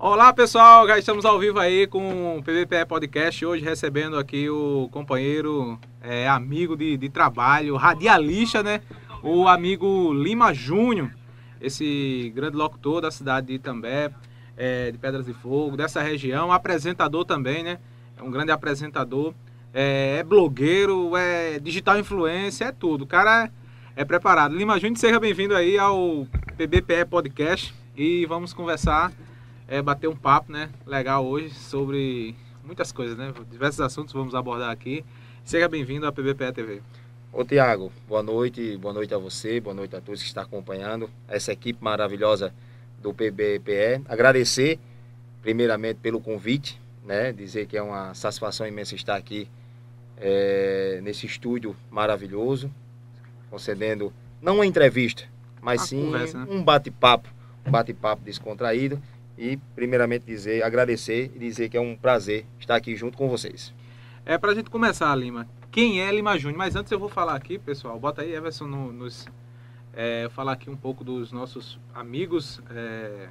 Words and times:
Olá 0.00 0.32
pessoal, 0.32 0.86
já 0.86 0.96
estamos 0.96 1.24
ao 1.24 1.40
vivo 1.40 1.58
aí 1.58 1.84
com 1.84 2.38
o 2.38 2.40
PVPE 2.40 2.86
Podcast, 2.86 3.44
hoje 3.44 3.64
recebendo 3.64 4.16
aqui 4.16 4.48
o 4.48 4.88
companheiro, 4.92 5.76
é, 6.00 6.28
amigo 6.28 6.76
de, 6.76 6.96
de 6.96 7.08
trabalho, 7.08 7.74
radialista, 7.74 8.62
né? 8.62 8.80
O 9.24 9.48
amigo 9.48 10.14
Lima 10.14 10.54
Júnior, 10.54 11.10
esse 11.60 12.32
grande 12.32 12.56
locutor 12.56 13.00
da 13.00 13.10
cidade 13.10 13.48
de 13.48 13.54
Itambé, 13.54 14.12
é, 14.56 14.92
de 14.92 14.98
Pedras 14.98 15.26
de 15.26 15.32
Fogo, 15.32 15.76
dessa 15.76 16.00
região, 16.00 16.52
apresentador 16.52 17.24
também, 17.24 17.64
né? 17.64 17.80
É 18.16 18.22
um 18.22 18.30
grande 18.30 18.52
apresentador, 18.52 19.34
é, 19.74 20.18
é 20.20 20.22
blogueiro, 20.22 21.16
é 21.16 21.58
digital 21.58 21.98
influencer, 21.98 22.68
é 22.68 22.72
tudo. 22.72 23.02
O 23.02 23.06
cara 23.06 23.50
é 23.96 24.04
preparado. 24.04 24.54
Lima 24.54 24.78
Júnior, 24.78 24.96
seja 24.96 25.18
bem-vindo 25.18 25.56
aí 25.56 25.76
ao 25.76 26.24
PBPE 26.56 27.04
Podcast 27.10 27.74
e 27.96 28.24
vamos 28.26 28.52
conversar 28.52 29.12
é, 29.68 29.82
bater 29.82 30.08
um 30.08 30.16
papo, 30.16 30.50
né, 30.50 30.70
legal 30.86 31.24
hoje 31.26 31.50
sobre 31.50 32.34
muitas 32.64 32.90
coisas, 32.90 33.16
né, 33.16 33.32
diversos 33.50 33.80
assuntos 33.82 34.14
vamos 34.14 34.34
abordar 34.34 34.70
aqui. 34.70 35.04
Seja 35.44 35.68
bem-vindo 35.68 36.06
à 36.06 36.12
PBPE 36.12 36.52
TV. 36.52 36.82
Ô 37.30 37.44
Tiago, 37.44 37.92
boa 38.08 38.22
noite, 38.22 38.76
boa 38.78 38.94
noite 38.94 39.14
a 39.14 39.18
você, 39.18 39.60
boa 39.60 39.74
noite 39.74 39.94
a 39.94 40.00
todos 40.00 40.22
que 40.22 40.26
estão 40.26 40.42
acompanhando 40.42 41.10
essa 41.28 41.52
equipe 41.52 41.84
maravilhosa 41.84 42.52
do 43.00 43.12
PBPE. 43.12 44.02
Agradecer 44.08 44.78
primeiramente 45.42 45.96
pelo 45.96 46.18
convite, 46.18 46.80
né, 47.04 47.30
dizer 47.30 47.66
que 47.66 47.76
é 47.76 47.82
uma 47.82 48.14
satisfação 48.14 48.66
imensa 48.66 48.94
estar 48.94 49.16
aqui 49.16 49.48
é, 50.16 51.00
nesse 51.02 51.26
estúdio 51.26 51.76
maravilhoso, 51.90 52.70
concedendo 53.50 54.12
não 54.40 54.56
uma 54.56 54.66
entrevista, 54.66 55.24
mas 55.60 55.82
sim 55.82 56.06
conversa, 56.06 56.38
né? 56.38 56.46
um 56.50 56.62
bate-papo, 56.62 57.28
um 57.66 57.70
bate-papo 57.70 58.22
descontraído 58.24 59.00
e 59.38 59.56
primeiramente 59.76 60.26
dizer, 60.26 60.64
agradecer 60.64 61.30
e 61.34 61.38
dizer 61.38 61.68
que 61.68 61.76
é 61.76 61.80
um 61.80 61.96
prazer 61.96 62.44
estar 62.58 62.74
aqui 62.74 62.96
junto 62.96 63.16
com 63.16 63.28
vocês. 63.28 63.72
É 64.26 64.36
para 64.36 64.50
a 64.50 64.54
gente 64.54 64.68
começar, 64.68 65.14
Lima. 65.14 65.48
Quem 65.70 66.02
é 66.02 66.10
Lima 66.10 66.36
Júnior? 66.36 66.58
Mas 66.58 66.74
antes 66.74 66.90
eu 66.90 66.98
vou 66.98 67.08
falar 67.08 67.34
aqui, 67.34 67.58
pessoal. 67.58 67.98
Bota 67.98 68.22
aí, 68.22 68.34
Everson, 68.34 68.66
no, 68.66 68.92
nos 68.92 69.26
é, 69.94 70.28
falar 70.30 70.52
aqui 70.52 70.68
um 70.68 70.76
pouco 70.76 71.04
dos 71.04 71.30
nossos 71.30 71.78
amigos 71.94 72.60
é, 72.70 73.28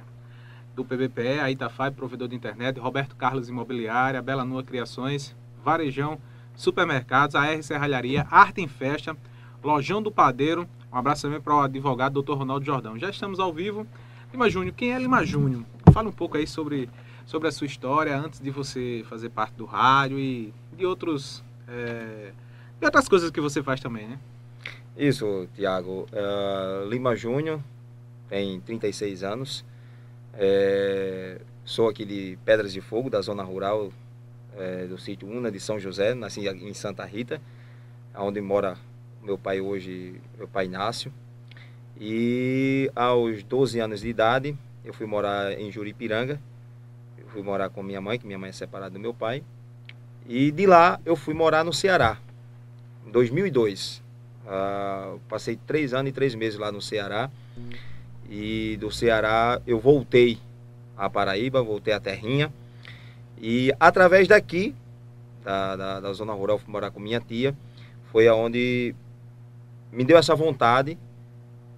do 0.74 0.84
PBPE, 0.84 1.40
a 1.40 1.50
Itafai, 1.50 1.90
provedor 1.90 2.28
de 2.28 2.36
internet, 2.36 2.80
Roberto 2.80 3.14
Carlos 3.14 3.48
Imobiliária, 3.48 4.22
Bela 4.22 4.44
Nua 4.44 4.62
Criações, 4.62 5.36
Varejão, 5.62 6.18
Supermercados, 6.54 7.36
a 7.36 7.46
R 7.46 7.62
Serralharia, 7.62 8.26
Arte 8.30 8.60
em 8.60 8.68
Festa, 8.68 9.16
Lojão 9.62 10.00
do 10.00 10.10
Padeiro. 10.10 10.66
Um 10.92 10.96
abraço 10.96 11.22
também 11.22 11.40
para 11.40 11.54
o 11.54 11.60
advogado 11.60 12.22
Dr. 12.22 12.32
Ronaldo 12.32 12.64
Jordão. 12.64 12.98
Já 12.98 13.10
estamos 13.10 13.38
ao 13.38 13.52
vivo. 13.52 13.86
Lima 14.32 14.50
Júnior, 14.50 14.74
quem 14.74 14.92
é 14.92 14.98
Lima 14.98 15.24
Júnior? 15.24 15.64
Fala 15.92 16.08
um 16.08 16.12
pouco 16.12 16.36
aí 16.36 16.46
sobre, 16.46 16.88
sobre 17.26 17.48
a 17.48 17.52
sua 17.52 17.66
história 17.66 18.16
antes 18.16 18.40
de 18.40 18.50
você 18.50 19.04
fazer 19.08 19.30
parte 19.30 19.54
do 19.54 19.64
rádio 19.64 20.18
e 20.18 20.52
de 20.76 20.86
outros 20.86 21.42
é, 21.66 22.32
de 22.78 22.84
outras 22.84 23.08
coisas 23.08 23.30
que 23.30 23.40
você 23.40 23.62
faz 23.62 23.80
também, 23.80 24.08
né? 24.08 24.18
Isso, 24.96 25.48
Tiago. 25.54 26.06
Uh, 26.12 26.88
Lima 26.88 27.14
Júnior 27.14 27.60
tem 28.28 28.60
36 28.60 29.22
anos. 29.22 29.64
É, 30.34 31.40
sou 31.64 31.88
aqui 31.88 32.04
de 32.04 32.38
Pedras 32.44 32.72
de 32.72 32.80
Fogo, 32.80 33.10
da 33.10 33.20
zona 33.20 33.42
rural 33.42 33.92
é, 34.56 34.86
do 34.86 34.98
sítio 34.98 35.28
Una 35.28 35.50
de 35.50 35.60
São 35.60 35.78
José. 35.78 36.14
Nasci 36.14 36.46
em 36.48 36.74
Santa 36.74 37.04
Rita, 37.04 37.40
onde 38.14 38.40
mora 38.40 38.76
meu 39.22 39.38
pai 39.38 39.60
hoje, 39.60 40.20
meu 40.36 40.48
pai 40.48 40.66
Inácio. 40.66 41.12
E 42.00 42.90
aos 42.94 43.42
12 43.42 43.80
anos 43.80 44.00
de 44.00 44.08
idade, 44.08 44.56
eu 44.84 44.92
fui 44.92 45.06
morar 45.06 45.52
em 45.58 45.70
Juripiranga. 45.70 46.40
Eu 47.16 47.26
fui 47.28 47.42
morar 47.42 47.68
com 47.68 47.82
minha 47.82 48.00
mãe, 48.00 48.18
que 48.18 48.26
minha 48.26 48.38
mãe 48.38 48.50
é 48.50 48.52
separada 48.52 48.90
do 48.90 49.00
meu 49.00 49.12
pai. 49.12 49.42
E 50.26 50.50
de 50.50 50.66
lá 50.66 51.00
eu 51.04 51.16
fui 51.16 51.34
morar 51.34 51.64
no 51.64 51.72
Ceará, 51.72 52.18
em 53.06 53.10
2002. 53.10 54.02
Uh, 54.44 55.18
passei 55.28 55.56
três 55.66 55.92
anos 55.92 56.10
e 56.10 56.12
três 56.12 56.34
meses 56.34 56.58
lá 56.58 56.70
no 56.70 56.80
Ceará. 56.80 57.30
E 58.28 58.76
do 58.78 58.90
Ceará 58.90 59.60
eu 59.66 59.78
voltei 59.78 60.38
a 60.96 61.08
Paraíba, 61.08 61.62
voltei 61.62 61.94
à 61.94 62.00
Terrinha. 62.00 62.52
E 63.40 63.72
através 63.78 64.26
daqui, 64.28 64.74
da, 65.44 65.76
da, 65.76 66.00
da 66.00 66.12
zona 66.12 66.32
rural, 66.32 66.58
fui 66.58 66.70
morar 66.70 66.90
com 66.90 67.00
minha 67.00 67.20
tia. 67.20 67.54
Foi 68.10 68.26
aonde 68.26 68.94
me 69.92 70.04
deu 70.04 70.18
essa 70.18 70.34
vontade 70.34 70.98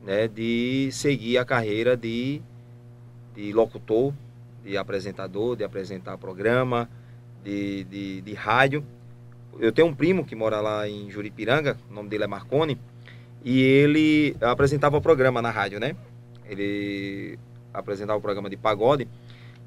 né, 0.02 0.26
de 0.28 0.90
seguir 0.92 1.38
a 1.38 1.44
carreira 1.44 1.96
de 1.96 2.40
de 3.34 3.52
locutor, 3.52 4.12
de 4.64 4.76
apresentador, 4.76 5.56
de 5.56 5.64
apresentar 5.64 6.18
programa, 6.18 6.88
de, 7.44 7.84
de, 7.84 8.20
de 8.20 8.34
rádio. 8.34 8.84
Eu 9.58 9.72
tenho 9.72 9.88
um 9.88 9.94
primo 9.94 10.24
que 10.24 10.34
mora 10.34 10.60
lá 10.60 10.88
em 10.88 11.10
Juripiranga, 11.10 11.78
o 11.90 11.94
nome 11.94 12.08
dele 12.08 12.24
é 12.24 12.26
Marconi, 12.26 12.78
e 13.44 13.60
ele 13.60 14.36
apresentava 14.40 14.96
o 14.96 15.00
programa 15.00 15.40
na 15.40 15.50
rádio, 15.50 15.80
né? 15.80 15.96
Ele 16.48 17.38
apresentava 17.72 18.18
o 18.18 18.22
programa 18.22 18.50
de 18.50 18.56
pagode. 18.56 19.08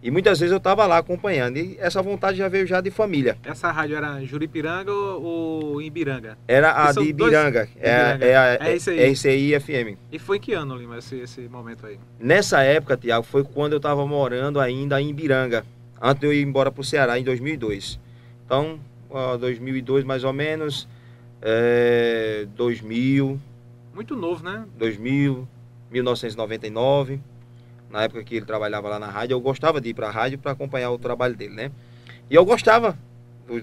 E 0.03 0.12
muitas 0.12 0.38
vezes 0.38 0.52
eu 0.52 0.58
estava 0.58 0.86
lá 0.86 0.97
acompanhando. 0.97 1.56
E 1.56 1.78
essa 1.80 2.02
vontade 2.02 2.38
já 2.38 2.50
veio 2.50 2.68
já 2.68 2.81
de 2.81 2.91
família. 2.91 3.38
Essa 3.41 3.72
rádio 3.72 3.96
era 3.96 4.22
Juripiranga 4.25 4.91
ou, 4.91 5.81
Ibiranga? 5.81 6.38
Era 6.46 6.90
a 6.90 6.91
de 6.91 7.03
Ibiranga. 7.03 7.66
Dois... 7.66 7.78
É, 7.80 8.18
é, 8.19 8.30
é, 8.30 8.78
é. 9.00 9.13
É 9.13 9.30
aí 9.30 9.58
FM. 9.58 9.97
E 10.12 10.19
foi 10.19 10.40
que 10.40 10.52
ano, 10.52 10.75
Lima, 10.75 10.97
esse, 10.97 11.16
esse 11.16 11.42
momento 11.47 11.86
aí? 11.86 11.97
Nessa 12.19 12.62
época, 12.62 12.97
Tiago, 12.97 13.24
foi 13.24 13.46
quando 13.46 13.72
eu 13.72 13.78
estava 13.78 14.06
morando 14.06 14.59
ainda 14.59 15.02
em 15.02 15.09
Ibiranga. 15.09 15.66
Antes 16.02 16.19
de 16.19 16.28
eu 16.28 16.34
ir 16.34 16.42
embora 16.42 16.69
para 16.69 16.81
o 16.81 16.84
Ceará, 16.84 17.18
em 17.18 17.24
2002. 17.24 17.97
Então, 18.46 18.78
2002 19.40 20.03
mais 20.03 20.25
ou 20.25 20.34
menos, 20.34 20.86
é, 21.42 22.46
2000... 22.58 23.40
Muito 23.96 24.18
novo, 24.18 24.44
né? 24.44 24.66
2000, 24.78 25.47
1999 25.90 27.22
na 27.94 28.02
época 28.02 28.24
que 28.24 28.36
ele 28.38 28.46
trabalhava 28.46 28.90
lá 28.90 28.98
na 28.98 29.06
rádio, 29.06 29.36
eu 29.36 29.40
gostava 29.40 29.80
de 29.80 29.90
ir 29.90 29.94
para 29.94 30.08
a 30.08 30.12
rádio 30.12 30.40
para 30.40 30.52
acompanhar 30.52 30.90
o 30.90 30.98
trabalho 30.98 31.36
dele, 31.36 31.54
né? 31.54 31.72
E 32.28 32.34
eu 32.34 32.44
gostava 32.44 32.98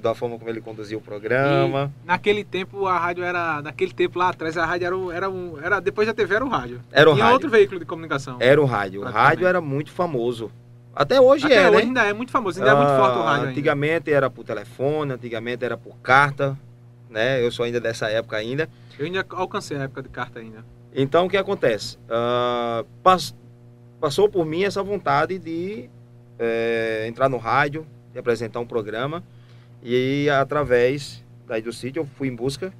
da 0.01 0.15
forma 0.15 0.39
como 0.39 0.49
ele 0.49 0.61
conduzia 0.61 0.97
o 0.97 1.01
programa. 1.01 1.93
E 2.05 2.07
naquele 2.07 2.45
tempo 2.45 2.87
a 2.87 2.97
rádio 2.97 3.25
era, 3.25 3.61
naquele 3.61 3.93
tempo 3.93 4.21
lá 4.21 4.29
atrás 4.29 4.57
a 4.57 4.65
rádio 4.65 4.87
era, 4.87 4.97
um, 4.97 5.11
era, 5.11 5.29
um, 5.29 5.59
era 5.61 5.81
depois 5.81 6.07
da 6.07 6.15
TV 6.15 6.37
era 6.37 6.45
o 6.45 6.49
rádio. 6.49 6.81
Era 6.93 7.11
o 7.11 7.15
Tinha 7.15 7.25
rádio. 7.25 7.35
outro 7.35 7.51
veículo 7.51 7.81
de 7.81 7.87
comunicação. 7.87 8.37
Era 8.39 8.63
o 8.63 8.65
rádio. 8.65 9.01
O 9.01 9.05
rádio 9.05 9.49
era 9.49 9.61
muito 9.61 9.91
famoso. 9.91 10.53
Até 10.95 11.21
hoje 11.21 11.47
Até 11.47 11.57
é, 11.57 11.69
hoje 11.69 11.77
né? 11.79 11.83
ainda 11.83 12.05
é 12.05 12.12
muito 12.12 12.31
famoso, 12.31 12.61
ainda 12.61 12.73
ah, 12.73 12.75
é 12.75 12.85
muito 12.85 12.97
forte 12.97 13.19
o 13.19 13.23
rádio. 13.23 13.49
Antigamente 13.49 14.11
ainda. 14.11 14.17
era 14.17 14.31
por 14.31 14.45
telefone, 14.45 15.12
antigamente 15.12 15.65
era 15.65 15.77
por 15.77 15.97
carta, 15.99 16.57
né? 17.09 17.45
Eu 17.45 17.51
sou 17.51 17.65
ainda 17.65 17.81
dessa 17.81 18.09
época 18.09 18.37
ainda. 18.37 18.69
Eu 18.97 19.07
ainda 19.07 19.27
alcancei 19.31 19.77
a 19.77 19.83
época 19.83 20.03
de 20.03 20.09
carta 20.09 20.39
ainda. 20.39 20.65
Então 20.95 21.27
o 21.27 21.29
que 21.29 21.37
acontece? 21.37 21.97
Uh, 21.97 22.85
passou 24.00 24.28
por 24.28 24.47
mim 24.47 24.65
essa 24.65 24.83
vontade 24.83 25.38
de 25.38 25.91
é, 26.38 27.05
entrar 27.06 27.28
no 27.28 27.37
rádio, 27.37 27.87
de 28.12 28.19
apresentar 28.19 28.61
um 28.61 28.66
programa. 28.66 29.22
E 29.83 30.28
através 30.31 31.25
daí 31.47 31.62
do 31.62 31.72
sítio 31.72 32.00
eu 32.00 32.06
fui 32.06 32.28
em 32.28 32.34
busca, 32.34 32.72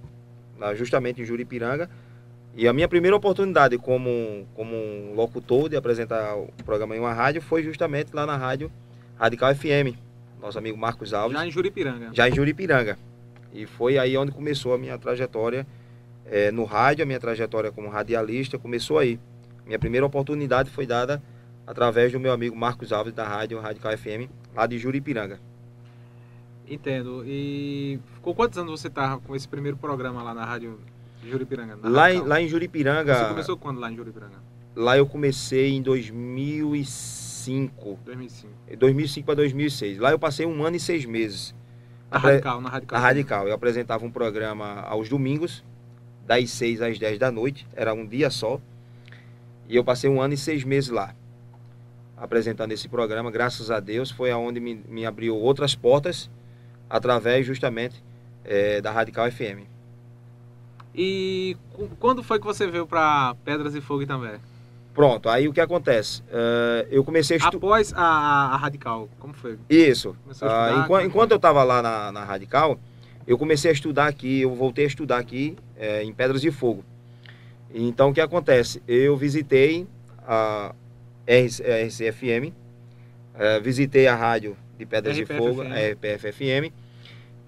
justamente 0.75 1.21
em 1.21 1.25
Juripiranga. 1.25 1.91
E 2.57 2.67
a 2.67 2.73
minha 2.73 2.89
primeira 2.89 3.17
oportunidade 3.17 3.79
como, 3.79 4.47
como 4.55 4.75
um 4.75 5.15
locutor 5.15 5.69
de 5.69 5.77
apresentar 5.77 6.37
o 6.37 6.49
programa 6.65 6.97
em 6.97 6.99
uma 6.99 7.13
rádio 7.13 7.41
foi 7.41 7.63
justamente 7.63 8.11
lá 8.13 8.27
na 8.27 8.37
rádio 8.37 8.71
Radical 9.17 9.55
FM. 9.55 9.97
Nosso 10.41 10.59
amigo 10.59 10.77
Marcos 10.77 11.13
Alves. 11.13 11.39
Já 11.39 11.47
em 11.47 11.51
Juripiranga. 11.51 12.11
Já 12.13 12.29
em 12.29 12.35
Juripiranga. 12.35 12.99
E 13.53 13.67
foi 13.67 13.99
aí 13.99 14.17
onde 14.17 14.33
começou 14.33 14.75
a 14.75 14.79
minha 14.79 14.97
trajetória 14.99 15.67
é, 16.27 16.51
no 16.51 16.65
rádio, 16.65 17.03
a 17.03 17.07
minha 17.07 17.21
trajetória 17.21 17.71
como 17.71 17.89
radialista 17.89 18.59
começou 18.59 18.99
aí. 18.99 19.19
Minha 19.67 19.79
primeira 19.79 20.07
oportunidade 20.07 20.71
foi 20.71 20.87
dada 20.87 21.23
através 21.67 22.13
do 22.13 22.19
meu 22.19 22.33
amigo 22.33 22.57
Marcos 22.57 22.93
Alves, 22.93 23.13
da 23.13 23.27
rádio 23.27 23.61
Radical 23.61 23.97
FM, 23.97 24.31
lá 24.55 24.67
de 24.67 24.79
Juripiranga. 24.79 25.39
Entendo. 26.69 27.25
E 27.27 27.99
com 28.23 28.35
quantos 28.35 28.59
anos 28.59 28.81
você 28.81 28.89
estava 28.89 29.21
com 29.21 29.35
esse 29.35 29.49
primeiro 29.49 29.77
programa 29.77 30.23
lá 30.23 30.33
na 30.33 30.45
rádio 30.45 30.79
Juripiranga? 31.25 31.79
Lá 31.83 32.13
em, 32.13 32.21
lá 32.21 32.41
em 32.41 32.49
Juripiranga. 32.49 33.15
Você 33.15 33.29
começou 33.29 33.57
quando 33.57 33.81
lá 33.81 33.91
em 33.91 33.97
Juripiranga? 33.97 34.37
Lá 34.75 34.97
eu 34.97 35.07
comecei 35.07 35.73
em 35.73 35.83
2005. 35.83 37.99
2005. 38.05 38.53
2005 38.79 39.27
para 39.27 39.35
2006. 39.35 39.99
Lá 39.99 40.13
eu 40.13 40.19
passei 40.19 40.47
um 40.47 40.65
ano 40.65 40.77
e 40.77 40.81
seis 40.81 41.05
meses. 41.05 41.55
Na 42.11 42.19
Radical, 42.19 42.61
na 42.61 42.69
Radical. 42.69 42.99
Na 42.99 43.05
Radical. 43.05 43.49
Eu 43.49 43.55
apresentava 43.55 44.05
um 44.05 44.11
programa 44.11 44.81
aos 44.83 45.09
domingos, 45.09 45.65
das 46.27 46.51
6 46.51 46.83
às 46.83 46.99
10 46.99 47.19
da 47.19 47.31
noite. 47.31 47.67
Era 47.75 47.95
um 47.95 48.07
dia 48.07 48.31
só. 48.31 48.61
E 49.71 49.77
eu 49.77 49.85
passei 49.85 50.11
um 50.11 50.21
ano 50.21 50.35
e 50.35 50.37
seis 50.37 50.65
meses 50.65 50.91
lá, 50.91 51.15
apresentando 52.17 52.73
esse 52.73 52.89
programa. 52.89 53.31
Graças 53.31 53.71
a 53.71 53.79
Deus, 53.79 54.11
foi 54.11 54.33
aonde 54.33 54.59
me, 54.59 54.83
me 54.89 55.07
abriu 55.07 55.37
outras 55.37 55.77
portas, 55.77 56.29
através 56.89 57.47
justamente 57.47 58.03
é, 58.45 58.81
da 58.81 58.91
Radical 58.91 59.31
FM. 59.31 59.63
E 60.93 61.57
quando 62.01 62.21
foi 62.21 62.41
que 62.41 62.45
você 62.45 62.67
veio 62.67 62.85
para 62.85 63.37
Pedras 63.45 63.77
e 63.77 63.81
Fogo 63.81 64.05
também? 64.05 64.41
Pronto, 64.93 65.29
aí 65.29 65.47
o 65.47 65.53
que 65.53 65.61
acontece? 65.61 66.21
Uh, 66.23 66.89
eu 66.91 67.05
comecei 67.05 67.37
a 67.37 67.39
estudar. 67.39 67.57
Após 67.57 67.93
a, 67.95 68.03
a, 68.03 68.57
Radical, 68.57 69.09
como 69.21 69.33
foi? 69.33 69.57
Isso. 69.69 70.17
Uh, 70.27 70.81
enquanto, 70.83 71.07
enquanto 71.07 71.31
eu 71.31 71.37
estava 71.37 71.63
lá 71.63 71.81
na, 71.81 72.11
na, 72.11 72.25
Radical, 72.25 72.77
eu 73.25 73.39
comecei 73.39 73.71
a 73.71 73.73
estudar 73.73 74.09
aqui, 74.09 74.41
eu 74.41 74.53
voltei 74.53 74.85
a 74.85 74.89
estudar 74.89 75.19
aqui 75.19 75.57
é, 75.77 76.03
em 76.03 76.13
Pedras 76.13 76.41
de 76.41 76.51
Fogo. 76.51 76.85
Então 77.73 78.11
o 78.11 78.15
que 78.15 78.21
acontece? 78.21 78.83
Eu 78.87 79.17
visitei 79.17 79.87
a 80.27 80.75
RCFM, 81.27 82.53
é, 83.35 83.61
visitei 83.61 84.07
a 84.07 84.15
rádio 84.15 84.57
de 84.77 84.85
Pedras 84.85 85.17
RPF 85.17 85.33
de 85.33 85.39
Fogo, 85.39 85.63
a 85.63 85.77
RPFFM, 85.77 86.73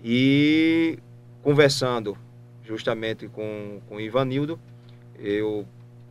e 0.05 0.99
conversando 1.43 2.17
justamente 2.65 3.29
com, 3.29 3.81
com 3.89 3.97
o 3.97 4.01
Ivanildo, 4.01 4.59
eu 5.19 5.67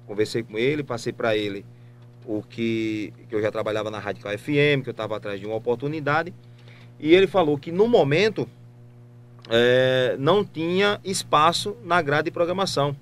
conversei 0.06 0.44
com 0.44 0.58
ele, 0.58 0.84
passei 0.84 1.14
para 1.14 1.36
ele 1.36 1.66
o 2.26 2.44
que, 2.44 3.14
que 3.30 3.36
eu 3.36 3.42
já 3.42 3.52
trabalhava 3.52 3.90
na 3.90 4.00
Radical 4.00 4.38
FM, 4.38 4.84
que 4.84 4.90
eu 4.90 4.92
estava 4.92 5.16
atrás 5.18 5.40
de 5.40 5.46
uma 5.46 5.56
oportunidade, 5.56 6.34
e 7.00 7.14
ele 7.16 7.28
falou 7.28 7.58
que 7.58 7.72
no 7.72 7.88
momento 7.88 8.48
é, 9.50 10.16
não 10.20 10.46
tinha 10.46 11.00
espaço 11.04 11.76
na 11.84 12.02
grade 12.02 12.26
de 12.26 12.32
programação. 12.32 12.96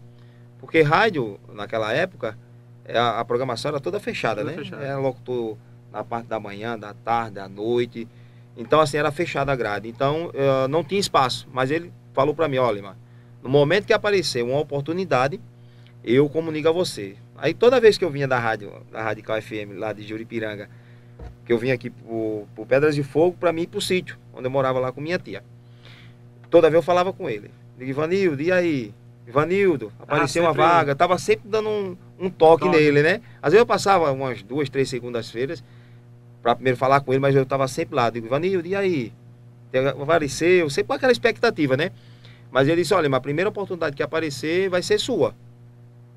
Porque 0.59 0.81
rádio, 0.81 1.39
naquela 1.53 1.93
época, 1.93 2.37
é, 2.85 2.97
a, 2.97 3.19
a 3.19 3.25
programação 3.25 3.69
era 3.69 3.79
toda 3.79 3.99
fechada, 3.99 4.41
toda 4.41 4.51
né? 4.51 4.57
Fechada. 4.57 4.83
Era 4.83 4.97
locutor 4.97 5.57
na 5.91 6.03
parte 6.03 6.27
da 6.27 6.39
manhã, 6.39 6.77
da 6.77 6.93
tarde, 6.93 7.35
da 7.35 7.47
noite. 7.47 8.07
Então, 8.57 8.79
assim, 8.79 8.97
era 8.97 9.11
fechada 9.11 9.51
a 9.51 9.55
grade. 9.55 9.87
Então, 9.87 10.27
uh, 10.27 10.67
não 10.67 10.83
tinha 10.83 10.99
espaço. 10.99 11.47
Mas 11.51 11.71
ele 11.71 11.91
falou 12.13 12.35
para 12.35 12.47
mim, 12.47 12.57
olha, 12.57 12.95
no 13.41 13.49
momento 13.49 13.85
que 13.85 13.93
aparecer 13.93 14.43
uma 14.43 14.59
oportunidade, 14.59 15.39
eu 16.03 16.29
comunico 16.29 16.67
a 16.67 16.71
você. 16.71 17.15
Aí, 17.37 17.53
toda 17.53 17.79
vez 17.79 17.97
que 17.97 18.03
eu 18.03 18.09
vinha 18.09 18.27
da 18.27 18.37
rádio, 18.37 18.71
da 18.91 19.01
Radical 19.01 19.41
FM, 19.41 19.77
lá 19.77 19.93
de 19.93 20.05
Juripiranga, 20.05 20.69
que 21.45 21.53
eu 21.53 21.57
vinha 21.57 21.73
aqui 21.73 21.89
por, 21.89 22.47
por 22.55 22.67
Pedras 22.67 22.95
de 22.95 23.03
Fogo, 23.03 23.37
para 23.39 23.53
mim 23.53 23.61
ir 23.61 23.67
pro 23.67 23.79
sítio, 23.79 24.17
onde 24.33 24.45
eu 24.47 24.51
morava 24.51 24.79
lá 24.79 24.91
com 24.91 24.99
minha 24.99 25.17
tia. 25.17 25.43
Toda 26.49 26.69
vez 26.69 26.75
eu 26.75 26.83
falava 26.83 27.13
com 27.13 27.29
ele. 27.29 27.49
Digo, 27.77 27.91
Ivanildo, 27.91 28.41
e 28.41 28.51
aí? 28.51 28.93
Ivanildo, 29.29 29.93
apareceu 29.99 30.43
ah, 30.43 30.47
uma 30.47 30.53
vaga. 30.53 30.95
Tava 30.95 31.17
sempre 31.19 31.47
dando 31.47 31.69
um, 31.69 31.97
um 32.19 32.29
toque, 32.31 32.65
toque, 32.65 32.75
nele, 32.75 33.03
né? 33.03 33.21
Às 33.39 33.53
vezes 33.53 33.59
eu 33.59 33.65
passava 33.65 34.11
umas 34.11 34.41
duas, 34.41 34.69
três 34.69 34.89
segundas-feiras 34.89 35.63
para 36.41 36.55
primeiro 36.55 36.77
falar 36.77 37.01
com 37.01 37.13
ele, 37.13 37.19
mas 37.19 37.35
eu 37.35 37.45
tava 37.45 37.67
sempre 37.67 37.95
lá. 37.95 38.09
Digo, 38.09 38.25
Ivanildo, 38.25 38.67
e 38.67 38.75
aí? 38.75 39.13
Apareceu, 40.01 40.67
sempre 40.71 40.87
com 40.87 40.93
aquela 40.93 41.11
expectativa, 41.11 41.77
né? 41.77 41.91
Mas 42.51 42.67
ele 42.67 42.81
disse, 42.81 42.91
olha, 42.95 43.15
a 43.15 43.21
primeira 43.21 43.49
oportunidade 43.49 43.95
que 43.95 44.01
aparecer 44.01 44.67
vai 44.67 44.81
ser 44.81 44.99
sua. 44.99 45.35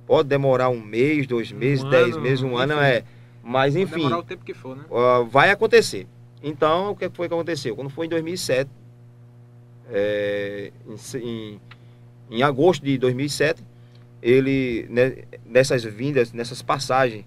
Pode 0.06 0.29
demorar 0.31 0.70
um 0.70 0.81
mês, 0.81 1.26
dois 1.26 1.53
meses, 1.53 1.85
um 1.85 1.91
dez 1.91 2.15
ano, 2.15 2.20
meses, 2.23 2.43
um 2.43 2.55
enfim. 2.55 2.62
ano, 2.62 2.81
é. 2.81 3.05
Mas 3.44 3.76
enfim. 3.76 3.91
Pode 3.91 4.03
demorar 4.05 4.19
o 4.19 4.23
tempo 4.23 4.43
que 4.43 4.55
for, 4.55 4.75
né? 4.75 4.85
Uh, 4.91 5.26
vai 5.26 5.50
acontecer. 5.50 6.06
Então, 6.43 6.93
o 6.93 6.97
que 6.97 7.11
foi 7.11 7.29
que 7.29 7.35
aconteceu? 7.35 7.76
Quando 7.76 7.91
foi 7.91 8.06
em 8.06 8.08
2007, 8.08 8.70
é, 9.91 10.73
em, 10.87 11.19
em, 11.19 11.61
agosto 12.40 12.84
de 12.84 12.96
2007, 12.96 13.64
ele, 14.23 14.87
né, 14.88 15.25
nessas 15.44 15.82
vindas, 15.82 16.32
nessas 16.32 16.62
passagens 16.62 17.25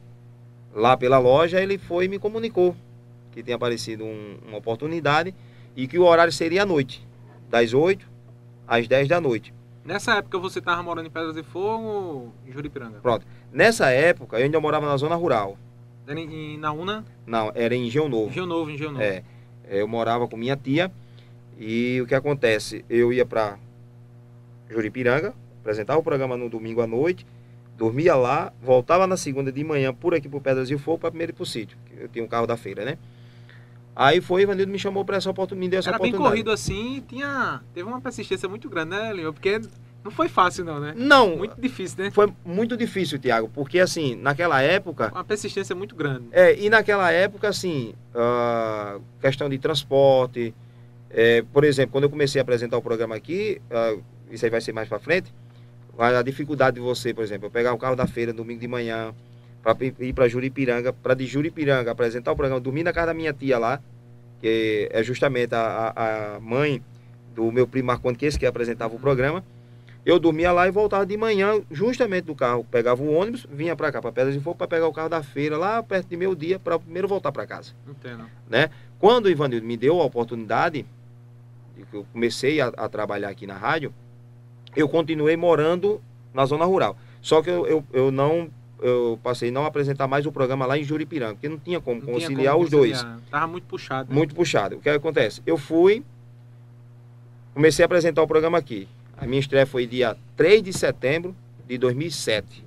lá 0.73 0.95
pela 0.95 1.19
loja, 1.19 1.61
ele 1.61 1.77
foi 1.77 2.05
e 2.05 2.07
me 2.07 2.17
comunicou 2.17 2.73
que 3.35 3.43
tinha 3.43 3.57
aparecido 3.57 4.05
um, 4.05 4.37
uma 4.47 4.57
oportunidade 4.57 5.35
e 5.75 5.87
que 5.87 5.99
o 5.99 6.05
horário 6.05 6.31
seria 6.31 6.63
à 6.63 6.65
noite, 6.65 7.05
das 7.49 7.73
8 7.73 8.07
às 8.65 8.87
10 8.87 9.09
da 9.09 9.19
noite. 9.19 9.53
Nessa 9.83 10.15
época 10.15 10.39
você 10.39 10.59
estava 10.59 10.81
morando 10.81 11.05
em 11.05 11.11
Pedras 11.11 11.35
de 11.35 11.43
Fogo 11.43 11.83
ou 11.83 12.33
em 12.47 12.51
Juripiranga? 12.51 12.99
Pronto. 13.01 13.25
Nessa 13.51 13.91
época 13.91 14.39
eu 14.39 14.45
ainda 14.45 14.59
morava 14.59 14.87
na 14.87 14.97
zona 14.97 15.15
rural. 15.15 15.57
Era 16.07 16.19
em, 16.19 16.59
UNA? 16.63 17.03
Não, 17.25 17.51
era 17.53 17.75
em 17.75 17.89
Geo 17.89 18.07
Novo. 18.07 18.31
Geo 18.31 18.45
Novo, 18.45 18.71
em 18.71 18.77
Geo 18.77 18.91
Novo. 18.91 19.03
É. 19.03 19.23
Eu 19.67 19.87
morava 19.87 20.27
com 20.27 20.37
minha 20.37 20.55
tia 20.55 20.91
e 21.59 21.99
o 22.01 22.07
que 22.07 22.15
acontece? 22.15 22.85
Eu 22.89 23.11
ia 23.11 23.25
para 23.25 23.57
Juripiranga, 24.75 25.33
apresentava 25.61 25.99
o 25.99 26.03
programa 26.03 26.37
no 26.37 26.49
domingo 26.49 26.81
à 26.81 26.87
noite, 26.87 27.25
dormia 27.77 28.15
lá, 28.15 28.53
voltava 28.61 29.07
na 29.07 29.17
segunda 29.17 29.51
de 29.51 29.63
manhã 29.63 29.93
por 29.93 30.13
aqui 30.13 30.29
por 30.29 30.41
Pedras 30.41 30.67
de 30.67 30.77
Fogo 30.77 30.99
para 30.99 31.09
primeiro 31.09 31.31
ir 31.31 31.35
para 31.35 31.43
o 31.43 31.45
sítio, 31.45 31.77
eu 31.97 32.07
tinha 32.07 32.23
um 32.23 32.27
carro 32.27 32.45
da 32.45 32.55
feira, 32.55 32.85
né? 32.85 32.97
Aí 33.95 34.19
foi, 34.19 34.41
Ivanildo 34.41 34.71
me 34.71 34.77
chamou 34.77 35.05
para 35.05 35.15
essa 35.15 35.29
oportunidade, 35.29 35.65
me 35.65 35.69
deu 35.69 35.79
essa 35.79 35.89
Era 35.89 35.97
oportunidade. 35.97 36.23
bem 36.23 36.43
corrido 36.43 36.51
assim, 36.51 37.01
tinha, 37.07 37.61
teve 37.73 37.87
uma 37.87 38.01
persistência 38.01 38.49
muito 38.49 38.69
grande, 38.69 38.89
né, 38.89 39.13
Leon? 39.13 39.31
Porque 39.31 39.61
não 40.03 40.11
foi 40.11 40.27
fácil 40.27 40.65
não, 40.65 40.81
né? 40.81 40.93
Não. 40.97 41.37
Muito 41.37 41.59
difícil, 41.59 42.03
né? 42.03 42.11
Foi 42.11 42.31
muito 42.43 42.75
difícil, 42.75 43.17
Tiago, 43.17 43.49
porque 43.53 43.79
assim, 43.79 44.15
naquela 44.15 44.61
época... 44.61 45.11
Uma 45.13 45.23
persistência 45.23 45.73
muito 45.73 45.95
grande. 45.95 46.25
É, 46.31 46.59
e 46.59 46.69
naquela 46.69 47.09
época, 47.09 47.47
assim, 47.47 47.93
uh, 48.13 49.01
questão 49.21 49.47
de 49.47 49.57
transporte, 49.57 50.53
é, 51.09 51.41
por 51.53 51.63
exemplo, 51.63 51.93
quando 51.93 52.03
eu 52.03 52.09
comecei 52.09 52.39
a 52.39 52.43
apresentar 52.43 52.77
o 52.77 52.81
programa 52.81 53.15
aqui, 53.15 53.61
uh, 53.71 54.03
isso 54.31 54.45
aí 54.45 54.51
vai 54.51 54.61
ser 54.61 54.73
mais 54.73 54.87
para 54.87 54.99
frente, 54.99 55.33
a 55.97 56.21
dificuldade 56.21 56.75
de 56.75 56.81
você, 56.81 57.13
por 57.13 57.23
exemplo, 57.23 57.47
eu 57.47 57.51
pegar 57.51 57.73
o 57.73 57.77
carro 57.77 57.95
da 57.95 58.05
feira 58.05 58.33
domingo 58.33 58.59
de 58.59 58.67
manhã, 58.67 59.13
para 59.63 59.75
ir 59.99 60.13
para 60.13 60.27
Juripiranga, 60.27 60.93
para 60.93 61.15
de 61.15 61.25
Juripiranga 61.25 61.91
apresentar 61.91 62.31
o 62.31 62.35
programa, 62.35 62.61
dormir 62.61 62.83
na 62.83 62.93
casa 62.93 63.07
da 63.07 63.13
minha 63.13 63.33
tia 63.33 63.57
lá, 63.57 63.81
que 64.39 64.87
é 64.91 65.01
justamente 65.01 65.55
a, 65.55 66.35
a 66.35 66.39
mãe 66.39 66.83
do 67.33 67.51
meu 67.51 67.67
primo 67.67 67.87
Marcondes, 67.87 68.37
que 68.37 68.45
apresentava 68.45 68.95
o 68.95 68.99
programa. 68.99 69.43
Eu 70.05 70.19
dormia 70.19 70.51
lá 70.51 70.67
e 70.67 70.71
voltava 70.71 71.03
de 71.03 71.17
manhã, 71.17 71.61
justamente 71.71 72.25
do 72.25 72.35
carro. 72.35 72.63
Pegava 72.69 73.01
o 73.01 73.11
ônibus, 73.11 73.47
vinha 73.51 73.75
para 73.75 73.91
cá, 73.91 73.99
para 73.99 74.11
Pedras 74.11 74.35
de 74.35 74.39
Fogo, 74.39 74.55
para 74.55 74.67
pegar 74.67 74.87
o 74.87 74.93
carro 74.93 75.09
da 75.09 75.23
feira 75.23 75.57
lá 75.57 75.81
perto 75.81 76.07
de 76.07 76.15
meu 76.15 76.35
dia, 76.35 76.59
para 76.59 76.77
primeiro 76.77 77.07
voltar 77.07 77.31
para 77.31 77.47
casa. 77.47 77.73
Entendo. 77.87 78.29
Né? 78.47 78.69
Quando 78.99 79.25
o 79.25 79.29
Ivanildo 79.31 79.65
me 79.65 79.75
deu 79.75 79.99
a 79.99 80.05
oportunidade, 80.05 80.85
eu 81.91 82.05
comecei 82.13 82.61
a, 82.61 82.67
a, 82.67 82.87
trabalhar 82.87 83.29
aqui 83.29 83.47
na 83.47 83.57
rádio, 83.57 83.91
eu 84.75 84.87
continuei 84.89 85.35
morando 85.37 86.01
na 86.33 86.45
zona 86.45 86.65
rural. 86.65 86.97
Só 87.21 87.41
que 87.41 87.49
eu, 87.49 87.65
eu, 87.65 87.83
eu 87.91 88.11
não 88.11 88.49
eu 88.81 89.19
passei 89.23 89.49
a 89.49 89.51
não 89.51 89.65
apresentar 89.65 90.07
mais 90.07 90.25
o 90.25 90.31
programa 90.31 90.65
lá 90.65 90.77
em 90.77 90.83
Juripiranga, 90.83 91.33
porque 91.33 91.49
não 91.49 91.57
tinha 91.57 91.79
como 91.79 92.01
não 92.01 92.13
conciliar 92.13 92.35
tinha 92.35 92.51
como 92.51 92.63
os 92.65 92.69
dois. 92.69 93.05
Tava 93.31 93.47
muito 93.47 93.65
puxado. 93.65 94.09
Né? 94.09 94.15
Muito 94.15 94.35
puxado. 94.35 94.75
O 94.75 94.79
que 94.79 94.89
acontece? 94.89 95.41
Eu 95.45 95.57
fui, 95.57 96.03
comecei 97.53 97.83
a 97.83 97.85
apresentar 97.85 98.21
o 98.21 98.27
programa 98.27 98.57
aqui. 98.57 98.87
A 99.17 99.25
minha 99.25 99.39
estreia 99.39 99.65
foi 99.65 99.87
dia 99.87 100.17
3 100.35 100.61
de 100.61 100.73
setembro 100.73 101.35
de 101.67 101.77
2007. 101.77 102.63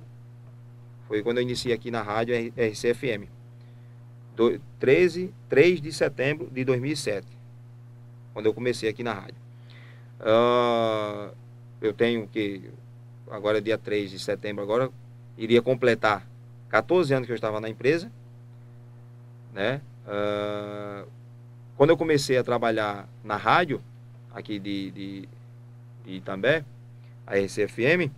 Foi 1.07 1.21
quando 1.21 1.37
eu 1.37 1.43
iniciei 1.43 1.73
aqui 1.73 1.91
na 1.91 2.01
rádio 2.01 2.35
RCFM. 2.57 3.29
Do, 4.35 4.59
13, 4.79 5.33
3 5.47 5.81
de 5.81 5.91
setembro 5.93 6.49
de 6.51 6.63
2007. 6.63 7.25
Quando 8.33 8.47
eu 8.47 8.53
comecei 8.53 8.89
aqui 8.89 9.03
na 9.03 9.13
rádio. 9.13 9.35
Uh, 10.19 11.33
eu 11.81 11.93
tenho 11.93 12.27
que. 12.27 12.69
Agora 13.29 13.59
é 13.59 13.61
dia 13.61 13.77
3 13.77 14.11
de 14.11 14.19
setembro, 14.19 14.63
agora 14.63 14.89
iria 15.37 15.61
completar 15.61 16.25
14 16.69 17.13
anos 17.13 17.25
que 17.27 17.31
eu 17.31 17.35
estava 17.35 17.61
na 17.61 17.69
empresa. 17.69 18.11
Né? 19.53 19.81
Uh, 20.05 21.07
quando 21.77 21.91
eu 21.91 21.97
comecei 21.97 22.37
a 22.37 22.43
trabalhar 22.43 23.07
na 23.23 23.35
rádio, 23.37 23.81
aqui 24.33 24.59
de, 24.59 24.91
de, 24.91 25.29
de 26.05 26.11
Itambé, 26.13 26.63
a 27.25 27.35
RCFM, 27.35 28.11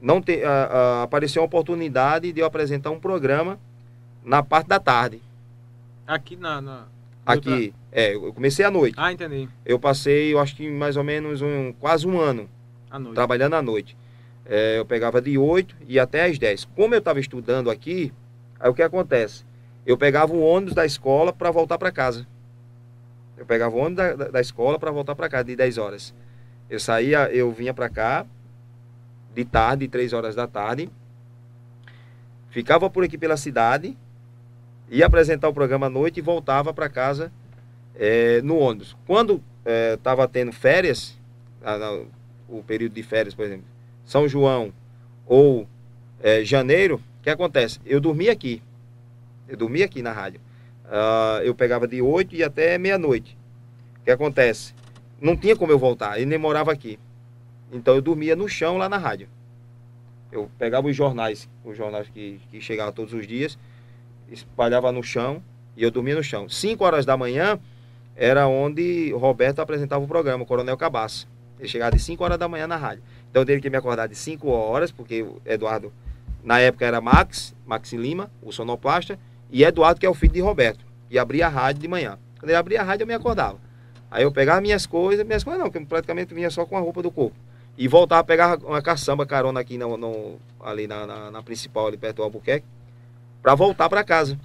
não 0.00 0.20
te, 0.22 0.36
uh, 0.36 0.38
uh, 0.38 1.02
apareceu 1.02 1.42
a 1.42 1.44
oportunidade 1.44 2.32
de 2.32 2.40
eu 2.40 2.46
apresentar 2.46 2.90
um 2.90 3.00
programa 3.00 3.58
na 4.24 4.42
parte 4.42 4.68
da 4.68 4.78
tarde. 4.78 5.20
Aqui 6.06 6.36
na. 6.36 6.60
na 6.60 6.86
aqui, 7.26 7.50
outra... 7.50 7.72
é, 7.92 8.14
eu 8.14 8.32
comecei 8.32 8.64
à 8.64 8.70
noite. 8.70 8.94
Ah, 8.96 9.12
entendi. 9.12 9.48
Eu 9.64 9.78
passei, 9.78 10.32
eu 10.32 10.38
acho 10.38 10.54
que 10.56 10.70
mais 10.70 10.96
ou 10.96 11.04
menos 11.04 11.42
um, 11.42 11.72
quase 11.72 12.06
um 12.06 12.20
ano 12.20 12.48
à 12.92 13.14
trabalhando 13.14 13.54
à 13.54 13.62
noite. 13.62 13.96
É, 14.44 14.78
eu 14.78 14.84
pegava 14.84 15.20
de 15.20 15.38
8 15.38 15.76
e 15.88 15.98
até 15.98 16.24
às 16.24 16.38
10. 16.38 16.66
Como 16.76 16.94
eu 16.94 16.98
estava 16.98 17.18
estudando 17.18 17.70
aqui, 17.70 18.12
aí 18.60 18.68
o 18.68 18.74
que 18.74 18.82
acontece? 18.82 19.44
Eu 19.86 19.96
pegava 19.96 20.32
o 20.32 20.40
ônibus 20.40 20.74
da 20.74 20.84
escola 20.84 21.32
para 21.32 21.50
voltar 21.50 21.78
para 21.78 21.90
casa. 21.90 22.26
Eu 23.36 23.46
pegava 23.46 23.74
o 23.74 23.78
ônibus 23.78 23.96
da, 23.96 24.14
da, 24.14 24.28
da 24.28 24.40
escola 24.40 24.78
para 24.78 24.90
voltar 24.90 25.14
para 25.14 25.28
casa 25.28 25.44
de 25.44 25.56
10 25.56 25.78
horas. 25.78 26.14
Eu 26.68 26.78
saía, 26.78 27.32
eu 27.32 27.50
vinha 27.50 27.72
para 27.72 27.88
cá 27.88 28.26
de 29.34 29.44
tarde, 29.44 29.88
3 29.88 30.12
horas 30.12 30.34
da 30.34 30.46
tarde. 30.46 30.90
Ficava 32.50 32.90
por 32.90 33.02
aqui 33.02 33.16
pela 33.16 33.36
cidade, 33.36 33.96
ia 34.90 35.06
apresentar 35.06 35.48
o 35.48 35.54
programa 35.54 35.86
à 35.86 35.90
noite 35.90 36.18
e 36.18 36.22
voltava 36.22 36.72
para 36.74 36.88
casa 36.88 37.32
é, 37.94 38.42
no 38.42 38.58
ônibus. 38.58 38.96
Quando 39.06 39.42
estava 39.94 40.24
é, 40.24 40.26
tendo 40.26 40.52
férias, 40.52 41.18
o 42.52 42.62
período 42.62 42.92
de 42.92 43.02
férias, 43.02 43.34
por 43.34 43.44
exemplo, 43.44 43.64
São 44.04 44.28
João 44.28 44.72
ou 45.26 45.66
é, 46.20 46.44
janeiro, 46.44 46.96
o 47.20 47.22
que 47.22 47.30
acontece? 47.30 47.80
Eu 47.84 48.00
dormia 48.00 48.32
aqui. 48.32 48.62
Eu 49.48 49.56
dormia 49.56 49.86
aqui 49.86 50.02
na 50.02 50.12
rádio. 50.12 50.40
Uh, 50.84 51.42
eu 51.42 51.54
pegava 51.54 51.88
de 51.88 52.02
8 52.02 52.34
e 52.36 52.44
até 52.44 52.76
meia-noite. 52.76 53.36
O 54.00 54.04
que 54.04 54.10
acontece? 54.10 54.74
Não 55.20 55.36
tinha 55.36 55.56
como 55.56 55.72
eu 55.72 55.78
voltar, 55.78 56.16
ele 56.16 56.26
nem 56.26 56.38
morava 56.38 56.70
aqui. 56.70 56.98
Então 57.72 57.94
eu 57.94 58.02
dormia 58.02 58.36
no 58.36 58.48
chão 58.48 58.76
lá 58.76 58.88
na 58.88 58.98
rádio. 58.98 59.28
Eu 60.30 60.50
pegava 60.58 60.88
os 60.88 60.96
jornais, 60.96 61.48
os 61.64 61.76
jornais 61.76 62.08
que, 62.08 62.40
que 62.50 62.60
chegavam 62.60 62.92
todos 62.92 63.14
os 63.14 63.26
dias, 63.26 63.58
espalhava 64.30 64.92
no 64.92 65.02
chão 65.02 65.42
e 65.76 65.82
eu 65.82 65.90
dormia 65.90 66.14
no 66.14 66.22
chão. 66.22 66.48
5 66.48 66.84
horas 66.84 67.06
da 67.06 67.16
manhã 67.16 67.58
era 68.14 68.46
onde 68.46 69.12
Roberto 69.12 69.60
apresentava 69.60 70.04
o 70.04 70.08
programa, 70.08 70.44
o 70.44 70.46
Coronel 70.46 70.76
Cabaça. 70.76 71.26
Chegava 71.68 71.96
de 71.96 72.02
5 72.02 72.22
horas 72.22 72.38
da 72.38 72.48
manhã 72.48 72.66
na 72.66 72.76
rádio. 72.76 73.02
Então 73.30 73.42
eu 73.42 73.46
teve 73.46 73.60
que 73.60 73.70
me 73.70 73.76
acordar 73.76 74.08
de 74.08 74.14
5 74.14 74.48
horas, 74.48 74.90
porque 74.90 75.22
o 75.22 75.40
Eduardo, 75.44 75.92
na 76.42 76.58
época 76.58 76.84
era 76.84 77.00
Max, 77.00 77.54
Max 77.64 77.92
Lima, 77.92 78.30
o 78.42 78.52
sonoplasta, 78.52 79.18
e 79.50 79.64
Eduardo, 79.64 80.00
que 80.00 80.06
é 80.06 80.10
o 80.10 80.14
filho 80.14 80.32
de 80.32 80.40
Roberto, 80.40 80.84
que 81.08 81.18
abria 81.18 81.46
a 81.46 81.50
rádio 81.50 81.82
de 81.82 81.88
manhã. 81.88 82.18
Quando 82.38 82.50
ele 82.50 82.56
abria 82.56 82.80
a 82.80 82.84
rádio, 82.84 83.04
eu 83.04 83.06
me 83.06 83.14
acordava. 83.14 83.58
Aí 84.10 84.24
eu 84.24 84.32
pegava 84.32 84.60
minhas 84.60 84.84
coisas, 84.84 85.24
minhas 85.24 85.42
coisas 85.42 85.62
não, 85.62 85.70
que 85.70 85.82
praticamente 85.84 86.34
vinha 86.34 86.50
só 86.50 86.66
com 86.66 86.76
a 86.76 86.80
roupa 86.80 87.02
do 87.02 87.10
corpo. 87.10 87.36
E 87.78 87.88
voltava 87.88 88.20
a 88.20 88.24
pegar 88.24 88.58
uma 88.58 88.82
caçamba 88.82 89.24
carona 89.24 89.60
aqui 89.60 89.78
no, 89.78 89.96
no 89.96 90.38
ali 90.60 90.86
na, 90.86 91.06
na, 91.06 91.30
na, 91.30 91.42
principal, 91.42 91.86
ali 91.86 91.96
perto 91.96 92.16
do 92.16 92.22
Albuquerque, 92.22 92.66
para 93.40 93.54
voltar 93.54 93.88
para 93.88 94.04
casa 94.04 94.38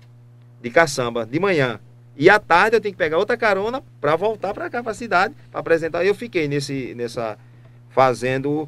de 0.61 0.69
caçamba 0.69 1.25
de 1.25 1.39
manhã. 1.39 1.79
E 2.17 2.29
à 2.29 2.39
tarde 2.39 2.75
eu 2.75 2.81
tenho 2.81 2.93
que 2.93 2.97
pegar 2.97 3.17
outra 3.17 3.37
carona 3.37 3.83
para 4.01 4.15
voltar 4.15 4.53
para 4.53 4.69
cá, 4.69 4.81
para 4.81 4.91
a 4.91 4.95
cidade, 4.95 5.35
para 5.51 5.59
apresentar. 5.59 6.03
Eu 6.03 6.15
fiquei 6.15 6.47
nesse, 6.47 6.95
nessa, 6.95 7.37
fazendo 7.89 8.67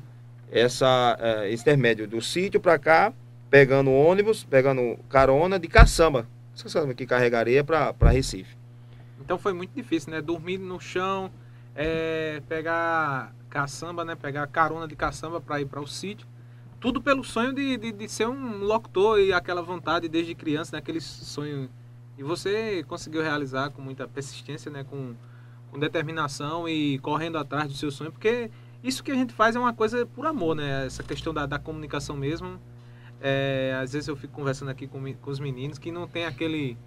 essa, 0.52 1.18
uh, 1.20 1.52
intermédio 1.52 2.08
do 2.08 2.22
sítio 2.22 2.60
para 2.60 2.78
cá, 2.78 3.12
pegando 3.50 3.92
ônibus, 3.92 4.44
pegando 4.44 5.00
carona 5.10 5.58
de 5.58 5.68
caçamba. 5.68 6.28
Caçamba 6.62 6.94
que 6.94 7.06
carregaria 7.06 7.64
para 7.64 8.10
Recife. 8.12 8.56
Então 9.20 9.38
foi 9.38 9.54
muito 9.54 9.72
difícil, 9.74 10.12
né? 10.12 10.22
Dormir 10.22 10.58
no 10.58 10.80
chão, 10.80 11.32
é, 11.76 12.42
pegar 12.48 13.34
caçamba, 13.50 14.04
né? 14.04 14.16
Pegar 14.16 14.46
carona 14.48 14.88
de 14.88 14.96
caçamba 14.96 15.40
para 15.40 15.62
ir 15.62 15.66
para 15.66 15.80
o 15.80 15.88
sítio. 15.88 16.28
Tudo 16.80 17.02
pelo 17.02 17.24
sonho 17.24 17.54
de, 17.54 17.78
de, 17.78 17.92
de, 17.92 18.08
ser 18.08 18.28
um 18.28 18.60
locutor 18.60 19.20
e 19.20 19.34
aquela 19.34 19.62
vontade 19.62 20.08
desde 20.08 20.34
criança, 20.34 20.76
né? 20.76 20.80
aquele 20.80 21.02
sonho. 21.02 21.70
E 22.20 22.24
você 22.24 22.84
conseguiu 22.84 23.22
realizar 23.22 23.70
com 23.70 23.82
muita 23.82 24.06
persistência, 24.06 24.70
né? 24.70 24.84
Com, 24.84 25.16
com 25.72 25.80
determinação 25.80 26.68
e 26.68 27.00
correndo 27.00 27.38
atrás 27.38 27.70
do 27.70 27.74
seu 27.74 27.90
sonho, 27.90 28.12
porque 28.12 28.52
isso 28.84 29.02
que 29.02 29.10
a 29.10 29.16
gente 29.16 29.34
faz 29.34 29.56
é 29.56 29.60
uma 29.60 29.74
coisa 29.74 30.06
por 30.06 30.26
amor, 30.26 30.54
né? 30.54 30.86
Essa 30.86 31.02
questão 31.02 31.34
da, 31.34 31.46
da 31.46 31.58
comunicação 31.58 32.18
mesmo. 32.18 32.60
É, 33.22 33.74
às 33.82 33.94
vezes 33.94 34.10
eu 34.10 34.18
fico 34.18 34.34
conversando 34.34 34.68
aqui 34.68 34.86
com, 34.86 35.14
com 35.14 35.32
os 35.32 35.40
meninos 35.40 35.78
que 35.78 35.92
não 35.94 36.10
tem 36.10 36.26
aquele 36.26 36.78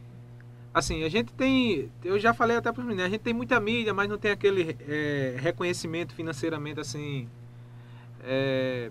assim, 0.75 1.03
a 1.03 1.09
gente 1.09 1.33
tem, 1.33 1.91
eu 2.05 2.19
já 2.19 2.33
falei 2.33 2.57
até 2.57 2.71
para 2.73 2.81
os 2.81 2.87
meninos, 2.87 3.07
a 3.07 3.11
gente 3.11 3.21
tem 3.21 3.35
muita 3.35 3.59
mídia, 3.61 3.93
mas 3.93 4.09
não 4.09 4.19
tem 4.19 4.31
aquele 4.31 4.77
é, 4.87 5.37
reconhecimento 5.39 6.15
financeiramente 6.15 6.79
assim. 6.79 7.27
É, 8.23 8.91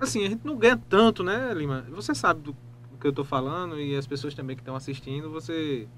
assim, 0.00 0.24
a 0.26 0.28
gente 0.28 0.44
não 0.44 0.56
ganha 0.56 0.76
tanto, 0.88 1.22
né, 1.22 1.52
Lima? 1.54 1.86
Você 1.90 2.14
sabe 2.14 2.40
do, 2.40 2.56
que 3.00 3.06
eu 3.06 3.10
estou 3.10 3.24
falando 3.24 3.80
e 3.80 3.96
as 3.96 4.06
pessoas 4.06 4.34
também 4.34 4.54
que 4.54 4.62
estão 4.62 4.76
assistindo, 4.76 5.30
você, 5.30 5.88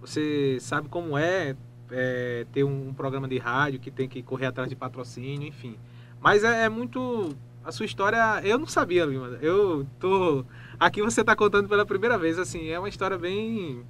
você 0.00 0.58
sabe 0.60 0.88
como 0.88 1.18
é, 1.18 1.56
é, 1.90 2.46
ter 2.52 2.64
um, 2.64 2.94
programa 2.94 3.28
de 3.28 3.36
rádio 3.38 3.80
que 3.80 3.90
tem 3.90 4.08
que 4.08 4.22
correr 4.22 4.46
atrás 4.46 4.68
de 4.68 4.76
patrocínio, 4.76 5.46
enfim. 5.48 5.76
Mas 6.20 6.44
é, 6.44 6.64
é 6.64 6.68
muito. 6.68 7.34
A 7.64 7.72
sua 7.72 7.84
história, 7.84 8.40
eu 8.44 8.58
não 8.58 8.66
sabia, 8.66 9.04
Lima. 9.04 9.38
Eu 9.42 9.86
tô. 9.98 10.44
Aqui 10.78 11.02
você 11.02 11.20
está 11.20 11.34
contando 11.34 11.68
pela 11.68 11.84
primeira 11.84 12.16
vez, 12.16 12.38
assim, 12.38 12.68
é 12.68 12.78
uma 12.78 12.88
história 12.88 13.18
bem 13.18 13.84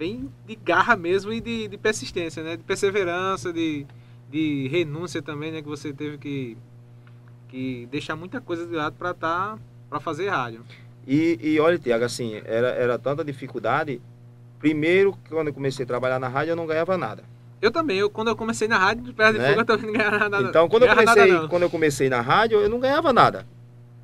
bem 0.00 0.32
de 0.46 0.54
garra 0.54 0.96
mesmo 0.96 1.30
e 1.30 1.42
de, 1.42 1.68
de 1.68 1.76
persistência, 1.76 2.42
né? 2.42 2.56
De 2.56 2.62
perseverança, 2.62 3.52
de, 3.52 3.86
de 4.30 4.66
renúncia 4.68 5.20
também, 5.20 5.52
né? 5.52 5.60
Que 5.60 5.68
você 5.68 5.92
teve 5.92 6.16
que, 6.16 6.56
que 7.48 7.86
deixar 7.90 8.16
muita 8.16 8.40
coisa 8.40 8.66
de 8.66 8.74
lado 8.74 8.96
para 8.96 9.12
tá, 9.12 9.58
para 9.90 10.00
fazer 10.00 10.30
rádio. 10.30 10.64
E, 11.06 11.38
e 11.42 11.60
olha, 11.60 11.78
Tiago, 11.78 12.04
assim, 12.04 12.40
era, 12.44 12.68
era 12.68 12.98
tanta 12.98 13.24
dificuldade. 13.24 14.00
Primeiro, 14.58 15.16
quando 15.28 15.48
eu 15.48 15.54
comecei 15.54 15.84
a 15.84 15.88
trabalhar 15.88 16.18
na 16.18 16.28
rádio, 16.28 16.52
eu 16.52 16.56
não 16.56 16.66
ganhava 16.66 16.96
nada. 16.98 17.24
Eu 17.60 17.70
também, 17.70 17.98
eu, 17.98 18.08
quando 18.08 18.28
eu 18.28 18.36
comecei 18.36 18.66
na 18.66 18.78
rádio, 18.78 19.04
de 19.04 19.12
perto 19.12 19.34
de 19.34 19.38
né? 19.38 19.48
fogo, 19.48 19.60
eu 19.60 19.64
também 19.64 19.86
não 19.86 19.92
ganhava 19.92 20.28
nada. 20.28 20.48
Então, 20.48 20.68
quando, 20.68 20.84
eu 20.84 20.88
comecei, 20.88 21.32
nada, 21.32 21.48
quando 21.48 21.62
eu 21.62 21.70
comecei 21.70 22.08
na 22.08 22.20
rádio, 22.20 22.58
eu 22.60 22.68
não 22.70 22.80
ganhava 22.80 23.12
nada, 23.12 23.46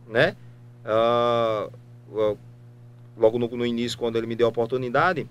né? 0.06 0.36
Uh, 0.84 2.36
logo 3.16 3.38
no, 3.38 3.48
no, 3.48 3.64
início, 3.64 3.98
quando 3.98 4.16
ele 4.16 4.26
me 4.26 4.36
deu 4.36 4.46
a 4.46 4.50
oportunidade, 4.50 5.26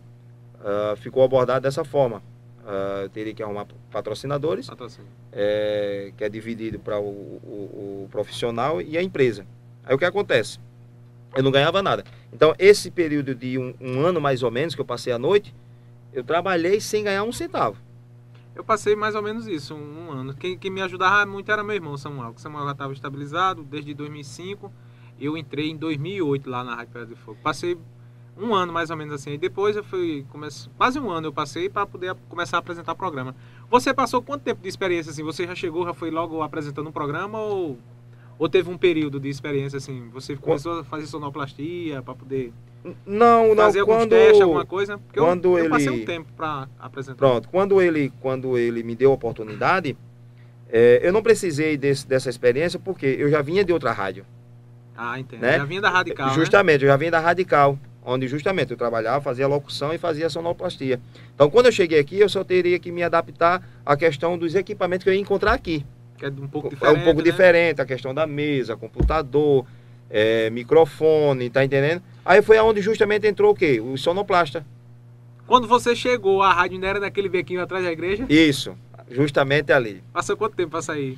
uh, 0.59 0.95
ficou 0.97 1.23
abordado 1.23 1.61
dessa 1.61 1.83
forma. 1.83 2.21
Uh, 2.65 3.07
teria 3.09 3.31
que 3.31 3.43
arrumar 3.43 3.67
patrocinadores, 3.91 4.67
é, 5.31 6.11
que 6.17 6.23
é 6.23 6.29
dividido 6.29 6.79
para 6.79 6.99
o, 6.99 7.03
o, 7.03 8.05
o, 8.05 8.09
profissional 8.09 8.81
e 8.81 8.97
a 8.97 9.03
empresa. 9.03 9.45
Aí 9.83 9.93
o 9.93 9.99
que 9.99 10.05
acontece? 10.05 10.57
Eu 11.35 11.43
não 11.43 11.51
ganhava 11.51 11.83
nada. 11.83 12.03
Então, 12.31 12.55
esse 12.57 12.89
período 12.89 13.35
de 13.35 13.59
um, 13.59 13.73
um 13.79 13.99
ano 14.05 14.21
mais 14.21 14.41
ou 14.41 14.49
menos 14.49 14.73
que 14.73 14.81
eu 14.81 14.85
passei 14.85 15.11
à 15.11 15.19
noite, 15.19 15.53
eu 16.13 16.23
trabalhei 16.23 16.79
sem 16.79 17.03
ganhar 17.03 17.23
um 17.23 17.31
centavo. 17.31 17.77
Eu 18.55 18.63
passei 18.63 18.95
mais 18.95 19.15
ou 19.15 19.21
menos 19.21 19.45
isso, 19.47 19.75
um, 19.75 20.07
um 20.07 20.11
ano. 20.11 20.33
Quem, 20.33 20.57
quem, 20.57 20.71
me 20.71 20.81
ajudava 20.81 21.25
muito 21.25 21.51
era 21.51 21.61
meu 21.61 21.75
irmão 21.75 21.97
Samuel. 21.97 22.33
O 22.35 22.39
Samuel 22.39 22.65
já 22.65 22.71
estava 22.71 22.93
estabilizado 22.93 23.63
desde 23.63 23.93
2005. 23.93 24.71
Eu 25.19 25.37
entrei 25.37 25.69
em 25.71 25.75
2008 25.75 26.49
lá 26.49 26.63
na 26.63 26.75
Rádio 26.75 26.93
Pedra 26.93 27.07
de 27.07 27.15
Fogo. 27.15 27.37
Passei 27.43 27.77
um 28.37 28.53
ano 28.53 28.71
mais 28.71 28.89
ou 28.89 28.95
menos 28.95 29.13
assim. 29.13 29.33
E 29.33 29.37
depois 29.37 29.75
eu 29.75 29.83
fui, 29.83 30.25
comece... 30.29 30.69
quase 30.77 30.97
um 30.97 31.09
ano 31.09 31.27
eu 31.27 31.33
passei 31.33 31.69
para 31.69 31.85
poder 31.85 32.15
começar 32.29 32.57
a 32.57 32.59
apresentar 32.59 32.95
programa. 32.95 33.35
Você 33.69 33.93
passou 33.93 34.21
quanto 34.21 34.43
tempo 34.43 34.61
de 34.61 34.69
experiência 34.69 35.11
assim? 35.11 35.23
Você 35.23 35.45
já 35.45 35.53
chegou, 35.53 35.85
já 35.85 35.93
foi 35.93 36.09
logo 36.09 36.41
apresentando 36.41 36.87
um 36.87 36.93
programa 36.93 37.39
ou, 37.39 37.77
ou 38.37 38.49
teve 38.49 38.69
um 38.69 38.77
período 38.77 39.19
de 39.19 39.29
experiência 39.29 39.77
assim? 39.77 40.09
Você 40.13 40.35
começou 40.35 40.79
a 40.79 40.83
fazer 40.83 41.07
sonoplastia 41.07 42.01
para 42.01 42.13
poder 42.13 42.53
não, 43.05 43.55
fazer 43.55 43.79
não, 43.79 43.91
alguns 43.91 44.07
testes, 44.07 44.41
alguma 44.41 44.65
coisa? 44.65 44.97
Porque 44.97 45.19
quando 45.19 45.57
eu, 45.57 45.57
ele... 45.57 45.67
eu 45.67 45.71
passei 45.71 45.89
um 45.89 46.05
tempo 46.05 46.31
para 46.35 46.67
apresentar. 46.79 47.17
Pronto, 47.17 47.49
quando 47.49 47.81
ele, 47.81 48.11
quando 48.21 48.57
ele 48.57 48.83
me 48.83 48.95
deu 48.95 49.11
a 49.11 49.13
oportunidade, 49.13 49.97
é, 50.69 50.99
eu 51.01 51.13
não 51.13 51.23
precisei 51.23 51.77
desse, 51.77 52.07
dessa 52.07 52.29
experiência 52.29 52.79
porque 52.79 53.05
eu 53.05 53.29
já 53.29 53.41
vinha 53.41 53.63
de 53.63 53.71
outra 53.71 53.91
rádio. 53.91 54.25
Ah, 54.97 55.19
entendo. 55.19 55.41
Né? 55.41 55.57
Já 55.57 55.65
vinha 55.65 55.81
da 55.81 55.89
Radical, 55.89 56.29
Justamente, 56.33 56.79
né? 56.81 56.85
eu 56.85 56.87
já 56.89 56.97
vinha 56.97 57.11
da 57.11 57.19
Radical 57.19 57.77
onde 58.05 58.27
justamente 58.27 58.71
eu 58.71 58.77
trabalhava, 58.77 59.19
fazia 59.19 59.47
locução 59.47 59.91
e 59.91 59.97
fazia 59.97 60.29
sonoplastia. 60.29 61.01
Então, 61.33 61.49
quando 61.49 61.65
eu 61.65 61.71
cheguei 61.71 61.99
aqui, 61.99 62.19
eu 62.19 62.29
só 62.29 62.43
teria 62.43 62.77
que 62.77 62.91
me 62.91 63.01
adaptar 63.01 63.67
à 63.83 63.97
questão 63.97 64.37
dos 64.37 64.53
equipamentos 64.53 65.03
que 65.03 65.09
eu 65.09 65.13
ia 65.13 65.19
encontrar 65.19 65.53
aqui. 65.53 65.83
Que 66.17 66.25
é 66.25 66.29
um 66.29 66.47
pouco 66.47 66.69
diferente. 66.69 66.95
É 66.95 66.99
um 66.99 67.03
pouco 67.03 67.21
né? 67.21 67.23
diferente, 67.23 67.81
a 67.81 67.85
questão 67.85 68.13
da 68.13 68.25
mesa, 68.25 68.75
computador, 68.75 69.65
é, 70.09 70.49
microfone, 70.49 71.49
tá 71.49 71.63
entendendo? 71.63 72.01
Aí 72.23 72.41
foi 72.41 72.57
aonde 72.57 72.81
justamente 72.81 73.27
entrou 73.27 73.51
o 73.51 73.55
quê? 73.55 73.81
O 73.81 73.97
sonoplasta. 73.97 74.65
Quando 75.45 75.67
você 75.67 75.95
chegou, 75.95 76.41
a 76.41 76.51
rádio 76.51 76.75
ainda 76.75 76.87
era 76.87 76.99
naquele 76.99 77.29
bequinho 77.29 77.61
atrás 77.61 77.83
da 77.83 77.91
igreja? 77.91 78.25
Isso, 78.29 78.75
justamente 79.11 79.71
ali. 79.71 80.03
Passou 80.11 80.35
quanto 80.35 80.55
tempo 80.55 80.71
para 80.71 80.81
sair? 80.81 81.17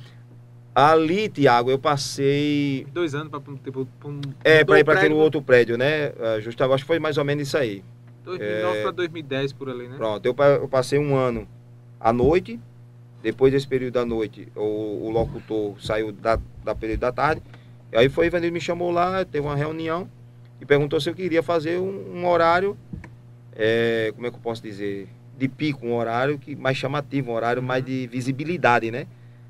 Ali, 0.74 1.28
Tiago, 1.28 1.70
eu 1.70 1.78
passei. 1.78 2.86
Dois 2.92 3.14
anos 3.14 3.30
para 3.30 3.40
tipo, 3.64 3.88
um, 4.04 4.20
É, 4.44 4.64
para 4.64 4.78
ir 4.78 4.84
para 4.84 4.94
aquele 4.94 5.14
outro 5.14 5.42
prédio, 5.42 5.76
né? 5.76 6.12
Justamente, 6.40 6.74
acho 6.74 6.84
que 6.84 6.88
foi 6.88 6.98
mais 6.98 7.18
ou 7.18 7.24
menos 7.24 7.48
isso 7.48 7.56
aí. 7.56 7.82
2009 8.24 8.78
é... 8.78 8.82
para 8.82 8.90
2010 8.92 9.52
por 9.54 9.70
ali, 9.70 9.88
né? 9.88 9.96
Pronto, 9.96 10.24
eu, 10.24 10.36
eu, 10.60 10.68
passei 10.68 10.98
um 10.98 11.16
ano 11.16 11.48
à 11.98 12.12
noite. 12.12 12.60
Depois 13.22 13.52
desse 13.52 13.66
período 13.66 13.94
da 13.94 14.04
noite, 14.04 14.48
o, 14.54 15.06
o 15.06 15.10
locutor 15.10 15.80
saiu 15.80 16.12
da, 16.12 16.38
da 16.64 16.74
período 16.74 17.00
da 17.00 17.12
tarde. 17.12 17.42
E 17.92 17.96
aí 17.96 18.08
foi, 18.08 18.26
Ivanildo 18.26 18.52
me 18.52 18.60
chamou 18.60 18.90
lá, 18.90 19.24
teve 19.24 19.46
uma 19.46 19.56
reunião 19.56 20.08
e 20.60 20.64
perguntou 20.64 21.00
se 21.00 21.10
eu 21.10 21.14
queria 21.14 21.42
fazer 21.42 21.78
um, 21.78 22.18
um 22.18 22.28
horário, 22.28 22.76
é, 23.54 24.12
como 24.14 24.26
é 24.26 24.30
que 24.30 24.36
eu 24.36 24.40
posso 24.40 24.62
dizer? 24.62 25.08
De 25.36 25.48
pico, 25.48 25.86
um 25.86 25.94
horário 25.94 26.38
que 26.38 26.54
mais 26.54 26.76
chamativo, 26.76 27.30
um 27.30 27.34
horário 27.34 27.62
mais 27.62 27.84
de 27.84 28.06
visibilidade, 28.08 28.90
né? 28.90 29.06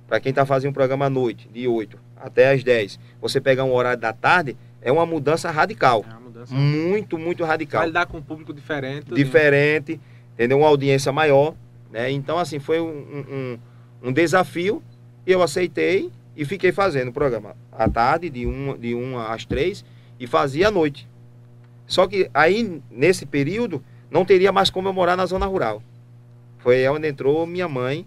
Para 0.06 0.20
quem 0.20 0.30
está 0.30 0.46
fazendo 0.46 0.70
um 0.70 0.74
programa 0.74 1.06
à 1.06 1.10
noite, 1.10 1.48
de 1.48 1.66
8 1.66 1.98
até 2.20 2.50
as 2.52 2.64
10, 2.64 2.98
você 3.20 3.40
pegar 3.40 3.64
um 3.64 3.72
horário 3.72 4.00
da 4.00 4.12
tarde, 4.12 4.56
é 4.82 4.90
uma 4.90 5.06
mudança 5.06 5.50
radical. 5.50 6.04
É 6.06 6.12
uma 6.12 6.20
mudança 6.20 6.54
muito, 6.54 7.18
muito 7.18 7.44
radical. 7.44 7.80
Vai 7.80 7.88
lidar 7.88 8.06
com 8.06 8.18
um 8.18 8.22
público 8.22 8.52
diferente. 8.52 9.14
Diferente, 9.14 9.92
né? 9.92 10.00
entendeu? 10.34 10.58
Uma 10.58 10.68
audiência 10.68 11.12
maior. 11.12 11.54
Né? 11.90 12.10
Então, 12.10 12.38
assim, 12.38 12.58
foi 12.58 12.80
um, 12.80 12.88
um, 12.88 13.58
um 14.08 14.12
desafio 14.12 14.82
e 15.26 15.32
eu 15.32 15.42
aceitei 15.42 16.10
e 16.36 16.44
fiquei 16.44 16.72
fazendo 16.72 17.08
o 17.08 17.12
programa 17.12 17.56
à 17.72 17.88
tarde, 17.88 18.30
de 18.30 18.46
1 18.46 18.78
de 18.78 18.94
uma 18.94 19.32
às 19.32 19.44
3, 19.44 19.84
e 20.20 20.26
fazia 20.26 20.68
à 20.68 20.70
noite. 20.70 21.08
Só 21.86 22.06
que 22.06 22.30
aí, 22.34 22.80
nesse 22.90 23.24
período, 23.24 23.82
não 24.10 24.24
teria 24.24 24.52
mais 24.52 24.70
como 24.70 24.88
eu 24.88 24.92
morar 24.92 25.16
na 25.16 25.26
zona 25.26 25.46
rural. 25.46 25.82
Foi 26.58 26.86
onde 26.88 27.08
entrou 27.08 27.46
minha 27.46 27.68
mãe, 27.68 28.06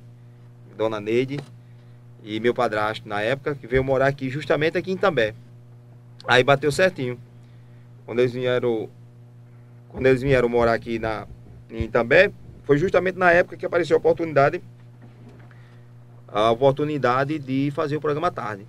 Dona 0.77 0.99
Neide, 0.99 1.39
e 2.23 2.39
meu 2.39 2.53
padrasto 2.53 3.07
na 3.07 3.21
época, 3.21 3.55
que 3.55 3.65
veio 3.65 3.83
morar 3.83 4.07
aqui, 4.07 4.29
justamente 4.29 4.77
aqui 4.77 4.91
em 4.91 4.97
També. 4.97 5.33
Aí 6.27 6.43
bateu 6.43 6.71
certinho. 6.71 7.19
Quando 8.05 8.19
eles 8.19 8.33
vieram, 8.33 8.89
quando 9.89 10.05
eles 10.05 10.21
vieram 10.21 10.47
morar 10.47 10.73
aqui 10.73 10.99
na, 10.99 11.27
em 11.69 11.89
També, 11.89 12.31
foi 12.63 12.77
justamente 12.77 13.17
na 13.17 13.31
época 13.31 13.57
que 13.57 13.65
apareceu 13.65 13.95
a 13.95 13.99
oportunidade 13.99 14.61
a 16.27 16.49
oportunidade 16.49 17.37
de 17.37 17.71
fazer 17.71 17.97
o 17.97 18.01
programa 18.01 18.29
à 18.29 18.31
tarde. 18.31 18.65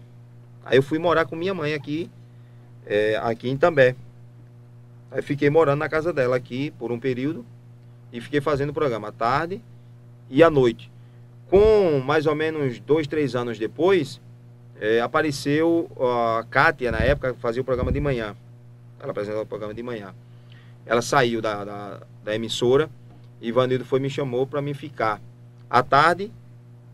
Aí 0.65 0.77
eu 0.77 0.83
fui 0.83 0.99
morar 0.99 1.27
com 1.27 1.37
minha 1.37 1.55
mãe 1.55 1.75
aqui 1.75 2.11
é, 2.87 3.17
aqui 3.23 3.49
em 3.49 3.57
També. 3.57 3.95
Aí 5.11 5.23
fiquei 5.23 5.49
morando 5.49 5.79
na 5.79 5.89
casa 5.89 6.13
dela 6.13 6.37
aqui 6.37 6.71
por 6.73 6.91
um 6.91 6.99
período 6.99 7.45
e 8.13 8.21
fiquei 8.21 8.41
fazendo 8.41 8.71
o 8.71 8.75
programa 8.75 9.09
à 9.09 9.13
tarde 9.13 9.61
e 10.29 10.43
à 10.43 10.51
noite. 10.51 10.91
Com 11.49 12.01
mais 12.01 12.27
ou 12.27 12.35
menos 12.35 12.81
dois, 12.81 13.07
três 13.07 13.35
anos 13.35 13.59
depois, 13.59 14.21
é, 14.81 15.01
apareceu 15.01 15.91
a 16.01 16.45
Kátia, 16.51 16.91
na 16.91 16.99
época, 16.99 17.35
fazia 17.35 17.63
o 17.63 17.65
programa 17.65 17.93
de 17.93 18.01
manhã. 18.01 18.35
Ela 18.99 19.11
apresentava 19.11 19.43
o 19.43 19.47
programa 19.47 19.75
de 19.75 19.83
manhã. 19.83 20.15
Ela 20.85 21.03
saiu 21.03 21.41
da, 21.41 21.65
da, 21.65 22.01
da 22.25 22.35
emissora 22.35 22.91
Ivanildo 23.49 23.85
foi 23.85 23.99
me 23.99 24.09
chamou 24.09 24.47
para 24.47 24.63
mim 24.63 24.73
ficar 24.73 25.21
à 25.69 25.83
tarde 25.83 26.31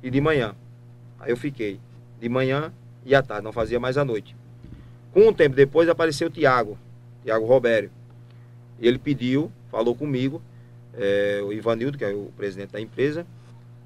e 0.03 0.11
de 0.11 0.21
manhã. 0.21 0.55
Aí 1.21 1.31
eu 1.31 1.37
fiquei 1.37 1.79
de 2.21 2.29
manhã 2.29 2.73
e 3.05 3.15
à 3.15 3.23
tarde, 3.23 3.45
não 3.45 3.53
fazia 3.53 3.79
mais 3.79 3.99
à 3.99 4.05
noite. 4.05 4.35
Com 5.13 5.29
um 5.29 5.33
tempo 5.33 5.55
depois 5.55 5.89
apareceu 5.89 6.29
o 6.29 6.31
Tiago, 6.31 6.79
Tiago 7.23 7.47
Robério. 7.47 7.91
Ele 8.81 8.99
pediu, 8.99 9.51
falou 9.71 9.95
comigo, 9.95 10.41
é, 10.95 11.41
o 11.45 11.53
Ivanildo, 11.53 11.99
que 11.99 12.05
é 12.05 12.13
o 12.13 12.33
presidente 12.37 12.73
da 12.73 12.81
empresa, 12.81 13.27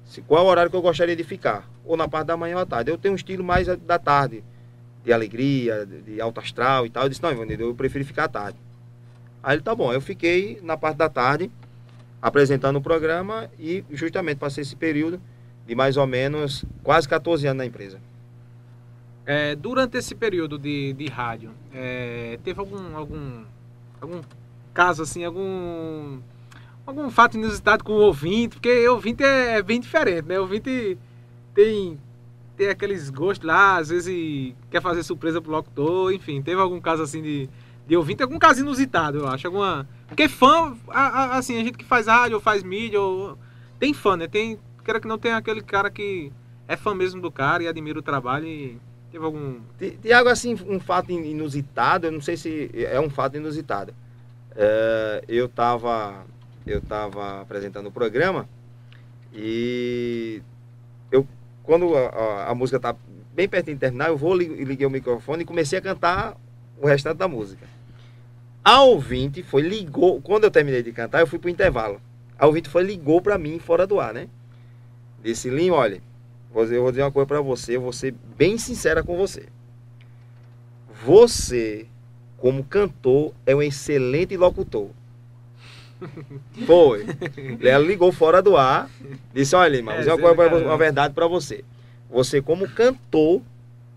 se, 0.05 0.21
qual 0.21 0.43
é 0.43 0.47
o 0.47 0.49
horário 0.49 0.69
que 0.69 0.75
eu 0.75 0.81
gostaria 0.81 1.15
de 1.15 1.23
ficar? 1.23 1.67
Ou 1.85 1.97
na 1.97 2.07
parte 2.07 2.27
da 2.27 2.37
manhã 2.37 2.55
ou 2.55 2.61
à 2.61 2.65
tarde. 2.65 2.91
Eu 2.91 2.97
tenho 2.97 3.13
um 3.13 3.15
estilo 3.15 3.43
mais 3.43 3.67
da 3.67 3.99
tarde, 3.99 4.43
de 5.03 5.11
alegria, 5.11 5.85
de, 5.85 6.01
de 6.01 6.21
alto 6.21 6.39
astral 6.39 6.85
e 6.85 6.89
tal. 6.89 7.03
Eu 7.03 7.09
disse, 7.09 7.21
não, 7.21 7.31
Ivanildo, 7.31 7.63
eu 7.63 7.75
prefiro 7.75 8.05
ficar 8.05 8.25
à 8.25 8.27
tarde. 8.27 8.57
Aí 9.41 9.55
ele, 9.55 9.63
tá 9.63 9.73
bom. 9.75 9.91
Eu 9.91 10.01
fiquei 10.01 10.59
na 10.61 10.77
parte 10.77 10.97
da 10.97 11.09
tarde, 11.09 11.51
apresentando 12.23 12.77
o 12.77 12.81
programa 12.81 13.51
e 13.59 13.83
justamente 13.91 14.37
passei 14.37 14.61
esse 14.61 14.77
período 14.77 15.21
de 15.67 15.75
mais 15.75 15.97
ou 15.97 16.07
menos 16.07 16.63
quase 16.81 17.07
14 17.07 17.45
anos 17.47 17.57
na 17.57 17.65
empresa. 17.65 17.99
É, 19.25 19.55
durante 19.55 19.97
esse 19.97 20.15
período 20.15 20.57
de, 20.57 20.93
de 20.93 21.07
rádio, 21.07 21.51
é, 21.73 22.39
teve 22.41 22.57
algum, 22.61 22.95
algum, 22.95 23.43
algum 23.99 24.21
caso 24.73 25.03
assim, 25.03 25.25
algum 25.25 26.19
algum 26.85 27.09
fato 27.09 27.37
inusitado 27.37 27.83
com 27.83 27.91
o 27.91 28.01
ouvinte, 28.01 28.55
porque 28.55 28.87
o 28.87 28.93
ouvinte 28.93 29.21
é, 29.21 29.57
é 29.57 29.61
bem 29.61 29.81
diferente, 29.81 30.25
né? 30.25 30.39
O 30.39 30.43
ouvinte 30.43 30.97
tem, 31.53 31.99
tem 32.55 32.69
aqueles 32.69 33.09
gostos 33.09 33.45
lá, 33.45 33.77
às 33.77 33.89
vezes 33.89 34.53
quer 34.71 34.81
fazer 34.81 35.03
surpresa 35.03 35.41
pro 35.41 35.51
locutor, 35.51 36.13
enfim, 36.13 36.41
teve 36.41 36.61
algum 36.61 36.79
caso 36.79 37.03
assim 37.03 37.21
de, 37.21 37.49
de 37.87 37.97
ouvinte, 37.97 38.23
algum 38.23 38.39
caso 38.39 38.61
inusitado, 38.61 39.19
eu 39.19 39.27
acho, 39.27 39.47
alguma... 39.47 39.87
Porque 40.07 40.27
fã, 40.27 40.77
assim, 40.87 41.59
a 41.59 41.63
gente 41.63 41.77
que 41.77 41.85
faz 41.85 42.07
rádio, 42.07 42.39
faz 42.39 42.63
mídia, 42.63 43.01
ou... 43.01 43.37
tem 43.79 43.93
fã, 43.93 44.15
né? 44.15 44.27
Tem, 44.27 44.59
quero 44.83 45.01
que 45.01 45.07
não 45.07 45.17
tem 45.17 45.33
aquele 45.33 45.61
cara 45.61 45.89
que 45.89 46.31
é 46.67 46.77
fã 46.77 46.93
mesmo 46.93 47.21
do 47.21 47.31
cara 47.31 47.63
e 47.63 47.67
admira 47.67 47.99
o 47.99 48.03
trabalho 48.03 48.45
e 48.45 48.79
teve 49.11 49.25
algum... 49.25 49.59
Tiago, 50.01 50.29
assim, 50.29 50.57
um 50.67 50.79
fato 50.79 51.11
inusitado, 51.11 52.07
eu 52.07 52.11
não 52.11 52.21
sei 52.21 52.37
se 52.37 52.69
é 52.73 52.99
um 52.99 53.09
fato 53.09 53.37
inusitado. 53.37 53.93
É, 54.55 55.23
eu 55.27 55.49
tava 55.49 56.25
eu 56.65 56.77
estava 56.77 57.41
apresentando 57.41 57.87
o 57.87 57.91
programa 57.91 58.47
e 59.33 60.41
eu 61.11 61.27
quando 61.63 61.97
a, 61.97 62.07
a, 62.07 62.51
a 62.51 62.55
música 62.55 62.77
está 62.77 62.95
bem 63.33 63.49
perto 63.49 63.67
de 63.67 63.75
terminar, 63.75 64.09
eu 64.09 64.17
vou 64.17 64.35
liguei 64.35 64.85
o 64.85 64.91
microfone 64.91 65.41
e 65.41 65.45
comecei 65.45 65.79
a 65.79 65.81
cantar 65.81 66.37
o 66.79 66.85
restante 66.85 67.17
da 67.17 67.27
música. 67.27 67.65
A 68.63 68.81
ouvinte 68.81 69.43
foi, 69.43 69.61
ligou, 69.61 70.21
quando 70.21 70.45
eu 70.45 70.51
terminei 70.51 70.81
de 70.81 70.91
cantar, 70.91 71.19
eu 71.19 71.27
fui 71.27 71.37
pro 71.37 71.49
intervalo. 71.49 71.99
A 72.39 72.47
ouvinte 72.47 72.69
foi, 72.69 72.83
ligou 72.83 73.21
para 73.21 73.37
mim 73.37 73.59
fora 73.59 73.85
do 73.85 73.99
ar, 73.99 74.13
né? 74.13 74.27
Disse, 75.21 75.49
Lim, 75.49 75.69
olha, 75.69 76.01
eu 76.55 76.81
vou 76.81 76.91
dizer 76.91 77.03
uma 77.03 77.11
coisa 77.11 77.27
para 77.27 77.41
você, 77.41 77.75
eu 77.75 77.81
vou 77.81 77.91
ser 77.91 78.13
bem 78.37 78.57
sincera 78.57 79.03
com 79.03 79.17
você. 79.17 79.47
Você, 81.05 81.87
como 82.37 82.63
cantor, 82.63 83.33
é 83.45 83.55
um 83.55 83.61
excelente 83.61 84.37
locutor. 84.37 84.89
Foi. 86.65 87.05
Ela 87.61 87.85
ligou 87.85 88.11
fora 88.11 88.41
do 88.41 88.55
ar, 88.55 88.89
disse: 89.33 89.55
Olha, 89.55 89.77
irmão, 89.77 89.93
é, 89.93 90.13
uma, 90.13 90.35
coisa, 90.35 90.55
uma 90.57 90.77
verdade 90.77 91.13
para 91.13 91.27
você. 91.27 91.63
Você, 92.09 92.41
como 92.41 92.67
cantor, 92.69 93.41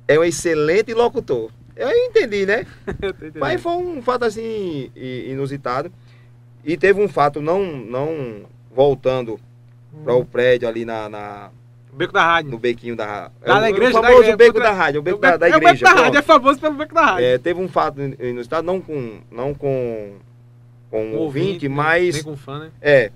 é 0.09 0.19
um 0.19 0.25
excelente 0.25 0.95
locutor. 0.95 1.51
Eu 1.77 1.91
entendi, 1.91 2.47
né? 2.47 2.67
Mas 3.37 3.61
foi 3.61 3.73
um 3.73 4.03
fato 4.03 4.25
assim 4.25 4.91
inusitado. 4.95 5.93
E 6.65 6.77
teve 6.77 7.01
um 7.01 7.09
fato, 7.09 7.41
não, 7.41 7.65
não 7.65 8.47
voltando 8.75 9.39
hum. 9.95 10.03
para 10.03 10.15
o 10.15 10.25
prédio 10.25 10.67
ali 10.69 10.85
na, 10.85 11.09
na 11.09 11.51
Beco 11.93 12.13
da 12.13 12.25
Rádio. 12.25 12.51
No 12.51 12.59
bequinho 12.59 12.97
da 12.97 13.31
Lá 13.45 13.61
na 13.61 13.71
igreja. 13.71 13.99
O 13.99 14.03
famoso 14.03 14.29
da 14.29 14.37
beco 14.37 14.59
da 14.59 14.73
rádio. 14.73 15.01
O 15.01 15.03
beco, 15.03 15.19
da, 15.19 15.37
da, 15.37 15.49
igreja. 15.49 15.65
É 15.65 15.73
o 15.73 15.75
beco 15.75 15.85
da 15.85 16.03
rádio, 16.03 16.19
é 16.19 16.23
famoso 16.23 16.61
pelo 16.61 16.75
beco 16.75 16.95
da 16.95 17.05
rádio. 17.05 17.25
É, 17.25 17.39
teve 17.39 17.61
um 17.61 17.69
fato 17.69 18.01
inusitado, 18.01 18.67
não 18.67 18.81
com, 18.81 19.21
não 19.31 19.55
com 19.55 20.17
com 20.91 21.05
um 21.05 21.17
ouvinte, 21.17 21.47
ouvinte, 21.47 21.69
mas. 21.69 22.23
com 22.23 22.37
fã, 22.37 22.61
né? 22.61 22.71
É, 22.81 23.11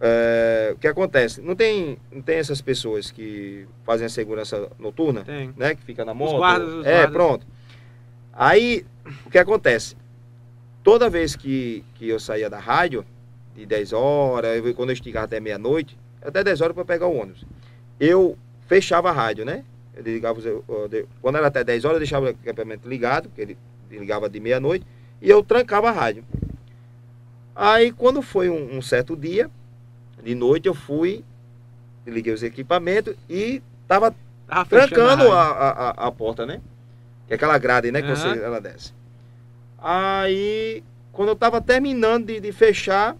é. 0.00 0.70
O 0.74 0.78
que 0.78 0.86
acontece? 0.86 1.40
Não 1.40 1.54
tem, 1.54 1.98
não 2.12 2.20
tem 2.20 2.36
essas 2.36 2.60
pessoas 2.60 3.10
que 3.10 3.66
fazem 3.84 4.06
a 4.06 4.10
segurança 4.10 4.68
noturna? 4.78 5.22
Tem. 5.24 5.52
Né? 5.56 5.74
Que 5.74 5.82
fica 5.82 6.04
na 6.04 6.12
moto? 6.12 6.32
Os 6.32 6.38
guardas, 6.38 6.68
os 6.68 6.86
é, 6.86 6.92
guardas. 6.92 7.12
pronto. 7.12 7.46
Aí, 8.36 8.84
o 9.24 9.30
que 9.30 9.38
acontece? 9.38 9.96
Toda 10.82 11.08
vez 11.08 11.34
que, 11.34 11.82
que 11.94 12.08
eu 12.08 12.20
saía 12.20 12.50
da 12.50 12.58
rádio, 12.58 13.04
de 13.54 13.64
10 13.64 13.92
horas, 13.94 14.74
quando 14.76 14.90
eu 14.90 14.94
esticava 14.94 15.24
até 15.24 15.40
meia-noite, 15.40 15.98
até 16.22 16.44
10 16.44 16.60
horas 16.60 16.74
para 16.74 16.84
pegar 16.84 17.06
o 17.06 17.16
ônibus, 17.16 17.44
eu 17.98 18.36
fechava 18.66 19.08
a 19.08 19.12
rádio, 19.12 19.44
né? 19.44 19.64
Eu 19.94 20.02
ligava, 20.02 20.38
quando 21.22 21.36
era 21.36 21.46
até 21.46 21.64
10 21.64 21.84
horas, 21.86 21.94
eu 21.96 22.00
deixava 22.00 22.26
o 22.26 22.28
equipamento 22.28 22.86
ligado, 22.86 23.28
porque 23.30 23.40
ele 23.40 23.58
ligava 23.90 24.28
de 24.28 24.38
meia-noite, 24.38 24.86
e 25.22 25.30
eu 25.30 25.42
trancava 25.42 25.88
a 25.88 25.92
rádio. 25.92 26.22
Aí 27.54 27.90
quando 27.90 28.20
foi 28.20 28.50
um, 28.50 28.76
um 28.76 28.82
certo 28.82 29.16
dia, 29.16 29.50
de 30.22 30.34
noite 30.34 30.68
eu 30.68 30.74
fui, 30.74 31.24
liguei 32.06 32.32
os 32.32 32.42
equipamentos 32.42 33.14
e 33.30 33.62
tava 33.88 34.14
trancando 34.68 35.32
a, 35.32 35.42
a, 35.42 35.90
a, 36.08 36.12
porta, 36.12 36.44
né? 36.44 36.60
Que 37.26 37.34
é 37.34 37.36
aquela 37.36 37.58
grade, 37.58 37.90
né? 37.90 38.02
Que 38.02 38.08
uhum. 38.08 38.16
você, 38.16 38.28
ela 38.38 38.60
desce. 38.60 38.92
Aí, 39.78 40.82
quando 41.12 41.28
eu 41.28 41.36
tava 41.36 41.60
terminando 41.60 42.26
de, 42.26 42.40
de 42.40 42.52
fechar, 42.52 43.16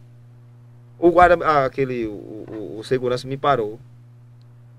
o 0.98 1.10
guarda, 1.10 1.64
aquele, 1.64 2.06
o, 2.06 2.12
o, 2.12 2.76
o, 2.78 2.84
segurança 2.84 3.26
me 3.26 3.36
parou. 3.36 3.78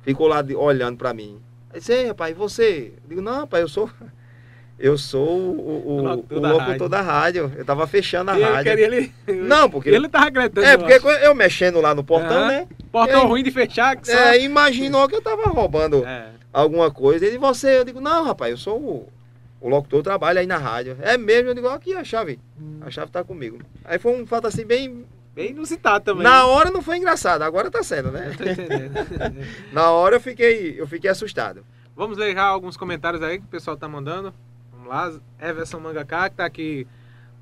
Ficou 0.01 0.27
lá 0.27 0.41
de, 0.41 0.55
olhando 0.55 0.97
para 0.97 1.13
mim. 1.13 1.39
Aí 1.73 1.79
disse, 1.79 2.05
rapaz, 2.05 2.35
você? 2.35 2.93
Eu 3.03 3.09
digo, 3.09 3.21
não, 3.21 3.41
rapaz, 3.41 3.61
eu 3.61 3.67
sou 3.67 3.89
eu 4.79 4.95
sou 4.95 5.27
o, 5.27 5.83
o, 5.85 5.97
o 5.97 6.01
locutor, 6.01 6.39
da, 6.39 6.51
rádio. 6.51 6.89
da, 6.89 7.01
rádio. 7.01 7.51
Eu 7.57 7.65
tava 7.65 7.87
fechando 7.87 8.29
a 8.29 8.39
e 8.39 8.43
rádio. 8.43 8.71
Ele, 8.73 9.11
não, 9.27 9.67
porque. 9.69 9.89
Ele 9.89 10.07
tava 10.07 10.29
gritando. 10.29 10.65
É, 10.65 10.77
porque 10.77 10.93
eu 11.23 11.33
mexendo 11.33 11.81
lá 11.81 11.95
no 11.95 12.03
portão, 12.03 12.41
uhum. 12.41 12.47
né? 12.47 12.67
Portão 12.91 13.27
ruim 13.27 13.43
de 13.43 13.49
fechar, 13.49 13.95
que 13.97 14.07
só... 14.07 14.17
É, 14.17 14.39
imaginou 14.39 15.07
que 15.07 15.15
eu 15.15 15.21
tava 15.21 15.49
roubando 15.49 16.05
é. 16.05 16.27
alguma 16.53 16.91
coisa. 16.91 17.25
Ele, 17.25 17.39
você, 17.39 17.79
eu 17.79 17.83
digo, 17.83 17.99
não, 17.99 18.23
rapaz, 18.23 18.51
eu 18.51 18.57
sou 18.57 18.77
o, 18.79 19.09
o 19.59 19.69
locutor, 19.69 20.03
trabalho 20.03 20.39
aí 20.39 20.47
na 20.47 20.57
rádio. 20.57 20.97
É 21.01 21.17
mesmo, 21.17 21.49
eu 21.49 21.53
digo, 21.53 21.67
aqui 21.67 21.93
a 21.93 22.03
chave. 22.03 22.39
Hum. 22.59 22.79
A 22.81 22.89
chave 22.89 23.11
tá 23.11 23.23
comigo. 23.23 23.59
Aí 23.83 23.97
foi 23.97 24.19
um 24.21 24.25
fato 24.25 24.47
assim 24.47 24.65
bem. 24.65 25.05
Bem 25.33 25.51
inusitado 25.51 26.03
também. 26.03 26.23
Na 26.23 26.47
hora 26.47 26.71
não 26.71 26.81
foi 26.81 26.97
engraçado, 26.97 27.43
agora 27.43 27.69
tá 27.69 27.83
sendo, 27.83 28.11
né? 28.11 28.31
Eu 28.31 28.37
tô 28.37 28.43
entendendo. 28.43 28.93
na 29.71 29.91
hora 29.91 30.15
eu 30.15 30.19
fiquei, 30.19 30.79
eu 30.79 30.87
fiquei 30.87 31.11
assustado. 31.11 31.63
Vamos 31.95 32.17
ler 32.17 32.35
alguns 32.39 32.75
comentários 32.75 33.21
aí 33.21 33.37
que 33.37 33.45
o 33.45 33.49
pessoal 33.49 33.77
tá 33.77 33.87
mandando 33.87 34.33
lá, 34.87 35.11
Everson 35.39 35.79
Mangaká, 35.79 36.29
que 36.29 36.33
está 36.33 36.45
aqui 36.45 36.87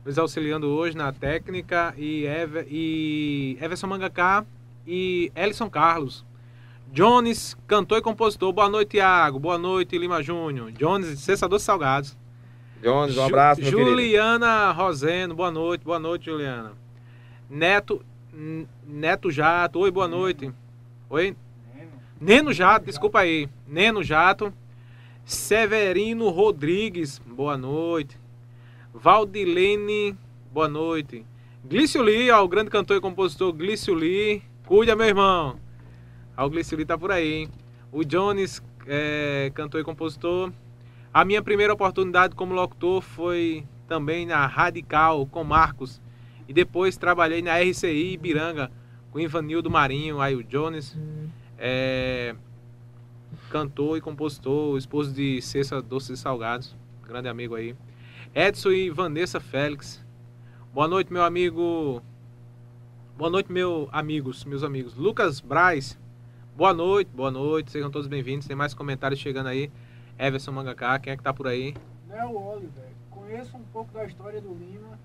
nos 0.04 0.18
auxiliando 0.18 0.68
hoje 0.68 0.98
na 0.98 1.12
técnica, 1.14 1.94
e, 1.98 2.26
Ever, 2.26 2.66
e 2.70 3.58
Everson 3.62 3.88
Mangaká 3.88 4.46
e 4.86 5.32
Ellison 5.36 5.70
Carlos. 5.70 6.26
Jones, 6.92 7.58
cantor 7.68 7.98
e 7.98 8.02
compositor. 8.02 8.52
Boa 8.54 8.70
noite, 8.70 8.92
Thiago. 8.92 9.40
Boa 9.40 9.58
noite, 9.58 9.98
Lima 9.98 10.22
Júnior. 10.22 10.72
Jones, 10.72 11.20
cessador 11.20 11.60
salgados. 11.60 12.18
Jones, 12.82 13.18
um 13.18 13.24
abraço, 13.24 13.62
meu 13.62 13.72
Juliana 13.72 14.68
querido. 14.68 14.82
Roseno, 14.82 15.36
boa 15.36 15.52
noite. 15.52 15.84
Boa 15.84 16.00
noite, 16.00 16.26
Juliana. 16.26 16.74
Neto, 17.50 18.04
Neto 18.86 19.32
Jato. 19.32 19.80
Oi, 19.80 19.92
boa 19.92 20.08
noite. 20.08 20.52
Oi? 21.10 21.36
Neno, 21.74 21.92
Neno 22.22 22.54
Jato, 22.54 22.86
desculpa 22.86 23.20
aí. 23.20 23.50
Neno 23.68 24.04
Jato. 24.04 24.54
Severino 25.26 26.30
Rodrigues, 26.30 27.20
boa 27.26 27.58
noite. 27.58 28.18
Valdilene, 28.94 30.16
boa 30.52 30.70
noite. 30.70 31.26
Glício 31.68 32.04
Lee, 32.04 32.30
ó, 32.30 32.44
o 32.44 32.48
grande 32.48 32.70
cantor 32.70 32.98
e 32.98 33.02
compositor 33.02 33.52
Glício 33.52 33.96
Lee. 33.96 34.44
Cuida, 34.68 34.96
meu 34.96 35.08
irmão. 35.08 35.65
Ó, 36.38 36.46
o 36.46 36.50
Glício 36.50 36.78
Lee 36.78 36.86
tá 36.86 36.98
por 36.98 37.12
aí, 37.12 37.34
hein? 37.34 37.50
O 37.92 38.04
Jones, 38.04 38.62
é, 38.88 39.52
cantor 39.54 39.82
e 39.82 39.84
compositor. 39.84 40.52
A 41.14 41.24
minha 41.24 41.42
primeira 41.42 41.74
oportunidade 41.74 42.36
como 42.36 42.54
locutor 42.54 43.02
foi 43.02 43.66
também 43.88 44.26
na 44.26 44.46
Radical, 44.46 45.26
com 45.26 45.44
Marcos. 45.44 46.02
E 46.48 46.54
depois 46.54 46.98
trabalhei 46.98 47.42
na 47.42 47.58
RCI 47.58 48.14
Ibiranga, 48.14 48.70
com 49.12 49.20
Ivanildo 49.20 49.70
Marinho, 49.70 50.20
aí 50.20 50.36
o 50.36 50.44
Jones. 50.44 50.98
É, 51.58 52.36
cantor 53.50 53.98
e 53.98 54.02
compositor, 54.02 54.78
esposo 54.78 55.14
de 55.14 55.42
Cessa 55.42 55.82
Doces 55.82 56.20
e 56.20 56.22
Salgados, 56.22 56.76
grande 57.08 57.30
amigo 57.30 57.56
aí. 57.56 57.76
Edson 58.34 58.72
e 58.72 58.90
Vanessa 58.90 59.40
Félix. 59.40 60.04
Boa 60.74 60.88
noite, 60.88 61.14
meu 61.14 61.24
amigo. 61.24 62.04
Boa 63.18 63.30
noite, 63.30 63.50
meu 63.50 63.88
amigos, 63.94 64.44
meus 64.44 64.62
amigos. 64.62 64.96
Lucas 64.96 65.40
Braz. 65.40 65.98
Boa 66.56 66.74
noite, 66.74 67.12
boa 67.14 67.30
noite. 67.30 67.70
Sejam 67.70 67.92
todos 67.92 68.08
bem-vindos. 68.08 68.48
Tem 68.48 68.56
mais 68.56 68.74
comentários 68.74 69.20
chegando 69.20 69.48
aí. 69.48 69.70
Everson 70.18 70.54
Mangaká, 70.54 70.98
quem 71.00 71.12
é 71.12 71.18
que 71.18 71.22
tá 71.22 71.34
por 71.34 71.48
aí? 71.48 71.76
Léo 72.08 72.34
Oliver. 72.34 72.86
Conheço 73.12 73.58
um 73.58 73.64
pouco 73.74 73.92
da 73.94 74.06
história 74.06 74.40
do 74.40 74.54
Lima. 74.54 74.98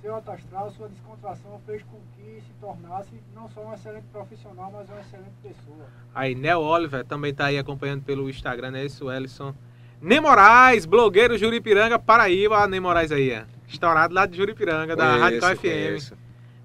Seu 0.00 0.14
alto 0.14 0.30
astral, 0.30 0.70
sua 0.70 0.88
descontração 0.88 1.60
fez 1.66 1.82
com 1.82 1.98
que 2.16 2.40
se 2.40 2.54
tornasse 2.58 3.10
não 3.34 3.50
só 3.50 3.66
um 3.66 3.74
excelente 3.74 4.06
profissional, 4.10 4.72
mas 4.74 4.88
uma 4.88 5.00
excelente 5.00 5.34
pessoa. 5.42 5.86
Aí, 6.14 6.34
Nel 6.34 6.62
Oliver 6.62 7.04
também 7.04 7.34
tá 7.34 7.46
aí 7.46 7.58
acompanhando 7.58 8.02
pelo 8.02 8.30
Instagram, 8.30 8.70
né? 8.70 8.86
Isso, 8.86 9.12
Ellison. 9.12 9.54
Nem 10.00 10.22
Moraes, 10.22 10.86
blogueiro 10.86 11.36
Juripiranga, 11.36 11.98
Paraíba. 11.98 12.66
Nem 12.66 12.80
Moraes 12.80 13.12
aí, 13.12 13.30
é. 13.30 13.44
Estourado 13.68 14.14
lá 14.14 14.24
de 14.24 14.38
Juripiranga, 14.38 14.96
da 14.96 15.16
Radical 15.18 15.54
FM. 15.54 15.60
conheço. 15.60 16.16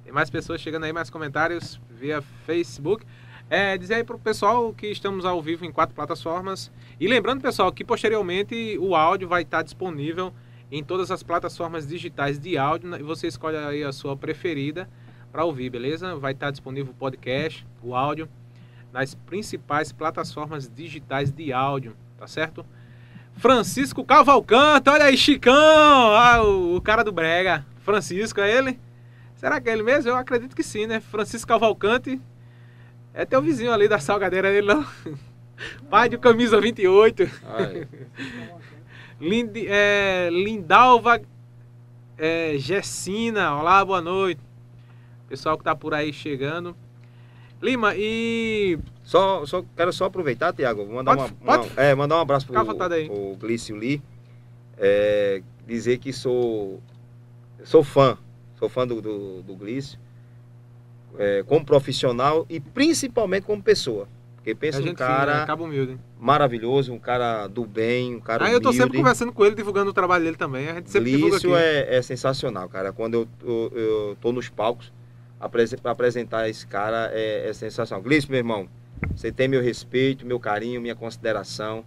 Tem 0.06 0.14
mais 0.14 0.30
pessoas 0.30 0.62
chegando 0.62 0.86
aí, 0.86 0.94
mais 0.94 1.10
comentários 1.10 1.78
via 1.90 2.22
Facebook. 2.46 3.06
É, 3.50 3.76
dizer 3.78 3.96
aí 3.96 4.04
pro 4.04 4.20
pessoal 4.20 4.72
que 4.74 4.88
estamos 4.88 5.26
ao 5.26 5.42
vivo 5.42 5.66
em 5.66 5.72
quatro 5.72 5.96
plataformas. 5.96 6.72
E 7.00 7.08
lembrando, 7.08 7.42
pessoal, 7.42 7.72
que 7.72 7.84
posteriormente 7.84 8.78
o 8.80 8.96
áudio 8.96 9.28
vai 9.28 9.42
estar 9.42 9.64
disponível 9.64 10.32
em 10.72 10.84
todas 10.84 11.10
as 11.10 11.24
plataformas 11.24 11.88
digitais 11.88 12.38
de 12.38 12.58
áudio. 12.58 12.90
né? 12.90 13.00
E 13.00 13.04
você 13.04 13.28
escolhe 13.28 13.58
aí 13.58 13.84
a 13.84 13.92
sua 13.92 14.16
preferida 14.16 14.88
para 15.32 15.44
ouvir, 15.44 15.70
beleza? 15.72 16.16
Vai 16.16 16.34
estar 16.34 16.52
disponível 16.52 16.92
o 16.92 16.96
podcast, 16.96 17.66
o 17.82 17.96
áudio, 17.96 18.30
nas 18.94 19.16
principais 19.16 19.92
plataformas 19.92 20.70
digitais 20.70 21.32
de 21.32 21.52
áudio, 21.52 21.96
tá 22.18 22.28
certo? 22.28 22.66
Francisco 23.36 24.04
Cavalcante, 24.04 24.90
olha 24.90 25.06
aí, 25.06 25.18
Chicão! 25.18 25.54
Ah, 25.54 26.42
o, 26.44 26.76
o 26.76 26.82
cara 26.82 27.04
do 27.04 27.12
Brega. 27.12 27.66
Francisco, 27.80 28.42
é 28.42 28.52
ele? 28.52 28.80
Será 29.36 29.62
que 29.62 29.70
é 29.70 29.74
ele 29.74 29.84
mesmo? 29.84 30.12
Eu 30.12 30.18
acredito 30.18 30.56
que 30.56 30.62
sim, 30.62 30.86
né? 30.86 31.00
Francisco 31.00 31.48
Cavalcante. 31.48 32.22
É 33.14 33.26
teu 33.26 33.42
vizinho 33.42 33.74
ali 33.74 33.88
da 33.88 34.00
salgadeira 34.00 34.52
dele, 34.52 34.68
não? 34.68 34.86
Pai 35.90 36.08
de 36.10 36.18
camisa 36.18 36.60
28. 36.60 37.24
Ai, 37.46 37.88
Lind, 39.20 39.56
é, 39.68 40.30
Lindalva 40.32 41.22
é, 42.18 42.56
Gessina. 42.58 43.56
Olá, 43.56 43.84
boa 43.84 44.02
noite. 44.02 44.40
Pessoal 45.28 45.58
que 45.58 45.64
tá 45.64 45.76
por 45.76 45.94
aí 45.94 46.14
chegando. 46.14 46.76
Lima, 47.62 47.94
e 47.96 48.80
Só, 49.04 49.46
só, 49.46 49.64
quero 49.76 49.92
só 49.92 50.06
aproveitar, 50.06 50.54
Tiago, 50.54 50.86
mandar, 50.86 51.18
Pode- 51.18 51.34
uma, 51.42 51.58
pode? 51.58 51.74
uma- 51.74 51.82
é, 51.82 51.94
mandar 51.94 52.16
um 52.18 52.22
abraço 52.22 52.46
pro, 52.48 52.54
pro 52.66 53.36
Glício 53.38 53.76
Lee. 53.76 54.02
É, 54.78 55.42
dizer 55.68 55.98
que 55.98 56.14
sou, 56.14 56.82
sou 57.66 57.84
fã, 57.84 58.18
sou 58.58 58.70
fã 58.70 58.88
do, 58.88 59.02
do, 59.02 59.42
do 59.44 59.56
Glício, 59.56 60.00
é, 61.18 61.44
como 61.44 61.66
profissional 61.66 62.46
e 62.50 62.60
principalmente 62.60 63.44
como 63.44 63.62
pessoa. 63.62 64.08
Porque 64.36 64.56
pensa 64.56 64.80
um 64.80 64.84
gente 64.84 64.96
fina, 64.96 65.08
cara 65.08 65.40
né? 65.42 65.46
Cabo 65.46 65.66
Humilde. 65.66 66.00
maravilhoso, 66.18 66.94
um 66.94 67.00
cara 67.00 67.46
do 67.48 67.66
bem, 67.66 68.16
um 68.16 68.20
cara 68.22 68.46
Aí 68.46 68.54
eu 68.54 68.62
tô 68.62 68.72
sempre 68.72 68.98
conversando 68.98 69.34
com 69.34 69.46
ele, 69.46 69.54
divulgando 69.54 69.90
o 69.90 69.94
trabalho 69.94 70.24
dele 70.24 70.38
também. 70.38 70.70
A 70.70 70.76
gente 70.76 70.90
sempre. 70.90 71.12
Glício 71.18 71.56
é, 71.56 71.98
é 71.98 72.02
sensacional, 72.02 72.70
cara. 72.70 72.94
Quando 72.94 73.16
eu, 73.16 73.28
eu, 73.44 73.72
eu 73.76 74.18
tô 74.22 74.32
nos 74.32 74.48
palcos, 74.48 74.94
para 75.82 75.92
apresentar 75.92 76.48
esse 76.50 76.66
cara 76.66 77.10
é, 77.14 77.50
é 77.50 77.54
sensacional. 77.54 78.02
Glício, 78.02 78.30
meu 78.32 78.38
irmão, 78.40 78.68
você 79.16 79.32
tem 79.32 79.48
meu 79.48 79.62
respeito, 79.62 80.26
meu 80.26 80.40
carinho, 80.40 80.80
minha 80.82 80.96
consideração. 80.96 81.84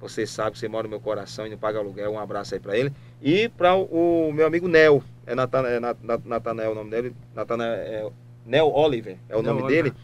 Você 0.00 0.26
sabe 0.26 0.50
que 0.52 0.58
você 0.58 0.68
mora 0.68 0.82
no 0.82 0.90
meu 0.90 1.00
coração 1.00 1.46
e 1.46 1.50
não 1.50 1.56
paga 1.56 1.78
aluguel. 1.78 2.12
Um 2.12 2.18
abraço 2.18 2.54
aí 2.54 2.60
para 2.60 2.76
ele. 2.76 2.92
E 3.22 3.48
para 3.48 3.74
o, 3.74 4.28
o 4.28 4.32
meu 4.32 4.46
amigo 4.46 4.68
Nel. 4.68 5.02
É 5.26 5.32
é 5.32 5.34
Nat- 5.34 5.98
Nat- 6.02 6.24
Natanael 6.26 6.72
o 6.72 6.74
nome 6.74 6.90
dele. 6.90 7.14
Natanael, 7.34 8.12
Nel 8.46 8.70
Oliver 8.72 9.16
é 9.28 9.36
o 9.36 9.42
Nel 9.42 9.54
nome 9.54 9.64
Oliver. 9.66 9.84
dele. 9.84 9.96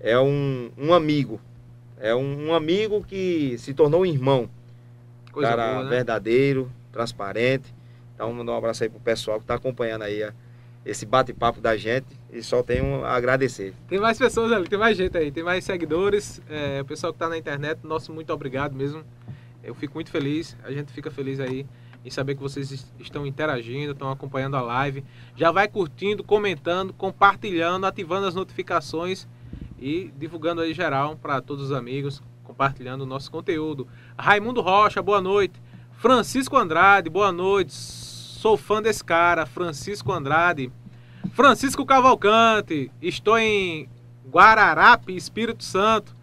É 0.00 0.18
um, 0.18 0.70
um 0.76 0.92
amigo. 0.92 1.40
É 1.98 2.14
um, 2.14 2.48
um 2.48 2.54
amigo 2.54 3.02
que 3.02 3.56
se 3.58 3.72
tornou 3.72 4.02
um 4.02 4.06
irmão 4.06 4.48
Coisa 5.32 5.48
cara 5.48 5.72
boa, 5.74 5.84
né? 5.84 5.90
verdadeiro, 5.90 6.70
transparente. 6.92 7.72
Então, 8.14 8.32
mandar 8.32 8.52
um 8.52 8.56
abraço 8.56 8.82
aí 8.84 8.88
pro 8.90 9.00
pessoal 9.00 9.40
que 9.40 9.46
tá 9.46 9.54
acompanhando 9.54 10.02
aí 10.02 10.22
a- 10.22 10.32
esse 10.84 11.06
bate-papo 11.06 11.60
da 11.60 11.76
gente 11.76 12.06
e 12.32 12.42
só 12.42 12.62
tenho 12.62 13.02
a 13.04 13.14
agradecer. 13.16 13.72
Tem 13.88 13.98
mais 13.98 14.18
pessoas 14.18 14.52
ali, 14.52 14.68
tem 14.68 14.78
mais 14.78 14.96
gente 14.96 15.16
aí, 15.16 15.32
tem 15.32 15.42
mais 15.42 15.64
seguidores. 15.64 16.42
É, 16.50 16.82
o 16.82 16.84
pessoal 16.84 17.12
que 17.12 17.18
tá 17.18 17.28
na 17.28 17.38
internet, 17.38 17.78
nosso 17.82 18.12
muito 18.12 18.30
obrigado 18.32 18.74
mesmo. 18.76 19.02
Eu 19.62 19.74
fico 19.74 19.94
muito 19.94 20.10
feliz, 20.10 20.54
a 20.62 20.70
gente 20.70 20.92
fica 20.92 21.10
feliz 21.10 21.40
aí 21.40 21.64
em 22.04 22.10
saber 22.10 22.34
que 22.34 22.42
vocês 22.42 22.70
est- 22.70 22.92
estão 23.00 23.26
interagindo, 23.26 23.92
estão 23.92 24.10
acompanhando 24.10 24.56
a 24.56 24.60
live. 24.60 25.04
Já 25.36 25.50
vai 25.50 25.66
curtindo, 25.68 26.22
comentando, 26.22 26.92
compartilhando, 26.92 27.86
ativando 27.86 28.26
as 28.26 28.34
notificações 28.34 29.26
e 29.78 30.12
divulgando 30.16 30.60
aí 30.60 30.74
geral 30.74 31.16
para 31.16 31.40
todos 31.40 31.64
os 31.64 31.72
amigos, 31.72 32.22
compartilhando 32.44 33.02
o 33.02 33.06
nosso 33.06 33.30
conteúdo. 33.30 33.88
Raimundo 34.18 34.60
Rocha, 34.60 35.02
boa 35.02 35.20
noite. 35.20 35.60
Francisco 35.92 36.56
Andrade, 36.56 37.08
boa 37.08 37.32
noite. 37.32 37.72
Sou 37.72 38.56
fã 38.56 38.82
desse 38.82 39.02
cara, 39.02 39.46
Francisco 39.46 40.12
Andrade. 40.12 40.70
Francisco 41.32 41.86
Cavalcante, 41.86 42.90
estou 43.00 43.38
em 43.38 43.88
Guararape, 44.30 45.16
Espírito 45.16 45.64
Santo. 45.64 46.14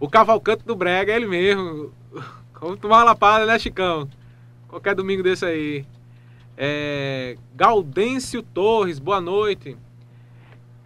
O 0.00 0.08
Cavalcante 0.08 0.64
do 0.64 0.74
Brega 0.74 1.12
é 1.12 1.16
ele 1.16 1.26
mesmo. 1.26 1.92
Vamos 2.58 2.78
tomar 2.80 2.98
uma 2.98 3.04
lapada, 3.04 3.44
né, 3.44 3.58
Chicão? 3.58 4.08
Qualquer 4.68 4.94
domingo 4.94 5.22
desse 5.22 5.44
aí. 5.44 5.84
É, 6.56 7.36
Gaudêncio 7.54 8.42
Torres, 8.42 8.98
boa 8.98 9.20
noite. 9.20 9.76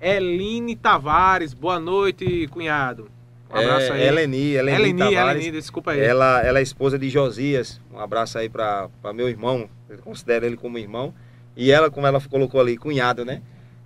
Eline 0.00 0.76
Tavares, 0.76 1.54
boa 1.54 1.78
noite, 1.78 2.48
cunhado. 2.48 3.10
Um 3.50 3.56
abraço 3.58 3.92
aí. 3.92 4.02
É, 4.02 4.06
Eleni, 4.08 4.52
Eleni, 4.52 4.78
Eleni, 4.78 4.98
Tavares. 4.98 5.42
Eleni, 5.42 5.50
desculpa 5.52 5.92
aí. 5.92 6.00
Ela, 6.00 6.40
ela 6.42 6.58
é 6.58 6.62
esposa 6.62 6.98
de 6.98 7.08
Josias. 7.08 7.80
Um 7.92 7.98
abraço 7.98 8.38
aí 8.38 8.48
para 8.48 8.88
meu 9.14 9.28
irmão. 9.28 9.68
Eu 9.88 9.98
considero 9.98 10.46
ele 10.46 10.56
como 10.56 10.78
irmão. 10.78 11.14
E 11.56 11.70
ela, 11.70 11.90
como 11.90 12.06
ela 12.06 12.20
colocou 12.20 12.60
ali, 12.60 12.76
cunhado, 12.76 13.24
né? 13.24 13.42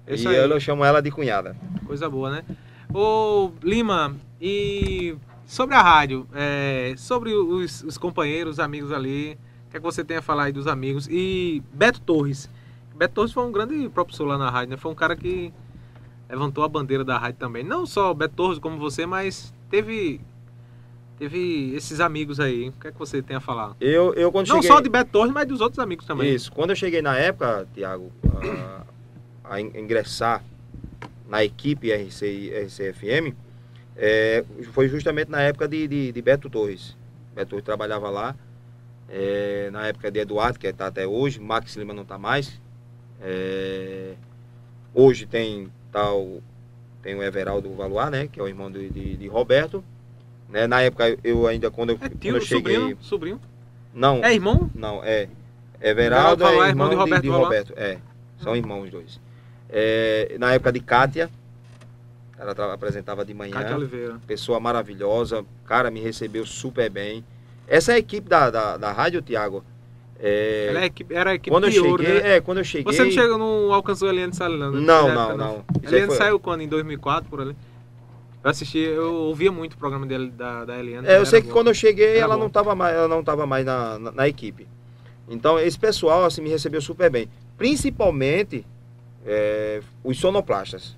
Isso 0.06 0.28
e 0.28 0.28
aí. 0.28 0.36
eu, 0.36 0.50
eu 0.50 0.60
chamo 0.60 0.84
ela 0.84 1.00
de 1.00 1.10
cunhada. 1.10 1.56
Coisa 1.86 2.08
boa, 2.10 2.30
né? 2.30 2.44
Ô, 2.92 3.50
Lima, 3.62 4.14
e 4.40 5.16
sobre 5.46 5.74
a 5.74 5.82
rádio, 5.82 6.26
é, 6.34 6.94
sobre 6.96 7.32
os, 7.32 7.82
os 7.82 7.96
companheiros, 7.96 8.54
os 8.54 8.60
amigos 8.60 8.92
ali, 8.92 9.38
que 9.74 9.78
é 9.78 9.80
que 9.80 9.84
você 9.84 10.04
tem 10.04 10.16
a 10.18 10.22
falar 10.22 10.44
aí 10.44 10.52
dos 10.52 10.68
amigos? 10.68 11.08
E 11.10 11.60
Beto 11.72 12.00
Torres. 12.00 12.48
Beto 12.94 13.14
Torres 13.14 13.32
foi 13.32 13.44
um 13.44 13.50
grande 13.50 13.88
propulsor 13.88 14.24
lá 14.28 14.38
na 14.38 14.48
rádio, 14.48 14.70
né? 14.70 14.76
Foi 14.76 14.92
um 14.92 14.94
cara 14.94 15.16
que 15.16 15.52
levantou 16.30 16.62
a 16.62 16.68
bandeira 16.68 17.04
da 17.04 17.18
rádio 17.18 17.40
também. 17.40 17.64
Não 17.64 17.84
só 17.84 18.12
o 18.12 18.14
Beto 18.14 18.34
Torres 18.36 18.60
como 18.60 18.78
você, 18.78 19.04
mas 19.04 19.52
teve 19.68 20.20
teve 21.18 21.74
esses 21.74 21.98
amigos 21.98 22.38
aí. 22.38 22.68
O 22.68 22.72
que 22.72 22.86
é 22.86 22.92
que 22.92 22.98
você 22.98 23.20
tem 23.20 23.34
a 23.36 23.40
falar? 23.40 23.74
Eu, 23.80 24.14
eu 24.14 24.30
quando 24.30 24.46
Não 24.48 24.56
cheguei... 24.62 24.70
só 24.70 24.80
de 24.80 24.88
Beto 24.88 25.10
Torres, 25.10 25.32
mas 25.32 25.48
dos 25.48 25.60
outros 25.60 25.80
amigos 25.80 26.06
também. 26.06 26.32
Isso. 26.32 26.52
Quando 26.52 26.70
eu 26.70 26.76
cheguei 26.76 27.02
na 27.02 27.16
época, 27.16 27.66
Tiago, 27.74 28.12
a, 29.44 29.54
a 29.54 29.60
in- 29.60 29.72
ingressar 29.74 30.40
na 31.28 31.42
equipe 31.42 31.92
RC, 31.92 32.52
RCFM, 32.66 33.34
é, 33.96 34.44
foi 34.72 34.88
justamente 34.88 35.30
na 35.32 35.40
época 35.40 35.66
de, 35.66 35.88
de, 35.88 36.12
de 36.12 36.22
Beto 36.22 36.48
Torres. 36.48 36.96
Beto 37.34 37.50
Torres 37.50 37.64
trabalhava 37.64 38.08
lá. 38.08 38.36
É, 39.08 39.70
na 39.72 39.86
época 39.86 40.10
de 40.10 40.18
Eduardo, 40.20 40.58
que 40.58 40.66
está 40.66 40.86
até 40.86 41.06
hoje, 41.06 41.40
Max 41.40 41.76
Lima 41.76 41.92
não 41.94 42.02
está 42.02 42.18
mais. 42.18 42.60
É, 43.20 44.14
hoje 44.92 45.26
tem, 45.26 45.70
o, 45.94 46.42
tem 47.02 47.14
o 47.14 47.22
Everaldo 47.22 47.72
Valuar, 47.74 48.10
né? 48.10 48.28
Que 48.30 48.40
é 48.40 48.42
o 48.42 48.48
irmão 48.48 48.70
de, 48.70 48.88
de, 48.90 49.16
de 49.16 49.28
Roberto. 49.28 49.84
Né, 50.48 50.66
na 50.66 50.82
época 50.82 51.16
eu 51.24 51.46
ainda, 51.46 51.70
quando 51.70 51.90
eu, 51.90 51.96
É 52.02 52.08
quando 52.08 52.18
tio, 52.20 52.36
eu 52.36 52.40
cheguei. 52.40 52.74
sobrinho, 52.74 52.98
sobrinho. 53.00 53.40
Não, 53.92 54.24
É 54.24 54.32
irmão? 54.34 54.70
não, 54.74 55.02
é. 55.02 55.28
Everaldo 55.80 56.44
Valuar, 56.44 56.66
é 56.66 56.68
irmão 56.70 56.86
irmão 56.86 56.88
de 56.88 56.94
de, 56.94 57.00
Roberto 57.00 57.22
de 57.22 57.28
Valuar. 57.28 57.44
Roberto. 57.44 57.72
É, 57.76 57.98
são 58.38 58.56
irmãos 58.56 58.84
os 58.84 58.90
dois. 58.90 59.20
É, 59.68 60.36
na 60.38 60.52
época 60.54 60.72
de 60.72 60.80
Kátia, 60.80 61.30
ela 62.38 62.74
apresentava 62.74 63.24
de 63.24 63.34
manhã. 63.34 63.52
Cátia 63.52 63.76
Oliveira. 63.76 64.20
Pessoa 64.26 64.58
maravilhosa, 64.60 65.44
cara, 65.64 65.90
me 65.90 66.00
recebeu 66.00 66.44
super 66.46 66.90
bem. 66.90 67.24
Essa 67.66 67.92
é 67.92 67.94
a 67.96 67.98
equipe 67.98 68.28
da, 68.28 68.50
da, 68.50 68.76
da 68.76 68.92
rádio, 68.92 69.22
Tiago. 69.22 69.64
É, 70.18 70.66
Ela 70.70 70.80
é 70.82 70.84
equipe- 70.86 71.14
era 71.14 71.30
a 71.30 71.34
equipe 71.34 71.50
quando 71.50 71.68
eu 71.68 71.84
ouro, 71.86 72.02
cheguei, 72.02 72.22
né? 72.22 72.36
é, 72.36 72.40
quando 72.40 72.58
eu 72.58 72.64
cheguei. 72.64 72.92
Você 72.92 73.04
não, 73.04 73.10
chegou, 73.10 73.36
não 73.38 73.72
alcançou 73.74 74.08
a 74.08 74.12
Eliane 74.12 74.34
Salina? 74.34 74.70
Não, 74.70 75.14
não, 75.14 75.36
não. 75.36 75.64
Isso 75.82 75.88
aí 75.88 75.94
Eliane 75.94 76.06
foi- 76.06 76.16
saiu 76.16 76.38
quando? 76.40 76.60
Em 76.62 76.68
2004, 76.68 77.28
por 77.28 77.40
ali? 77.40 77.56
Eu 78.42 78.50
assisti, 78.50 78.78
eu 78.78 79.12
ouvia 79.14 79.50
muito 79.50 79.74
o 79.74 79.78
programa 79.78 80.06
dele, 80.06 80.30
da, 80.30 80.64
da 80.64 80.78
Eliane. 80.78 81.06
É, 81.08 81.18
eu 81.18 81.26
sei 81.26 81.40
que 81.40 81.46
boa. 81.48 81.54
quando 81.60 81.68
eu 81.68 81.74
cheguei, 81.74 82.10
Era 82.16 82.20
ela 82.20 82.36
não 82.36 82.46
estava 82.46 82.74
mais, 82.74 82.94
ela 82.94 83.08
não 83.08 83.24
tava 83.24 83.46
mais 83.46 83.64
na, 83.64 83.98
na, 83.98 84.12
na 84.12 84.28
equipe. 84.28 84.66
Então, 85.28 85.58
esse 85.58 85.78
pessoal 85.78 86.24
assim, 86.24 86.42
me 86.42 86.50
recebeu 86.50 86.80
super 86.82 87.10
bem. 87.10 87.28
Principalmente 87.56 88.64
é, 89.26 89.80
os 90.04 90.18
sonoplastas. 90.18 90.96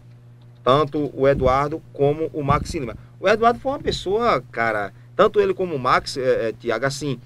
Tanto 0.63 1.11
o 1.15 1.27
Eduardo 1.29 1.81
como 1.93 2.29
o 2.33 2.43
Max 2.43 2.75
Lima. 2.75 2.97
O 3.21 3.29
Eduardo 3.29 3.59
foi 3.61 3.73
uma 3.73 3.79
pessoa, 3.79 4.43
cara, 4.53 4.93
tanto 5.17 5.41
ele 5.41 5.55
como 5.55 5.75
o 5.75 5.79
Max, 5.79 6.17
é, 6.17 6.49
é, 6.49 6.53
Tiago, 6.53 6.85
assim, 6.85 7.19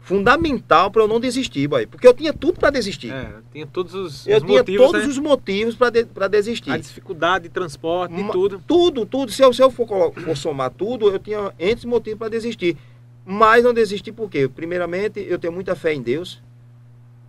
fundamental 0.00 0.90
para 0.90 1.02
eu 1.02 1.08
não 1.08 1.20
desistir, 1.20 1.68
boy. 1.68 1.86
Porque 1.86 2.06
eu 2.06 2.12
tinha 2.12 2.32
tudo 2.32 2.58
para 2.58 2.70
desistir. 2.70 3.12
É, 3.12 3.34
tinha 3.52 3.66
todos 3.66 3.94
os, 3.94 4.26
eu 4.26 4.38
os 4.38 4.42
tinha 4.42 4.58
motivos, 4.58 4.86
todos 4.86 5.02
né? 5.02 5.08
os 5.08 5.18
motivos 5.18 5.74
para 5.76 5.90
de, 5.90 6.04
pra 6.04 6.28
desistir. 6.28 6.72
A 6.72 6.76
dificuldade 6.76 7.44
de 7.44 7.50
transporte, 7.50 8.14
de 8.14 8.30
tudo. 8.30 8.62
Tudo, 8.66 9.06
tudo. 9.06 9.32
Se 9.32 9.42
eu, 9.42 9.52
se 9.52 9.62
eu 9.62 9.70
for, 9.70 9.86
for 10.12 10.36
somar 10.36 10.70
tudo, 10.70 11.10
eu 11.10 11.18
tinha 11.18 11.52
entre 11.58 11.86
motivos 11.86 12.18
para 12.18 12.28
desistir. 12.28 12.76
Mas 13.24 13.62
não 13.62 13.72
desisti 13.72 14.10
por 14.10 14.28
quê? 14.28 14.48
Primeiramente, 14.48 15.24
eu 15.28 15.38
tenho 15.38 15.52
muita 15.52 15.76
fé 15.76 15.94
em 15.94 16.02
Deus. 16.02 16.42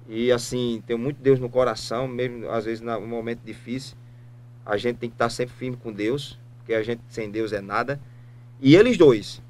E 0.10 0.32
assim, 0.32 0.84
tenho 0.86 0.99
muito 0.99 1.21
Deus 1.21 1.39
no 1.39 1.47
coração, 1.47 2.08
mesmo 2.08 2.49
às 2.49 2.65
vezes 2.65 2.82
num 2.82 3.08
momento 3.08 3.41
difícil. 3.45 3.95
A 4.65 4.75
gente 4.75 4.97
tem 4.97 5.10
que 5.10 5.15
estar 5.15 5.29
sempre 5.29 5.56
firme 5.56 5.77
com 5.77 5.93
Deus, 5.93 6.39
porque 6.58 6.73
a 6.73 6.82
gente 6.82 7.01
sem 7.10 7.29
Deus 7.29 7.53
é 7.53 7.62
nada. 7.62 7.99
E 8.60 8.75
eles 8.75 8.97
dois. 8.97 9.41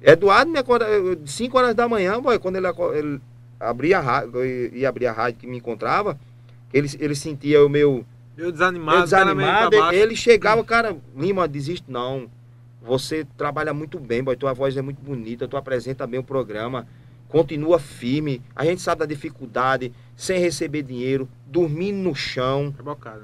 Eduardo 0.00 0.50
me 0.50 0.58
acorda 0.58 0.86
5 1.26 1.56
horas 1.56 1.74
da 1.74 1.88
manhã, 1.88 2.20
boy, 2.20 2.38
quando 2.38 2.56
ele, 2.56 2.66
ele 2.94 3.20
abria 3.58 3.98
a 3.98 4.00
rádio, 4.00 4.36
eu 4.36 4.76
ia 4.76 4.88
abrir 4.88 5.06
a 5.06 5.12
rádio 5.12 5.40
que 5.40 5.46
me 5.46 5.56
encontrava, 5.56 6.18
ele, 6.72 6.88
ele 6.98 7.14
sentia 7.14 7.64
o 7.64 7.68
meu 7.68 8.04
Eu 8.36 8.52
desanimado, 8.52 8.98
eu 8.98 9.02
desanimado, 9.04 9.78
baixo. 9.78 9.98
ele 9.98 10.14
chegava, 10.14 10.62
cara, 10.64 10.96
Lima, 11.16 11.48
desiste 11.48 11.90
não. 11.90 12.28
Você 12.82 13.26
trabalha 13.38 13.72
muito 13.72 13.98
bem, 13.98 14.22
boy, 14.22 14.36
tua 14.36 14.52
voz 14.52 14.76
é 14.76 14.82
muito 14.82 15.00
bonita, 15.00 15.48
tu 15.48 15.56
apresenta 15.56 16.06
bem 16.06 16.20
o 16.20 16.24
programa, 16.24 16.86
continua 17.28 17.78
firme. 17.78 18.42
A 18.54 18.64
gente 18.64 18.82
sabe 18.82 19.00
da 19.00 19.06
dificuldade, 19.06 19.90
sem 20.14 20.38
receber 20.38 20.82
dinheiro, 20.82 21.26
dormindo 21.46 21.96
no 21.96 22.14
chão. 22.14 22.74
É 22.78 22.82
bocado. 22.82 23.22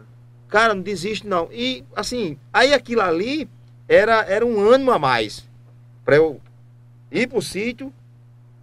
Cara, 0.49 0.75
não 0.75 0.83
desiste 0.83 1.27
não. 1.27 1.49
E 1.53 1.85
assim, 1.95 2.39
aí 2.53 2.73
aquilo 2.73 3.03
ali 3.03 3.49
era, 3.87 4.25
era 4.25 4.47
um 4.47 4.67
ânimo 4.67 4.93
a 4.93 4.99
mais 4.99 5.49
para 6.05 6.17
eu 6.17 6.41
ir 7.11 7.27
pro 7.29 7.41
sítio, 7.43 7.93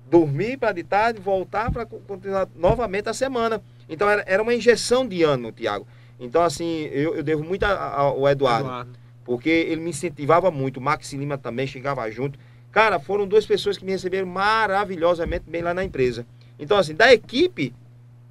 dormir 0.10 0.58
para 0.58 0.72
de 0.72 0.84
tarde, 0.84 1.20
voltar 1.20 1.72
para 1.72 1.86
continuar 1.86 2.48
novamente 2.56 3.10
a 3.10 3.14
semana. 3.14 3.62
Então 3.90 4.10
era, 4.10 4.24
era 4.28 4.42
uma 4.44 4.54
injeção 4.54 5.08
de 5.08 5.24
ânimo, 5.24 5.52
Tiago. 5.52 5.86
Então 6.20 6.42
assim, 6.42 6.84
eu, 6.92 7.16
eu 7.16 7.24
devo 7.24 7.44
muito 7.44 7.64
a- 7.64 7.70
a- 7.70 8.00
ao 8.02 8.28
Eduardo 8.28 8.68
Eduardo. 8.68 8.92
porque 9.26 9.50
ele 9.50 9.82
me 9.82 9.90
incentivava 9.90 10.50
muito. 10.50 10.78
O 10.78 10.82
Max 10.82 11.12
Lima 11.14 11.38
também 11.38 11.68
chegava 11.68 12.10
junto. 12.10 12.40
Cara, 12.72 13.00
foram 13.00 13.28
duas 13.28 13.46
pessoas 13.46 13.78
que 13.78 13.84
me 13.86 13.92
receberam 13.92 14.28
maravilhosamente 14.28 15.46
bem 15.48 15.62
lá 15.62 15.74
na 15.74 15.84
empresa. 15.84 16.26
Então, 16.60 16.78
assim, 16.78 16.94
da 16.96 17.12
equipe 17.14 17.74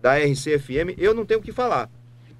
da 0.00 0.18
RCFM, 0.18 0.94
eu 0.98 1.14
não 1.14 1.24
tenho 1.26 1.40
o 1.40 1.42
que 1.42 1.52
falar. 1.52 1.88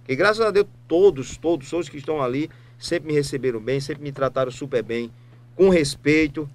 Porque 0.01 0.15
graças 0.17 0.45
a 0.45 0.51
Deus, 0.51 0.67
todos, 0.87 1.37
todos, 1.37 1.69
todos 1.69 1.89
que 1.89 1.97
estão 1.97 2.23
ali, 2.23 2.49
sempre 2.79 3.09
me 3.09 3.15
receberam 3.15 3.61
bem, 3.61 3.81
sempre 3.81 4.03
me 4.05 4.13
trataram 4.13 4.51
super 4.53 4.83
bem, 4.83 5.11
com 5.57 5.69
respeito. 5.69 6.49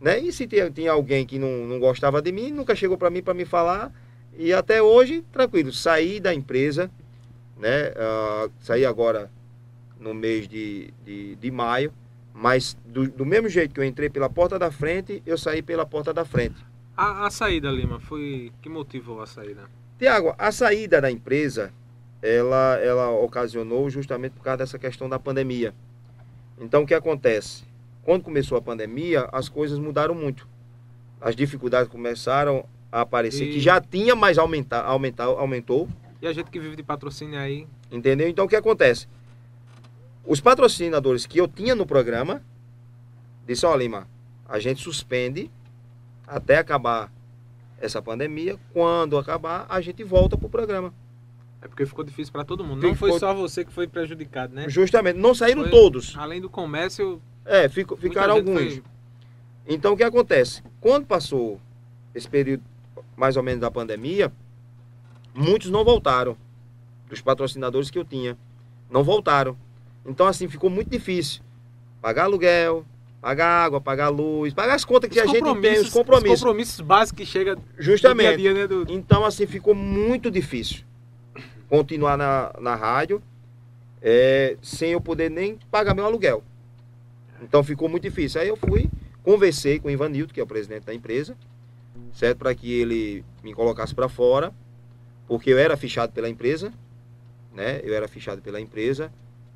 Né? 0.00 0.20
E 0.20 0.32
se 0.32 0.46
tinha, 0.46 0.70
tinha 0.70 0.92
alguém 0.92 1.26
que 1.26 1.38
não, 1.38 1.66
não 1.66 1.80
gostava 1.80 2.22
de 2.22 2.30
mim, 2.30 2.50
nunca 2.50 2.74
chegou 2.74 2.96
para 2.96 3.10
mim 3.10 3.22
para 3.22 3.34
me 3.34 3.44
falar. 3.44 3.92
E 4.36 4.52
até 4.52 4.80
hoje, 4.80 5.24
tranquilo, 5.32 5.72
saí 5.72 6.20
da 6.20 6.32
empresa, 6.32 6.90
né? 7.56 7.92
Ah, 7.96 8.48
saí 8.60 8.86
agora 8.86 9.30
no 9.98 10.14
mês 10.14 10.46
de, 10.46 10.92
de, 11.04 11.34
de 11.34 11.50
maio, 11.50 11.92
mas 12.32 12.76
do, 12.86 13.08
do 13.08 13.26
mesmo 13.26 13.48
jeito 13.48 13.74
que 13.74 13.80
eu 13.80 13.84
entrei 13.84 14.08
pela 14.08 14.30
porta 14.30 14.58
da 14.58 14.70
frente, 14.70 15.20
eu 15.26 15.36
saí 15.36 15.60
pela 15.60 15.84
porta 15.84 16.14
da 16.14 16.24
frente. 16.24 16.64
A, 16.96 17.26
a 17.26 17.30
saída, 17.30 17.70
Lima, 17.70 17.98
foi. 17.98 18.52
Que 18.62 18.68
motivou 18.68 19.20
a 19.20 19.26
saída? 19.26 19.64
Tiago, 19.98 20.34
a 20.38 20.52
saída 20.52 21.00
da 21.00 21.10
empresa, 21.10 21.72
ela, 22.22 22.76
ela 22.76 23.10
ocasionou 23.10 23.90
justamente 23.90 24.32
por 24.32 24.42
causa 24.42 24.58
dessa 24.58 24.78
questão 24.78 25.08
da 25.08 25.18
pandemia. 25.18 25.74
Então, 26.60 26.82
o 26.82 26.86
que 26.86 26.94
acontece? 26.94 27.64
Quando 28.08 28.22
começou 28.22 28.56
a 28.56 28.62
pandemia, 28.62 29.28
as 29.30 29.50
coisas 29.50 29.78
mudaram 29.78 30.14
muito. 30.14 30.48
As 31.20 31.36
dificuldades 31.36 31.92
começaram 31.92 32.64
a 32.90 33.02
aparecer, 33.02 33.44
E- 33.50 33.52
que 33.52 33.60
já 33.60 33.82
tinha, 33.82 34.16
mas 34.16 34.38
aumentar, 34.38 34.82
aumentar, 34.82 35.24
aumentou. 35.24 35.86
E 36.22 36.26
a 36.26 36.32
gente 36.32 36.50
que 36.50 36.58
vive 36.58 36.74
de 36.74 36.82
patrocínio 36.82 37.38
aí. 37.38 37.66
Entendeu? 37.92 38.26
Então 38.26 38.46
o 38.46 38.48
que 38.48 38.56
acontece? 38.56 39.06
Os 40.24 40.40
patrocinadores 40.40 41.26
que 41.26 41.36
eu 41.36 41.46
tinha 41.46 41.74
no 41.74 41.84
programa 41.84 42.40
disse, 43.46 43.66
ó 43.66 43.76
Lima, 43.76 44.08
a 44.48 44.58
gente 44.58 44.82
suspende 44.82 45.50
até 46.26 46.56
acabar 46.56 47.12
essa 47.78 48.00
pandemia. 48.00 48.58
Quando 48.72 49.18
acabar, 49.18 49.66
a 49.68 49.82
gente 49.82 50.02
volta 50.02 50.34
pro 50.34 50.48
programa. 50.48 50.94
É 51.60 51.68
porque 51.68 51.84
ficou 51.84 52.04
difícil 52.04 52.32
pra 52.32 52.42
todo 52.42 52.64
mundo. 52.64 52.76
Ficou- 52.80 52.88
Não 52.88 52.96
foi 52.96 53.18
só 53.18 53.34
você 53.34 53.66
que 53.66 53.72
foi 53.72 53.86
prejudicado, 53.86 54.54
né? 54.54 54.66
Justamente, 54.66 55.18
não 55.18 55.34
saíram 55.34 55.60
Foi- 55.64 55.70
todos. 55.70 56.16
Além 56.16 56.40
do 56.40 56.48
comércio, 56.48 57.20
É, 57.48 57.68
fico- 57.68 57.96
ficaram 57.96 58.34
alguns. 58.34 58.74
foi- 58.74 58.82
Então 59.66 59.94
o 59.94 59.96
que 59.96 60.02
acontece? 60.04 60.62
Quando 60.80 61.06
passou 61.06 61.60
esse 62.14 62.28
período 62.28 62.62
mais 63.16 63.36
ou 63.36 63.42
menos 63.42 63.60
da 63.60 63.70
pandemia, 63.70 64.30
muitos 65.34 65.70
não 65.70 65.84
voltaram. 65.84 66.36
Dos 67.08 67.20
patrocinadores 67.22 67.90
que 67.90 67.98
eu 67.98 68.04
tinha. 68.04 68.36
Não 68.90 69.02
voltaram. 69.02 69.56
Então 70.06 70.26
assim, 70.26 70.46
ficou 70.48 70.68
muito 70.70 70.90
difícil. 70.90 71.42
Pagar 72.02 72.24
aluguel, 72.24 72.84
pagar 73.20 73.64
água, 73.64 73.80
pagar 73.80 74.08
luz, 74.08 74.52
pagar 74.54 74.74
as 74.74 74.84
contas 74.84 75.10
que 75.10 75.16
Os 75.18 75.22
a 75.22 75.26
gente 75.26 75.42
tem, 75.60 75.80
os 75.80 75.90
compromissos, 75.90 76.34
os 76.34 76.40
compromissos 76.40 76.80
básicos 76.80 77.18
que 77.18 77.26
chega 77.26 77.56
no 77.56 77.60
dia 77.62 77.72
a 77.78 77.82
Justamente. 77.82 78.36
dia, 78.36 78.54
né? 78.54 78.66
Do... 78.66 78.84
Então, 78.88 79.24
assim, 79.24 79.46
ficou 79.46 79.74
muito 79.74 80.30
difícil 80.30 80.84
continuar 81.68 82.16
na, 82.16 82.52
na 82.60 82.74
rádio 82.74 83.22
é, 84.00 84.56
sem 84.62 84.92
eu 84.92 85.00
poder 85.00 85.30
nem 85.30 85.58
pagar 85.70 85.94
meu 85.94 86.04
aluguel. 86.04 86.42
Então, 87.42 87.62
ficou 87.62 87.88
muito 87.88 88.02
difícil. 88.02 88.40
Aí 88.40 88.48
eu 88.48 88.56
fui, 88.56 88.88
conversei 89.22 89.78
com 89.78 89.88
o 89.88 89.90
Ivanildo, 89.90 90.32
que 90.32 90.40
é 90.40 90.42
o 90.42 90.46
presidente 90.46 90.84
da 90.84 90.94
empresa, 90.94 91.36
certo? 92.12 92.38
Para 92.38 92.54
que 92.54 92.72
ele 92.72 93.24
me 93.42 93.54
colocasse 93.54 93.94
para 93.94 94.08
fora, 94.08 94.52
porque 95.26 95.50
eu 95.50 95.58
era 95.58 95.76
fichado 95.76 96.12
pela 96.12 96.28
empresa, 96.28 96.72
né? 97.54 97.80
Eu 97.84 97.94
era 97.94 98.08
fichado 98.08 98.40
pela 98.40 98.60
empresa, 98.60 99.12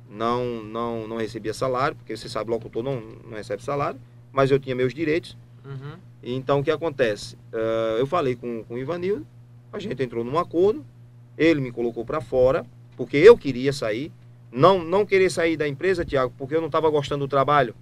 não, 0.09 0.63
não, 0.63 1.07
não 1.07 1.17
recebia 1.17 1.53
salário, 1.53 1.95
porque 1.95 2.15
você 2.15 2.29
sabe, 2.29 2.51
locutor 2.51 2.83
não, 2.83 3.01
não 3.01 3.35
recebe 3.35 3.63
salário, 3.63 3.99
mas 4.31 4.51
eu 4.51 4.59
tinha 4.59 4.75
meus 4.75 4.93
direitos. 4.93 5.37
Uhum. 5.65 5.97
Então, 6.21 6.59
o 6.59 6.63
que 6.63 6.71
acontece? 6.71 7.37
Ah, 7.51 7.97
eu 7.99 8.07
falei 8.07 8.35
com, 8.35 8.63
com 8.63 8.75
o 8.75 8.77
Ivanildo, 8.77 9.25
a 9.71 9.79
gente 9.79 10.01
entrou 10.03 10.23
num 10.23 10.37
acordo, 10.37 10.85
ele 11.37 11.59
me 11.59 11.71
colocou 11.71 12.05
para 12.05 12.21
fora, 12.21 12.65
porque 12.95 13.17
eu 13.17 13.37
queria 13.37 13.73
sair. 13.73 14.11
Não, 14.53 14.83
não 14.83 15.05
querer 15.05 15.29
sair 15.31 15.57
da 15.57 15.67
empresa, 15.67 16.05
Tiago, 16.05 16.31
porque 16.37 16.55
eu 16.55 16.59
não 16.61 16.67
estava 16.67 16.89
gostando 16.89 17.25
do 17.25 17.29
trabalho. 17.29 17.73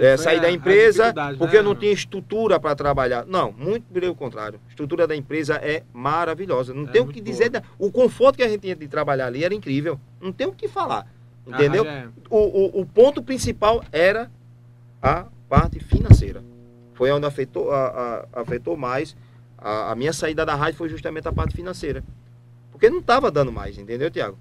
É, 0.00 0.16
sair 0.16 0.40
da 0.40 0.46
a 0.46 0.50
empresa 0.52 1.12
porque 1.36 1.54
né? 1.54 1.58
eu 1.58 1.64
não 1.64 1.74
tinha 1.74 1.90
estrutura 1.90 2.60
para 2.60 2.76
trabalhar. 2.76 3.26
Não, 3.26 3.50
muito 3.50 3.82
pelo 3.92 4.14
contrário. 4.14 4.60
A 4.66 4.70
estrutura 4.70 5.04
da 5.04 5.16
empresa 5.16 5.56
é 5.56 5.82
maravilhosa. 5.92 6.72
Não 6.72 6.84
É 6.84 6.86
tem 6.92 7.02
o 7.02 7.08
que 7.08 7.20
dizer. 7.20 7.48
da- 7.50 7.60
O 7.76 7.90
conforto 7.90 8.36
que 8.36 8.44
a 8.44 8.48
gente 8.48 8.60
tinha 8.60 8.76
de 8.76 8.86
trabalhar 8.86 9.26
ali 9.26 9.42
era 9.42 9.52
incrível. 9.52 9.98
Não 10.20 10.30
tem 10.32 10.46
o 10.46 10.52
que 10.52 10.68
falar. 10.68 11.08
A 11.50 11.56
Entendeu? 11.56 11.84
é- 11.84 12.06
o, 12.30 12.36
o, 12.38 12.80
o 12.82 12.86
ponto 12.86 13.20
principal 13.20 13.82
era 13.90 14.30
a 15.02 15.26
parte 15.48 15.80
financeira. 15.80 16.40
Foi 16.92 17.10
onde 17.10 17.26
afetou, 17.26 17.72
a, 17.72 17.86
a- 18.32 18.40
afetou 18.42 18.76
mais. 18.76 19.16
A, 19.58 19.90
a 19.90 19.94
minha 19.96 20.12
saída 20.12 20.46
da 20.46 20.54
rádio 20.54 20.78
foi 20.78 20.88
justamente 20.88 21.26
a 21.26 21.32
parte 21.32 21.52
financeira. 21.56 22.04
Porque 22.70 22.88
não 22.88 23.00
estava 23.00 23.28
dando 23.28 23.50
mais, 23.50 23.76
entendeu, 23.76 24.08
Tiago? 24.08 24.38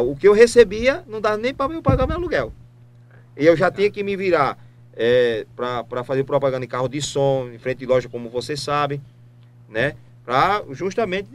O 0.00 0.16
que 0.16 0.28
eu 0.28 0.32
recebia 0.32 1.04
não 1.06 1.20
dava 1.20 1.36
nem 1.36 1.54
para 1.54 1.72
eu 1.72 1.82
pagar 1.82 2.06
meu 2.06 2.16
aluguel. 2.16 2.52
E 3.36 3.44
eu 3.44 3.56
já 3.56 3.70
tinha 3.70 3.90
que 3.90 4.02
me 4.02 4.16
virar 4.16 4.58
é, 4.94 5.46
para 5.54 6.02
fazer 6.04 6.24
propaganda 6.24 6.64
em 6.64 6.68
carro 6.68 6.88
de 6.88 7.00
som, 7.02 7.48
em 7.52 7.58
frente 7.58 7.78
de 7.78 7.86
loja, 7.86 8.08
como 8.08 8.30
você 8.30 8.56
sabe, 8.56 9.00
né? 9.68 9.94
Para 10.24 10.64
justamente 10.70 11.28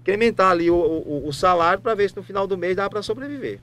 incrementar 0.00 0.50
ali 0.50 0.70
o, 0.70 0.74
o, 0.74 1.28
o 1.28 1.32
salário 1.32 1.80
para 1.80 1.94
ver 1.94 2.10
se 2.10 2.16
no 2.16 2.22
final 2.22 2.46
do 2.46 2.58
mês 2.58 2.76
dá 2.76 2.90
para 2.90 3.02
sobreviver. 3.02 3.60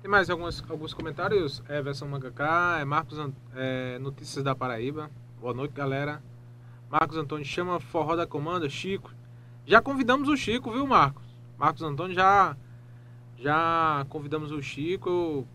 Tem 0.00 0.10
mais 0.10 0.30
alguns, 0.30 0.64
alguns 0.70 0.94
comentários? 0.94 1.62
Everson 1.68 2.06
Mangaká, 2.06 2.78
é 2.80 2.84
Marcos 2.84 3.18
é, 3.56 3.98
Notícias 3.98 4.44
da 4.44 4.54
Paraíba. 4.54 5.10
Boa 5.40 5.52
noite, 5.52 5.72
galera. 5.72 6.22
Marcos 6.88 7.16
Antônio 7.16 7.44
chama 7.44 7.80
Forró 7.80 8.14
da 8.14 8.26
Comanda, 8.26 8.70
Chico. 8.70 9.12
Já 9.66 9.82
convidamos 9.82 10.28
o 10.28 10.36
Chico, 10.36 10.70
viu, 10.70 10.86
Marcos? 10.86 11.24
Marcos 11.58 11.82
Antônio 11.82 12.14
já 12.14 12.56
já 13.36 14.04
convidamos 14.08 14.50
o 14.50 14.60
Chico. 14.62 15.46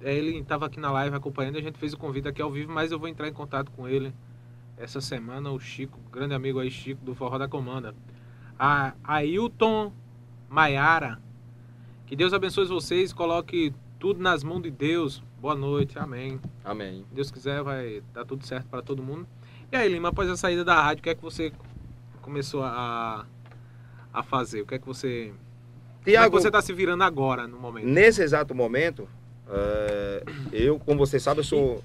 É, 0.00 0.14
Ele 0.14 0.38
estava 0.38 0.66
aqui 0.66 0.78
na 0.78 0.90
live 0.92 1.16
acompanhando, 1.16 1.56
a 1.56 1.60
gente 1.60 1.78
fez 1.78 1.92
o 1.92 1.98
convite 1.98 2.28
aqui 2.28 2.40
ao 2.40 2.50
vivo, 2.50 2.72
mas 2.72 2.92
eu 2.92 2.98
vou 2.98 3.08
entrar 3.08 3.28
em 3.28 3.32
contato 3.32 3.70
com 3.72 3.88
ele 3.88 4.12
essa 4.76 5.00
semana. 5.00 5.50
O 5.50 5.58
Chico, 5.58 5.98
grande 6.10 6.34
amigo 6.34 6.58
aí, 6.60 6.70
Chico, 6.70 7.04
do 7.04 7.14
Forró 7.14 7.38
da 7.38 7.48
Comanda. 7.48 7.94
A 8.58 8.94
Ailton 9.04 9.92
Maiara. 10.48 11.20
Que 12.06 12.16
Deus 12.16 12.32
abençoe 12.32 12.66
vocês, 12.66 13.12
coloque 13.12 13.74
tudo 13.98 14.20
nas 14.20 14.42
mãos 14.42 14.62
de 14.62 14.70
Deus. 14.70 15.22
Boa 15.40 15.54
noite, 15.54 15.98
amém. 15.98 16.40
Amém. 16.64 17.04
Se 17.08 17.14
Deus 17.14 17.30
quiser, 17.30 17.62
vai 17.62 18.02
dar 18.14 18.24
tudo 18.24 18.46
certo 18.46 18.66
para 18.68 18.82
todo 18.82 19.02
mundo. 19.02 19.26
E 19.70 19.76
aí, 19.76 19.88
Lima, 19.88 20.08
após 20.08 20.30
a 20.30 20.36
saída 20.36 20.64
da 20.64 20.80
rádio, 20.80 21.00
o 21.00 21.02
que 21.04 21.10
é 21.10 21.14
que 21.14 21.22
você 21.22 21.52
começou 22.22 22.62
a, 22.62 23.26
a 24.12 24.22
fazer? 24.22 24.62
O 24.62 24.66
que 24.66 24.74
é 24.74 24.78
que 24.78 24.86
você. 24.86 25.34
Tiago, 26.12 26.36
que 26.36 26.42
você 26.42 26.48
está 26.48 26.62
se 26.62 26.72
virando 26.72 27.02
agora, 27.04 27.46
no 27.46 27.58
momento? 27.58 27.86
nesse 27.86 28.22
exato 28.22 28.54
momento, 28.54 29.08
é, 29.48 30.22
eu, 30.52 30.78
como 30.78 30.98
você 30.98 31.18
sabe, 31.18 31.40
eu 31.40 31.44
sou, 31.44 31.82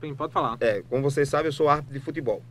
Bem, 0.00 0.14
Pode 0.14 0.32
falar. 0.32 0.56
é, 0.60 0.82
como 0.88 1.02
você 1.02 1.26
sabe, 1.26 1.48
eu 1.48 1.52
sou 1.52 1.68
árbitro 1.68 1.92
de 1.92 2.00
futebol. 2.00 2.42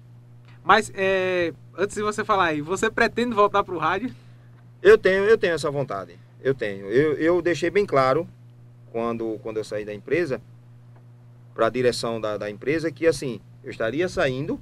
Mas, 0.63 0.91
é, 0.95 1.53
antes 1.77 1.95
de 1.95 2.03
você 2.03 2.23
falar 2.23 2.45
aí, 2.45 2.61
você 2.61 2.91
pretende 2.91 3.33
voltar 3.33 3.63
pro 3.63 3.77
rádio? 3.77 4.13
Eu 4.83 4.97
tenho, 4.97 5.23
eu 5.23 5.37
tenho 5.37 5.53
essa 5.53 5.71
vontade. 5.71 6.17
Eu 6.41 6.53
tenho. 6.53 6.85
Eu, 6.87 7.13
eu 7.13 7.41
deixei 7.41 7.69
bem 7.69 7.85
claro 7.85 8.27
quando, 8.91 9.39
quando 9.41 9.57
eu 9.57 9.63
saí 9.63 9.83
da 9.83 9.93
empresa, 9.93 10.39
para 11.55 11.67
a 11.67 11.69
direção 11.69 12.21
da, 12.21 12.37
da 12.37 12.49
empresa, 12.49 12.91
que 12.91 13.07
assim, 13.07 13.41
eu 13.63 13.71
estaria 13.71 14.07
saindo 14.07 14.59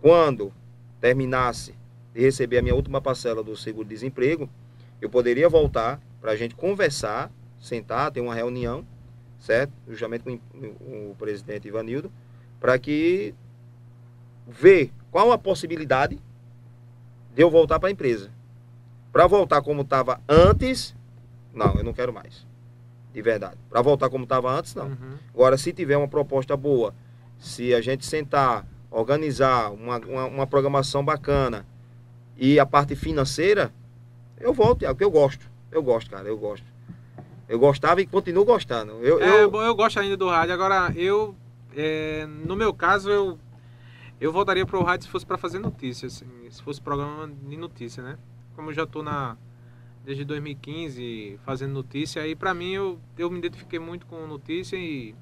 quando 0.00 0.52
terminasse 1.00 1.74
de 2.14 2.20
receber 2.20 2.58
a 2.58 2.62
minha 2.62 2.74
última 2.74 3.00
parcela 3.00 3.42
do 3.42 3.56
seguro-desemprego, 3.56 4.48
eu 5.00 5.08
poderia 5.08 5.48
voltar 5.48 6.00
para 6.20 6.32
a 6.32 6.36
gente 6.36 6.54
conversar, 6.54 7.30
sentar, 7.58 8.10
ter 8.10 8.20
uma 8.20 8.34
reunião, 8.34 8.84
certo? 9.38 9.72
Justamente 9.88 10.22
com 10.22 11.10
o 11.10 11.16
presidente 11.18 11.66
Ivanildo, 11.66 12.12
para 12.60 12.78
que 12.78 13.34
ver 14.46 14.92
qual 15.10 15.32
a 15.32 15.38
possibilidade 15.38 16.18
de 17.34 17.42
eu 17.42 17.50
voltar 17.50 17.78
para 17.78 17.88
a 17.88 17.92
empresa. 17.92 18.30
Para 19.12 19.26
voltar 19.26 19.62
como 19.62 19.82
estava 19.82 20.20
antes, 20.28 20.94
não, 21.52 21.74
eu 21.74 21.84
não 21.84 21.92
quero 21.92 22.12
mais. 22.12 22.46
De 23.12 23.22
verdade. 23.22 23.56
Para 23.68 23.82
voltar 23.82 24.08
como 24.08 24.24
estava 24.24 24.52
antes, 24.52 24.74
não. 24.74 24.86
Uhum. 24.86 25.14
Agora, 25.34 25.58
se 25.58 25.72
tiver 25.72 25.96
uma 25.96 26.06
proposta 26.06 26.56
boa, 26.56 26.94
se 27.38 27.74
a 27.74 27.80
gente 27.80 28.06
sentar, 28.06 28.66
organizar 28.90 29.72
uma, 29.72 29.98
uma, 29.98 30.24
uma 30.26 30.46
programação 30.46 31.04
bacana 31.04 31.66
e 32.36 32.60
a 32.60 32.66
parte 32.66 32.94
financeira, 32.94 33.72
eu 34.40 34.52
volto, 34.52 34.84
é 34.84 34.90
o 34.90 34.96
que 34.96 35.04
eu 35.04 35.10
gosto. 35.10 35.48
Eu 35.70 35.82
gosto, 35.82 36.10
cara, 36.10 36.26
eu 36.26 36.36
gosto. 36.36 36.66
Eu 37.48 37.58
gostava 37.58 38.00
e 38.00 38.06
continuo 38.06 38.44
gostando. 38.44 38.92
Eu, 39.02 39.20
é, 39.20 39.42
eu... 39.42 39.52
eu 39.52 39.74
gosto 39.74 40.00
ainda 40.00 40.16
do 40.16 40.28
rádio. 40.28 40.54
Agora, 40.54 40.92
eu, 40.96 41.34
é, 41.76 42.26
no 42.26 42.56
meu 42.56 42.72
caso, 42.72 43.10
eu, 43.10 43.38
eu 44.20 44.32
voltaria 44.32 44.64
para 44.64 44.78
o 44.78 44.82
rádio 44.82 45.06
se 45.06 45.10
fosse 45.10 45.26
para 45.26 45.36
fazer 45.36 45.58
notícia, 45.58 46.06
assim, 46.06 46.26
se 46.50 46.62
fosse 46.62 46.80
programa 46.80 47.28
de 47.28 47.56
notícia, 47.56 48.02
né? 48.02 48.18
Como 48.54 48.70
eu 48.70 48.74
já 48.74 48.84
estou 48.84 49.02
na 49.02 49.36
desde 50.04 50.24
2015 50.24 51.38
fazendo 51.44 51.72
notícia 51.72 52.26
e 52.26 52.34
para 52.34 52.54
mim 52.54 52.72
eu, 52.72 52.98
eu 53.18 53.30
me 53.30 53.38
identifiquei 53.38 53.78
muito 53.78 54.06
com 54.06 54.26
notícia 54.26 54.76
e 54.76 55.14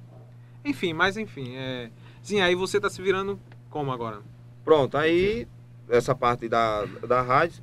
enfim, 0.65 0.93
mas 0.93 1.17
enfim, 1.17 1.57
é, 1.57 1.91
sim, 2.23 2.41
aí 2.41 2.55
você 2.55 2.77
está 2.77 2.89
se 2.89 3.03
virando 3.03 3.41
como 3.71 3.91
agora? 3.91 4.21
Pronto, 4.65 4.97
aí 4.97 5.49
essa 5.89 6.15
parte 6.15 6.49
da, 6.49 6.85
da 6.85 7.23
rádio, 7.23 7.63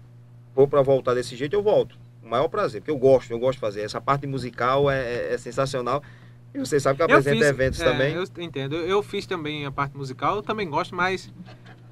vou 0.56 0.68
para 0.68 0.82
voltar 0.82 1.14
desse 1.14 1.36
jeito, 1.36 1.54
eu 1.54 1.62
volto. 1.62 1.98
O 2.24 2.28
maior 2.28 2.48
prazer, 2.48 2.82
porque 2.82 2.92
eu 2.92 2.98
gosto, 2.98 3.30
eu 3.32 3.38
gosto 3.38 3.56
de 3.56 3.60
fazer. 3.60 3.82
Essa 3.82 4.02
parte 4.02 4.26
musical 4.26 4.90
é, 4.90 5.00
é, 5.00 5.34
é 5.34 5.38
sensacional. 5.38 6.02
E 6.54 6.58
você 6.58 6.80
sabe 6.80 6.96
que 6.96 7.02
eu 7.04 7.06
apresento 7.06 7.38
fiz, 7.38 7.48
eventos 7.48 7.82
é, 7.82 7.84
também. 7.84 8.14
Eu 8.16 8.24
entendo. 8.40 8.76
Eu 8.78 9.04
fiz 9.04 9.26
também 9.26 9.66
a 9.66 9.72
parte 9.72 9.96
musical, 9.98 10.38
eu 10.38 10.42
também 10.42 10.70
gosto, 10.70 10.96
mas 10.96 11.32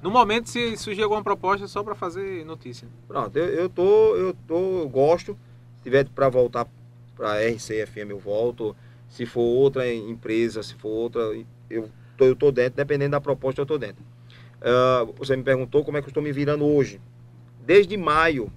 no 0.02 0.10
momento 0.10 0.48
se 0.48 0.76
surgir 0.76 1.02
alguma 1.02 1.22
proposta 1.22 1.68
só 1.68 1.82
para 1.84 1.94
fazer 1.94 2.44
notícia. 2.46 2.88
Pronto, 3.06 3.36
eu, 3.36 3.44
eu 3.44 3.68
tô, 3.68 4.16
eu 4.16 4.34
tô, 4.46 4.80
eu 4.80 4.88
gosto. 4.88 5.36
Se 5.76 5.84
tiver 5.84 6.08
para 6.08 6.30
voltar 6.30 6.66
para 7.14 7.46
RCFM 7.46 8.10
eu 8.10 8.18
volto. 8.18 8.74
Se 9.08 9.26
for 9.26 9.42
outra 9.42 9.92
empresa, 9.92 10.62
se 10.62 10.74
for 10.74 10.88
outra, 10.88 11.20
eu 11.70 11.88
tô, 12.16 12.24
eu 12.24 12.34
tô 12.34 12.50
dentro, 12.50 12.76
dependendo 12.76 13.12
da 13.12 13.20
proposta 13.20 13.60
eu 13.60 13.66
tô 13.66 13.78
dentro. 13.78 14.02
Uh, 14.60 15.12
você 15.12 15.36
me 15.36 15.42
perguntou 15.42 15.84
como 15.84 15.98
é 15.98 16.00
que 16.00 16.06
eu 16.06 16.10
estou 16.10 16.22
me 16.22 16.32
virando 16.32 16.64
hoje. 16.64 17.00
Desde 17.64 17.96
maio, 17.96 18.52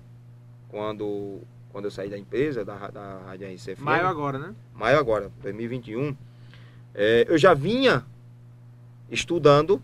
quando 0.69 1.41
quando 1.71 1.85
eu 1.85 1.91
saí 1.91 2.09
da 2.09 2.17
empresa, 2.17 2.65
da, 2.65 2.89
da 2.89 3.19
Rádio 3.19 3.53
RCFM. 3.53 3.83
Maio 3.83 4.07
agora, 4.07 4.39
né? 4.39 4.55
Maio 4.73 4.97
agora, 4.97 5.31
2021. 5.43 6.15
É, 6.95 7.25
eu 7.29 7.37
já 7.37 7.53
vinha 7.53 8.03
estudando 9.11 9.79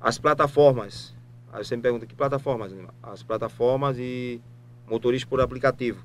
as 0.00 0.16
plataformas. 0.16 1.12
Aí 1.52 1.64
você 1.64 1.74
me 1.74 1.82
pergunta, 1.82 2.06
que 2.06 2.14
plataformas? 2.14 2.72
As 3.02 3.22
plataformas 3.24 3.96
e 3.98 4.40
motorista 4.88 5.28
por 5.28 5.40
aplicativo. 5.40 6.04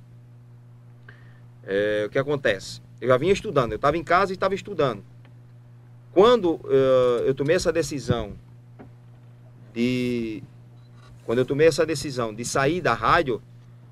É, 1.64 2.06
o 2.08 2.10
que 2.10 2.18
acontece? 2.18 2.82
Eu 3.00 3.08
já 3.08 3.18
vinha 3.18 3.34
estudando, 3.34 3.74
eu 3.74 3.76
estava 3.76 3.98
em 3.98 4.04
casa 4.04 4.32
e 4.32 4.36
estava 4.36 4.56
estudando. 4.56 5.04
Quando 6.12 6.56
uh, 6.56 7.22
eu 7.26 7.36
tomei 7.36 7.56
essa 7.56 7.72
decisão 7.72 8.34
de... 9.74 10.42
Quando 11.30 11.38
eu 11.38 11.46
tomei 11.46 11.68
essa 11.68 11.86
decisão 11.86 12.34
de 12.34 12.44
sair 12.44 12.82
da 12.82 12.96
rádio, 12.96 13.40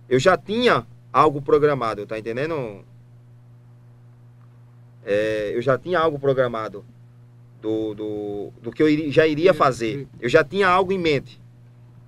eu 0.09 0.17
já 0.17 0.35
tinha 0.35 0.87
algo 1.13 1.39
programado, 1.39 2.03
tá 2.03 2.17
entendendo? 2.17 2.83
É, 5.05 5.51
eu 5.53 5.61
já 5.61 5.77
tinha 5.77 5.99
algo 5.99 6.17
programado 6.17 6.83
do, 7.61 7.93
do, 7.93 8.53
do 8.59 8.71
que 8.71 8.81
eu 8.81 9.11
já 9.11 9.27
iria 9.27 9.53
fazer. 9.53 10.07
Eu 10.19 10.27
já 10.27 10.43
tinha 10.43 10.67
algo 10.67 10.91
em 10.91 10.97
mente. 10.97 11.39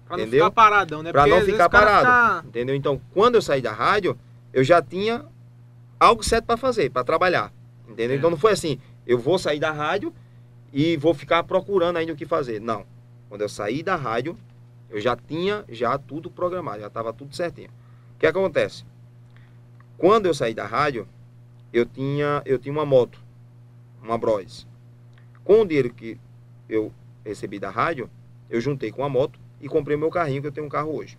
Pra 0.07 0.17
entendeu? 0.17 0.39
não 0.39 0.49
ficar 0.49 0.63
paradão, 0.63 1.03
né? 1.03 1.11
Pra 1.11 1.21
Porque 1.21 1.39
não 1.39 1.45
ficar 1.45 1.69
parado. 1.69 1.99
Ficar... 1.99 2.45
Entendeu? 2.47 2.73
Então, 2.73 2.99
quando 3.13 3.35
eu 3.35 3.41
saí 3.43 3.61
da 3.61 3.71
rádio, 3.71 4.17
eu 4.51 4.63
já 4.63 4.81
tinha 4.81 5.23
algo 5.99 6.23
certo 6.23 6.45
para 6.45 6.57
fazer, 6.57 6.89
para 6.89 7.03
trabalhar. 7.03 7.53
Entendeu? 7.87 8.15
É. 8.15 8.17
Então 8.17 8.31
não 8.31 8.37
foi 8.37 8.53
assim, 8.53 8.79
eu 9.05 9.19
vou 9.19 9.37
sair 9.37 9.59
da 9.59 9.71
rádio 9.71 10.11
e 10.73 10.97
vou 10.97 11.13
ficar 11.13 11.43
procurando 11.43 11.97
ainda 11.97 12.13
o 12.13 12.15
que 12.15 12.25
fazer. 12.25 12.59
Não. 12.59 12.83
Quando 13.29 13.41
eu 13.41 13.49
saí 13.49 13.83
da 13.83 13.95
rádio, 13.95 14.35
eu 14.89 14.99
já 14.99 15.15
tinha 15.15 15.63
já 15.69 15.97
tudo 15.97 16.29
programado, 16.29 16.81
já 16.81 16.87
estava 16.87 17.13
tudo 17.13 17.35
certinho. 17.35 17.69
O 18.15 18.19
que 18.19 18.27
acontece? 18.27 18.83
Quando 19.97 20.25
eu 20.25 20.33
saí 20.33 20.53
da 20.53 20.65
rádio, 20.65 21.07
eu 21.71 21.85
tinha, 21.85 22.41
eu 22.45 22.57
tinha 22.57 22.73
uma 22.73 22.85
moto, 22.85 23.19
uma 24.01 24.17
Bros. 24.17 24.67
Com 25.43 25.61
o 25.61 25.65
dinheiro 25.65 25.93
que 25.93 26.19
eu 26.67 26.91
recebi 27.23 27.59
da 27.59 27.69
rádio, 27.69 28.09
eu 28.49 28.59
juntei 28.59 28.91
com 28.91 29.03
a 29.03 29.09
moto 29.09 29.39
e 29.61 29.67
comprei 29.67 29.95
o 29.95 29.99
meu 29.99 30.09
carrinho, 30.09 30.41
que 30.41 30.47
eu 30.47 30.51
tenho 30.51 30.65
um 30.65 30.69
carro 30.69 30.95
hoje. 30.95 31.17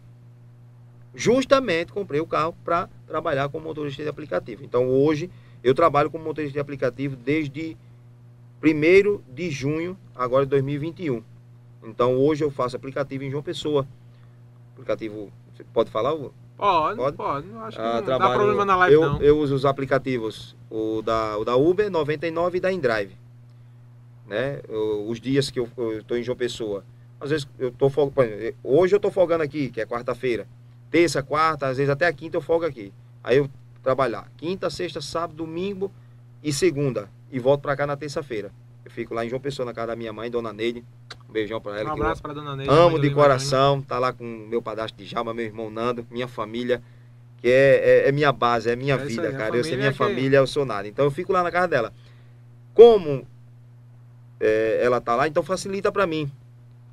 Justamente 1.14 1.92
comprei 1.92 2.20
o 2.20 2.26
carro 2.26 2.54
para 2.64 2.88
trabalhar 3.06 3.48
como 3.48 3.64
motorista 3.64 4.02
de 4.02 4.09
aplicativo. 4.09 4.64
Então 4.64 4.88
hoje 4.88 5.30
eu 5.62 5.74
trabalho 5.74 6.11
como 6.11 6.24
motorista 6.24 6.54
de 6.54 6.61
aplicativo 6.61 7.16
desde 7.16 7.76
1 8.62 9.20
de 9.33 9.50
junho, 9.50 9.96
agora 10.14 10.44
de 10.44 10.50
2021. 10.50 11.22
Então 11.82 12.16
hoje 12.16 12.44
eu 12.44 12.50
faço 12.50 12.76
aplicativo 12.76 13.24
em 13.24 13.30
João 13.30 13.42
Pessoa. 13.42 13.86
Aplicativo, 14.74 15.32
você 15.54 15.64
pode 15.72 15.90
falar? 15.90 16.14
Pode, 16.56 16.96
pode. 16.96 17.16
pode. 17.16 17.46
Acho 17.62 17.76
que 17.76 17.82
ah, 17.82 17.94
não 17.94 18.02
trabalho, 18.02 18.30
dá 18.30 18.36
problema 18.36 18.64
na 18.64 18.76
live, 18.76 18.94
eu, 18.94 19.00
não. 19.00 19.22
Eu 19.22 19.38
uso 19.38 19.54
os 19.54 19.64
aplicativos, 19.64 20.54
o 20.70 21.00
da, 21.00 21.38
o 21.38 21.44
da 21.44 21.56
Uber 21.56 21.90
99 21.90 22.58
e 22.58 22.60
da 22.60 22.70
InDrive. 22.70 23.18
Né? 24.26 24.60
os 25.08 25.20
dias 25.20 25.50
que 25.50 25.58
eu 25.58 25.68
estou 25.98 26.16
em 26.16 26.22
João 26.22 26.36
Pessoa. 26.36 26.84
Às 27.20 27.30
vezes 27.30 27.48
eu 27.58 27.68
estou 27.68 27.90
folgando. 27.90 28.30
Hoje 28.62 28.94
eu 28.94 28.98
estou 28.98 29.10
folgando 29.10 29.42
aqui, 29.42 29.70
que 29.70 29.80
é 29.80 29.86
quarta-feira. 29.86 30.46
Terça, 30.90 31.22
quarta, 31.22 31.66
às 31.66 31.78
vezes 31.78 31.90
até 31.90 32.06
a 32.06 32.12
quinta 32.12 32.36
eu 32.36 32.40
folgo 32.40 32.64
aqui. 32.64 32.92
Aí 33.24 33.38
eu 33.38 33.50
trabalhar 33.82 34.30
quinta, 34.36 34.70
sexta, 34.70 35.00
sábado, 35.00 35.36
domingo 35.36 35.90
e 36.42 36.52
segunda. 36.52 37.08
E 37.30 37.38
volto 37.38 37.62
para 37.62 37.76
cá 37.76 37.86
na 37.86 37.96
terça-feira. 37.96 38.52
Eu 38.84 38.90
fico 38.90 39.14
lá 39.14 39.24
em 39.24 39.28
João 39.28 39.40
Pessoa, 39.40 39.66
na 39.66 39.74
casa 39.74 39.88
da 39.88 39.96
minha 39.96 40.12
mãe, 40.12 40.30
Dona 40.30 40.52
Neide. 40.52 40.84
Um 41.28 41.32
beijão 41.32 41.60
para 41.60 41.80
ela. 41.80 41.90
Um 41.90 41.92
abraço 41.92 42.22
para 42.22 42.32
Dona 42.32 42.56
Neide. 42.56 42.72
Amo 42.72 42.98
de 42.98 43.10
coração. 43.10 43.80
Tá 43.82 43.98
lá 43.98 44.12
com 44.12 44.24
meu 44.24 44.62
padastro 44.62 45.02
de 45.02 45.08
Jalma, 45.08 45.34
meu 45.34 45.44
irmão 45.44 45.70
Nando, 45.70 46.06
minha 46.10 46.26
família, 46.26 46.82
que 47.38 47.48
é, 47.48 48.04
é, 48.04 48.08
é 48.08 48.12
minha 48.12 48.32
base, 48.32 48.70
é 48.70 48.76
minha 48.76 48.94
é 48.94 48.98
vida, 48.98 49.28
aí, 49.28 49.36
cara. 49.36 49.56
Eu 49.56 49.64
sei 49.64 49.76
minha 49.76 49.90
é 49.90 49.92
família, 49.92 50.38
eu 50.38 50.46
sou 50.46 50.64
nada. 50.64 50.88
Então 50.88 51.04
eu 51.04 51.10
fico 51.10 51.32
lá 51.32 51.42
na 51.42 51.50
casa 51.50 51.68
dela. 51.68 51.92
Como 52.74 53.26
é, 54.40 54.80
ela 54.82 55.00
tá 55.00 55.14
lá, 55.14 55.28
então 55.28 55.42
facilita 55.42 55.92
para 55.92 56.06
mim. 56.06 56.30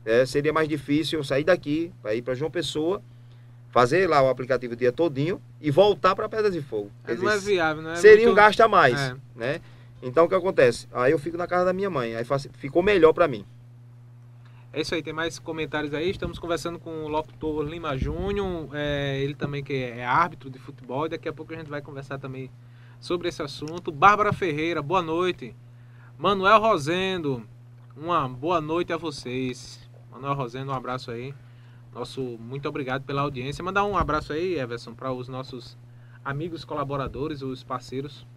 É, 0.06 0.26
seria 0.26 0.54
mais 0.54 0.68
difícil 0.68 1.20
eu 1.20 1.24
sair 1.24 1.44
daqui 1.44 1.92
para 2.02 2.14
ir 2.14 2.22
para 2.22 2.34
João 2.34 2.52
Pessoa, 2.52 3.02
fazer 3.70 4.08
lá 4.08 4.22
o 4.22 4.30
aplicativo 4.30 4.74
o 4.74 4.76
dia 4.76 4.92
todinho 4.92 5.42
e 5.62 5.72
voltar 5.72 6.16
para 6.16 6.30
Pedras 6.30 6.54
de 6.54 6.62
Fogo. 6.62 6.92
É, 7.06 7.16
não 7.16 7.30
é 7.30 7.38
viável, 7.38 7.84
não 7.84 7.92
é? 7.92 7.96
Seria 7.96 8.26
muito... 8.26 8.32
um 8.32 8.36
gasto 8.36 8.62
a 8.62 8.68
mais, 8.68 9.00
é. 9.00 9.16
né? 9.36 9.62
Então 10.02 10.26
o 10.26 10.30
que 10.30 10.36
acontece? 10.36 10.88
Aí 10.94 11.12
eu 11.12 11.20
fico 11.20 11.38
na 11.38 11.48
casa 11.48 11.66
da 11.66 11.74
minha 11.74 11.90
mãe, 11.90 12.16
aí 12.16 12.24
ficou 12.54 12.84
melhor 12.84 13.14
para 13.14 13.28
mim. 13.28 13.46
É 14.72 14.82
isso 14.82 14.94
aí, 14.94 15.02
tem 15.02 15.14
mais 15.14 15.40
comentários 15.40 15.94
aí. 15.94 16.10
Estamos 16.10 16.38
conversando 16.38 16.78
com 16.78 17.06
o 17.06 17.08
locutor 17.08 17.64
Lima 17.64 17.98
Júnior, 17.98 18.70
é, 18.74 19.20
ele 19.20 19.34
também 19.34 19.64
que 19.64 19.74
é 19.74 20.06
árbitro 20.06 20.50
de 20.50 20.60
futebol, 20.60 21.10
daqui 21.10 21.28
a 21.28 21.34
pouco 21.34 21.54
a 21.54 21.58
gente 21.58 21.70
vai 21.70 21.82
conversar 21.82 22.20
também 22.20 22.52
sobre 23.00 23.28
esse 23.30 23.42
assunto. 23.42 23.92
Bárbara 23.92 24.32
Ferreira, 24.32 24.82
boa 24.82 25.02
noite. 25.02 25.56
Manuel 26.18 26.60
Rosendo, 26.60 27.44
uma 27.96 28.28
boa 28.28 28.62
noite 28.62 28.94
a 28.94 28.98
vocês. 28.98 29.90
Manuel 30.12 30.36
Rosendo, 30.36 30.72
um 30.72 30.76
abraço 30.76 31.10
aí. 31.10 31.34
Nosso 31.92 32.22
muito 32.22 32.70
obrigado 32.70 33.04
pela 33.04 33.22
audiência. 33.22 33.64
Mandar 33.64 33.84
um 33.84 33.98
abraço 33.98 34.32
aí, 34.32 34.60
Everson, 34.60 34.94
para 34.94 35.12
os 35.12 35.28
nossos 35.28 35.76
amigos 36.24 36.64
colaboradores, 36.64 37.42
os 37.42 37.64
parceiros 37.64 38.28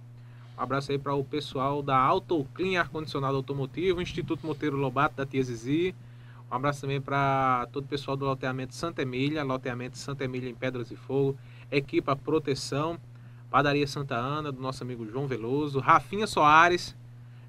um 0.61 0.63
abraço 0.63 0.93
aí 0.93 0.99
para 0.99 1.15
o 1.15 1.25
pessoal 1.25 1.83
da 1.83 1.97
Autoclean 1.97 2.79
Ar 2.79 2.91
Condicionado 2.91 3.35
Automotivo, 3.35 4.03
Instituto 4.03 4.47
Monteiro 4.47 4.77
Lobato 4.77 5.17
da 5.17 5.25
Tia 5.25 5.43
Zizi. 5.43 5.95
Um 6.51 6.55
abraço 6.55 6.83
também 6.83 7.01
para 7.01 7.67
todo 7.73 7.85
o 7.85 7.89
pessoal 7.89 8.15
do 8.15 8.27
loteamento 8.27 8.75
Santa 8.75 9.01
Emília, 9.01 9.43
loteamento 9.43 9.97
Santa 9.97 10.25
Emília 10.25 10.51
em 10.51 10.55
Pedras 10.55 10.91
e 10.91 10.97
Fogo, 10.97 11.39
Equipa 11.73 12.15
Proteção, 12.15 13.01
Padaria 13.51 13.87
Santa 13.87 14.17
Ana, 14.17 14.53
do 14.53 14.61
nosso 14.61 14.83
amigo 14.83 15.07
João 15.07 15.27
Veloso, 15.27 15.81
Rafinha 15.81 16.27
Soares, 16.27 16.95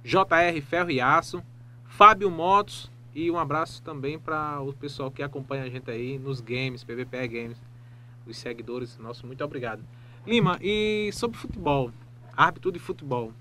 JR 0.05 0.62
Ferro 0.66 0.89
e 0.89 1.01
Aço, 1.01 1.43
Fábio 1.84 2.32
Motos, 2.32 2.89
E 3.14 3.30
um 3.30 3.38
abraço 3.38 3.84
também 3.84 4.18
para 4.18 4.62
o 4.62 4.72
pessoal 4.72 5.12
que 5.12 5.22
acompanha 5.22 5.64
a 5.64 5.70
gente 5.70 5.91
aí 5.91 6.18
nos 6.18 6.39
games, 6.39 6.82
PVPE 6.82 7.28
Games, 7.28 7.62
os 8.26 8.38
seguidores 8.38 8.97
nossos. 8.97 9.24
Muito 9.24 9.43
obrigado. 9.43 9.84
Lima, 10.26 10.57
e 10.62 11.09
sobre 11.12 11.38
futebol, 11.38 11.91
árbitro 12.36 12.72
de 12.72 12.80
futebol, 12.80 13.34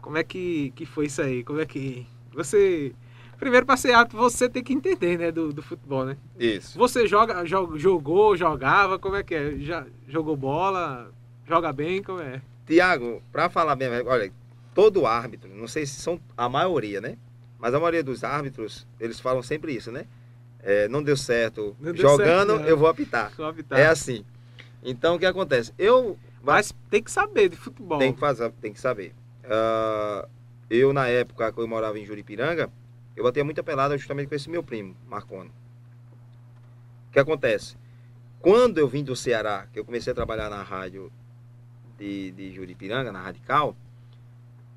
como 0.00 0.18
é 0.18 0.22
que, 0.22 0.72
que 0.76 0.84
foi 0.84 1.06
isso 1.06 1.22
aí? 1.22 1.42
Como 1.42 1.60
é 1.60 1.66
que 1.66 2.06
você 2.32 2.94
primeiro 3.38 3.66
para 3.66 3.76
ser 3.76 3.92
árbitro 3.92 4.18
você 4.18 4.48
tem 4.48 4.62
que 4.62 4.72
entender, 4.72 5.18
né, 5.18 5.32
do, 5.32 5.52
do 5.52 5.62
futebol, 5.62 6.04
né? 6.04 6.16
Isso. 6.38 6.78
Você 6.78 7.06
joga, 7.06 7.44
jog, 7.44 7.78
jogou, 7.78 8.36
jogava, 8.36 8.98
como 8.98 9.16
é 9.16 9.22
que 9.22 9.34
é? 9.34 9.56
Já 9.58 9.86
jogou 10.08 10.36
bola? 10.36 11.10
Joga 11.46 11.72
bem, 11.72 12.02
como 12.02 12.20
é? 12.20 12.40
Tiago, 12.66 13.22
para 13.30 13.50
falar 13.50 13.76
bem, 13.76 13.88
olha, 14.06 14.32
todo 14.74 15.06
árbitro, 15.06 15.54
não 15.54 15.68
sei 15.68 15.84
se 15.86 16.00
são 16.00 16.18
a 16.36 16.48
maioria, 16.48 17.00
né? 17.00 17.16
Mas 17.58 17.74
a 17.74 17.78
maioria 17.78 18.02
dos 18.02 18.24
árbitros, 18.24 18.86
eles 19.00 19.20
falam 19.20 19.42
sempre 19.42 19.74
isso, 19.74 19.90
né? 19.90 20.06
É, 20.62 20.88
não 20.88 21.02
deu 21.02 21.16
certo 21.16 21.76
não 21.78 21.92
deu 21.92 22.02
jogando, 22.02 22.56
certo, 22.56 22.68
eu 22.68 22.76
vou 22.76 22.88
apitar. 22.88 23.32
vou 23.36 23.46
apitar. 23.46 23.78
É 23.78 23.86
assim. 23.86 24.24
Então, 24.82 25.16
o 25.16 25.18
que 25.18 25.26
acontece? 25.26 25.72
Eu... 25.78 26.18
Mas 26.44 26.74
tem 26.90 27.02
que 27.02 27.10
saber 27.10 27.48
de 27.48 27.56
futebol. 27.56 27.98
Tem 27.98 28.12
que, 28.12 28.20
fazer, 28.20 28.52
tem 28.60 28.72
que 28.72 28.80
saber. 28.80 29.14
Uh, 29.44 30.28
eu, 30.68 30.92
na 30.92 31.08
época 31.08 31.50
que 31.50 31.58
eu 31.58 31.66
morava 31.66 31.98
em 31.98 32.04
Juripiranga, 32.04 32.70
eu 33.16 33.24
batia 33.24 33.42
muita 33.42 33.62
pelada 33.62 33.96
justamente 33.96 34.28
com 34.28 34.34
esse 34.34 34.50
meu 34.50 34.62
primo, 34.62 34.94
Marconi. 35.06 35.50
O 37.08 37.12
que 37.12 37.18
acontece? 37.18 37.76
Quando 38.40 38.76
eu 38.76 38.86
vim 38.86 39.02
do 39.02 39.16
Ceará, 39.16 39.66
que 39.72 39.78
eu 39.78 39.84
comecei 39.84 40.12
a 40.12 40.14
trabalhar 40.14 40.50
na 40.50 40.62
rádio 40.62 41.10
de, 41.96 42.30
de 42.32 42.52
Juripiranga, 42.52 43.10
na 43.10 43.22
Radical, 43.22 43.74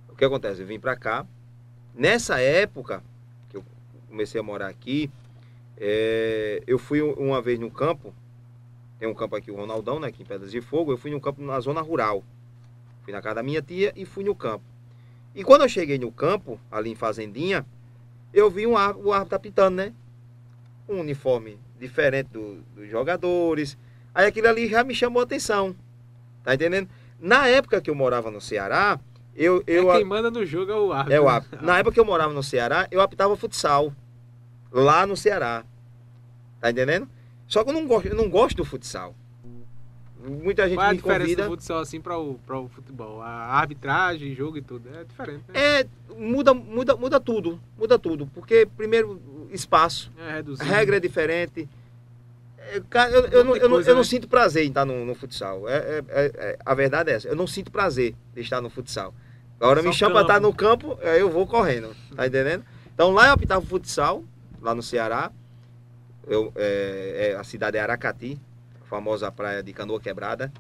o 0.08 0.16
que 0.16 0.24
acontece? 0.24 0.62
Eu 0.62 0.68
vim 0.68 0.80
para 0.80 0.96
cá. 0.96 1.26
Nessa 1.94 2.40
época, 2.40 3.04
que 3.50 3.58
eu 3.58 3.66
comecei 4.08 4.40
a 4.40 4.44
morar 4.44 4.68
aqui, 4.68 5.12
é, 5.76 6.64
eu 6.66 6.80
fui 6.80 7.02
uma 7.02 7.42
vez 7.42 7.60
no 7.60 7.70
campo, 7.70 8.14
tem 9.00 9.08
um 9.08 9.14
campo 9.14 9.36
aqui, 9.36 9.52
o 9.52 9.56
Ronaldão, 9.56 10.00
né, 10.00 10.08
aqui 10.08 10.24
em 10.24 10.26
Pedras 10.26 10.52
de 10.52 10.62
Fogo, 10.62 10.92
eu 10.92 10.98
fui 10.98 11.12
no 11.12 11.22
campo 11.22 11.42
na 11.42 11.60
zona 11.60 11.82
rural. 11.82 12.24
Fui 13.04 13.14
na 13.14 13.22
casa 13.22 13.36
da 13.36 13.44
minha 13.44 13.62
tia 13.62 13.94
e 13.96 14.06
fui 14.06 14.24
no 14.24 14.36
campo. 14.36 14.64
E 15.36 15.44
quando 15.44 15.62
eu 15.62 15.70
cheguei 15.70 16.00
no 16.00 16.12
campo, 16.12 16.60
ali 16.72 16.92
em 16.92 16.96
Fazendinha, 16.96 17.66
eu 18.34 18.50
vi 18.50 18.66
um 18.66 18.76
árbitro, 18.76 19.08
o 19.08 19.14
árbitro 19.14 19.36
apitando, 19.36 19.76
né? 19.76 19.94
Um 20.90 21.00
uniforme 21.00 21.60
diferente 21.80 22.30
do, 22.30 22.56
dos 22.76 22.90
jogadores. 22.90 23.78
Aí 24.16 24.26
aquilo 24.26 24.48
ali 24.48 24.68
já 24.68 24.84
me 24.84 24.96
chamou 24.96 25.22
a 25.22 25.24
atenção. 25.24 25.76
Tá 26.44 26.56
entendendo? 26.56 26.90
Na 27.20 27.48
época 27.48 27.80
que 27.80 27.90
eu 27.90 27.96
morava 27.96 28.32
no 28.32 28.42
Ceará, 28.42 29.00
eu. 29.36 29.64
eu 29.68 29.92
é 29.92 29.98
quem 29.98 30.06
manda 30.06 30.32
no 30.32 30.44
jogo 30.46 30.72
é 30.72 30.76
o 30.76 30.92
árbitro. 30.92 31.14
É 31.14 31.22
o 31.22 31.30
árbitro. 31.30 31.64
Na 31.64 31.78
época 31.78 31.94
que 31.94 32.00
eu 32.00 32.06
morava 32.06 32.34
no 32.34 32.42
Ceará, 32.42 32.88
eu 32.90 33.00
apitava 33.00 33.36
futsal. 33.36 33.94
Lá 34.72 35.06
no 35.06 35.16
Ceará. 35.16 35.64
Tá 36.60 36.72
entendendo? 36.72 37.08
Só 37.48 37.64
que 37.64 37.70
eu 37.70 37.74
não 37.74 37.88
gosto, 37.88 38.08
eu 38.08 38.16
não 38.16 38.30
gosto 38.30 38.58
do 38.58 38.66
futsal. 38.66 39.16
Muita 40.20 40.68
gente 40.68 40.78
Qual 40.78 40.86
é 40.86 40.90
a 40.90 40.92
me 40.92 40.98
diferença 40.98 41.24
convida. 41.24 41.44
do 41.44 41.50
futsal 41.50 41.80
assim 41.80 42.02
para 42.02 42.18
o, 42.18 42.40
o 42.48 42.68
futebol? 42.68 43.22
A 43.22 43.30
arbitragem, 43.30 44.36
jogo 44.36 44.58
e 44.58 44.62
tudo. 44.62 44.90
É 44.94 45.04
diferente, 45.04 45.44
né? 45.48 45.54
É, 45.54 45.88
muda, 46.18 46.54
muda, 46.54 46.96
muda 46.96 47.20
tudo. 47.20 47.60
Muda 47.78 47.98
tudo. 47.98 48.28
Porque, 48.28 48.68
primeiro, 48.76 49.22
espaço. 49.52 50.12
É 50.18 50.64
regra 50.64 50.98
é 50.98 51.00
diferente. 51.00 51.70
É, 52.58 52.82
cara, 52.90 53.12
eu, 53.12 53.26
eu, 53.28 53.44
não, 53.46 53.56
eu, 53.56 53.70
não, 53.70 53.80
eu 53.80 53.90
não 53.94 54.02
né? 54.02 54.04
sinto 54.04 54.28
prazer 54.28 54.66
em 54.66 54.70
estar 54.70 54.86
no, 54.86 55.06
no 55.06 55.16
futsal. 55.16 55.70
É, 55.70 55.78
é, 55.78 56.04
é, 56.10 56.32
é, 56.36 56.58
a 56.66 56.74
verdade 56.74 57.12
é 57.12 57.16
essa. 57.16 57.28
Eu 57.28 57.36
não 57.36 57.48
sinto 57.48 57.72
prazer 57.72 58.14
de 58.34 58.42
estar 58.42 58.60
no 58.60 58.70
futsal. 58.70 59.14
Agora 59.60 59.82
Só 59.82 59.88
me 59.88 59.94
chama 59.94 60.16
para 60.16 60.22
estar 60.22 60.40
no 60.42 60.54
campo, 60.54 61.00
aí 61.02 61.20
eu 61.20 61.30
vou 61.30 61.48
correndo. 61.48 61.96
Tá 62.16 62.28
entendendo? 62.28 62.64
Então 62.94 63.12
lá 63.12 63.28
eu 63.28 63.34
optava 63.34 63.66
futsal, 63.66 64.24
lá 64.62 64.76
no 64.76 64.84
Ceará. 64.84 65.32
Eu, 66.28 66.52
é, 66.56 67.36
a 67.40 67.44
cidade 67.44 67.78
é 67.78 67.80
Aracati, 67.80 68.40
a 68.82 68.86
famosa 68.86 69.32
praia 69.32 69.64
de 69.64 69.72
Canoa 69.72 70.00
Quebrada. 70.00 70.52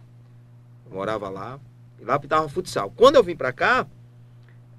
Eu 0.86 0.93
morava 0.93 1.30
lá. 1.30 1.59
E 1.99 2.05
lá 2.05 2.15
optava 2.15 2.47
futsal. 2.47 2.91
Quando 2.95 3.15
eu 3.15 3.24
vim 3.24 3.36
para 3.36 3.51
cá, 3.51 3.86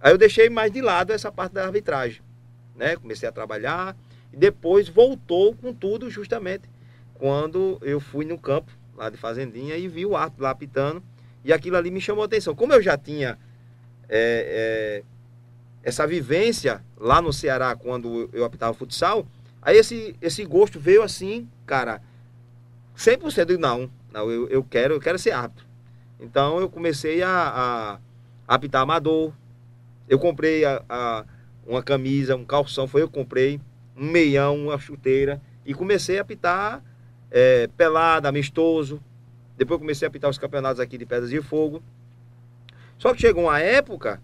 aí 0.01 0.13
eu 0.13 0.19
deixei 0.19 0.49
mais 0.49 0.73
de 0.73 0.81
lado 0.81 1.13
essa 1.13 1.31
parte 1.31 1.53
da 1.53 1.65
arbitragem. 1.65 2.23
Né? 2.75 2.97
Comecei 2.97 3.29
a 3.29 3.33
trabalhar 3.33 3.95
e 4.33 4.37
depois 4.37 4.89
voltou 4.89 5.55
com 5.55 5.75
tudo 5.75 6.09
justamente 6.09 6.69
quando 7.15 7.79
eu 7.83 8.01
fui 8.01 8.25
no 8.25 8.39
campo 8.39 8.73
lá 8.97 9.11
de 9.11 9.17
Fazendinha 9.17 9.77
e 9.77 9.89
vi 9.89 10.07
o 10.07 10.17
árbitro 10.17 10.45
lá 10.45 10.51
apitando. 10.51 11.03
E 11.45 11.53
aquilo 11.53 11.77
ali 11.77 11.91
me 11.91 12.01
chamou 12.01 12.23
a 12.23 12.27
atenção. 12.27 12.55
Como 12.55 12.73
eu 12.73 12.81
já 12.81 12.97
tinha 12.97 13.39
é, 14.09 15.03
é, 15.03 15.03
essa 15.83 16.07
vivência 16.07 16.83
lá 16.97 17.21
no 17.21 17.33
Ceará 17.33 17.77
quando 17.77 18.31
eu 18.33 18.45
apitava 18.45 18.73
futsal, 18.75 19.27
aí 19.63 19.77
esse, 19.77 20.17
esse 20.21 20.45
gosto 20.45 20.79
veio 20.79 21.03
assim, 21.03 21.49
cara, 21.67 22.03
100% 22.97 23.45
de 23.47 23.57
não, 23.57 23.91
não 24.13 24.31
eu, 24.31 24.49
eu, 24.49 24.65
quero, 24.65 24.95
eu 24.95 25.01
quero 25.01 25.19
ser 25.19 25.31
árbitro. 25.31 25.67
Então 26.19 26.59
eu 26.59 26.69
comecei 26.69 27.23
a, 27.23 27.31
a, 27.31 27.99
a 28.47 28.55
apitar 28.55 28.83
amador. 28.83 29.33
Eu 30.09 30.19
comprei 30.19 30.65
a, 30.65 30.83
a, 30.89 31.25
uma 31.67 31.83
camisa, 31.83 32.35
um 32.35 32.45
calção, 32.45 32.89
foi 32.89 33.03
eu 33.03 33.09
que 33.09 33.15
comprei, 33.15 33.61
um 33.97 34.11
meião, 34.11 34.57
uma 34.57 34.79
chuteira, 34.79 35.41
e 35.65 35.75
comecei 35.75 36.19
a 36.19 36.23
apitar 36.23 36.83
é, 37.31 37.69
pelada, 37.77 38.29
amistoso. 38.29 39.03
Depois 39.57 39.79
comecei 39.79 40.07
a 40.07 40.09
apitar 40.09 40.31
os 40.31 40.39
campeonatos 40.39 40.81
aqui 40.81 40.97
de 40.97 41.05
Pedras 41.05 41.31
de 41.31 41.43
Fogo. 41.43 41.83
Só 42.97 43.13
que 43.13 43.21
chegou 43.21 43.45
uma 43.45 43.61
época 43.61 44.21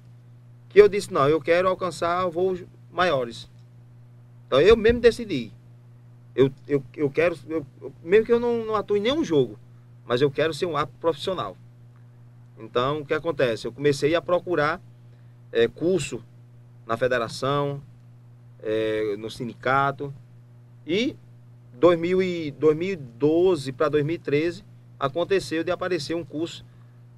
que 0.69 0.81
eu 0.81 0.89
disse, 0.89 1.13
não, 1.13 1.29
eu 1.29 1.41
quero 1.41 1.69
alcançar 1.69 2.27
voos 2.29 2.65
maiores. 2.91 3.49
Então 4.47 4.61
eu 4.61 4.77
mesmo 4.77 5.01
decidi. 5.01 5.53
Eu, 6.35 6.51
eu, 6.67 6.83
eu 6.97 7.11
quero, 7.11 7.39
eu, 7.49 7.65
mesmo 8.03 8.27
que 8.27 8.33
eu 8.33 8.41
não, 8.41 8.65
não 8.65 8.75
atue 8.75 8.99
em 8.99 9.03
nenhum 9.03 9.25
jogo, 9.25 9.59
mas 10.05 10.21
eu 10.21 10.31
quero 10.31 10.53
ser 10.53 10.67
um 10.67 10.77
árbitro 10.77 11.01
profissional. 11.01 11.57
Então, 12.59 13.01
o 13.01 13.07
que 13.07 13.15
acontece? 13.15 13.67
Eu 13.67 13.73
comecei 13.73 14.15
a 14.15 14.23
procurar 14.23 14.81
é, 15.53 15.69
curso 15.69 16.23
na 16.87 16.97
federação, 16.97 17.81
é, 18.61 19.17
no 19.17 19.31
sindicato, 19.31 20.13
e 20.87 21.17
2000 21.75 22.23
e 22.23 22.51
2012 22.53 23.73
para 23.73 23.89
2013 23.89 24.65
aconteceu 24.99 25.65
de 25.65 25.71
aparecer 25.71 26.15
um 26.15 26.25
curso 26.25 26.65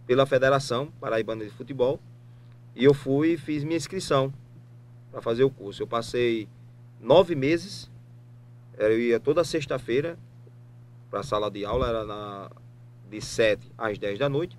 pela 0.07 0.25
Federação 0.25 0.91
Paraibana 1.01 1.45
de 1.45 1.51
Futebol 1.51 2.01
e 2.75 2.85
eu 2.85 2.95
fui 2.95 3.33
e 3.33 3.37
fiz 3.37 3.65
minha 3.65 3.77
inscrição 3.77 4.33
para 5.11 5.21
fazer 5.21 5.45
o 5.45 5.51
curso. 5.51 5.83
Eu 5.83 5.87
passei 5.87 6.49
nove 7.01 7.35
meses, 7.35 7.91
eu 8.79 8.99
ia 8.99 9.21
toda 9.21 9.45
sexta-feira 9.45 10.19
para 11.11 11.21
a 11.21 11.23
sala 11.23 11.51
de 11.51 11.65
aula, 11.65 11.89
era 11.89 12.05
na, 12.05 12.51
de 13.11 13.21
7 13.21 13.73
às 13.79 13.99
10 13.99 14.19
da 14.19 14.29
noite. 14.29 14.59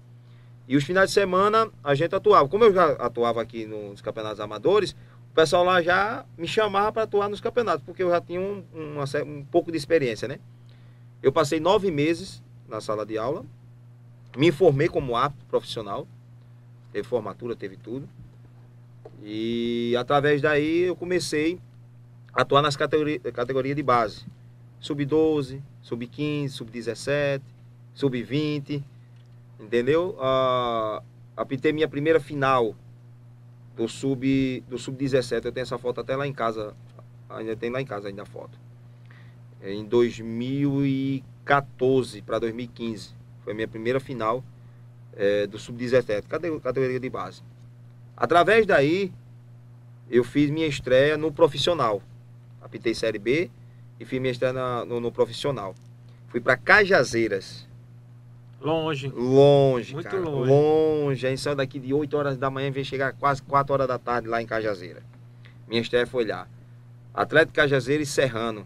E 0.67 0.75
os 0.75 0.83
finais 0.83 1.09
de 1.09 1.13
semana 1.13 1.69
a 1.83 1.95
gente 1.95 2.13
atuava. 2.13 2.47
Como 2.47 2.63
eu 2.63 2.73
já 2.73 2.91
atuava 2.93 3.41
aqui 3.41 3.65
nos 3.65 4.01
campeonatos 4.01 4.39
amadores, 4.39 4.95
pessoal 5.38 5.63
lá 5.63 5.83
já 5.83 6.25
me 6.35 6.47
chamava 6.47 6.91
para 6.91 7.03
atuar 7.03 7.29
nos 7.29 7.39
campeonatos, 7.39 7.85
porque 7.85 8.01
eu 8.01 8.09
já 8.09 8.19
tinha 8.19 8.41
um, 8.41 8.63
um 9.23 9.45
pouco 9.45 9.71
de 9.71 9.77
experiência, 9.77 10.27
né? 10.27 10.39
Eu 11.21 11.31
passei 11.31 11.59
nove 11.59 11.91
meses 11.91 12.41
na 12.67 12.81
sala 12.81 13.05
de 13.05 13.19
aula, 13.19 13.45
me 14.35 14.51
formei 14.51 14.88
como 14.88 15.15
apto 15.15 15.45
profissional, 15.45 16.07
teve 16.91 17.07
formatura, 17.07 17.55
teve 17.55 17.77
tudo. 17.77 18.09
E 19.21 19.95
através 19.95 20.41
daí 20.41 20.85
eu 20.85 20.95
comecei 20.95 21.59
atuar 22.38 22.61
nas 22.61 22.77
categorias 22.77 23.19
categoria 23.33 23.73
de 23.73 23.81
base. 23.81 24.23
Sub-12, 24.79 25.59
sub-15, 25.81 26.49
sub-17, 26.49 27.41
sub-20, 27.95 28.83
entendeu? 29.59 30.15
Uh, 30.19 31.01
apitei 31.35 31.73
minha 31.73 31.88
primeira 31.88 32.19
final 32.19 32.75
do 33.75 33.88
sub 33.88 34.63
do 34.67 34.77
sub 34.77 34.95
17 34.95 35.47
eu 35.47 35.51
tenho 35.51 35.63
essa 35.63 35.79
foto 35.79 36.01
até 36.01 36.15
lá 36.15 36.27
em 36.27 36.33
casa 36.33 36.75
ainda 37.29 37.55
tem 37.55 37.69
lá 37.69 37.79
em 37.81 37.85
casa 37.85 38.07
ainda 38.07 38.21
a 38.21 38.25
foto. 38.25 38.57
É, 39.61 39.73
em 39.73 39.83
2014 39.83 42.21
para 42.21 42.38
2015 42.38 43.15
foi 43.43 43.53
a 43.53 43.55
minha 43.55 43.67
primeira 43.67 43.99
final 43.99 44.43
é, 45.15 45.47
do 45.47 45.57
sub 45.57 45.75
17 45.75 46.27
categoria 46.27 46.99
de 46.99 47.09
base. 47.09 47.41
Através 48.15 48.67
daí 48.67 49.11
eu 50.07 50.23
fiz 50.23 50.51
minha 50.51 50.67
estreia 50.67 51.17
no 51.17 51.31
profissional 51.31 51.99
apitei 52.68 52.93
série 52.93 53.18
B 53.18 53.49
e 53.99 54.05
fiz 54.05 54.20
minha 54.20 54.32
estreia 54.32 54.53
na, 54.53 54.86
no, 54.86 54.99
no 54.99 55.11
profissional 55.11 55.74
fui 56.28 56.39
para 56.39 56.55
Cajazeiras 56.55 57.68
Longe. 58.59 59.07
Longe, 59.09 59.93
Muito 59.93 60.09
cara. 60.09 60.20
longe. 60.20 60.51
Longe. 60.51 61.28
A 61.28 61.30
gente 61.30 61.41
saiu 61.41 61.55
daqui 61.55 61.80
de 61.80 61.93
8 61.93 62.18
horas 62.18 62.38
da 62.38 62.49
manhã 62.49 62.68
e 62.68 62.72
veio 62.72 62.86
chegar 62.86 63.13
quase 63.13 63.41
4 63.43 63.74
horas 63.74 63.88
da 63.88 63.99
tarde 63.99 64.28
lá 64.28 64.41
em 64.41 64.45
Cajazeira. 64.45 65.03
Minha 65.68 65.82
estreia 65.82 66.07
foi 66.07 66.26
lá. 66.26 66.47
Atlético 67.13 67.53
Cajazeira 67.53 68.01
e 68.01 68.05
Serrano. 68.05 68.65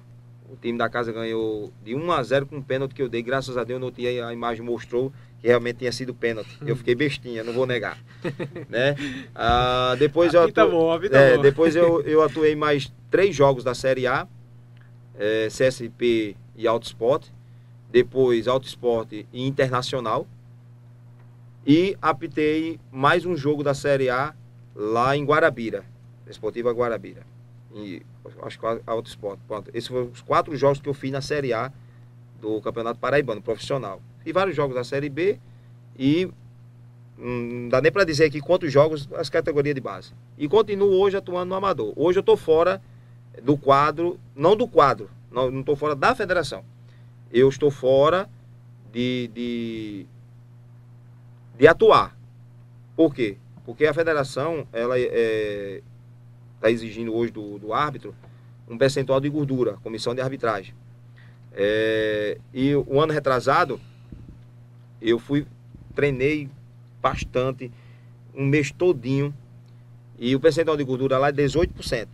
O 0.49 0.56
time 0.56 0.78
da 0.78 0.89
casa 0.89 1.12
ganhou 1.12 1.72
de 1.84 1.95
1 1.95 2.12
a 2.12 2.24
0 2.24 2.45
com 2.45 2.58
um 2.58 2.62
pênalti 2.62 2.93
que 2.93 3.02
eu 3.02 3.10
dei. 3.10 3.22
Graças 3.22 3.58
a 3.58 3.64
Deus, 3.64 3.80
no 3.80 3.91
dia 3.91 4.28
a 4.28 4.34
imagem 4.34 4.64
mostrou 4.64 5.12
que 5.41 5.47
realmente 5.47 5.77
tinha 5.77 5.91
sido 5.91 6.13
pênalti. 6.13 6.55
Eu 6.65 6.75
fiquei 6.75 6.93
bestinha, 6.93 7.43
não 7.43 7.51
vou 7.51 7.65
negar. 7.65 7.97
né? 8.69 8.95
Ah, 9.33 9.95
depois 9.97 10.33
eu, 10.33 10.51
tá 10.51 10.63
atu... 10.63 10.71
bom, 10.71 10.99
vida 10.99 11.17
é, 11.17 11.37
depois 11.37 11.75
eu, 11.75 12.01
eu 12.05 12.21
atuei 12.21 12.55
mais 12.55 12.93
três 13.09 13.35
jogos 13.35 13.63
da 13.63 13.73
Série 13.73 14.05
A, 14.05 14.27
é, 15.17 15.47
CSP 15.47 16.37
e 16.55 16.67
Auto 16.67 16.85
Sport. 16.85 17.27
Depois 17.89 18.47
Auto 18.47 18.67
Sport 18.67 19.11
e 19.11 19.25
Internacional. 19.33 20.27
E 21.65 21.97
apitei 22.01 22.79
mais 22.91 23.25
um 23.25 23.35
jogo 23.35 23.63
da 23.63 23.73
Série 23.73 24.09
A 24.09 24.33
lá 24.75 25.15
em 25.17 25.25
Guarabira, 25.25 25.83
Esportiva 26.27 26.71
Guarabira. 26.71 27.23
E 27.73 28.01
acho 28.43 28.59
que 28.59 28.65
Auto 28.85 29.09
Sport. 29.09 29.39
Pronto. 29.47 29.71
Esses 29.73 29.87
foram 29.87 30.05
os 30.05 30.21
quatro 30.21 30.55
jogos 30.55 30.79
que 30.79 30.87
eu 30.87 30.93
fiz 30.93 31.11
na 31.11 31.21
Série 31.21 31.51
A 31.51 31.71
do 32.39 32.61
Campeonato 32.61 32.99
Paraibano, 32.99 33.41
profissional. 33.41 34.01
E 34.26 34.32
vários 34.32 34.55
jogos 34.55 34.76
da 34.76 34.84
Série 34.84 35.09
B 35.09 35.39
e 35.97 36.26
hum, 37.17 37.63
não 37.63 37.69
dá 37.69 37.82
nem 37.82 37.91
para 37.91 38.03
dizer 38.03 38.26
aqui 38.26 38.39
quantos 38.39 38.72
jogos 38.72 39.07
as 39.15 39.30
categorias 39.30 39.76
de 39.76 39.82
base. 39.82 40.13
E 40.38 40.47
continuo 40.47 40.91
hoje 40.91 41.17
atuando 41.17 41.49
no 41.49 41.55
Amador. 41.55 41.93
Hoje 41.95 42.19
eu 42.19 42.22
estou 42.22 42.38
fora 42.38 42.82
do 43.43 43.57
quadro, 43.57 44.19
não 44.36 44.55
do 44.55 44.67
quadro, 44.67 45.09
não 45.32 45.59
estou 45.59 45.76
fora 45.76 45.95
da 45.95 46.13
federação. 46.13 46.63
Eu 47.32 47.47
estou 47.47 47.72
fora 47.72 48.30
de, 48.91 49.30
de, 49.34 50.05
de 51.57 51.67
atuar. 51.67 52.17
Por 52.95 53.13
quê? 53.13 53.38
Porque 53.65 53.86
a 53.86 53.93
federação 53.93 54.67
ela 54.74 54.99
está 54.99 56.69
exigindo 56.69 57.15
hoje 57.15 57.32
do, 57.32 57.57
do 57.57 57.74
árbitro 57.74 58.13
um 58.72 58.78
percentual 58.78 59.19
de 59.19 59.30
gordura, 59.30 59.74
comissão 59.84 60.15
de 60.15 60.22
arbitragem. 60.22 60.74
É, 61.53 62.38
e 62.53 62.74
o 62.74 63.01
ano 63.01 63.11
retrasado, 63.11 63.80
eu 65.02 65.18
fui, 65.18 65.45
treinei 65.95 66.49
bastante, 67.02 67.72
um 68.36 68.45
mês 68.45 68.72
todinho, 68.72 69.34
e 70.18 70.36
o 70.36 70.39
percentual 70.39 70.78
de 70.78 70.84
gordura 70.84 71.18
lá 71.18 71.30
é 71.30 71.32
18%. 71.32 72.08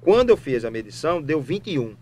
Quando 0.00 0.30
eu 0.30 0.36
fiz 0.36 0.64
a 0.64 0.70
medição, 0.70 1.20
deu 1.20 1.40
21. 1.40 1.96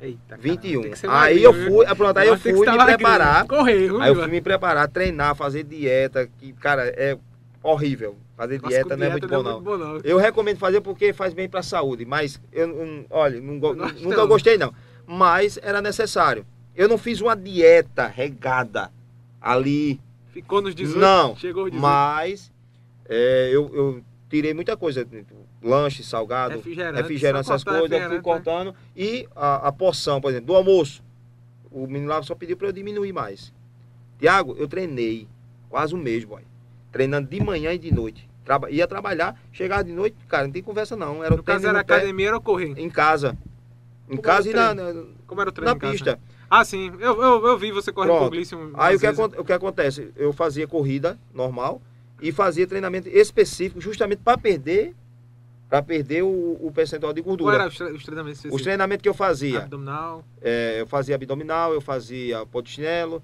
Eita, 0.00 0.18
cara, 0.28 0.40
21. 0.40 0.80
tem 0.82 0.90
que 0.92 0.98
ser 0.98 1.10
Aí 1.10 1.42
eu 1.42 1.52
fui, 1.52 1.84
é, 1.84 1.94
pronto, 1.94 2.16
aí 2.16 2.28
eu 2.28 2.38
fui 2.38 2.52
me 2.52 2.84
preparar. 2.84 3.46
Correr, 3.46 3.90
Aí 4.00 4.08
eu 4.08 4.14
fui 4.14 4.26
me 4.28 4.40
preparar, 4.40 4.88
treinar, 4.88 5.34
fazer 5.34 5.62
dieta, 5.64 6.26
que, 6.38 6.54
cara, 6.54 6.86
é 6.88 7.18
horrível. 7.62 8.16
Fazer 8.34 8.58
dieta 8.60 8.90
com 8.90 8.96
não 8.96 9.06
é 9.06 9.10
muito 9.10 9.28
bom, 9.28 9.42
não. 9.42 9.60
muito 9.60 9.64
bom, 9.64 9.76
não. 9.76 10.00
Eu 10.02 10.16
recomendo 10.16 10.56
fazer 10.56 10.80
porque 10.80 11.12
faz 11.12 11.34
bem 11.34 11.48
para 11.48 11.60
a 11.60 11.62
saúde, 11.62 12.06
mas 12.06 12.40
eu 12.50 12.66
não, 12.66 13.04
olha, 13.10 13.38
não, 13.40 13.54
Eu 13.54 13.74
nunca 13.74 14.16
não. 14.16 14.28
gostei 14.28 14.56
não. 14.56 14.72
Mas 15.06 15.58
era 15.62 15.82
necessário. 15.82 16.46
Eu 16.74 16.88
não 16.88 16.96
fiz 16.96 17.20
uma 17.20 17.36
dieta 17.36 18.06
regada 18.06 18.90
ali, 19.40 20.00
Ficou 20.32 20.60
nos 20.62 20.74
18. 20.74 20.98
Não, 21.00 21.34
Chegou 21.36 21.62
aos 21.64 21.70
18. 21.72 21.82
mas 21.82 22.52
é, 23.08 23.50
eu, 23.52 23.68
eu 23.74 24.04
tirei 24.28 24.54
muita 24.54 24.76
coisa, 24.76 25.06
lanche, 25.62 26.02
salgado, 26.04 26.54
refrigerante. 26.56 27.02
refrigerante, 27.02 27.40
essas 27.50 27.64
cortar 27.64 27.80
coisas, 27.80 28.00
eu 28.00 28.06
fui 28.08 28.16
né? 28.16 28.22
cortando. 28.22 28.74
E 28.96 29.28
a, 29.34 29.68
a 29.68 29.72
porção, 29.72 30.20
por 30.20 30.30
exemplo, 30.30 30.46
do 30.48 30.54
almoço. 30.54 31.02
O 31.70 31.86
menino 31.86 32.08
lá 32.08 32.22
só 32.22 32.34
pediu 32.34 32.56
para 32.56 32.68
eu 32.68 32.72
diminuir 32.72 33.12
mais. 33.12 33.52
Tiago, 34.18 34.54
eu 34.58 34.66
treinei 34.68 35.26
quase 35.68 35.94
um 35.94 35.98
mês, 35.98 36.24
boy. 36.24 36.42
Treinando 36.92 37.28
de 37.28 37.40
manhã 37.40 37.72
e 37.72 37.78
de 37.78 37.92
noite. 37.92 38.28
Traba- 38.44 38.70
ia 38.70 38.86
trabalhar, 38.86 39.40
chegava 39.52 39.84
de 39.84 39.92
noite, 39.92 40.16
cara, 40.28 40.44
não 40.44 40.52
tem 40.52 40.62
conversa 40.62 40.96
não. 40.96 41.22
Era 41.22 41.34
o 41.34 41.36
No 41.36 41.42
caso 41.42 41.60
treino 41.60 41.76
era 41.76 41.78
no 41.82 41.86
pé, 41.86 41.94
academia, 41.96 42.28
era 42.28 42.40
correr. 42.40 42.74
em 42.76 42.90
casa. 42.90 43.36
Em 44.06 44.10
Como 44.16 44.22
casa 44.22 44.50
e 44.50 44.52
na, 44.52 44.74
na, 44.74 45.04
Como 45.26 45.40
era 45.40 45.50
o 45.50 45.52
treino 45.52 45.70
na 45.72 45.76
em 45.76 45.78
casa? 45.78 46.18
Ah, 46.50 46.64
sim. 46.64 46.90
Eu, 46.98 47.22
eu, 47.22 47.46
eu 47.46 47.56
vi 47.58 47.70
você 47.70 47.92
correndo 47.92 48.16
Pronto. 48.16 48.36
com 48.36 48.56
o. 48.56 48.70
Aí 48.74 48.96
o 48.96 48.98
que, 49.00 49.06
o 49.38 49.44
que 49.44 49.52
acontece? 49.52 50.10
Eu 50.16 50.32
fazia 50.32 50.66
corrida 50.66 51.16
normal 51.32 51.80
e 52.20 52.32
fazia 52.32 52.66
treinamento 52.66 53.08
específico 53.08 53.80
justamente 53.80 54.18
para 54.18 54.36
perder 54.36 54.94
para 55.68 55.80
perder 55.84 56.22
o, 56.24 56.58
o 56.60 56.72
percentual 56.74 57.12
de 57.12 57.22
Qual 57.22 57.36
gordura. 57.36 57.54
era 57.54 57.68
os 57.68 57.76
tre- 57.78 57.92
os 57.92 58.02
treinamentos 58.04 58.38
Os 58.40 58.44
específicos? 58.46 58.62
treinamentos 58.62 59.02
que 59.04 59.08
eu 59.08 59.14
fazia, 59.14 59.58
Abdominal. 59.60 60.24
é, 60.42 60.80
eu 60.80 60.86
fazia 60.88 61.14
abdominal, 61.14 61.72
eu 61.72 61.80
fazia 61.80 62.44
polichinelo, 62.44 63.22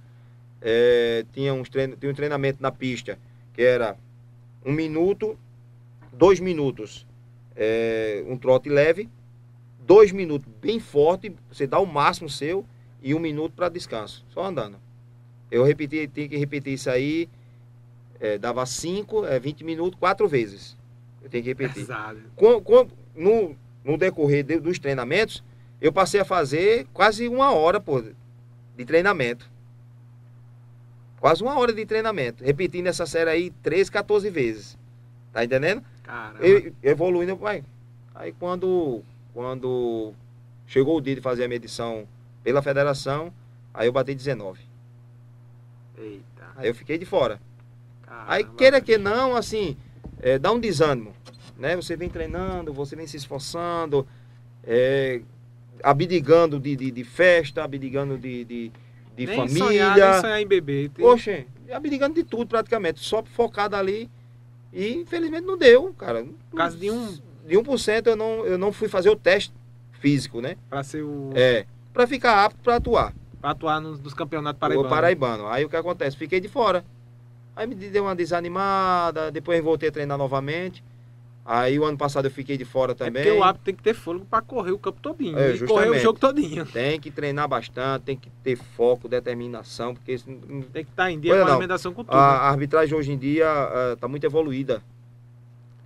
é, 0.62 1.24
tinha, 1.32 1.52
uns 1.52 1.68
trein, 1.68 1.96
tinha 1.96 2.12
um 2.12 2.14
treinamento 2.14 2.62
na 2.62 2.70
pista 2.70 3.18
que 3.52 3.60
era 3.62 3.96
um 4.64 4.70
minuto, 4.70 5.36
dois 6.12 6.38
minutos, 6.38 7.04
é, 7.56 8.22
um 8.28 8.38
trote 8.38 8.68
leve, 8.68 9.08
dois 9.80 10.12
minutos 10.12 10.48
bem 10.62 10.78
forte, 10.78 11.34
você 11.50 11.66
dá 11.66 11.80
o 11.80 11.86
máximo 11.86 12.28
seu 12.30 12.64
e 13.06 13.14
um 13.14 13.20
minuto 13.20 13.52
para 13.54 13.68
descanso, 13.68 14.24
só 14.34 14.44
andando. 14.44 14.78
Eu 15.48 15.62
repeti, 15.62 16.08
tinha 16.08 16.28
que 16.28 16.36
repetir 16.36 16.72
isso 16.72 16.90
aí, 16.90 17.28
é, 18.18 18.36
dava 18.36 18.66
cinco, 18.66 19.24
é, 19.24 19.38
20 19.38 19.62
minutos, 19.62 19.96
quatro 19.96 20.26
vezes. 20.26 20.76
Eu 21.22 21.30
tenho 21.30 21.44
que 21.44 21.50
repetir. 21.50 21.86
Pesado. 21.86 22.18
Com- 22.34 22.60
com- 22.60 22.88
no, 23.14 23.54
no 23.84 23.96
decorrer 23.96 24.42
de- 24.42 24.58
dos 24.58 24.80
treinamentos, 24.80 25.40
eu 25.80 25.92
passei 25.92 26.18
a 26.20 26.24
fazer 26.24 26.88
quase 26.92 27.28
uma 27.28 27.52
hora 27.52 27.78
pô, 27.78 28.02
de 28.76 28.84
treinamento. 28.84 29.48
Quase 31.20 31.44
uma 31.44 31.56
hora 31.56 31.72
de 31.72 31.86
treinamento. 31.86 32.42
Repetindo 32.42 32.88
essa 32.88 33.06
série 33.06 33.30
aí 33.30 33.50
13, 33.62 33.88
14 33.88 34.28
vezes. 34.30 34.76
Tá 35.32 35.44
entendendo? 35.44 35.80
Caramba. 36.02 36.44
Eu, 36.44 36.72
evoluindo, 36.82 37.36
vai. 37.36 37.62
Aí 38.16 38.32
quando, 38.32 39.00
quando 39.32 40.12
chegou 40.66 40.96
o 40.96 41.00
dia 41.00 41.14
de 41.14 41.20
fazer 41.20 41.44
a 41.44 41.48
medição 41.48 42.04
pela 42.46 42.62
federação, 42.62 43.32
aí 43.74 43.88
eu 43.88 43.92
bati 43.92 44.14
19. 44.14 44.60
Eita. 45.98 46.22
Aí 46.54 46.68
eu 46.68 46.74
fiquei 46.76 46.96
de 46.96 47.04
fora. 47.04 47.40
Aí 48.06 48.44
caramba. 48.44 48.56
queira 48.56 48.80
que 48.80 48.96
não, 48.96 49.34
assim, 49.34 49.76
é, 50.22 50.38
dá 50.38 50.52
um 50.52 50.60
desânimo. 50.60 51.12
Né? 51.58 51.74
Você 51.74 51.96
vem 51.96 52.08
treinando, 52.08 52.72
você 52.72 52.94
vem 52.94 53.04
se 53.04 53.16
esforçando, 53.16 54.06
é, 54.62 55.22
abdicando 55.82 56.60
de, 56.60 56.76
de, 56.76 56.92
de 56.92 57.02
festa, 57.02 57.64
abdicando 57.64 58.16
de, 58.16 58.44
de, 58.44 58.72
de 59.16 59.26
nem 59.26 59.36
família. 59.36 59.64
Sonhar, 59.64 59.96
nem 59.98 60.20
sonhar 60.20 60.40
em 60.40 60.46
beber. 60.46 60.90
Tem- 60.90 61.04
Poxa, 61.04 61.44
abdicando 61.72 62.14
de 62.14 62.22
tudo 62.22 62.46
praticamente, 62.46 63.00
só 63.00 63.24
focado 63.24 63.74
ali. 63.74 64.08
E 64.72 64.94
infelizmente 64.94 65.44
não 65.44 65.58
deu, 65.58 65.92
cara. 65.94 66.24
Por 66.48 66.58
causa 66.58 66.76
de 66.76 66.92
um. 66.92 67.12
De 67.44 67.56
1% 67.56 68.06
eu 68.06 68.14
não, 68.16 68.46
eu 68.46 68.56
não 68.56 68.72
fui 68.72 68.88
fazer 68.88 69.08
o 69.10 69.16
teste 69.16 69.52
físico, 70.00 70.40
né? 70.40 70.56
Pra 70.70 70.84
ser 70.84 71.02
o. 71.02 71.30
É, 71.34 71.66
para 71.96 72.06
ficar 72.06 72.44
apto 72.44 72.62
para 72.62 72.76
atuar. 72.76 73.14
Pra 73.40 73.50
atuar 73.52 73.80
nos, 73.80 73.98
nos 74.00 74.12
campeonatos 74.12 74.60
Paraibano. 74.60 74.88
paraibanos. 74.88 75.36
paraibano. 75.38 75.54
Aí 75.54 75.64
o 75.64 75.68
que 75.70 75.76
acontece? 75.76 76.14
Fiquei 76.14 76.38
de 76.40 76.48
fora. 76.48 76.84
Aí 77.56 77.66
me 77.66 77.74
deu 77.74 78.04
uma 78.04 78.14
desanimada, 78.14 79.30
depois 79.30 79.64
voltei 79.64 79.88
a 79.88 79.92
treinar 79.92 80.18
novamente. 80.18 80.84
Aí 81.42 81.78
o 81.78 81.84
ano 81.84 81.96
passado 81.96 82.26
eu 82.26 82.30
fiquei 82.30 82.58
de 82.58 82.66
fora 82.66 82.92
É 82.92 82.94
também. 82.94 83.22
porque 83.22 83.38
o 83.38 83.42
hábito 83.42 83.64
tem 83.64 83.74
que 83.74 83.82
ter 83.82 83.94
fôlego 83.94 84.26
pra 84.26 84.42
correr 84.42 84.72
o 84.72 84.78
campo 84.78 85.00
todinho. 85.00 85.38
É, 85.38 85.54
e 85.54 85.66
correr 85.66 85.88
o 85.88 85.98
jogo 85.98 86.18
todinho. 86.18 86.66
Tem 86.66 87.00
que 87.00 87.10
treinar 87.10 87.48
bastante, 87.48 88.02
tem 88.02 88.16
que 88.16 88.28
ter 88.42 88.56
foco, 88.56 89.08
determinação, 89.08 89.94
porque 89.94 90.18
Tem 90.72 90.84
que 90.84 90.90
estar 90.90 91.10
em 91.10 91.18
dia 91.18 91.32
Olha, 91.32 91.44
com 91.44 91.48
a 91.48 91.52
alimentação 91.52 91.94
com 91.94 92.04
tudo. 92.04 92.14
a 92.14 92.32
né? 92.32 92.38
arbitragem 92.48 92.94
hoje 92.98 93.12
em 93.12 93.16
dia 93.16 93.46
está 93.94 94.06
muito 94.06 94.24
evoluída. 94.24 94.82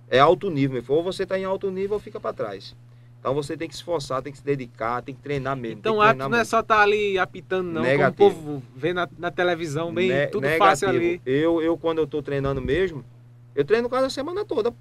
É 0.09 0.19
alto 0.19 0.49
nível, 0.49 0.81
meu 0.85 0.97
ou 0.97 1.03
você 1.03 1.23
está 1.23 1.39
em 1.39 1.45
alto 1.45 1.71
nível 1.71 1.93
ou 1.93 1.99
fica 1.99 2.19
para 2.19 2.33
trás. 2.33 2.75
Então 3.21 3.35
você 3.35 3.55
tem 3.55 3.67
que 3.67 3.75
se 3.75 3.81
esforçar, 3.81 4.19
tem 4.23 4.33
que 4.33 4.39
se 4.39 4.43
dedicar, 4.43 5.03
tem 5.03 5.13
que 5.13 5.21
treinar 5.21 5.55
mesmo. 5.55 5.77
Então 5.77 5.99
o 5.99 6.01
treinar 6.01 6.27
não 6.27 6.37
é 6.39 6.43
só 6.43 6.61
estar 6.61 6.81
ali 6.81 7.19
apitando, 7.19 7.67
não. 7.71 7.83
Negativo. 7.83 8.17
Como 8.17 8.31
o 8.31 8.43
povo 8.61 8.63
vê 8.75 8.93
na, 8.93 9.07
na 9.15 9.29
televisão, 9.29 9.93
bem, 9.93 10.09
Ne- 10.09 10.25
tudo 10.25 10.41
negativo. 10.41 10.65
fácil 10.65 10.89
ali. 10.89 11.21
Eu, 11.23 11.61
eu, 11.61 11.77
quando 11.77 11.99
eu 11.99 12.07
tô 12.07 12.19
treinando 12.23 12.59
mesmo, 12.59 13.05
eu 13.53 13.63
treino 13.63 13.87
quase 13.87 14.07
a 14.07 14.09
semana 14.09 14.43
toda. 14.43 14.73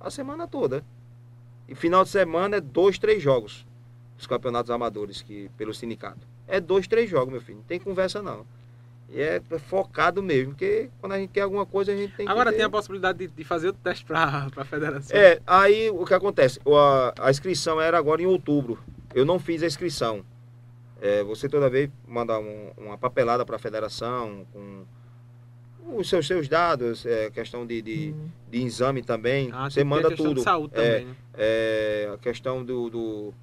A 0.00 0.10
semana 0.10 0.48
toda. 0.48 0.84
E 1.68 1.74
final 1.76 2.02
de 2.02 2.10
semana 2.10 2.56
é 2.56 2.60
dois, 2.60 2.98
três 2.98 3.22
jogos. 3.22 3.64
Os 4.18 4.26
campeonatos 4.26 4.72
amadores 4.72 5.22
que, 5.22 5.48
pelo 5.56 5.72
sindicato. 5.72 6.26
É 6.48 6.60
dois, 6.60 6.88
três 6.88 7.08
jogos, 7.08 7.30
meu 7.30 7.40
filho. 7.40 7.58
Não 7.58 7.64
tem 7.64 7.78
conversa, 7.78 8.20
não. 8.20 8.44
E 9.10 9.20
é 9.22 9.40
focado 9.58 10.22
mesmo, 10.22 10.52
porque 10.52 10.90
quando 11.00 11.12
a 11.12 11.18
gente 11.18 11.30
quer 11.30 11.40
alguma 11.40 11.64
coisa, 11.64 11.92
a 11.92 11.96
gente 11.96 12.14
tem 12.14 12.28
Agora 12.28 12.50
que. 12.50 12.56
tem 12.56 12.58
ter- 12.60 12.66
a 12.66 12.70
possibilidade 12.70 13.18
de, 13.18 13.28
de 13.28 13.42
fazer 13.44 13.68
o 13.68 13.72
teste 13.72 14.04
pra, 14.04 14.48
pra 14.52 14.64
federação. 14.64 15.16
É, 15.16 15.40
aí 15.46 15.88
o 15.90 16.04
que 16.04 16.12
acontece? 16.12 16.60
O- 16.64 16.76
A, 16.76 17.14
a 17.18 17.30
inscrição 17.30 17.80
era 17.80 17.96
agora 17.96 18.20
em 18.20 18.26
outubro. 18.26 18.78
Eu 19.14 19.24
não 19.24 19.38
fiz 19.38 19.62
a 19.62 19.66
inscrição. 19.66 20.22
É, 21.00 21.22
você 21.22 21.48
toda 21.48 21.70
vez 21.70 21.88
manda 22.06 22.38
um- 22.38 22.70
uma 22.76 22.98
papelada 22.98 23.46
para 23.46 23.56
a 23.56 23.58
federação 23.58 24.44
com 24.52 24.84
os 25.96 26.06
seus, 26.06 26.26
seus 26.26 26.46
dados, 26.46 27.06
é, 27.06 27.30
questão 27.30 27.66
de, 27.66 27.80
de, 27.80 28.14
de 28.50 28.58
exame 28.62 29.02
também. 29.02 29.48
Ah, 29.54 29.70
você 29.70 29.76
tem 29.76 29.84
manda 29.84 30.08
questão 30.08 30.26
tudo. 30.26 30.36
De 30.38 30.42
saúde 30.42 30.74
É, 30.76 30.90
também, 30.98 31.06
né? 31.06 31.16
é, 31.34 32.10
a 32.12 32.18
questão 32.18 32.62
do, 32.62 32.90
do, 32.90 33.34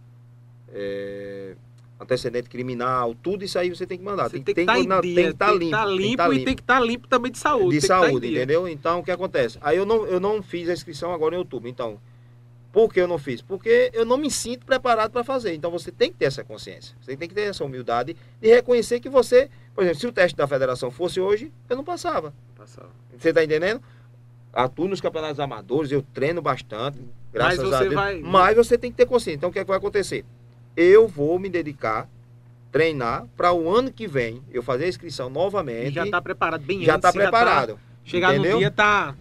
é, 0.72 1.56
antecedente 2.00 2.50
criminal, 2.50 3.16
tudo 3.16 3.46
isso 3.46 3.58
aí 3.58 3.70
você 3.70 3.86
tem 3.86 3.98
que 3.98 4.04
mandar. 4.04 4.30
Você 4.30 4.40
tem, 4.40 4.54
tem 4.54 4.66
que 4.66 4.74
que 4.74 4.80
estar 4.82 5.02
que 5.02 5.08
limpo. 5.08 5.30
estar 5.30 5.48
tem 5.48 5.60
que 5.60 5.98
limpo 5.98 6.18
tá 6.18 6.34
e 6.34 6.46
tem 6.46 6.56
que 6.56 6.62
estar 6.62 6.80
limpo 6.80 7.08
também 7.08 7.32
de 7.32 7.38
saúde. 7.38 7.80
de 7.80 7.88
tá 7.88 8.02
saúde, 8.02 8.28
entendeu? 8.32 8.68
Então, 8.68 9.00
o 9.00 9.04
que 9.04 9.12
acontece? 9.12 9.58
Aí 9.62 9.78
eu 9.78 9.86
não, 9.86 10.06
eu 10.06 10.20
não 10.20 10.44
fiz 10.44 10.68
a 10.70 10.74
inscrição 10.74 11.14
agora 11.14 11.36
em 11.36 11.38
outubro. 11.38 11.70
Então, 11.70 12.00
Por 12.72 12.94
que 12.94 13.00
eu 13.00 13.08
não 13.08 13.18
fiz? 13.18 13.42
Porque 13.42 13.90
eu 13.94 14.04
não 14.04 14.18
me 14.18 14.30
sinto 14.30 14.66
preparado 14.66 15.10
para 15.10 15.24
fazer. 15.24 15.54
Então 15.54 15.72
você 15.72 15.94
tem 15.94 16.12
que 16.12 16.18
ter 16.18 16.26
essa 16.26 16.44
consciência. 16.44 16.94
Você 17.00 17.16
tem 17.16 17.26
que 17.30 17.34
ter 17.34 17.44
essa 17.44 17.64
humildade 17.64 18.18
de 18.42 18.50
reconhecer 18.50 19.00
que 19.00 19.08
você, 19.08 19.50
por 19.74 19.82
exemplo, 19.86 20.02
se 20.02 20.08
o 20.08 20.12
teste 20.12 20.36
da 20.36 20.46
federação 20.46 20.92
fosse 20.92 21.22
hoje, 21.22 21.54
eu 21.70 21.78
não 21.78 21.86
passava. 21.86 22.34
Passava. 22.54 22.90
Você 23.18 23.30
está 23.30 23.42
entendendo? 23.42 23.82
Atuo 24.52 24.90
nos 24.90 25.00
campeonatos 25.00 25.40
amadores, 25.40 25.90
eu 25.90 26.02
treino 26.14 26.42
bastante, 26.42 27.00
graças 27.32 27.72
a 27.72 27.80
Deus. 27.82 27.94
vai- 27.94 28.20
Mas 28.20 28.58
você 28.58 28.78
tem 28.78 28.92
que 28.92 28.98
ter 28.98 29.06
consciência. 29.06 29.38
Então 29.38 29.50
o 29.50 29.54
que, 29.54 29.60
é 29.60 29.64
que 29.64 29.68
vai 29.70 29.78
acontecer? 29.78 30.26
Eu 30.76 31.08
vou 31.08 31.40
me 31.40 31.50
dedicar, 31.50 32.08
treinar, 32.72 33.26
para 33.38 33.54
o 33.54 33.70
ano 33.70 33.92
que 33.92 34.08
vem 34.08 34.42
eu 34.52 34.62
fazer 34.62 34.86
a 34.86 34.88
inscrição 34.90 35.30
novamente. 35.30 35.92
E 35.92 35.94
já 35.94 36.08
tá 36.10 36.22
preparado 36.22 36.62
bem 36.62 36.84
já 36.84 36.96
antes. 36.96 37.08
está 37.10 37.14
preparado. 37.14 37.80
chegar 38.04 38.34
entendeu? 38.34 38.54
no 38.54 38.60
dia 38.60 38.72
tá. 38.72 39.16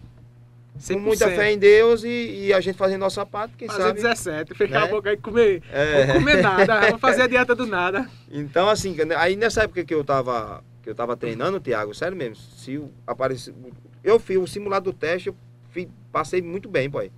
Com 0.89 0.99
muita 0.99 1.29
fé 1.31 1.53
em 1.53 1.59
Deus 1.59 2.03
e, 2.03 2.47
e 2.47 2.53
a 2.53 2.61
gente 2.61 2.77
fazendo 2.77 3.01
nossa 3.03 3.25
parte, 3.25 3.55
quem 3.57 3.69
Fazer 3.69 3.83
sabe. 3.83 4.03
17, 4.03 4.55
fechar 4.55 4.81
né? 4.81 4.87
a 4.87 4.89
boca 4.89 5.13
e 5.13 5.17
comer. 5.17 5.63
É. 5.71 6.07
Vou 6.07 6.15
comer 6.17 6.43
nada, 6.43 6.91
vou 6.91 6.99
fazer 6.99 7.23
a 7.23 7.27
dieta 7.29 7.55
do 7.55 7.65
nada. 7.67 8.09
Então, 8.37 8.69
assim, 8.69 8.97
aí 9.17 9.37
nessa 9.37 9.63
época 9.63 9.85
que 9.85 9.95
eu 9.95 10.03
tava, 10.03 10.65
que 10.83 10.91
eu 10.91 10.95
tava 10.97 11.17
treinando, 11.17 11.61
Thiago, 11.61 11.95
sério 11.95 12.17
mesmo, 12.17 12.35
se 12.35 12.83
aparecer. 13.07 13.55
Eu 14.03 14.19
fiz 14.19 14.37
o 14.37 14.47
simulado 14.49 14.91
do 14.91 14.93
teste, 14.93 15.29
eu 15.29 15.37
fi- 15.71 15.89
passei 16.11 16.43
muito 16.43 16.69
bem, 16.69 16.91
boy. 16.91 17.13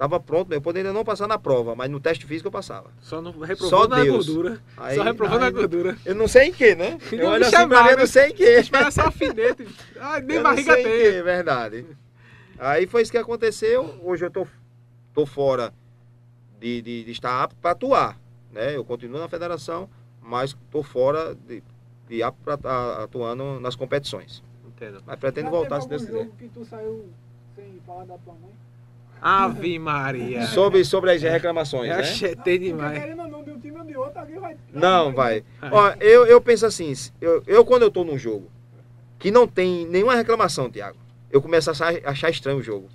Tava 0.00 0.18
pronto, 0.18 0.50
eu 0.50 0.62
poderia 0.62 0.94
não 0.94 1.04
passar 1.04 1.26
na 1.26 1.38
prova, 1.38 1.74
mas 1.76 1.90
no 1.90 2.00
teste 2.00 2.24
físico 2.24 2.48
eu 2.48 2.50
passava. 2.50 2.90
Só 3.02 3.20
não 3.20 3.32
reprovou 3.32 3.68
Só 3.68 3.86
na 3.86 4.02
Deus. 4.02 4.26
gordura. 4.28 4.58
Aí- 4.78 4.96
Só 4.96 5.02
reprovou 5.02 5.36
aí- 5.36 5.44
na 5.44 5.50
gordura. 5.50 5.98
Eu 6.06 6.14
não 6.14 6.26
sei 6.26 6.44
em 6.48 6.52
que, 6.54 6.74
né? 6.74 6.98
Não 7.12 7.18
Eu 7.18 7.18
me 7.18 7.24
olho 7.34 7.42
assim 7.42 7.50
pra 7.50 7.60
chamava, 7.60 7.84
mim, 7.84 7.90
eu 7.90 7.98
não 7.98 8.06
sei 8.06 8.28
em 8.30 8.34
que. 8.34 8.42
Espera 8.44 8.90
só 8.90 9.02
alfinete. 9.02 9.68
Ai, 10.00 10.22
nem 10.22 10.38
Eu 10.38 10.42
não 10.42 10.50
barriga 10.50 10.72
sei 10.72 10.80
em 10.80 10.84
tem. 10.86 11.12
que, 11.12 11.22
verdade. 11.22 11.86
Aí 12.58 12.86
foi 12.86 13.02
isso 13.02 13.12
que 13.12 13.18
aconteceu. 13.18 14.00
Hoje 14.02 14.24
eu 14.24 14.30
tô, 14.30 14.46
tô 15.12 15.26
fora 15.26 15.70
de, 16.58 16.80
de, 16.80 17.04
de 17.04 17.10
estar 17.10 17.42
apto 17.42 17.56
para 17.60 17.72
atuar. 17.72 18.18
Né? 18.50 18.74
Eu 18.76 18.84
continuo 18.86 19.20
na 19.20 19.28
federação, 19.28 19.86
mas 20.22 20.56
tô 20.70 20.82
fora 20.82 21.34
de, 21.46 21.62
de 22.08 22.22
apto 22.22 22.40
para 22.42 22.54
estar 22.54 23.02
atuando 23.02 23.60
nas 23.60 23.76
competições. 23.76 24.42
Entendo. 24.66 25.02
Mas 25.06 25.18
pretendo 25.18 25.44
Já 25.44 25.50
voltar, 25.50 25.80
teve 25.80 25.98
se 25.98 26.06
Deus 26.10 26.20
quiser. 26.22 26.30
que 26.38 26.48
tu 26.48 26.64
saiu 26.64 27.04
sem 27.54 27.78
falar 27.86 28.06
da 28.06 28.16
tua 28.16 28.32
mãe? 28.32 28.50
Ave 29.20 29.78
Maria. 29.78 30.42
Sobre, 30.46 30.84
sobre 30.84 31.10
as 31.12 31.22
reclamações, 31.22 31.88
né? 31.88 32.02
chetei 32.04 32.58
Porque 32.58 32.58
demais. 32.58 32.98
querendo 32.98 33.22
ou 33.22 33.28
não, 33.28 33.42
de 33.42 33.50
um 33.50 33.58
time 33.60 33.78
ou 33.78 33.84
de 33.84 33.96
outro, 33.96 34.18
alguém 34.20 34.38
vai... 34.38 34.56
Não, 34.72 35.12
vai. 35.12 35.44
Ai. 35.60 35.70
Ó, 35.72 35.92
eu, 36.00 36.26
eu 36.26 36.40
penso 36.40 36.64
assim, 36.66 36.92
eu, 37.20 37.42
eu 37.46 37.64
quando 37.64 37.82
eu 37.82 37.90
tô 37.90 38.04
num 38.04 38.16
jogo 38.18 38.50
que 39.18 39.30
não 39.30 39.46
tem 39.46 39.86
nenhuma 39.86 40.14
reclamação, 40.14 40.70
Thiago, 40.70 40.96
eu 41.30 41.42
começo 41.42 41.68
a 41.70 41.72
achar, 41.72 41.92
achar 42.04 42.30
estranho 42.30 42.58
o 42.58 42.62
jogo. 42.62 42.88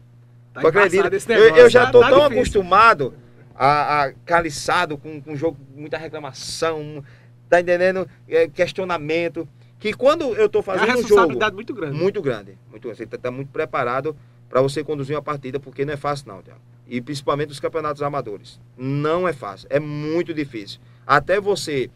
Tá 0.54 0.62
Tu 0.62 0.68
acredita? 0.68 1.10
Eu, 1.34 1.56
eu 1.56 1.70
já 1.70 1.86
tá- 1.86 1.92
tô 1.92 2.00
tá 2.00 2.10
tão 2.10 2.18
difícil. 2.22 2.40
acostumado 2.40 3.14
a, 3.54 4.04
a 4.06 4.14
caliçado 4.26 4.98
com, 4.98 5.22
com 5.22 5.36
jogo, 5.36 5.58
com 5.74 5.80
muita 5.82 5.98
reclamação, 5.98 7.04
tá 7.50 7.60
entendendo? 7.62 8.08
É, 8.28 8.48
questionamento. 8.48 9.48
Que 9.78 9.94
quando 9.94 10.34
eu 10.36 10.50
tô 10.50 10.60
É 10.60 10.62
uma 10.62 10.64
fazendo 10.64 10.84
um 10.84 10.88
jogo 10.94 11.02
responsabilidade 11.02 11.54
muito 11.56 11.74
grande. 11.74 11.98
muito 11.98 12.22
grande, 12.22 12.58
muito 12.72 12.84
grande, 12.84 12.98
você 12.98 13.06
tá, 13.06 13.18
tá 13.18 13.30
muito 13.30 13.50
preparado 13.52 14.16
para 14.50 14.62
você 14.62 14.84
conduzir 14.84 15.16
uma 15.16 15.22
partida, 15.22 15.60
porque 15.60 15.86
não 15.86 15.94
é 15.94 15.98
fácil 15.98 16.28
não, 16.28 16.42
Thiago. 16.42 16.62
E 16.88 17.02
principalmente 17.02 17.52
os 17.52 17.60
campeonatos 17.60 18.02
amadores. 18.02 18.60
Não 18.78 19.28
é 19.28 19.34
fácil, 19.34 19.68
é 19.72 19.80
muito 19.80 20.34
difícil. 20.34 20.80
Até 21.06 21.40
você 21.40 21.90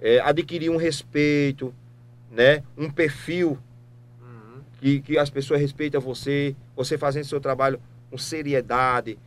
é, 0.00 0.20
adquirir 0.20 0.70
um 0.70 0.76
respeito, 0.76 1.74
né? 2.30 2.62
Um 2.76 2.90
perfil 2.90 3.58
Uhum. 4.20 4.62
que, 4.80 5.00
que 5.00 5.18
as 5.18 5.30
pessoas 5.30 5.60
respeitam 5.60 6.00
você, 6.00 6.54
você 6.74 6.96
fazendo 6.96 7.24
seu 7.24 7.40
trabalho 7.40 7.80
com 8.10 8.18
seriedade, 8.18 9.18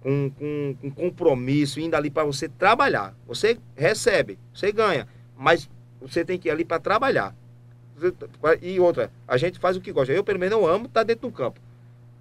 com, 0.00 0.30
com, 0.30 0.76
com 0.80 0.90
compromisso, 0.90 1.80
indo 1.80 1.94
ali 1.94 2.10
para 2.10 2.24
você 2.24 2.48
trabalhar. 2.48 3.14
Você 3.26 3.58
recebe, 3.76 4.38
você 4.52 4.72
ganha, 4.72 5.06
mas 5.36 5.68
você 6.00 6.24
tem 6.24 6.38
que 6.38 6.48
ir 6.48 6.50
ali 6.50 6.64
para 6.64 6.78
trabalhar. 6.78 7.34
E 8.62 8.78
outra, 8.78 9.10
a 9.26 9.36
gente 9.36 9.58
faz 9.58 9.76
o 9.76 9.80
que 9.80 9.90
gosta. 9.90 10.12
Eu, 10.12 10.22
pelo 10.22 10.38
menos, 10.38 10.56
eu 10.56 10.66
amo 10.66 10.86
estar 10.86 11.02
dentro 11.02 11.28
do 11.28 11.34
campo. 11.34 11.60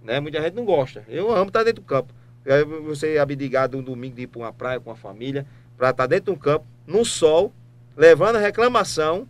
Né? 0.08 0.22
Muita 0.22 0.42
gente 0.42 0.54
não 0.54 0.64
gosta. 0.64 1.04
Eu 1.10 1.30
amo 1.36 1.50
estar 1.50 1.64
dentro 1.64 1.82
do 1.82 1.86
campo. 1.86 2.14
Você 2.86 3.18
abdigar 3.18 3.68
de 3.68 3.76
um 3.76 3.84
domingo 3.84 4.16
de 4.16 4.22
ir 4.22 4.28
para 4.28 4.40
uma 4.40 4.54
praia 4.54 4.80
com 4.80 4.90
a 4.90 4.96
família, 4.96 5.46
para 5.76 5.90
estar 5.90 6.08
dentro 6.08 6.34
do 6.34 6.40
campo, 6.40 6.66
no 6.88 7.04
sol, 7.04 7.52
levando 7.94 8.38
reclamação, 8.38 9.28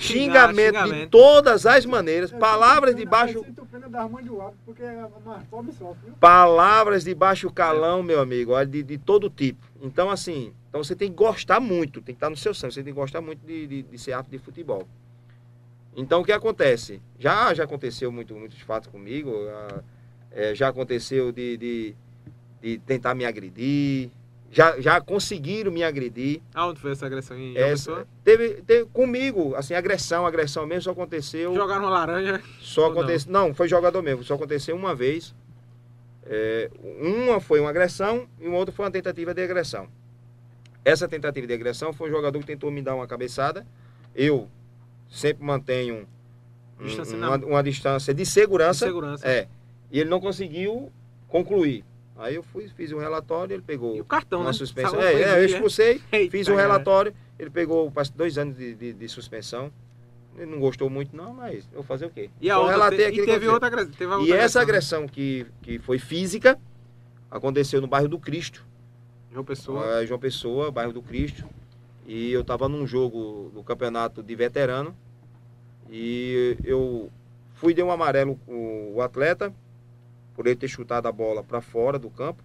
xingar, 0.00 0.48
xingamento, 0.48 0.94
de 0.94 1.06
todas 1.08 1.66
as 1.66 1.84
maneiras, 1.84 2.32
Eu 2.32 2.38
palavras 2.38 2.94
de 2.94 3.04
baixo, 3.04 3.38
Eu 3.38 3.44
sinto 3.44 3.66
pena 3.66 3.86
das 3.86 4.10
mães 4.10 4.24
do 4.24 4.40
hábito, 4.40 4.58
porque 4.64 4.82
a 4.82 5.10
mais 5.26 5.44
pobre 5.44 5.72
sofre, 5.72 6.06
viu? 6.06 6.14
palavras 6.14 7.04
de 7.04 7.14
baixo 7.14 7.50
calão, 7.50 8.02
meu 8.02 8.18
amigo, 8.18 8.52
de, 8.64 8.82
de 8.82 8.96
todo 8.96 9.28
tipo. 9.28 9.60
Então, 9.82 10.08
assim, 10.08 10.54
então 10.70 10.82
você 10.82 10.96
tem 10.96 11.10
que 11.10 11.16
gostar 11.16 11.60
muito, 11.60 12.00
tem 12.00 12.14
que 12.14 12.16
estar 12.16 12.30
no 12.30 12.36
seu 12.36 12.54
sangue, 12.54 12.72
você 12.72 12.82
tem 12.82 12.94
que 12.94 12.98
gostar 12.98 13.20
muito 13.20 13.46
de, 13.46 13.66
de, 13.66 13.82
de 13.82 13.98
ser 13.98 14.14
árbitro 14.14 14.38
de 14.38 14.42
futebol. 14.42 14.88
Então, 15.94 16.22
o 16.22 16.24
que 16.24 16.32
acontece? 16.32 17.02
Já, 17.18 17.52
já 17.52 17.64
aconteceu 17.64 18.10
muito, 18.10 18.34
muitos 18.34 18.60
fatos 18.60 18.88
comigo, 18.88 19.32
ah, 19.50 19.82
eh, 20.32 20.54
já 20.54 20.68
aconteceu 20.68 21.32
de, 21.32 21.56
de, 21.56 21.94
de 22.62 22.78
tentar 22.80 23.14
me 23.14 23.24
agredir, 23.24 24.10
já, 24.50 24.80
já 24.80 25.00
conseguiram 25.00 25.70
me 25.70 25.82
agredir. 25.84 26.40
Aonde 26.54 26.80
foi 26.80 26.92
essa 26.92 27.06
agressão? 27.06 27.36
Em 27.36 27.52
João 27.52 27.64
Essa, 27.66 27.90
Pessoa? 27.90 28.06
teve, 28.24 28.48
teve 28.62 28.84
comigo, 28.86 29.54
assim, 29.54 29.74
agressão, 29.74 30.26
agressão 30.26 30.66
mesmo 30.66 30.82
só 30.84 30.90
aconteceu. 30.92 31.54
Jogaram 31.54 31.82
uma 31.82 31.90
laranja. 31.90 32.42
Só 32.60 32.82
Ou 32.82 32.86
não? 32.94 32.98
aconteceu. 33.00 33.32
Não? 33.32 33.52
foi 33.54 33.68
jogador 33.68 34.02
mesmo. 34.02 34.24
Só 34.24 34.34
aconteceu 34.34 34.74
uma 34.76 34.94
vez. 34.94 35.34
É, 36.30 36.70
uma 37.00 37.40
foi 37.40 37.58
uma 37.60 37.70
agressão 37.70 38.26
e 38.40 38.46
uma 38.46 38.58
outra 38.58 38.74
foi 38.74 38.84
uma 38.84 38.90
tentativa 38.90 39.32
de 39.32 39.42
agressão. 39.42 39.88
Essa 40.84 41.08
tentativa 41.08 41.46
de 41.46 41.52
agressão 41.54 41.92
foi 41.92 42.08
um 42.08 42.12
jogador 42.12 42.38
que 42.40 42.46
tentou 42.46 42.70
me 42.70 42.82
dar 42.82 42.94
uma 42.94 43.06
cabeçada. 43.06 43.66
Eu 44.14 44.48
sempre 45.10 45.44
mantenho 45.44 46.06
um- 46.80 47.14
uma, 47.16 47.36
uma 47.36 47.62
distância 47.62 48.12
de 48.14 48.22
De 48.22 48.28
segurança. 48.28 48.86
segurança. 48.86 49.26
É. 49.26 49.48
E 49.90 50.00
ele 50.00 50.10
não 50.10 50.20
conseguiu 50.20 50.92
concluir. 51.28 51.84
Aí 52.16 52.34
eu 52.34 52.42
fui, 52.42 52.68
fiz 52.68 52.92
um 52.92 52.98
relatório, 52.98 53.54
ele 53.54 53.62
pegou 53.62 53.94
E 53.96 54.00
o 54.00 54.04
cartão, 54.04 54.40
uma 54.40 54.46
né? 54.48 54.52
suspensão. 54.52 55.00
É, 55.00 55.12
é, 55.14 55.22
eu 55.22 55.36
né? 55.36 55.44
expulsei, 55.44 56.00
Eita, 56.10 56.30
fiz 56.32 56.48
um 56.48 56.56
cara. 56.56 56.62
relatório, 56.66 57.14
ele 57.38 57.48
pegou 57.50 57.92
dois 58.16 58.36
anos 58.36 58.56
de, 58.56 58.74
de- 58.74 58.92
de 58.92 59.08
suspensão. 59.08 59.70
Ele 60.36 60.46
não 60.50 60.60
gostou 60.60 60.88
muito, 60.90 61.16
não, 61.16 61.32
mas 61.34 61.68
eu 61.72 61.82
fazer 61.82 62.06
o 62.06 62.10
quê? 62.10 62.30
E 62.40 62.50
a 62.50 62.58
outra, 62.58 62.72
relatei 62.74 63.10
te- 63.12 63.20
e 63.20 63.24
teve 63.24 63.48
outra 63.48 63.66
agressão. 63.68 63.92
Teve 63.92 64.06
uma 64.06 64.16
E 64.18 64.20
outra 64.30 64.36
essa 64.38 64.58
né? 64.58 64.62
agressão 64.64 65.06
que, 65.08 65.46
que 65.62 65.78
foi 65.78 65.98
física 65.98 66.58
aconteceu 67.30 67.80
no 67.80 67.86
bairro 67.86 68.08
do 68.08 68.18
Cristo, 68.18 68.64
João 69.32 69.44
Pessoa. 69.44 70.00
eh, 70.02 70.06
João 70.06 70.18
Pessoa, 70.20 70.70
bairro 70.70 70.92
do 70.92 71.02
Cristo. 71.02 71.44
E 72.06 72.32
eu 72.32 72.40
estava 72.42 72.68
num 72.68 72.86
jogo 72.86 73.50
do 73.54 73.62
campeonato 73.62 74.22
de 74.22 74.34
veterano 74.34 74.96
e 75.90 76.56
eu 76.64 77.10
fui 77.54 77.74
de 77.74 77.82
um 77.82 77.90
amarelo 77.90 78.38
o, 78.46 78.94
o 78.96 79.02
atleta 79.02 79.52
por 80.38 80.46
ele 80.46 80.54
ter 80.54 80.68
chutado 80.68 81.08
a 81.08 81.10
bola 81.10 81.42
para 81.42 81.60
fora 81.60 81.98
do 81.98 82.08
campo. 82.08 82.44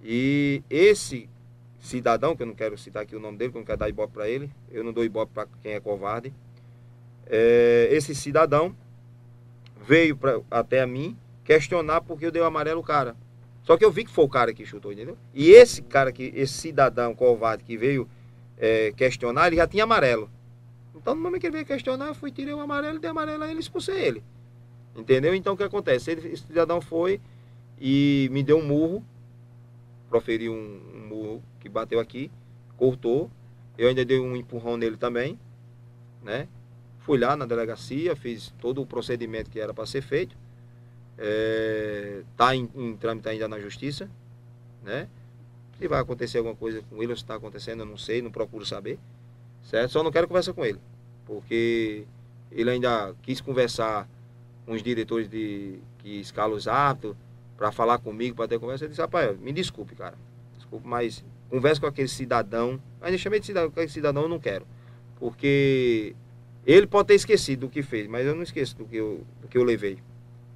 E 0.00 0.62
esse 0.70 1.28
cidadão, 1.80 2.36
que 2.36 2.42
eu 2.44 2.46
não 2.46 2.54
quero 2.54 2.78
citar 2.78 3.02
aqui 3.02 3.16
o 3.16 3.20
nome 3.20 3.36
dele, 3.36 3.50
que 3.50 3.56
eu 3.56 3.62
não 3.62 3.66
quero 3.66 3.78
dar 3.80 3.88
ibope 3.88 4.12
para 4.12 4.28
ele, 4.28 4.48
eu 4.70 4.84
não 4.84 4.92
dou 4.92 5.04
ibope 5.04 5.32
para 5.34 5.48
quem 5.60 5.72
é 5.72 5.80
covarde. 5.80 6.32
eh, 7.26 7.88
esse 7.90 8.14
cidadão 8.14 8.76
veio 9.84 10.16
pra, 10.16 10.40
até 10.48 10.82
a 10.82 10.86
mim 10.86 11.18
questionar 11.42 12.00
porque 12.00 12.26
eu 12.26 12.30
dei 12.30 12.40
o 12.40 12.44
amarelo 12.44 12.78
ao 12.78 12.84
cara. 12.84 13.16
Só 13.64 13.76
que 13.76 13.84
eu 13.84 13.90
vi 13.90 14.04
que 14.04 14.12
foi 14.12 14.24
o 14.24 14.28
cara 14.28 14.54
que 14.54 14.64
chutou, 14.64 14.92
entendeu? 14.92 15.18
E 15.34 15.50
esse 15.50 15.82
cara, 15.82 16.12
que, 16.12 16.32
esse 16.36 16.52
cidadão 16.52 17.12
covarde 17.12 17.64
que 17.64 17.76
veio 17.76 18.08
eh, 18.56 18.92
questionar, 18.96 19.48
ele 19.48 19.56
já 19.56 19.66
tinha 19.66 19.82
amarelo. 19.82 20.30
Então, 20.94 21.12
no 21.16 21.20
momento 21.20 21.40
que 21.40 21.48
ele 21.48 21.54
veio 21.54 21.66
questionar, 21.66 22.06
eu 22.06 22.14
fui, 22.14 22.30
tirei 22.30 22.54
o 22.54 22.60
amarelo, 22.60 23.00
dei 23.00 23.10
amarelo 23.10 23.42
a 23.42 23.48
ele 23.48 23.56
e 23.56 23.60
expulsei 23.60 24.00
ele. 24.00 24.22
Entendeu? 24.96 25.34
Então, 25.34 25.54
o 25.54 25.56
que 25.56 25.62
acontece? 25.62 26.10
Ele, 26.10 26.28
esse 26.28 26.46
cidadão 26.46 26.80
foi 26.80 27.20
e 27.80 28.28
me 28.30 28.42
deu 28.42 28.58
um 28.58 28.64
murro, 28.64 29.04
proferiu 30.08 30.52
um, 30.52 30.80
um 30.94 31.06
murro 31.08 31.42
que 31.58 31.68
bateu 31.68 31.98
aqui, 31.98 32.30
cortou. 32.76 33.30
Eu 33.76 33.88
ainda 33.88 34.04
dei 34.04 34.20
um 34.20 34.36
empurrão 34.36 34.76
nele 34.76 34.96
também, 34.96 35.38
né? 36.22 36.46
Fui 37.00 37.18
lá 37.18 37.36
na 37.36 37.44
delegacia, 37.44 38.14
fiz 38.14 38.54
todo 38.60 38.80
o 38.80 38.86
procedimento 38.86 39.50
que 39.50 39.58
era 39.58 39.74
para 39.74 39.84
ser 39.84 40.00
feito. 40.00 40.36
Está 42.30 42.54
em, 42.54 42.68
em 42.74 42.96
trâmite 42.96 43.28
ainda 43.28 43.48
na 43.48 43.58
justiça, 43.58 44.08
né? 44.82 45.08
Se 45.78 45.88
vai 45.88 46.00
acontecer 46.00 46.38
alguma 46.38 46.54
coisa 46.54 46.82
com 46.88 47.02
ele 47.02 47.10
ou 47.10 47.16
se 47.16 47.22
está 47.22 47.34
acontecendo, 47.34 47.80
eu 47.80 47.86
não 47.86 47.96
sei, 47.96 48.22
não 48.22 48.30
procuro 48.30 48.64
saber, 48.64 48.98
certo? 49.64 49.90
Só 49.90 50.02
não 50.04 50.12
quero 50.12 50.28
conversar 50.28 50.52
com 50.52 50.64
ele, 50.64 50.78
porque 51.26 52.04
ele 52.50 52.70
ainda 52.70 53.12
quis 53.22 53.40
conversar 53.40 54.08
os 54.66 54.82
diretores 54.82 55.28
de, 55.28 55.78
que 55.98 56.20
escalam 56.20 56.56
os 56.56 56.66
árbitros 56.66 57.16
para 57.56 57.70
falar 57.70 57.98
comigo, 57.98 58.36
para 58.36 58.48
ter 58.48 58.58
conversa. 58.58 58.84
Eu 58.84 58.88
disse, 58.88 59.00
rapaz, 59.00 59.38
me 59.38 59.52
desculpe, 59.52 59.94
cara, 59.94 60.16
desculpe, 60.56 60.86
mas 60.86 61.24
converse 61.48 61.80
com 61.80 61.86
aquele 61.86 62.08
cidadão. 62.08 62.80
Ainda 63.00 63.18
chamei 63.18 63.40
de 63.40 63.46
cidadão, 63.46 63.70
aquele 63.70 63.88
cidadão 63.88 64.22
eu 64.22 64.28
não 64.28 64.38
quero, 64.38 64.66
porque 65.18 66.14
ele 66.66 66.86
pode 66.86 67.08
ter 67.08 67.14
esquecido 67.14 67.60
do 67.60 67.68
que 67.68 67.82
fez, 67.82 68.06
mas 68.06 68.26
eu 68.26 68.34
não 68.34 68.42
esqueço 68.42 68.76
do 68.76 68.84
que 68.84 68.96
eu, 68.96 69.24
do 69.40 69.48
que 69.48 69.58
eu 69.58 69.64
levei, 69.64 69.98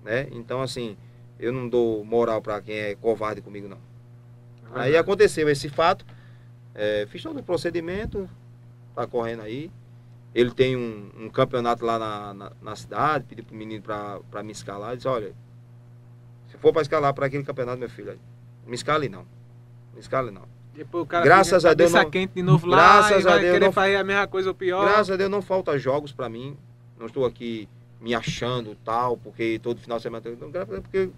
né? 0.04 0.28
Então, 0.32 0.62
assim, 0.62 0.96
eu 1.38 1.52
não 1.52 1.68
dou 1.68 2.04
moral 2.04 2.42
para 2.42 2.60
quem 2.60 2.76
é 2.76 2.94
covarde 2.94 3.40
comigo, 3.40 3.68
não. 3.68 3.78
É 4.74 4.80
aí 4.80 4.96
aconteceu 4.96 5.48
esse 5.48 5.68
fato, 5.68 6.04
é, 6.74 7.06
fiz 7.08 7.22
todo 7.22 7.38
o 7.38 7.42
procedimento, 7.42 8.28
tá 8.94 9.06
correndo 9.06 9.42
aí. 9.42 9.70
Ele 10.34 10.50
tem 10.50 10.76
um, 10.76 11.10
um 11.18 11.28
campeonato 11.30 11.84
lá 11.84 11.98
na, 11.98 12.34
na, 12.34 12.52
na 12.62 12.76
cidade, 12.76 13.24
pedi 13.28 13.42
pro 13.42 13.56
menino 13.56 13.82
pra, 13.82 14.20
pra 14.30 14.42
me 14.42 14.52
escalar, 14.52 14.94
disse, 14.96 15.08
olha, 15.08 15.32
se 16.48 16.56
for 16.58 16.72
pra 16.72 16.82
escalar 16.82 17.12
pra 17.14 17.26
aquele 17.26 17.44
campeonato, 17.44 17.78
meu 17.78 17.88
filho, 17.90 18.18
me 18.66 18.74
escale 18.74 19.08
não. 19.08 19.24
Me 19.94 20.00
escale 20.00 20.30
não. 20.30 20.42
Depois 20.74 21.02
o 21.02 21.06
cara 21.06 21.24
Graças 21.24 21.64
a 21.64 21.74
Deus 21.74 21.92
não- 21.92 22.08
quente 22.10 22.34
de 22.34 22.42
novo 22.42 22.66
lá 22.66 22.76
Graças 22.76 23.24
vai 23.24 23.32
a 23.38 23.38
Deus 23.38 23.60
não- 23.60 23.72
fazer 23.72 23.96
a 23.96 24.04
mesma 24.04 24.26
coisa 24.28 24.48
ou 24.50 24.54
pior. 24.54 24.84
Graças 24.84 25.10
a 25.10 25.16
Deus 25.16 25.30
não 25.30 25.42
falta 25.42 25.76
jogos 25.78 26.12
pra 26.12 26.28
mim. 26.28 26.56
Não 26.98 27.06
estou 27.06 27.24
aqui 27.26 27.68
me 28.00 28.14
achando 28.14 28.76
tal, 28.84 29.16
porque 29.16 29.58
todo 29.60 29.80
final 29.80 29.96
de 29.98 30.02
semana. 30.04 30.22
Não, 30.40 30.50
graças 30.50 30.68
a 30.70 30.72
Deus, 30.80 30.82
porque 30.84 31.10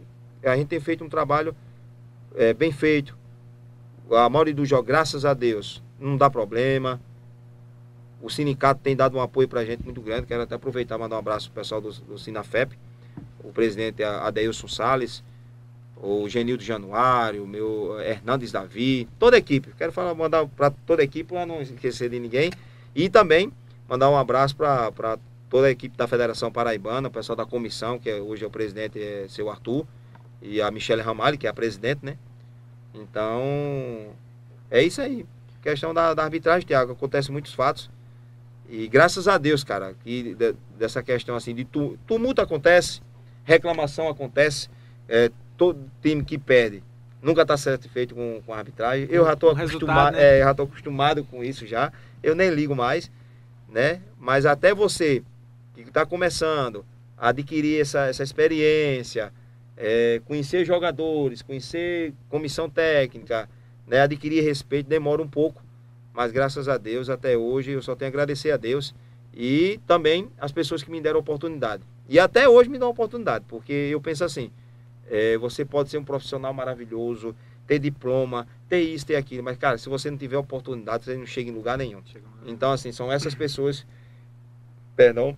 a 0.48 0.56
gente 0.56 0.68
tem 0.68 0.80
feito 0.80 1.04
um 1.04 1.08
trabalho 1.10 1.54
é, 2.36 2.54
bem 2.54 2.72
feito. 2.72 3.18
A 4.10 4.28
maioria 4.30 4.54
dos 4.54 4.68
jogos, 4.68 4.86
graças 4.86 5.24
a 5.26 5.34
Deus, 5.34 5.82
não 5.98 6.16
dá 6.16 6.30
problema. 6.30 6.98
O 8.20 8.28
sindicato 8.28 8.80
tem 8.82 8.94
dado 8.94 9.16
um 9.16 9.20
apoio 9.20 9.48
pra 9.48 9.64
gente 9.64 9.82
muito 9.82 10.00
grande. 10.00 10.26
Quero 10.26 10.42
até 10.42 10.54
aproveitar 10.54 10.96
e 10.96 10.98
mandar 10.98 11.16
um 11.16 11.20
abraço 11.20 11.50
pro 11.50 11.60
pessoal 11.62 11.80
do, 11.80 11.90
do 11.92 12.18
Sinafep. 12.18 12.76
O 13.42 13.52
presidente 13.52 14.02
Adeilson 14.02 14.68
Salles, 14.68 15.22
o 15.96 16.28
Genildo 16.28 16.62
Januário, 16.62 17.44
o 17.44 17.46
meu 17.46 17.98
eh, 18.00 18.10
Hernandes 18.10 18.52
Davi, 18.52 19.08
toda 19.18 19.36
a 19.36 19.38
equipe. 19.38 19.72
Quero 19.76 19.92
falar, 19.92 20.14
mandar 20.14 20.46
para 20.46 20.70
toda 20.70 21.02
a 21.02 21.04
equipe 21.04 21.32
para 21.32 21.46
não 21.46 21.62
esquecer 21.62 22.10
de 22.10 22.18
ninguém. 22.20 22.50
E 22.94 23.08
também 23.08 23.50
mandar 23.88 24.10
um 24.10 24.16
abraço 24.16 24.54
para 24.56 25.18
toda 25.48 25.66
a 25.66 25.70
equipe 25.70 25.96
da 25.96 26.06
Federação 26.06 26.52
Paraibana, 26.52 27.08
o 27.08 27.10
pessoal 27.10 27.36
da 27.36 27.44
comissão, 27.44 27.98
que 27.98 28.08
é- 28.08 28.20
hoje 28.20 28.44
é 28.44 28.46
o 28.46 28.50
presidente, 28.50 29.02
é 29.02 29.26
seu 29.28 29.50
Arthur, 29.50 29.84
e 30.40 30.60
a 30.62 30.70
Michele 30.70 31.02
Ramalho, 31.02 31.36
que 31.36 31.46
é 31.46 31.50
a 31.50 31.54
presidente, 31.54 32.00
né? 32.04 32.16
Então, 32.94 33.42
é 34.70 34.82
isso 34.82 35.00
aí. 35.00 35.26
Questão 35.62 35.92
da, 35.92 36.14
da 36.14 36.24
arbitragem, 36.24 36.66
Tiago, 36.66 36.92
acontece 36.92 37.30
muitos 37.30 37.52
fatos. 37.52 37.90
E 38.70 38.86
graças 38.88 39.26
a 39.26 39.36
Deus, 39.36 39.64
cara, 39.64 39.94
que 40.04 40.34
de- 40.34 40.54
dessa 40.78 41.02
questão 41.02 41.34
assim 41.34 41.54
de 41.54 41.64
tu- 41.64 41.98
tumulto 42.06 42.40
acontece, 42.40 43.00
reclamação 43.44 44.08
acontece, 44.08 44.68
é, 45.08 45.30
todo 45.56 45.90
time 46.00 46.24
que 46.24 46.38
perde 46.38 46.82
nunca 47.20 47.42
está 47.42 47.56
satisfeito 47.56 48.14
com, 48.14 48.40
com 48.46 48.54
a 48.54 48.58
arbitragem. 48.58 49.08
Eu 49.10 49.24
já 49.26 49.32
estou 49.34 49.50
acostumado, 49.50 50.14
né? 50.14 50.38
é, 50.38 50.40
já 50.40 50.54
tô 50.54 50.62
acostumado 50.62 51.24
com 51.24 51.42
isso 51.44 51.66
já. 51.66 51.92
Eu 52.22 52.34
nem 52.34 52.48
ligo 52.50 52.74
mais, 52.76 53.10
né? 53.68 54.00
Mas 54.18 54.46
até 54.46 54.72
você 54.72 55.22
que 55.74 55.80
está 55.82 56.06
começando 56.06 56.84
a 57.18 57.28
adquirir 57.30 57.80
essa, 57.80 58.06
essa 58.06 58.22
experiência, 58.22 59.32
é, 59.76 60.20
conhecer 60.24 60.64
jogadores, 60.64 61.42
conhecer 61.42 62.14
comissão 62.28 62.70
técnica, 62.70 63.48
né? 63.86 64.00
Adquirir 64.02 64.42
respeito 64.44 64.86
demora 64.88 65.20
um 65.20 65.28
pouco, 65.28 65.62
mas 66.12 66.32
graças 66.32 66.68
a 66.68 66.76
Deus 66.76 67.08
até 67.08 67.36
hoje 67.36 67.72
eu 67.72 67.82
só 67.82 67.94
tenho 67.94 68.08
a 68.08 68.10
agradecer 68.10 68.50
a 68.50 68.56
Deus 68.56 68.94
e 69.32 69.80
também 69.86 70.30
as 70.38 70.52
pessoas 70.52 70.82
que 70.82 70.90
me 70.90 71.00
deram 71.00 71.20
oportunidade. 71.20 71.82
E 72.08 72.18
até 72.18 72.48
hoje 72.48 72.68
me 72.68 72.78
dão 72.78 72.88
oportunidade, 72.88 73.44
porque 73.46 73.72
eu 73.72 74.00
penso 74.00 74.24
assim, 74.24 74.50
é, 75.08 75.36
você 75.38 75.64
pode 75.64 75.90
ser 75.90 75.98
um 75.98 76.04
profissional 76.04 76.52
maravilhoso, 76.52 77.34
ter 77.66 77.78
diploma, 77.78 78.48
ter 78.68 78.80
isso, 78.80 79.06
ter 79.06 79.16
aquilo, 79.16 79.44
mas 79.44 79.56
cara, 79.56 79.78
se 79.78 79.88
você 79.88 80.10
não 80.10 80.18
tiver 80.18 80.36
oportunidade, 80.36 81.04
você 81.04 81.16
não 81.16 81.26
chega 81.26 81.50
em 81.50 81.54
lugar 81.54 81.78
nenhum. 81.78 82.02
Então, 82.44 82.72
assim, 82.72 82.90
são 82.90 83.12
essas 83.12 83.34
pessoas, 83.34 83.86
perdão, 84.96 85.36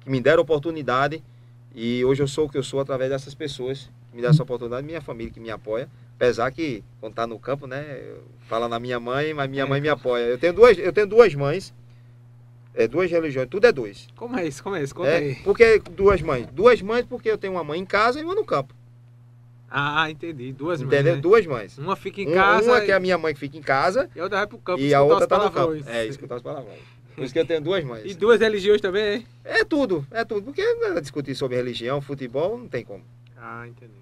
que 0.00 0.10
me 0.10 0.20
deram 0.20 0.42
oportunidade 0.42 1.22
e 1.74 2.04
hoje 2.04 2.22
eu 2.22 2.28
sou 2.28 2.46
o 2.46 2.48
que 2.48 2.56
eu 2.56 2.62
sou 2.62 2.80
através 2.80 3.10
dessas 3.10 3.34
pessoas 3.34 3.90
que 4.10 4.16
me 4.16 4.22
deram 4.22 4.32
essa 4.32 4.42
oportunidade, 4.42 4.86
minha 4.86 5.00
família 5.00 5.32
que 5.32 5.40
me 5.40 5.50
apoia, 5.50 5.88
apesar 6.16 6.50
que 6.50 6.82
quando 7.00 7.14
tá 7.14 7.26
no 7.26 7.38
campo, 7.38 7.66
né, 7.66 8.00
fala 8.48 8.68
na 8.68 8.78
minha 8.78 8.98
mãe, 9.00 9.34
mas 9.34 9.50
minha 9.50 9.64
É. 9.64 9.66
mãe 9.66 9.80
me 9.80 9.88
apoia. 9.88 10.24
Eu 10.24 10.38
tenho 10.38 10.52
duas, 10.52 10.78
eu 10.78 10.92
tenho 10.92 11.06
duas 11.06 11.34
mães, 11.34 11.74
é, 12.74 12.86
duas 12.88 13.10
religiões, 13.10 13.48
tudo 13.48 13.66
é 13.66 13.72
dois. 13.72 14.08
Como 14.16 14.38
é 14.38 14.46
isso? 14.46 14.62
Como 14.62 14.76
é 14.76 14.82
isso? 14.82 14.94
Conta 14.94 15.08
É, 15.10 15.16
aí. 15.18 15.34
porque 15.44 15.78
duas 15.90 16.22
mães, 16.22 16.46
duas 16.52 16.80
mães 16.80 17.04
porque 17.06 17.30
eu 17.30 17.36
tenho 17.38 17.54
uma 17.54 17.64
mãe 17.64 17.80
em 17.80 17.84
casa 17.86 18.20
e 18.20 18.24
uma 18.24 18.34
no 18.34 18.44
campo, 18.44 18.74
Ah, 19.74 20.10
entendi. 20.10 20.52
Duas 20.52 20.82
mães, 20.82 20.92
entendeu? 20.92 21.14
né? 21.14 21.20
Duas 21.22 21.46
mães. 21.46 21.78
Uma 21.78 21.96
fica 21.96 22.20
em 22.20 22.28
Um- 22.28 22.34
casa 22.34 22.70
uma 22.72 22.80
que 22.82 22.90
é 22.90 22.94
a 22.94 23.00
minha 23.00 23.16
mãe 23.16 23.32
que 23.32 23.40
fica 23.40 23.56
em 23.56 23.62
casa 23.62 24.06
e 24.14 24.20
a 24.20 24.24
outra 24.24 24.38
vai 24.38 24.46
pro 24.46 24.58
campo 24.58 24.82
e 24.82 24.92
a 24.92 25.00
outra 25.00 25.26
tá 25.26 25.38
no 25.42 25.50
campo. 25.50 25.82
É, 25.88 26.04
escutar 26.04 26.36
os 26.36 26.42
palavrões. 26.42 26.78
Por 27.14 27.24
isso 27.24 27.32
que 27.32 27.38
eu 27.40 27.46
tenho 27.46 27.62
duas 27.62 27.82
mães. 27.82 28.02
E 28.04 28.14
duas 28.14 28.38
religiões 28.38 28.82
também, 28.82 29.14
hein? 29.14 29.26
É 29.42 29.64
tudo, 29.64 30.06
é 30.10 30.26
tudo. 30.26 30.42
Porque 30.42 30.62
né, 30.74 31.00
discutir 31.00 31.34
sobre 31.34 31.56
religião, 31.56 32.02
futebol, 32.02 32.58
não 32.58 32.68
tem 32.68 32.84
como. 32.84 33.02
Ah, 33.34 33.66
entendi. 33.66 33.92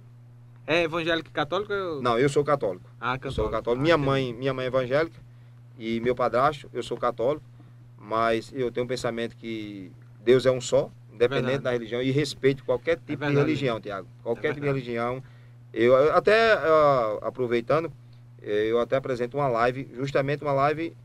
É 0.71 0.85
evangélico 0.85 1.29
e 1.29 1.33
católico? 1.33 1.73
Eu... 1.73 2.01
Não, 2.01 2.17
eu 2.17 2.29
sou 2.29 2.45
católico. 2.45 2.89
Ah, 3.01 3.15
Eu 3.15 3.19
católico. 3.19 3.33
sou 3.35 3.49
católico. 3.51 3.81
Ah, 3.81 3.83
minha 3.83 3.95
entendi. 3.97 4.07
mãe, 4.07 4.33
minha 4.33 4.55
mãe 4.55 4.67
é 4.67 4.69
evangélica 4.69 5.19
e 5.77 5.99
meu 5.99 6.15
padrasto, 6.15 6.71
eu 6.73 6.81
sou 6.81 6.97
católico, 6.97 7.45
mas 7.99 8.53
eu 8.55 8.71
tenho 8.71 8.85
um 8.85 8.89
pensamento 8.89 9.37
que 9.37 9.91
Deus 10.23 10.47
é 10.47 10.51
um 10.53 10.61
só, 10.61 10.89
independente 11.13 11.45
verdade. 11.47 11.65
da 11.65 11.71
religião, 11.73 12.01
e 12.01 12.13
respeito 12.13 12.63
qualquer 12.65 12.95
tipo 12.99 13.07
de 13.09 13.17
verdade. 13.17 13.39
religião, 13.41 13.81
Tiago. 13.81 14.07
Qualquer 14.23 14.49
É 14.51 14.55
tipo 14.55 14.61
de 14.61 14.73
religião. 14.73 15.21
Eu 15.73 15.93
eu 15.95 16.15
até 16.15 16.53
ah, 16.53 17.19
aproveitando, 17.23 17.93
eh, 18.41 18.67
eu 18.71 18.79
até 18.79 18.95
apresento 18.95 19.37
uma 19.37 19.49
live, 19.49 19.89
justamente 19.97 20.43
uma 20.45 20.53
live 20.53 20.97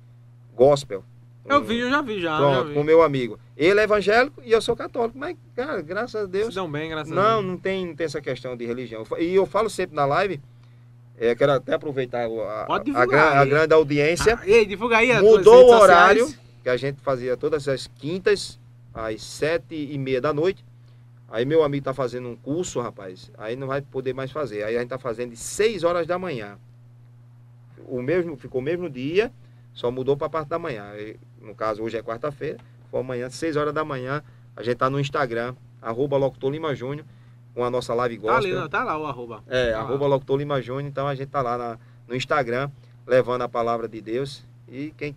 gospel. 0.53 1.03
Eu 1.47 1.63
vi, 1.63 1.77
eu 1.79 1.89
já 1.89 2.01
vi, 2.01 2.19
já. 2.19 2.31
já 2.31 2.37
Pronto, 2.37 2.67
vi. 2.69 2.73
com 2.73 2.83
meu 2.83 3.01
amigo. 3.03 3.39
Ele 3.55 3.79
é 3.79 3.83
evangélico 3.83 4.41
e 4.43 4.51
eu 4.51 4.61
sou 4.61 4.75
católico, 4.75 5.17
mas, 5.17 5.37
cara, 5.55 5.81
graças 5.81 6.15
a 6.15 6.21
Se 6.25 6.27
Deus, 6.27 6.53
dão 6.55 6.69
bem, 6.71 6.89
graças 6.89 7.11
a 7.11 7.15
não, 7.15 7.35
Deus. 7.41 7.45
não 7.45 7.57
tem, 7.57 7.85
não 7.87 7.95
tem 7.95 8.05
essa 8.05 8.19
questão 8.21 8.57
de 8.57 8.65
religião. 8.65 9.03
E 9.19 9.33
eu 9.35 9.45
falo 9.45 9.69
sempre 9.69 9.95
na 9.95 10.05
live, 10.05 10.41
é, 11.17 11.33
quero 11.35 11.53
até 11.53 11.73
aproveitar 11.75 12.27
o- 12.27 12.41
a, 12.41 12.65
a, 12.67 13.41
a 13.41 13.45
grande 13.45 13.73
audiência. 13.73 14.37
Ah, 14.41 14.47
ei, 14.47 14.65
divulga 14.65 14.97
aí 14.97 15.13
Mudou 15.21 15.65
o 15.67 15.73
horário, 15.79 16.23
sociais. 16.25 16.41
que 16.63 16.69
a 16.69 16.77
gente 16.77 16.99
fazia 17.01 17.37
todas 17.37 17.67
as 17.67 17.87
quintas, 17.87 18.59
às 18.93 19.21
sete 19.23 19.75
e 19.75 19.97
meia 19.97 20.19
da 20.19 20.33
noite. 20.33 20.65
Aí 21.29 21.45
meu 21.45 21.63
amigo 21.63 21.83
tá 21.85 21.93
fazendo 21.93 22.27
um 22.29 22.35
curso, 22.35 22.79
rapaz, 22.81 23.31
aí 23.37 23.55
não 23.55 23.67
vai 23.67 23.81
poder 23.81 24.13
mais 24.13 24.31
fazer. 24.31 24.63
Aí 24.63 24.75
a 24.75 24.79
gente 24.79 24.89
tá 24.89 24.97
fazendo 24.99 25.31
de 25.31 25.37
6 25.37 25.83
horas 25.83 26.05
da 26.07 26.17
manhã. 26.19 26.57
O 27.87 28.01
mesmo, 28.01 28.35
ficou 28.37 28.61
o 28.61 28.63
mesmo 28.63 28.89
dia, 28.89 29.31
só 29.73 29.91
mudou 29.91 30.15
para 30.15 30.27
a 30.27 30.29
parte 30.29 30.47
da 30.49 30.57
manhã. 30.59 30.91
No 31.45 31.53
caso, 31.55 31.83
hoje 31.83 31.97
é 31.97 32.01
quarta-feira, 32.01 32.57
foi 32.89 32.99
amanhã, 32.99 33.29
6 33.29 33.55
horas 33.55 33.73
da 33.73 33.85
manhã. 33.85 34.23
A 34.55 34.63
gente 34.63 34.77
tá 34.77 34.89
no 34.89 34.99
Instagram, 34.99 35.55
arroba 35.81 36.17
Locutor 36.17 36.51
Lima 36.51 36.73
Júnior, 36.73 37.05
com 37.53 37.63
a 37.63 37.69
nossa 37.69 37.93
live 37.93 38.17
Tá 38.17 38.35
ali, 38.37 38.47
gospel. 38.47 38.59
não, 38.61 38.69
tá 38.69 38.83
lá 38.83 38.97
o 38.97 39.05
arroba. 39.05 39.43
É, 39.47 39.71
Tá 39.71 39.77
lá. 39.77 39.83
arroba 39.83 40.07
Locutor 40.07 40.37
Lima 40.37 40.61
Júnior, 40.61 40.89
então 40.89 41.07
a 41.07 41.13
gente 41.15 41.29
tá 41.29 41.41
lá 41.41 41.57
na- 41.57 41.77
no 42.07 42.15
Instagram, 42.15 42.69
levando 43.05 43.43
a 43.43 43.49
palavra 43.49 43.87
de 43.87 44.01
Deus. 44.01 44.43
E 44.67 44.93
quem 44.97 45.15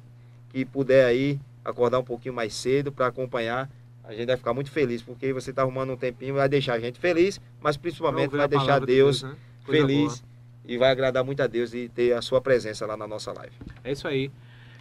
que 0.50 0.64
puder 0.64 1.06
aí 1.06 1.40
acordar 1.64 1.98
um 1.98 2.04
pouquinho 2.04 2.34
mais 2.34 2.54
cedo 2.54 2.92
para 2.92 3.06
acompanhar, 3.06 3.68
a 4.04 4.12
gente 4.14 4.26
vai 4.26 4.36
ficar 4.36 4.52
muito 4.54 4.70
feliz, 4.70 5.02
porque 5.02 5.32
você 5.32 5.52
tá 5.52 5.62
arrumando 5.62 5.92
um 5.92 5.96
tempinho, 5.96 6.34
vai 6.34 6.48
deixar 6.48 6.74
a 6.74 6.80
gente 6.80 6.98
feliz, 6.98 7.40
mas 7.60 7.76
principalmente 7.76 8.30
vai 8.36 8.48
deixar 8.48 8.64
palavra 8.66 8.86
de 8.86 8.92
Deus, 8.94 9.22
né? 9.22 9.34
Feliz 9.64 10.24
e 10.64 10.76
vai 10.78 10.90
agradar 10.90 11.22
muito 11.24 11.42
a 11.42 11.46
Deus 11.46 11.72
e 11.74 11.88
ter 11.88 12.12
a 12.12 12.22
sua 12.22 12.40
presença 12.40 12.86
lá 12.86 12.96
na 12.96 13.06
nossa 13.06 13.32
live. 13.32 13.52
É 13.84 13.92
isso 13.92 14.06
aí. 14.08 14.30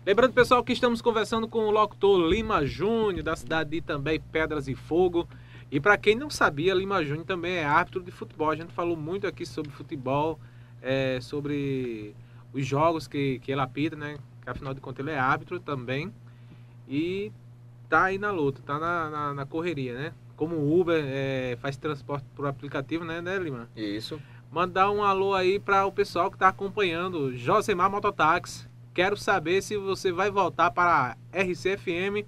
Lembrando, 0.07 0.31
pessoal, 0.31 0.63
que 0.63 0.71
estamos 0.71 1.01
conversando 1.01 1.49
com 1.49 1.65
o 1.65 1.69
locutor 1.69 2.29
Lima 2.29 2.65
Júnior, 2.65 3.23
da 3.23 3.35
cidade 3.35 3.71
de 3.71 3.81
também 3.81 4.21
Pedras 4.31 4.69
e 4.69 4.73
Fogo. 4.73 5.27
E 5.69 5.81
para 5.81 5.97
quem 5.97 6.15
não 6.15 6.29
sabia, 6.29 6.73
Lima 6.73 7.03
Júnior 7.03 7.25
também 7.25 7.55
é 7.57 7.65
árbitro 7.65 8.01
de 8.01 8.09
futebol. 8.09 8.49
A 8.49 8.55
gente 8.55 8.71
falou 8.71 8.95
muito 8.95 9.27
aqui 9.27 9.45
sobre 9.45 9.69
futebol, 9.69 10.39
é, 10.81 11.19
sobre 11.19 12.15
os 12.53 12.65
jogos 12.65 13.05
que, 13.05 13.39
que 13.39 13.51
ele 13.51 13.59
apita, 13.59 13.97
né? 13.97 14.17
Que 14.41 14.49
afinal 14.49 14.73
de 14.73 14.79
contas 14.79 15.05
ele 15.05 15.13
é 15.13 15.19
árbitro 15.19 15.59
também. 15.59 16.09
E 16.87 17.29
tá 17.89 18.05
aí 18.05 18.17
na 18.17 18.31
luta, 18.31 18.61
tá 18.65 18.79
na, 18.79 19.09
na, 19.09 19.33
na 19.33 19.45
correria, 19.45 19.93
né? 19.93 20.13
Como 20.37 20.55
o 20.55 20.79
Uber 20.79 21.03
é, 21.05 21.57
faz 21.59 21.75
transporte 21.75 22.25
por 22.33 22.47
aplicativo, 22.47 23.03
né, 23.03 23.19
né, 23.19 23.37
Lima? 23.37 23.67
Isso. 23.75 24.21
mandar 24.49 24.89
um 24.89 25.03
alô 25.03 25.33
aí 25.33 25.59
para 25.59 25.85
o 25.85 25.91
pessoal 25.91 26.29
que 26.29 26.37
está 26.37 26.47
acompanhando 26.47 27.35
Josemar 27.35 27.91
Mototáxi. 27.91 28.66
Quero 28.97 29.15
saber 29.15 29.61
se 29.61 29.77
você 29.77 30.11
vai 30.11 30.31
voltar 30.31 30.71
para 30.71 31.15
a 31.31 31.39
RCFM 31.39 32.25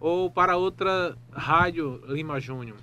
ou 0.00 0.28
para 0.28 0.56
outra 0.56 1.16
rádio 1.32 2.02
Lima 2.08 2.40
Júnior. 2.40 2.76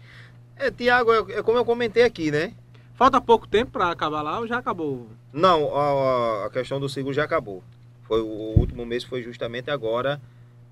É, 0.56 0.72
Tiago, 0.72 1.12
é, 1.12 1.40
é 1.40 1.44
como 1.44 1.58
eu 1.58 1.66
comentei 1.66 2.04
aqui, 2.04 2.32
né? 2.32 2.54
Falta 2.96 3.20
pouco 3.20 3.46
tempo 3.46 3.72
para 3.72 3.92
acabar 3.92 4.22
lá 4.22 4.40
ou 4.40 4.48
já 4.48 4.58
acabou? 4.58 5.10
Não, 5.34 5.76
a, 5.76 6.46
a 6.46 6.50
questão 6.50 6.80
do 6.80 6.88
seguro 6.88 7.14
já 7.14 7.26
acabou. 7.26 7.62
Foi 8.04 8.22
o, 8.22 8.58
último 8.58 8.86
mês 8.86 9.04
foi 9.04 9.22
justamente 9.22 9.70
agora, 9.70 10.22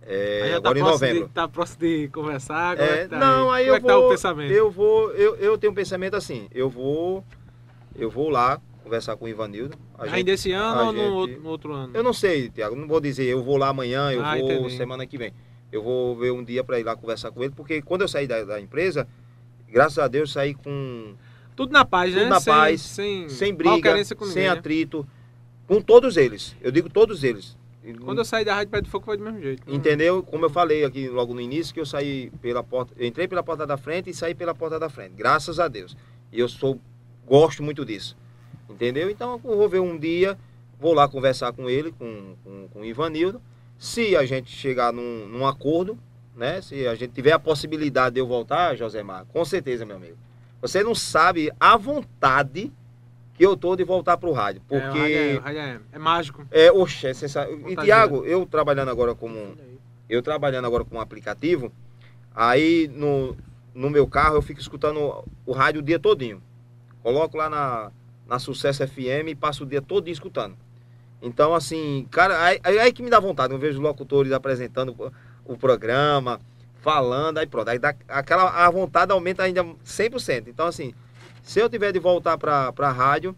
é, 0.02 0.44
Aí 0.44 0.52
já 0.52 0.56
agora 0.56 0.80
em 0.80 0.82
próximo 0.82 1.08
novembro. 1.08 1.28
De, 1.28 1.34
tá 1.34 1.48
próximo 1.50 1.80
de 1.82 2.08
conversar? 2.08 2.78
Como 2.78 2.90
é, 2.90 3.04
que 3.04 3.10
tá 3.10 3.18
não, 3.18 3.52
aí 3.52 3.66
Como 3.66 3.74
eu 3.74 3.76
é 3.76 3.80
que 3.82 3.86
tá 3.86 3.98
o 3.98 4.02
vou, 4.02 4.10
pensamento? 4.12 4.54
eu 4.54 4.72
vou, 4.72 5.12
eu, 5.12 5.36
eu 5.36 5.58
tenho 5.58 5.74
um 5.74 5.76
pensamento 5.76 6.16
assim, 6.16 6.48
eu 6.54 6.70
vou, 6.70 7.22
eu 7.98 8.10
vou 8.10 8.30
lá 8.30 8.62
conversar 8.86 9.18
com 9.18 9.26
o 9.26 9.28
Ivanildo. 9.28 9.78
Ainda 9.98 10.16
gente- 10.18 10.30
esse 10.32 10.52
ano 10.52 10.80
ou 10.86 10.94
no, 10.94 11.00
gente- 11.00 11.12
outro- 11.12 11.42
no 11.42 11.50
outro 11.50 11.74
ano? 11.74 11.92
eu 11.96 12.04
não 12.04 12.14
sei, 12.14 12.50
Tiago, 12.50 12.76
não 12.76 12.88
vou 12.88 13.02
dizer, 13.02 13.26
eu 13.26 13.44
vou 13.44 13.58
lá 13.58 13.70
amanhã, 13.70 14.12
eu 14.12 14.24
Ah, 14.24 14.38
vou 14.38 14.52
entendi. 14.52 14.78
semana 14.78 15.06
que 15.06 15.18
vem. 15.18 15.34
Eu 15.72 15.82
vou 15.84 16.16
ver 16.16 16.32
um 16.32 16.44
dia 16.44 16.64
para 16.64 16.80
ir 16.80 16.84
lá 16.84 16.96
conversar 16.96 17.32
com 17.32 17.44
ele, 17.44 17.52
porque 17.56 17.82
quando 17.82 18.02
eu 18.02 18.08
saí 18.08 18.28
da, 18.28 18.44
da 18.44 18.62
empresa, 18.62 19.08
graças 19.68 19.98
a 20.00 20.08
Deus 20.08 20.32
saí 20.32 20.54
com 20.54 21.16
Tudo 21.56 21.72
na 21.74 21.84
paz, 21.84 22.12
Tudo 22.14 22.24
né? 22.24 22.30
na 22.30 22.40
sem, 22.40 22.54
paz, 22.54 22.82
sem, 22.82 23.30
sem 23.30 23.54
briga, 23.54 23.92
com 24.16 24.26
sem 24.26 24.28
ninguém, 24.28 24.44
né? 24.44 24.50
atrito. 24.50 25.08
Com 25.68 25.82
todos 25.82 26.16
eles. 26.18 26.56
Eu 26.62 26.72
digo 26.72 26.88
todos 26.90 27.24
eles. 27.24 27.58
Quando 28.04 28.18
eu 28.20 28.26
saí 28.26 28.44
da 28.44 28.56
Rádio 28.56 28.72
Pé 28.72 28.82
de 28.82 28.90
Fogo 28.90 29.06
foi 29.06 29.16
do 29.18 29.24
mesmo 29.24 29.40
jeito. 29.42 29.64
Entendeu? 29.72 30.22
Como 30.24 30.44
eu 30.46 30.50
falei 30.50 30.84
aqui 30.84 31.08
logo 31.08 31.34
no 31.34 31.40
início, 31.42 31.74
que 31.74 31.80
eu 31.80 31.86
saí 31.86 32.32
pela 32.42 32.64
porta, 32.64 32.94
entrei 33.04 33.28
pela 33.28 33.42
porta 33.44 33.66
da 33.66 33.78
frente 33.78 34.10
e 34.10 34.14
saí 34.14 34.34
pela 34.36 34.54
porta 34.56 34.80
da 34.80 34.90
frente. 34.90 35.14
Graças 35.16 35.60
a 35.60 35.68
Deus. 35.68 35.96
E 36.32 36.40
eu 36.40 36.48
sou, 36.50 36.80
gosto 37.26 37.62
muito 37.64 37.86
disso. 37.86 38.18
Entendeu? 38.70 39.10
Então 39.10 39.40
eu 39.44 39.58
vou 39.58 39.70
ver 39.70 39.80
um 39.80 39.98
dia, 39.98 40.38
vou 40.80 40.94
lá 40.94 41.08
conversar 41.08 41.54
com 41.54 41.70
ele, 41.70 41.92
com, 41.92 42.36
com, 42.44 42.68
com 42.70 42.80
o 42.82 42.86
Ivanildo. 42.86 43.42
Se 43.78 44.16
a 44.16 44.26
gente 44.26 44.52
chegar 44.52 44.92
num, 44.94 45.28
num 45.28 45.46
acordo, 45.46 45.98
né? 46.36 46.62
Se 46.62 46.88
a 46.88 46.96
gente 46.96 47.14
tiver 47.14 47.32
a 47.32 47.40
possibilidade 47.40 48.16
de 48.16 48.22
eu 48.22 48.28
voltar, 48.28 48.76
Josemar, 48.76 49.26
com 49.26 49.44
certeza, 49.46 49.86
meu 49.86 49.96
amigo. 49.96 50.18
Você 50.62 50.84
não 50.84 50.96
sabe 50.96 51.52
a 51.60 51.78
vontade 51.78 52.72
que 53.36 53.46
eu 53.46 53.56
tô 53.56 53.76
de 53.76 53.84
voltar 53.84 54.18
pro 54.18 54.32
rádio. 54.32 54.62
Porque. 54.68 54.98
É, 54.98 55.38
o 55.38 55.42
rádio 55.42 55.60
é, 55.60 55.70
é, 55.70 55.80
é 55.94 56.00
mágico. 56.00 56.48
É, 56.52 56.72
oxe, 56.72 57.08
é 57.08 57.14
sensacional. 57.14 57.70
E, 57.70 57.76
Tiago, 57.76 58.26
eu 58.26 58.46
trabalhando 58.46 58.90
agora 58.90 59.14
como. 59.14 59.56
Eu 60.10 60.22
trabalhando 60.22 60.66
agora 60.66 60.86
com 60.86 60.98
um 60.98 61.02
aplicativo, 61.02 61.72
aí 62.34 62.88
no, 62.94 63.36
no 63.74 63.90
meu 63.90 64.06
carro 64.06 64.36
eu 64.36 64.42
fico 64.42 64.60
escutando 64.60 65.24
o 65.46 65.52
rádio 65.52 65.82
o 65.82 65.84
dia 65.84 65.98
todinho. 65.98 66.42
Coloco 67.02 67.36
lá 67.36 67.50
na, 67.50 67.92
na 68.28 68.40
Sucesso 68.40 68.86
FM 68.88 69.30
e 69.30 69.36
passo 69.36 69.64
o 69.64 69.68
dia 69.68 69.82
todo 69.82 70.08
escutando. 70.08 70.56
Então, 71.22 71.54
assim, 71.54 72.08
cara, 72.12 72.44
aí, 72.44 72.60
aí 72.64 72.94
que 72.94 73.02
me 73.02 73.10
dá 73.10 73.20
vontade. 73.20 73.54
Eu 73.54 73.60
vejo 73.60 73.82
locutores 73.82 74.32
apresentando 74.32 74.96
o 75.46 75.58
programa, 75.58 76.40
falando, 76.82 77.40
aí 77.40 77.48
pronto. 77.48 77.70
Aí 77.70 77.80
dá, 77.80 77.96
aquela, 78.08 78.66
a 78.66 78.70
vontade 78.70 79.12
aumenta 79.12 79.44
ainda 79.44 79.64
100%. 79.64 80.48
Então, 80.48 80.68
assim, 80.68 80.94
se 81.42 81.60
eu 81.60 81.70
tiver 81.70 81.92
de 81.92 82.00
voltar 82.00 82.38
para 82.38 82.72
a 82.78 82.92
rádio, 82.92 83.36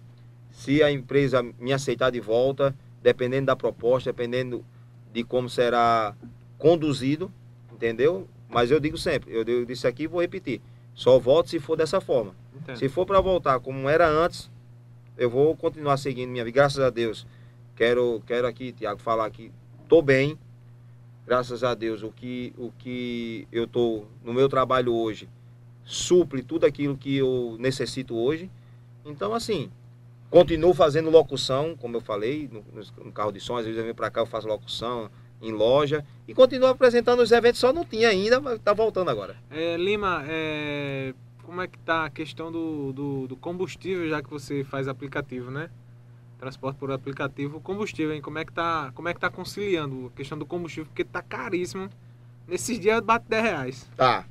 se 0.51 0.81
a 0.83 0.91
empresa 0.91 1.43
me 1.59 1.71
aceitar 1.71 2.09
de 2.09 2.19
volta, 2.19 2.75
dependendo 3.01 3.45
da 3.45 3.55
proposta, 3.55 4.11
dependendo 4.11 4.65
de 5.13 5.23
como 5.23 5.49
será 5.49 6.13
conduzido, 6.57 7.31
entendeu? 7.71 8.27
Mas 8.49 8.71
eu 8.71 8.79
digo 8.79 8.97
sempre, 8.97 9.33
eu, 9.33 9.43
eu 9.43 9.65
disse 9.65 9.88
aqui 9.88 10.03
e 10.03 10.07
vou 10.07 10.21
repetir, 10.21 10.61
só 10.93 11.19
volto 11.19 11.49
se 11.49 11.59
for 11.59 11.77
dessa 11.77 12.01
forma. 12.01 12.35
Entendo. 12.55 12.77
Se 12.77 12.89
for 12.89 13.05
para 13.05 13.21
voltar 13.21 13.59
como 13.59 13.88
era 13.88 14.07
antes, 14.09 14.49
eu 15.18 15.30
vou 15.30 15.55
continuar 15.55 15.97
seguindo 15.97 16.30
minha 16.30 16.45
vida. 16.45 16.55
Graças 16.55 16.80
a 16.80 16.89
Deus, 16.89 17.26
quero, 17.76 18.22
quero 18.26 18.47
aqui, 18.47 18.72
Tiago, 18.72 18.99
falar 18.99 19.30
que 19.30 19.51
estou 19.84 20.01
bem. 20.01 20.38
Graças 21.26 21.63
a 21.63 21.74
Deus, 21.74 22.03
o 22.03 22.11
que, 22.11 22.53
o 22.57 22.72
que 22.78 23.47
eu 23.51 23.65
estou 23.65 24.07
no 24.24 24.34
meu 24.34 24.47
trabalho 24.47 24.93
hoje 24.93 25.28
suple 25.84 26.43
tudo 26.43 26.65
aquilo 26.65 26.97
que 26.97 27.18
eu 27.18 27.55
necessito 27.59 28.15
hoje. 28.15 28.49
Então, 29.05 29.34
assim, 29.34 29.72
continuo 30.30 30.74
fazendo 30.74 31.09
locução, 31.09 31.76
como 31.76 31.95
eu 31.95 32.01
falei, 32.01 32.49
no, 32.51 32.63
no 33.05 33.11
carro 33.11 33.32
de 33.32 33.39
som, 33.39 33.55
às 33.55 33.65
vezes 33.65 33.78
eu 33.78 33.84
venho 33.84 33.95
para 33.95 34.09
cá, 34.09 34.22
eu 34.22 34.26
faço 34.26 34.47
locução 34.47 35.09
em 35.41 35.51
loja 35.51 36.03
e 36.28 36.34
continuo 36.34 36.68
apresentando 36.68 37.22
os 37.22 37.32
eventos, 37.32 37.59
só 37.59 37.72
não 37.72 37.86
tinha 37.86 38.09
ainda, 38.09 38.41
mas 38.41 38.55
está 38.55 38.74
voltando 38.74 39.09
agora. 39.09 39.38
É, 39.49 39.78
Lima, 39.78 40.24
é, 40.28 41.13
como 41.47 41.61
é 41.61 41.67
que 41.67 41.79
tá 41.79 42.03
a 42.03 42.09
questão 42.09 42.51
do, 42.51 42.91
do, 42.91 43.27
do, 43.27 43.37
combustível, 43.37 44.09
já 44.09 44.21
que 44.21 44.29
você 44.29 44.65
faz 44.65 44.89
aplicativo, 44.89 45.49
né? 45.49 45.69
Transporte 46.37 46.77
por 46.77 46.91
aplicativo, 46.91 47.61
combustível, 47.61 48.13
hein? 48.13 48.21
Como 48.21 48.37
é 48.37 48.43
que 48.43 48.51
tá, 48.51 48.91
como 48.93 49.07
é 49.07 49.13
que 49.13 49.19
tá 49.21 49.29
conciliando 49.29 50.11
a 50.13 50.17
questão 50.17 50.37
do 50.37 50.45
combustível? 50.45 50.87
Porque 50.87 51.05
tá 51.05 51.21
caríssimo. 51.21 51.89
Nesses 52.45 52.77
dias 52.77 52.99
bate 52.99 53.27
10 53.29 53.43
reais. 53.43 53.89
Tá, 53.95 54.25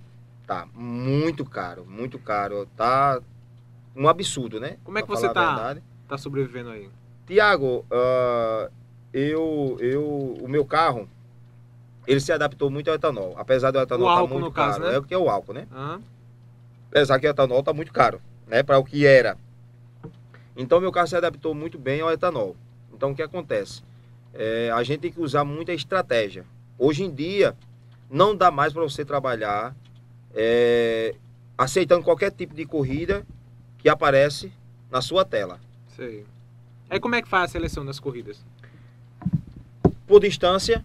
Tá 0.46 0.68
muito 0.74 1.42
caro, 1.44 1.86
muito 1.88 2.18
caro. 2.18 2.68
Tá 2.76 3.20
um 3.96 4.06
absurdo, 4.08 4.60
né? 4.60 4.76
Como 4.84 4.98
é 4.98 5.02
que 5.02 5.08
você 5.08 5.28
tá, 5.32 5.76
tá 6.06 6.18
sobrevivendo 6.18 6.68
aí? 6.68 6.90
Tiago, 7.26 7.84
uh, 7.90 8.70
eu, 9.10 9.76
eu, 9.80 10.04
o 10.40 10.46
meu 10.46 10.64
carro, 10.64 11.08
ele 12.06 12.20
se 12.20 12.30
adaptou 12.30 12.70
muito 12.70 12.88
ao 12.88 12.94
etanol. 12.94 13.34
Apesar 13.36 13.72
do 13.72 13.80
etanol 13.80 14.08
estar 14.08 14.28
tá 14.28 14.34
muito 14.34 14.52
caro. 14.52 14.72
Caso, 14.72 14.84
né? 14.84 14.94
É 14.94 14.98
o 14.98 15.02
que 15.02 15.14
é 15.14 15.18
o 15.18 15.28
álcool, 15.28 15.54
né? 15.54 15.66
Uhum. 15.74 16.00
Apesar 16.90 17.18
que 17.18 17.26
o 17.26 17.30
etanol 17.30 17.62
tá 17.62 17.72
muito 17.72 17.92
caro, 17.92 18.20
né? 18.46 18.62
Para 18.62 18.78
o 18.78 18.84
que 18.84 19.06
era. 19.06 19.36
Então, 20.56 20.80
meu 20.80 20.90
carro 20.90 21.06
se 21.06 21.16
adaptou 21.16 21.54
muito 21.54 21.78
bem 21.78 22.00
ao 22.00 22.10
etanol. 22.10 22.56
Então, 22.92 23.10
o 23.10 23.14
que 23.14 23.22
acontece? 23.22 23.82
É, 24.32 24.70
a 24.72 24.82
gente 24.82 25.00
tem 25.00 25.12
que 25.12 25.20
usar 25.20 25.44
muita 25.44 25.72
estratégia. 25.72 26.44
Hoje 26.78 27.04
em 27.04 27.14
dia, 27.14 27.56
não 28.10 28.34
dá 28.34 28.50
mais 28.50 28.72
para 28.72 28.82
você 28.82 29.04
trabalhar 29.04 29.74
é, 30.34 31.14
aceitando 31.56 32.04
qualquer 32.04 32.30
tipo 32.30 32.54
de 32.54 32.64
corrida 32.64 33.26
que 33.78 33.88
aparece 33.88 34.52
na 34.90 35.00
sua 35.00 35.24
tela. 35.24 35.60
Sei. 35.94 36.24
Aí 36.88 37.00
como 37.00 37.14
é 37.14 37.22
que 37.22 37.28
faz 37.28 37.44
a 37.44 37.48
seleção 37.48 37.84
das 37.84 37.98
corridas? 37.98 38.44
Por 40.06 40.20
distância, 40.20 40.84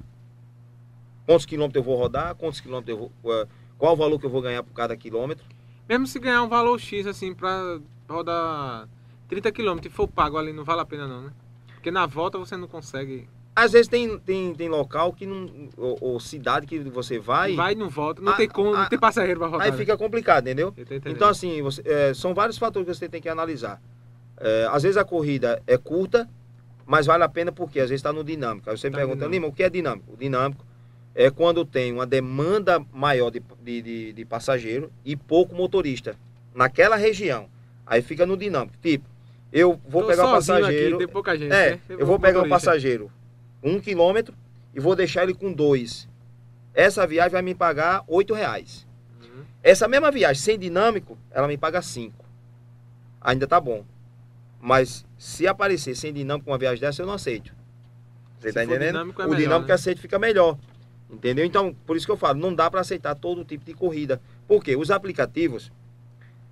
quantos 1.25 1.45
quilômetros 1.45 1.83
eu 1.83 1.83
vou 1.83 1.97
rodar, 1.97 2.33
quantos 2.35 2.59
quilômetros 2.59 2.97
eu 2.97 3.11
vou, 3.21 3.41
é, 3.41 3.47
qual 3.77 3.93
o 3.93 3.97
valor 3.97 4.19
que 4.19 4.25
eu 4.25 4.29
vou 4.29 4.41
ganhar 4.41 4.63
por 4.63 4.73
cada 4.73 4.95
quilômetro. 4.95 5.45
Mesmo 5.91 6.07
se 6.07 6.19
ganhar 6.19 6.41
um 6.41 6.47
valor 6.47 6.79
X 6.79 7.05
assim 7.05 7.33
para 7.33 7.77
rodar 8.09 8.87
30 9.27 9.51
quilômetros 9.51 9.91
e 9.91 9.93
for 9.93 10.07
pago 10.07 10.37
ali, 10.37 10.53
não 10.53 10.63
vale 10.63 10.79
a 10.79 10.85
pena 10.85 11.05
não, 11.05 11.23
né? 11.23 11.31
Porque 11.73 11.91
na 11.91 12.05
volta 12.05 12.37
você 12.37 12.55
não 12.55 12.65
consegue 12.65 13.27
às 13.53 13.73
vezes 13.73 13.89
tem, 13.89 14.17
tem, 14.19 14.55
tem 14.55 14.69
local 14.69 15.11
que 15.11 15.25
não. 15.25 15.69
Ou, 15.75 15.97
ou 15.99 16.19
cidade 16.21 16.65
que 16.65 16.79
você 16.79 17.19
vai. 17.19 17.53
Vai 17.53 17.73
e 17.73 17.75
não 17.75 17.89
volta. 17.89 18.21
Não 18.21 18.31
a, 18.31 18.37
tem 18.37 18.47
como, 18.47 18.73
a, 18.73 18.83
não 18.83 18.89
tem 18.89 18.97
passageiro 18.97 19.41
para 19.41 19.49
rodar. 19.49 19.67
Aí 19.67 19.73
fica 19.73 19.97
complicado, 19.97 20.47
entendeu? 20.47 20.73
Então, 21.05 21.27
assim, 21.27 21.61
você, 21.61 21.81
é, 21.85 22.13
são 22.13 22.33
vários 22.33 22.57
fatores 22.57 22.87
que 22.87 22.95
você 22.95 23.09
tem 23.09 23.21
que 23.21 23.27
analisar. 23.27 23.81
É, 24.37 24.69
às 24.71 24.83
vezes 24.83 24.95
a 24.95 25.03
corrida 25.03 25.61
é 25.67 25.77
curta, 25.77 26.29
mas 26.85 27.05
vale 27.05 27.25
a 27.25 27.29
pena 27.29 27.51
porque 27.51 27.81
às 27.81 27.89
vezes 27.89 27.99
está 27.99 28.13
no 28.13 28.23
dinâmico. 28.23 28.69
Aí 28.69 28.77
você 28.77 28.89
tá 28.89 28.97
pergunta, 28.97 29.27
Lima, 29.27 29.47
o 29.47 29.51
que 29.51 29.63
é 29.63 29.69
dinâmico? 29.69 30.13
O 30.13 30.17
dinâmico 30.17 30.65
é 31.13 31.29
quando 31.29 31.65
tem 31.65 31.91
uma 31.91 32.05
demanda 32.05 32.79
maior 32.91 33.29
de, 33.29 33.41
de, 33.61 34.13
de, 34.13 34.25
passageiro 34.25 34.91
e 35.03 35.15
pouco 35.15 35.53
motorista 35.53 36.15
naquela 36.53 36.95
região. 36.95 37.49
Aí 37.85 38.01
fica 38.01 38.25
no 38.25 38.37
dinâmico. 38.37 38.77
Tipo, 38.81 39.05
eu 39.51 39.79
vou 39.87 40.03
Tô 40.03 40.07
pegar 40.07 40.27
um 40.27 40.31
passageiro. 40.31 40.95
Aqui, 40.95 41.05
tem 41.05 41.13
pouca 41.13 41.37
gente, 41.37 41.51
é, 41.51 41.71
né? 41.71 41.79
eu 41.89 42.05
vou 42.05 42.19
pegar 42.19 42.41
um 42.41 42.49
passageiro 42.49 43.11
um 43.63 43.79
quilômetro 43.79 44.35
e 44.73 44.79
vou 44.79 44.95
deixar 44.95 45.23
ele 45.23 45.33
com 45.33 45.51
dois. 45.51 46.07
Essa 46.73 47.05
viagem 47.05 47.31
vai 47.31 47.41
me 47.41 47.53
pagar 47.53 48.03
oito 48.07 48.33
reais. 48.33 48.87
Uhum. 49.21 49.43
Essa 49.61 49.87
mesma 49.87 50.09
viagem 50.09 50.41
sem 50.41 50.57
dinâmico, 50.57 51.17
ela 51.29 51.47
me 51.47 51.57
paga 51.57 51.81
cinco. 51.81 52.25
Ainda 53.19 53.45
tá 53.45 53.59
bom. 53.59 53.85
Mas 54.59 55.05
se 55.17 55.47
aparecer 55.47 55.95
sem 55.95 56.13
dinâmico 56.13 56.49
uma 56.49 56.57
viagem 56.57 56.79
dessa, 56.79 57.01
eu 57.01 57.05
não 57.05 57.13
aceito. 57.13 57.53
Você 58.39 58.49
se 58.49 58.53
tá 58.53 58.63
entendendo? 58.63 58.93
Dinâmico 58.93 59.21
é 59.21 59.25
o 59.25 59.29
melhor, 59.29 59.41
dinâmico 59.41 59.67
né? 59.67 59.73
aceito 59.73 60.01
fica 60.01 60.17
melhor. 60.17 60.57
Entendeu? 61.11 61.43
Então, 61.43 61.73
por 61.85 61.97
isso 61.97 62.05
que 62.05 62.11
eu 62.11 62.17
falo, 62.17 62.39
não 62.39 62.55
dá 62.55 62.71
para 62.71 62.79
aceitar 62.79 63.13
todo 63.15 63.43
tipo 63.43 63.65
de 63.65 63.73
corrida. 63.73 64.21
Porque 64.47 64.75
os 64.77 64.89
aplicativos, 64.89 65.71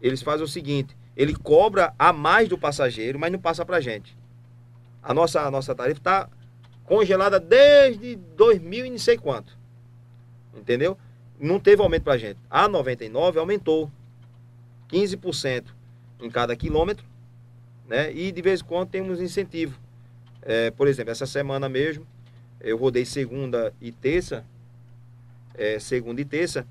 eles 0.02 0.22
fazem 0.22 0.44
o 0.44 0.50
seguinte, 0.50 0.98
ele 1.16 1.34
cobra 1.34 1.94
a 1.98 2.12
mais 2.12 2.50
do 2.50 2.58
passageiro, 2.58 3.18
mas 3.18 3.32
não 3.32 3.40
passa 3.40 3.66
pra 3.66 3.80
gente. 3.80 4.18
A 5.02 5.14
nossa, 5.14 5.42
a 5.42 5.50
nossa 5.50 5.74
tarifa 5.74 6.00
está 6.00 6.30
congelada 6.84 7.40
desde 7.40 8.16
2000 8.16 8.86
e 8.86 8.90
não 8.90 8.98
sei 8.98 9.18
quanto. 9.18 9.58
Entendeu? 10.54 10.98
Não 11.40 11.60
teve 11.60 11.82
aumento 11.82 12.04
pra 12.04 12.18
gente. 12.18 12.40
A 12.50 12.68
99 12.68 13.40
aumentou 13.40 13.90
15% 14.90 15.66
em 16.20 16.30
cada 16.30 16.54
quilômetro, 16.56 17.06
né? 17.88 18.12
E 18.12 18.30
de 18.32 18.42
vez 18.42 18.60
em 18.60 18.66
quando 18.66 18.90
temos 18.90 19.22
incentivo. 19.22 19.80
É, 20.42 20.72
por 20.72 20.88
exemplo, 20.88 21.12
essa 21.12 21.26
semana 21.26 21.70
mesmo, 21.70 22.06
eu 22.62 22.78
rodei 22.78 23.06
segunda 23.06 23.74
e 23.82 23.92
terça, 23.92 24.46
é, 25.56 25.80
segunda 25.80 26.22
e 26.22 26.26
terça, 26.26 26.66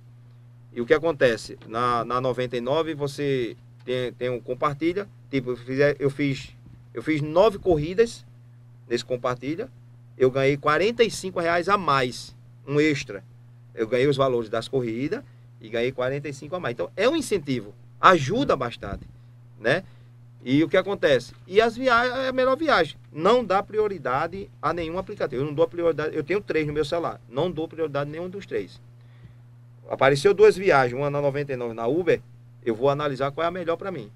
e 0.72 0.80
o 0.80 0.86
que 0.86 0.95
acontece? 0.95 1.59
Na, 1.66 2.05
na 2.05 2.20
99 2.20 2.95
você 2.95 3.57
tem, 3.84 4.12
tem 4.12 4.30
um 4.30 4.41
compartilha, 4.41 5.09
tipo, 5.30 5.51
eu 5.51 5.57
fiz, 5.57 5.78
eu 5.99 6.11
fiz, 6.11 6.57
eu 6.95 7.03
fiz 7.03 7.22
nove 7.22 7.59
corridas 7.59 8.24
nesse 8.89 9.05
compartilha, 9.05 9.70
eu 10.16 10.30
ganhei 10.30 10.57
45 10.57 11.41
reais 11.41 11.68
a 11.68 11.78
mais, 11.78 12.34
um 12.66 12.80
extra. 12.80 13.24
Eu 13.74 13.86
ganhei 13.86 14.09
os 14.09 14.16
valores 14.16 14.51
das 14.51 14.66
corridas 14.66 15.22
e 15.61 15.68
ganhei 15.68 15.93
45 15.93 16.57
a 16.57 16.61
mais. 16.61 16.74
Então 16.74 16.91
é 16.97 17.09
um 17.09 17.16
incentivo, 17.16 17.74
ajuda 18.01 18.57
bastante, 18.57 19.07
né? 19.61 19.84
E 20.45 20.62
o 20.62 20.68
que 20.68 20.76
acontece? 20.76 21.34
E 21.47 21.61
as 21.61 21.76
viagens, 21.76 22.16
é 22.16 22.28
a 22.28 22.32
melhor 22.32 22.57
viagem. 22.57 22.97
Não 23.12 23.45
dá 23.45 23.62
prioridade 23.62 24.49
a 24.62 24.72
nenhum 24.72 24.99
aplicativo. 24.99 25.43
Eu 25.43 25.47
não 25.47 25.55
dou 25.55 25.66
prioridade, 25.66 26.16
eu 26.16 26.22
tenho 26.22 26.41
três 26.41 26.66
no 26.66 26.72
meu 26.72 26.84
celular. 26.84 27.20
Não 27.28 27.51
dou 27.51 27.66
prioridade 27.66 28.09
a 28.09 28.12
nenhum 28.12 28.28
dos 28.28 28.47
três. 28.47 28.80
Apareceu 29.89 30.32
duas 30.32 30.57
viagens, 30.57 30.99
uma 30.99 31.11
na 31.11 31.20
99 31.20 31.74
na 31.74 31.86
Uber, 31.86 32.20
eu 32.64 32.74
vou 32.74 32.91
analisar 32.91 33.30
qual 33.30 33.45
é 33.45 33.49
a 33.49 33.51
melhor 33.51 33.76
para 33.76 33.91
mim. 33.91 34.11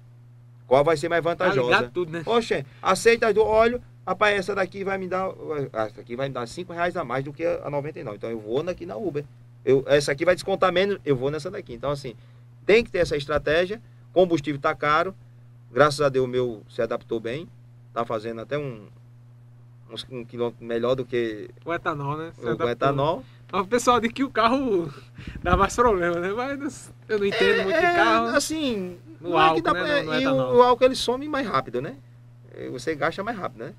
Qual 0.67 0.83
vai 0.83 0.95
ser 0.95 1.09
mais 1.09 1.23
vantajosa. 1.23 1.83
Tá 1.83 1.89
tudo, 1.89 2.11
né? 2.11 2.23
Oxe, 2.25 2.65
aceita 2.81 3.27
as 3.27 3.33
duas, 3.33 3.47
olho, 3.47 3.81
Rapaz, 4.05 4.37
essa 4.37 4.53
daqui 4.53 4.83
vai 4.83 4.97
me 4.97 5.07
dar. 5.07 5.29
Essa 5.71 6.01
aqui 6.01 6.15
vai 6.15 6.27
me 6.27 6.33
dar 6.33 6.45
5 6.45 6.73
reais 6.73 6.95
a 6.97 7.05
mais 7.05 7.23
do 7.23 7.31
que 7.31 7.45
a 7.45 7.69
99. 7.69 8.17
Então 8.17 8.29
eu 8.29 8.39
vou 8.39 8.59
aqui 8.69 8.85
na 8.85 8.97
Uber. 8.97 9.23
Eu, 9.63 9.83
essa 9.87 10.11
aqui 10.11 10.25
vai 10.25 10.35
descontar 10.35 10.73
menos, 10.73 10.99
eu 11.05 11.15
vou 11.15 11.31
nessa 11.31 11.49
daqui. 11.49 11.73
Então, 11.73 11.89
assim, 11.89 12.15
tem 12.65 12.83
que 12.83 12.91
ter 12.91 12.97
essa 12.97 13.15
estratégia. 13.15 13.81
Combustível 14.11 14.57
está 14.57 14.75
caro. 14.75 15.15
Graças 15.73 16.01
a 16.01 16.09
Deus 16.09 16.25
o 16.25 16.29
meu 16.29 16.61
se 16.69 16.81
adaptou 16.81 17.19
bem. 17.19 17.47
Tá 17.93 18.05
fazendo 18.05 18.41
até 18.41 18.57
um, 18.57 18.85
uns, 19.91 20.05
um 20.09 20.23
quilômetro 20.23 20.65
melhor 20.65 20.95
do 20.95 21.05
que 21.05 21.49
O 21.65 21.73
etanol, 21.73 22.17
né? 22.17 22.31
Você 22.35 22.45
o, 22.45 22.49
adaptou. 22.49 22.69
etanol. 22.69 23.23
Mas 23.51 23.61
o 23.61 23.67
pessoal 23.67 23.99
diz 23.99 24.11
que 24.11 24.23
o 24.23 24.29
carro 24.31 24.91
dá 25.43 25.55
mais 25.55 25.75
problema, 25.75 26.19
né? 26.19 26.31
Mas 26.33 26.91
eu 27.07 27.19
não 27.19 27.25
entendo 27.25 27.63
muito 27.63 27.79
de 27.79 27.85
É, 27.85 27.93
carro. 27.93 28.27
assim, 28.35 28.97
No 29.21 29.37
é 29.37 29.41
álcool, 29.41 29.61
dá 29.61 29.73
né, 29.73 30.21
e 30.21 30.27
o, 30.27 30.33
o 30.57 30.61
álcool 30.63 30.85
ele 30.85 30.95
some 30.95 31.27
mais 31.27 31.47
rápido, 31.47 31.81
né? 31.81 31.95
Você 32.71 32.95
gasta 32.95 33.23
mais 33.23 33.37
rápido, 33.37 33.65
né? 33.65 33.73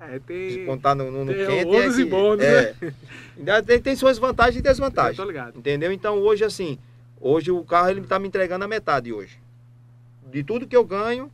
É, 0.00 0.18
tem... 0.18 0.64
No, 0.64 1.10
no, 1.10 1.24
no 1.26 1.34
tem 1.34 1.46
quente. 1.46 1.66
ônus 1.76 1.98
é 1.98 2.00
e 2.00 2.04
que- 2.04 2.10
bônus, 2.10 2.44
é. 2.44 2.74
Ainda 3.36 3.62
tem, 3.62 3.80
tem 3.80 3.94
suas 3.96 4.16
vantagens 4.18 4.56
e 4.56 4.58
Eu 4.60 4.62
desvantagens. 4.62 5.16
tô 5.18 5.24
ligado. 5.24 5.58
Entendeu? 5.58 5.92
Então 5.92 6.18
hoje, 6.18 6.42
assim, 6.42 6.78
hoje 7.20 7.50
o 7.50 7.62
carro 7.62 7.90
ele 7.90 8.00
tá 8.02 8.18
me 8.18 8.26
entregando 8.28 8.64
a 8.64 8.68
metade 8.68 9.12
hoje. 9.12 9.38
De 10.30 10.42
tudo 10.44 10.66
que 10.66 10.76
eu 10.76 10.84
ganho, 10.84 11.30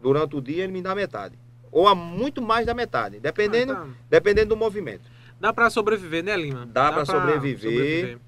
durante 0.00 0.36
o 0.36 0.40
dia, 0.40 0.64
ele 0.64 0.72
me 0.72 0.82
dá 0.82 0.94
metade. 0.94 1.38
Ou 1.70 1.86
a 1.86 1.94
muito 1.94 2.40
mais 2.40 2.66
da 2.66 2.74
metade, 2.74 3.20
dependendo, 3.20 3.72
Ah, 3.72 3.76
tá. 3.76 3.86
dependendo 4.08 4.50
do 4.50 4.56
movimento. 4.56 5.02
Dá 5.40 5.52
pra 5.52 5.70
sobreviver, 5.70 6.24
né, 6.24 6.36
Lima? 6.36 6.66
Dá 6.66 6.92
pra 6.92 7.04
sobreviver. 7.04 8.18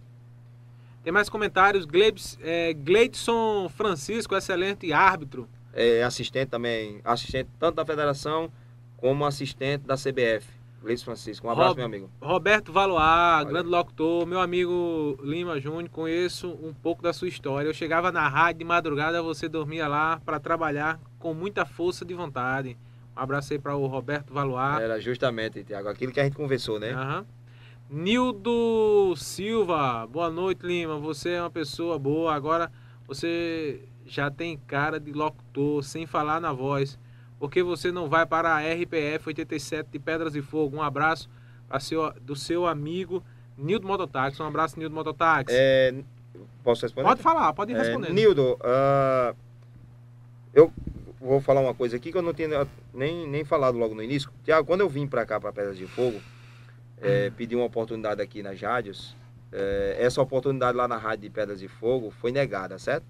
Tem 1.02 1.12
mais 1.12 1.28
comentários. 1.28 1.84
Gleibs, 1.86 2.38
é, 2.42 2.72
Gleidson 2.74 3.68
Francisco, 3.70 4.34
excelente 4.36 4.92
árbitro. 4.92 5.48
É 5.72 6.02
assistente 6.02 6.48
também, 6.48 7.00
assistente 7.04 7.48
tanto 7.58 7.76
da 7.76 7.86
federação 7.86 8.50
como 8.96 9.24
assistente 9.24 9.82
da 9.86 9.94
CBF. 9.96 10.46
Luiz 10.82 11.02
Francisco, 11.02 11.46
um 11.46 11.50
abraço, 11.50 11.68
Rob- 11.70 11.76
meu 11.78 11.86
amigo. 11.86 12.10
Roberto 12.22 12.72
Olha. 12.74 13.44
grande 13.44 13.68
locutor, 13.68 14.26
meu 14.26 14.40
amigo 14.40 15.18
Lima 15.22 15.60
Júnior, 15.60 15.90
conheço 15.90 16.48
um 16.62 16.72
pouco 16.72 17.02
da 17.02 17.12
sua 17.12 17.28
história. 17.28 17.68
Eu 17.68 17.74
chegava 17.74 18.10
na 18.10 18.26
rádio 18.26 18.60
de 18.60 18.64
madrugada, 18.64 19.22
você 19.22 19.48
dormia 19.48 19.86
lá 19.86 20.20
para 20.24 20.40
trabalhar 20.40 20.98
com 21.18 21.34
muita 21.34 21.66
força 21.66 22.04
de 22.04 22.14
vontade. 22.14 22.78
Um 23.14 23.20
abraço 23.20 23.52
aí 23.52 23.58
para 23.58 23.76
o 23.76 23.86
Roberto 23.86 24.32
Valois. 24.32 24.80
Era 24.80 24.98
justamente, 24.98 25.62
Tiago, 25.62 25.88
aquilo 25.88 26.12
que 26.12 26.20
a 26.20 26.24
gente 26.24 26.36
conversou, 26.36 26.80
né? 26.80 26.92
Aham. 26.92 27.26
Nildo 27.90 29.14
Silva, 29.16 30.06
boa 30.06 30.30
noite, 30.30 30.64
Lima. 30.64 30.96
Você 30.98 31.30
é 31.30 31.42
uma 31.42 31.50
pessoa 31.50 31.98
boa. 31.98 32.32
Agora 32.32 32.70
você 33.06 33.82
já 34.06 34.30
tem 34.30 34.56
cara 34.56 34.98
de 34.98 35.12
locutor, 35.12 35.82
sem 35.82 36.06
falar 36.06 36.40
na 36.40 36.52
voz. 36.52 36.98
Por 37.40 37.50
que 37.50 37.62
você 37.62 37.90
não 37.90 38.06
vai 38.06 38.26
para 38.26 38.54
a 38.54 38.60
RPF 38.60 39.28
87 39.28 39.88
de 39.90 39.98
Pedras 39.98 40.34
e 40.36 40.42
Fogo? 40.42 40.76
Um 40.76 40.82
abraço 40.82 41.28
a 41.70 41.80
seu- 41.80 42.12
do 42.20 42.36
seu 42.36 42.66
amigo 42.66 43.24
Nildo 43.56 43.86
Mototáxi. 43.86 44.42
Um 44.42 44.46
abraço, 44.46 44.78
Nildo 44.78 44.94
Mototáxi. 44.94 45.46
É, 45.58 45.94
posso 46.62 46.82
responder? 46.82 47.08
pode 47.08 47.22
falar, 47.22 47.50
pode 47.54 47.72
ir 47.72 47.76
É, 47.76 47.78
respondendo. 47.78 48.12
Nildo, 48.12 48.58
ah, 48.62 49.34
eu 50.52 50.70
vou 51.18 51.40
falar 51.40 51.62
uma 51.62 51.72
coisa 51.74 51.96
aqui 51.96 52.12
que 52.12 52.18
eu 52.18 52.22
não 52.22 52.34
tinha 52.34 52.68
nem, 52.92 53.26
nem 53.26 53.42
falado 53.42 53.78
logo 53.78 53.94
no 53.94 54.02
início. 54.02 54.30
Tiago, 54.44 54.66
quando 54.66 54.82
eu 54.82 54.88
vim 54.88 55.06
para 55.06 55.24
cá, 55.24 55.40
para 55.40 55.50
Pedras 55.50 55.78
de 55.78 55.86
Fogo, 55.86 56.20
é, 57.00 57.30
pedi 57.30 57.56
uma 57.56 57.64
oportunidade 57.64 58.20
aqui 58.20 58.42
nas 58.42 58.60
rádios, 58.60 59.16
é, 59.50 59.96
essa 59.98 60.20
oportunidade 60.20 60.76
lá 60.76 60.86
na 60.86 60.98
rádio 60.98 61.22
de 61.22 61.30
Pedras 61.30 61.58
de 61.60 61.68
Fogo 61.68 62.10
foi 62.10 62.32
negada, 62.32 62.78
certo? 62.78 63.06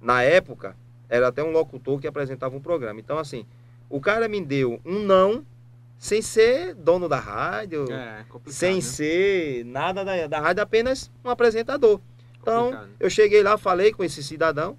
Na 0.00 0.22
época, 0.22 0.74
era 1.10 1.28
até 1.28 1.42
um 1.42 1.50
locutor 1.50 2.00
que 2.00 2.06
apresentava 2.06 2.56
um 2.56 2.60
programa. 2.60 3.00
Então, 3.00 3.18
assim, 3.18 3.44
o 3.90 4.00
cara 4.00 4.28
me 4.28 4.40
deu 4.40 4.80
um 4.84 5.00
não, 5.00 5.44
sem 5.98 6.22
ser 6.22 6.74
dono 6.74 7.08
da 7.08 7.18
rádio, 7.18 7.92
É, 7.92 8.24
sem 8.46 8.76
né? 8.76 8.80
ser 8.80 9.64
nada 9.66 10.04
da, 10.04 10.26
da 10.28 10.40
rádio, 10.40 10.62
apenas 10.62 11.10
um 11.24 11.28
apresentador. 11.28 12.00
Então, 12.40 12.66
Complicado. 12.66 12.90
eu 12.98 13.10
cheguei 13.10 13.42
lá, 13.42 13.58
falei 13.58 13.92
com 13.92 14.02
esse 14.02 14.22
cidadão, 14.22 14.78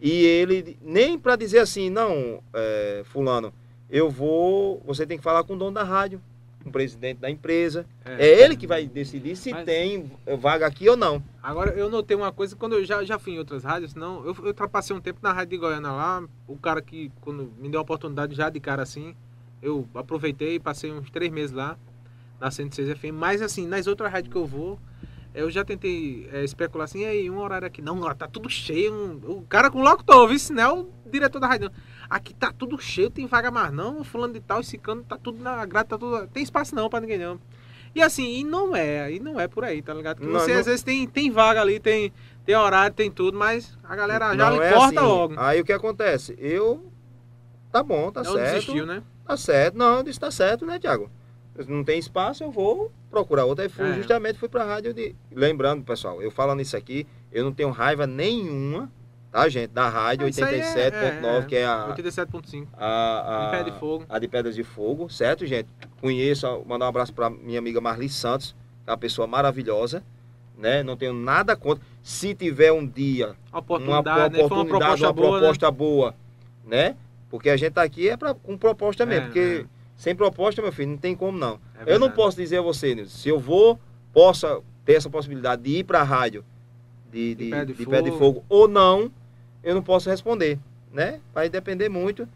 e 0.00 0.24
ele, 0.24 0.76
nem 0.82 1.18
para 1.18 1.36
dizer 1.36 1.58
assim, 1.60 1.88
não, 1.88 2.42
é, 2.52 3.02
fulano, 3.04 3.52
eu 3.88 4.10
vou, 4.10 4.82
você 4.84 5.06
tem 5.06 5.16
que 5.16 5.22
falar 5.22 5.44
com 5.44 5.54
o 5.54 5.56
dono 5.56 5.72
da 5.72 5.84
rádio, 5.84 6.20
com 6.66 6.70
o 6.70 6.72
presidente 6.72 7.18
da 7.18 7.30
empresa. 7.30 7.86
É, 8.04 8.42
ele 8.42 8.56
que 8.56 8.66
vai 8.66 8.86
decidir 8.86 9.36
se 9.36 9.52
Mas- 9.52 9.64
tem 9.64 10.10
vaga 10.38 10.66
aqui 10.66 10.88
ou 10.88 10.96
não. 10.96 11.22
Agora, 11.40 11.70
eu 11.70 11.88
notei 11.88 12.16
uma 12.16 12.32
coisa, 12.32 12.56
quando 12.56 12.74
eu 12.74 12.84
já, 12.84 13.04
já 13.04 13.18
fui 13.20 13.34
em 13.34 13.38
outras 13.38 13.62
rádios, 13.62 13.94
não, 13.94 14.26
eu, 14.26 14.36
eu 14.40 14.46
ultrapassei 14.46 14.94
um 14.94 15.00
tempo 15.00 15.20
na 15.22 15.32
rádio 15.32 15.50
de 15.50 15.58
Goiânia 15.58 15.92
lá, 15.92 16.24
o 16.48 16.56
cara 16.56 16.82
que, 16.82 17.12
quando 17.20 17.52
me 17.56 17.68
deu 17.68 17.78
a 17.78 17.82
oportunidade 17.82 18.34
já 18.34 18.50
de 18.50 18.58
cara 18.58 18.82
assim, 18.82 19.14
eu 19.62 19.86
aproveitei 19.94 20.56
e 20.56 20.58
passei 20.58 20.90
uns 20.90 21.08
três 21.08 21.30
meses 21.30 21.54
lá, 21.54 21.78
na 22.40 22.50
106 22.50 22.98
FM, 22.98 23.12
mas 23.14 23.40
assim, 23.40 23.66
nas 23.66 23.86
outras 23.86 24.10
rádios 24.10 24.32
que 24.32 24.36
eu 24.36 24.44
vou, 24.44 24.78
eu 25.36 25.50
já 25.50 25.64
tentei 25.64 26.28
é, 26.32 26.42
especular 26.42 26.86
assim, 26.86 27.00
e 27.02 27.04
aí, 27.04 27.30
um 27.30 27.38
horário 27.38 27.66
aqui, 27.66 27.82
não, 27.82 28.00
ó, 28.00 28.14
tá 28.14 28.26
tudo 28.26 28.48
cheio, 28.48 28.92
um- 28.92 29.20
o 29.38 29.42
cara 29.42 29.70
com 29.70 29.82
locutor, 29.82 30.28
não 30.50 30.62
é 30.62 30.72
o 30.72 30.88
diretor 31.10 31.38
da 31.38 31.46
rádio, 31.46 31.70
aqui 32.08 32.34
tá 32.34 32.50
tudo 32.52 32.78
cheio, 32.80 33.10
tem 33.10 33.26
vaga 33.26 33.50
mais 33.50 33.72
não, 33.72 34.02
fulano 34.02 34.32
de 34.32 34.40
tal, 34.40 34.60
esse 34.60 34.78
cano, 34.78 35.04
tá 35.04 35.16
tudo 35.16 35.42
na 35.42 35.64
grade, 35.66 35.88
tá 35.90 35.98
tudo, 35.98 36.26
tem 36.28 36.42
espaço 36.42 36.74
não 36.74 36.88
pra 36.88 37.00
ninguém 37.00 37.18
não. 37.18 37.38
E 37.94 38.02
assim, 38.02 38.40
e 38.40 38.44
não 38.44 38.74
é, 38.76 39.12
e 39.12 39.20
não 39.20 39.38
é 39.40 39.46
por 39.48 39.64
aí, 39.64 39.80
tá 39.80 39.94
ligado? 39.94 40.16
Porque 40.18 40.30
Não, 40.30 40.40
você 40.40 40.52
não- 40.52 40.60
às 40.60 40.66
vezes 40.66 40.82
tem, 40.82 41.06
tem 41.06 41.30
vaga 41.30 41.60
ali, 41.62 41.78
tem, 41.80 42.12
tem 42.44 42.54
horário, 42.54 42.94
tem 42.94 43.10
tudo, 43.10 43.38
mas 43.38 43.76
a 43.84 43.94
galera 43.96 44.36
já 44.36 44.50
não 44.50 44.56
lhe 44.56 44.64
é 44.64 44.72
corta 44.72 45.00
assim. 45.00 45.08
logo. 45.08 45.34
Aí 45.38 45.60
o 45.60 45.64
que 45.64 45.72
acontece? 45.72 46.36
Eu, 46.38 46.90
tá 47.72 47.82
bom, 47.82 48.10
tá 48.10 48.22
não 48.22 48.32
certo. 48.34 48.52
desistiu, 48.52 48.84
né? 48.86 49.02
Tá 49.26 49.36
certo, 49.36 49.76
não, 49.78 49.96
eu 49.96 50.02
disse 50.02 50.20
tá 50.20 50.30
certo, 50.30 50.64
né, 50.66 50.78
Tiago? 50.78 51.10
Não 51.68 51.82
tem 51.84 51.98
espaço, 51.98 52.42
eu 52.44 52.50
vou 52.50 52.90
procurar 53.10 53.44
outra. 53.44 53.64
Aí 53.64 53.68
fui, 53.68 53.86
É. 53.88 53.94
justamente 53.94 54.38
fui 54.38 54.48
pra 54.48 54.64
rádio 54.64 54.92
de. 54.92 55.14
Lembrando, 55.32 55.82
pessoal, 55.84 56.20
eu 56.20 56.30
falando 56.30 56.60
isso 56.60 56.76
aqui, 56.76 57.06
eu 57.32 57.44
não 57.44 57.52
tenho 57.52 57.70
raiva 57.70 58.06
nenhuma, 58.06 58.90
tá, 59.30 59.48
gente? 59.48 59.70
Da 59.70 59.88
rádio 59.88 60.28
Isso 60.28 60.44
aí 60.44 60.56
é- 60.60 60.62
87.9, 60.62 61.38
é, 61.38 61.42
que 61.46 61.56
é 61.56 61.66
a, 61.66 61.86
87.5. 61.88 62.66
a, 62.76 63.44
a, 63.44 63.48
Em 63.48 63.50
pé 63.64 63.70
de 63.70 63.78
fogo. 63.78 64.04
a 64.08 64.18
de 64.18 64.28
Pedras 64.28 64.54
de 64.54 64.62
Fogo, 64.64 65.08
certo, 65.08 65.46
gente? 65.46 65.68
Conheço, 66.00 66.46
mandar 66.66 66.86
um 66.86 66.88
abraço 66.88 67.12
pra 67.12 67.30
minha 67.30 67.58
amiga 67.58 67.80
Marli 67.80 68.08
Santos, 68.08 68.54
que 68.84 68.90
é 68.90 68.92
uma 68.92 68.98
pessoa 68.98 69.26
maravilhosa, 69.26 70.02
né? 70.58 70.82
Não 70.82 70.96
tenho 70.96 71.12
nada 71.12 71.56
contra. 71.56 71.82
Se 72.02 72.34
tiver 72.34 72.72
um 72.72 72.86
dia 72.86 73.34
uma 73.50 73.60
Oportunidade, 73.60 74.34
né? 74.36 74.42
Uma 74.42 74.46
oportunidade, 74.46 74.68
proposta 75.00 75.06
uma 75.06 75.12
boa, 75.12 75.30
né? 75.32 75.38
proposta 75.38 75.70
boa, 75.70 76.14
né? 76.64 76.96
Porque 77.28 77.50
a 77.50 77.56
gente 77.56 77.72
tá 77.72 77.82
aqui 77.82 78.08
é 78.08 78.16
pra, 78.16 78.32
com 78.34 78.56
proposta 78.56 79.04
mesmo, 79.04 79.24
É, 79.24 79.26
porque 79.26 79.66
sem 79.96 80.14
proposta, 80.14 80.60
meu 80.62 80.70
filho, 80.72 80.90
não 80.90 80.98
tem 80.98 81.14
como 81.16 81.36
não. 81.38 81.58
É 81.86 81.92
eu 81.94 81.98
não 81.98 82.10
posso 82.10 82.36
dizer 82.36 82.58
a 82.58 82.62
você, 82.62 82.94
Nilson, 82.94 83.16
se 83.16 83.28
eu 83.28 83.38
vou, 83.38 83.78
possa 84.12 84.60
ter 84.84 84.94
essa 84.94 85.10
possibilidade 85.10 85.62
de 85.62 85.78
ir 85.78 85.84
pra 85.84 86.02
rádio 86.02 86.44
de, 87.10 87.34
De 87.34 87.44
de, 87.46 87.50
pé 87.50 87.64
de 87.64 87.74
de 87.74 87.86
pé 87.86 88.02
de 88.02 88.10
fogo. 88.12 88.44
ou 88.48 88.68
não, 88.68 89.10
eu 89.64 89.74
não 89.74 89.82
posso 89.82 90.08
responder, 90.10 90.58
né? 90.92 91.20
Vai 91.34 91.48
depender 91.48 91.88
muito 91.88 92.28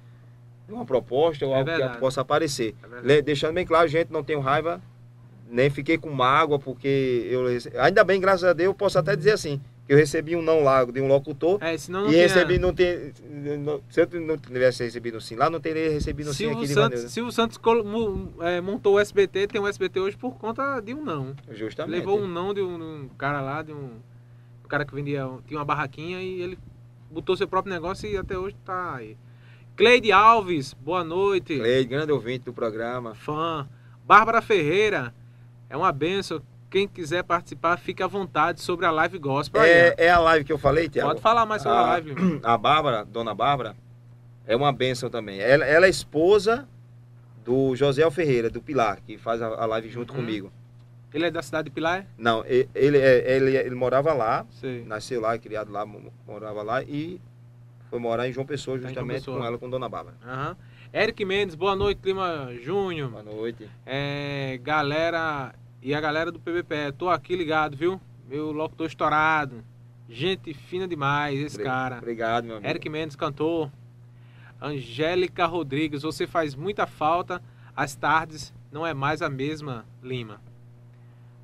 de 0.67 0.73
uma 0.75 0.85
proposta 0.85 1.45
ou 1.47 1.53
É 1.53 1.59
algo 1.59 1.71
verdade. 1.71 1.95
que 1.95 2.01
possa 2.01 2.21
aparecer. 2.23 2.75
É 3.05 3.23
Deixando 3.23 3.55
bem 3.55 3.67
claro, 3.67 3.87
gente, 3.89 4.11
não 4.11 4.25
tenho 4.25 4.41
raiva, 4.41 4.81
nem 5.49 5.69
fiquei 5.69 5.99
com 5.99 6.11
mágoa, 6.11 6.59
porque 6.59 7.27
eu 7.31 7.45
ainda 7.81 8.03
bem, 8.05 8.21
graças 8.21 8.45
a 8.45 8.53
Deus, 8.53 8.67
eu 8.69 8.75
posso 8.75 8.99
até 8.99 9.15
dizer 9.17 9.33
assim, 9.33 9.61
eu 9.91 9.97
recebi 9.97 10.37
um 10.37 10.41
não 10.41 10.63
lá 10.63 10.85
de 10.85 11.01
um 11.01 11.09
locutor, 11.09 11.59
É, 11.61 11.77
senão 11.77 12.03
não 12.03 12.11
e 12.11 12.13
tinha... 12.13 12.23
recebi, 12.23 12.61
não 12.61 12.73
tem. 12.73 13.13
se 13.91 14.01
eu 14.01 14.21
não 14.21 14.39
tivesse 14.39 14.85
recebido 14.85 15.21
sim 15.21 15.35
lá, 15.35 15.51
não 15.51 15.59
teria 15.59 15.91
recebido 15.91 16.29
sim 16.29 16.45
Silvio 16.45 16.59
aqui 16.59 16.69
de 16.69 16.75
Santos, 16.75 16.91
maneira. 16.91 17.09
Silvio 17.09 17.33
Santos 17.33 17.61
é, 18.43 18.61
montou 18.61 18.95
o 18.95 19.01
SBT, 19.01 19.49
tem 19.49 19.61
um 19.61 19.67
SBT 19.67 19.99
hoje 19.99 20.17
por 20.17 20.37
conta 20.37 20.79
de 20.79 20.95
um 20.95 21.03
não. 21.03 21.35
Justamente. 21.51 21.99
Levou 21.99 22.21
um 22.21 22.29
não 22.29 22.55
de 22.55 22.61
um, 22.63 22.79
de 22.79 22.85
um 22.85 23.09
cara 23.19 23.41
lá, 23.41 23.63
de 23.63 23.73
um, 23.73 23.99
um 24.65 24.69
cara 24.69 24.85
que 24.85 24.95
vendia, 24.95 25.29
tinha 25.49 25.59
uma 25.59 25.65
barraquinha 25.65 26.23
e 26.23 26.41
ele 26.41 26.57
botou 27.11 27.37
seu 27.37 27.49
próprio 27.49 27.75
negócio 27.75 28.09
e 28.09 28.17
até 28.17 28.39
hoje 28.39 28.55
tá 28.65 28.95
aí. 28.95 29.17
Cleide 29.77 30.13
Alves, 30.13 30.73
boa 30.73 31.03
noite. 31.03 31.59
Cleide, 31.59 31.89
grande 31.89 32.13
ouvinte 32.13 32.45
do 32.45 32.53
programa. 32.53 33.17
Fã. 33.17 33.69
Bárbara 34.07 34.41
Ferreira, 34.41 35.13
é 35.69 35.77
uma 35.77 35.91
benção. 35.91 36.41
Quem 36.71 36.87
quiser 36.87 37.25
participar, 37.25 37.77
fique 37.79 38.01
à 38.03 38.07
vontade 38.07 38.61
sobre 38.61 38.87
a 38.87 38.91
live 38.93 39.19
gospel. 39.19 39.61
É, 39.61 39.93
é 39.99 40.09
a 40.11 40.21
live 40.21 40.45
que 40.45 40.53
eu 40.53 40.59
falei. 40.59 40.89
Tiago? 40.89 41.09
Pode 41.11 41.21
falar 41.21 41.45
mais 41.45 41.63
sobre 41.63 41.77
a 41.77 41.81
Ah, 41.81 41.87
live. 41.91 42.15
A 42.45 42.57
Bárbara, 42.57 43.05
dona 43.05 43.35
Bárbara, 43.35 43.75
é 44.47 44.55
uma 44.55 44.73
benção 44.73 45.11
também. 45.11 45.41
Ela, 45.41 45.65
ela 45.67 45.87
é 45.87 45.89
esposa 45.89 46.69
do 47.45 47.75
José 47.75 48.09
Ferreira, 48.11 48.49
do 48.49 48.63
Pilar, 48.63 49.01
que 49.05 49.19
faz 49.19 49.43
a, 49.43 49.47
a 49.49 49.67
live 49.67 49.89
junto 49.89 50.13
Uhum. 50.13 50.21
comigo. 50.21 50.53
Ele 51.13 51.27
é 51.27 51.31
da 51.31 51.43
cidade 51.43 51.65
de 51.65 51.71
Pilar? 51.75 52.07
Não, 52.17 52.45
e- 52.47 52.69
ele, 52.73 52.99
é- 52.99 53.33
ele, 53.37 53.57
ele 53.57 53.75
morava 53.75 54.13
lá, 54.13 54.47
Sei. 54.61 54.85
nasceu 54.85 55.21
lá, 55.21 55.37
criado 55.37 55.73
lá, 55.73 55.85
mo- 55.85 56.13
morava 56.25 56.63
lá 56.63 56.85
e 56.85 57.21
foi 57.89 57.99
morar 57.99 58.29
em 58.29 58.33
João 58.33 58.47
Pessoa, 58.47 58.79
Tá 58.79 58.87
justamente 58.87 59.17
Pessoa. 59.17 59.39
com 59.41 59.45
ela, 59.45 59.59
com 59.59 59.69
Dona 59.69 59.89
Bárbara. 59.89 60.17
Aham. 60.25 60.57
Eric 60.95 61.25
Mendes, 61.25 61.57
boa 61.57 61.75
noite, 61.75 62.01
Clima 62.01 62.51
Júnior. 62.63 63.11
Boa 63.11 63.23
noite. 63.25 63.69
É, 63.85 64.61
galera 64.63 65.53
e 65.83 65.95
a 65.95 66.01
galera 66.01 66.31
do 66.31 66.39
PBPE, 66.39 66.93
tô 66.97 67.09
aqui 67.09 67.35
ligado, 67.37 67.77
viu? 67.77 68.01
Meu 68.29 68.53
locutor 68.53 68.87
estourado. 68.87 69.65
Gente 70.09 70.53
fina 70.53 70.87
demais, 70.87 71.39
esse 71.39 71.57
Obri- 71.57 71.65
cara. 71.65 71.99
Obrigado, 71.99 72.45
meu 72.45 72.57
amigo. 72.57 72.69
Eric 72.69 72.89
Mendes, 72.89 73.17
cantor. 73.17 73.71
Angélica 74.61 75.47
Rodrigues, 75.47 76.03
você 76.03 76.27
faz 76.27 76.55
muita 76.55 76.87
falta. 76.87 77.43
As 77.75 77.95
tardes 77.95 78.53
não 78.71 78.87
é 78.87 78.93
mais 78.93 79.23
a 79.23 79.31
mesma, 79.31 79.87
Lima. 80.03 80.41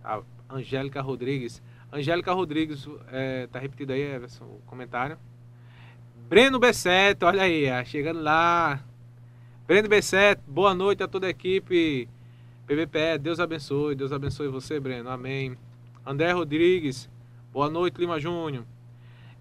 A 0.05 0.21
Angélica 0.51 1.01
Rodrigues. 1.01 1.63
Angélica 1.93 2.33
Rodrigues, 2.33 2.87
é, 3.11 3.47
tá 3.47 3.59
repetido 3.59 3.93
aí 3.93 4.03
Everson, 4.03 4.45
o 4.45 4.61
comentário. 4.67 5.17
Breno 6.29 6.59
Besseto, 6.59 7.25
olha 7.25 7.43
aí, 7.43 7.67
chegando 7.87 8.21
lá. 8.21 8.81
Breno 9.67 9.89
B7, 9.89 10.39
boa 10.47 10.75
noite 10.75 11.03
a 11.03 11.09
toda 11.09 11.27
a 11.27 11.31
equipe. 11.31 12.09
PBPE, 12.67 13.19
Deus 13.21 13.39
abençoe, 13.39 13.95
Deus 13.95 14.11
abençoe 14.11 14.49
você, 14.49 14.81
Breno, 14.81 15.09
amém. 15.09 15.57
André 16.05 16.33
Rodrigues, 16.33 17.09
boa 17.53 17.71
noite, 17.71 18.01
Lima 18.01 18.19
Júnior. 18.19 18.65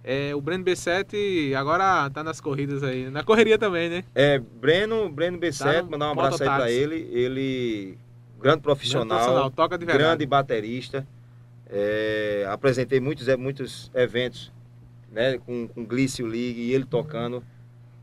É, 0.03 0.35
o 0.35 0.39
Breno 0.39 0.63
B7 0.63 1.55
agora 1.55 2.07
tá 2.11 2.23
nas 2.23 2.39
corridas 2.39 2.83
aí, 2.83 3.09
na 3.09 3.23
correria 3.23 3.57
também, 3.57 3.89
né? 3.89 4.03
É, 4.13 4.37
Breno, 4.37 5.09
Breno 5.09 5.39
B7, 5.39 5.63
Tá 5.63 5.83
mandar 5.83 6.09
um 6.09 6.11
abraço 6.11 6.43
aí 6.43 6.49
pra 6.49 6.71
ele. 6.71 7.09
Ele, 7.11 7.97
grande 8.39 8.61
profissional, 8.61 9.17
profissional, 9.17 9.49
toca 9.49 9.75
de 9.75 9.85
verdade. 9.85 10.03
grande 10.03 10.25
baterista. 10.27 11.07
É, 11.67 12.45
apresentei 12.47 12.99
muitos, 12.99 13.27
é, 13.27 13.35
muitos 13.35 13.89
eventos 13.95 14.51
né, 15.11 15.39
com, 15.39 15.67
com 15.67 15.83
Glício 15.83 16.27
League 16.27 16.61
e 16.61 16.73
ele 16.73 16.85
tocando. 16.85 17.43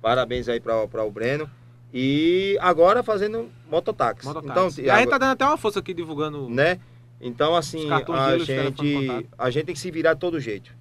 Parabéns 0.00 0.48
aí 0.48 0.58
para 0.58 1.04
o 1.04 1.10
Breno. 1.12 1.48
E 1.92 2.56
agora 2.60 3.02
fazendo 3.02 3.50
mototáxi. 3.70 4.26
Mototáxi. 4.26 4.80
Então, 4.80 4.84
e 4.86 4.90
a 4.90 4.98
gente 4.98 5.10
tá 5.10 5.18
dando 5.18 5.32
até 5.32 5.44
uma 5.44 5.56
força 5.58 5.78
aqui 5.80 5.92
divulgando. 5.92 6.48
né? 6.48 6.78
Então, 7.20 7.54
assim, 7.54 7.88
a 7.90 8.36
gente, 8.38 8.94
contato. 8.94 9.26
a 9.38 9.50
gente 9.50 9.64
tem 9.66 9.74
que 9.74 9.80
se 9.80 9.90
virar 9.90 10.14
de 10.14 10.20
todo 10.20 10.40
jeito. 10.40 10.74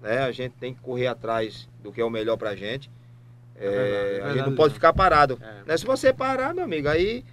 Né? 0.00 0.18
A 0.18 0.30
gente 0.30 0.52
tem 0.60 0.72
que 0.72 0.80
correr 0.80 1.08
atrás 1.08 1.68
do 1.82 1.90
que 1.90 2.00
é 2.00 2.04
o 2.04 2.10
melhor 2.10 2.36
pra 2.36 2.54
gente. 2.54 2.88
É 3.56 3.66
É, 3.66 3.70
verdade, 3.70 3.88
é 3.88 3.98
a 3.98 4.12
gente 4.12 4.24
verdade, 4.26 4.50
não 4.50 4.56
pode 4.56 4.74
ficar 4.74 4.92
parado. 4.92 5.38
É, 5.42 5.62
Né? 5.66 5.76
Se 5.76 5.84
você 5.84 6.12
parar, 6.12 6.54
meu 6.54 6.62
amigo, 6.64 6.86
aí 6.88 7.24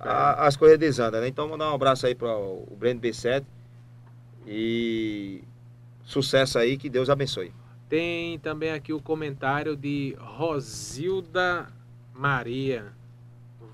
a- 0.00 0.46
as 0.46 0.56
coisas 0.56 0.78
desandam, 0.78 1.20
né? 1.20 1.26
Então, 1.26 1.48
mandar 1.48 1.70
um 1.72 1.74
abraço 1.74 2.06
aí 2.06 2.14
para 2.14 2.28
o 2.36 2.76
Breno 2.78 3.00
B7 3.00 3.42
e 4.46 5.42
sucesso 6.04 6.58
aí, 6.58 6.76
que 6.76 6.88
Deus 6.88 7.10
abençoe. 7.10 7.52
Tem 7.88 8.38
também 8.38 8.70
aqui 8.72 8.92
o 8.92 9.00
comentário 9.00 9.74
de 9.76 10.14
Rosilda 10.20 11.66
Maria. 12.14 12.86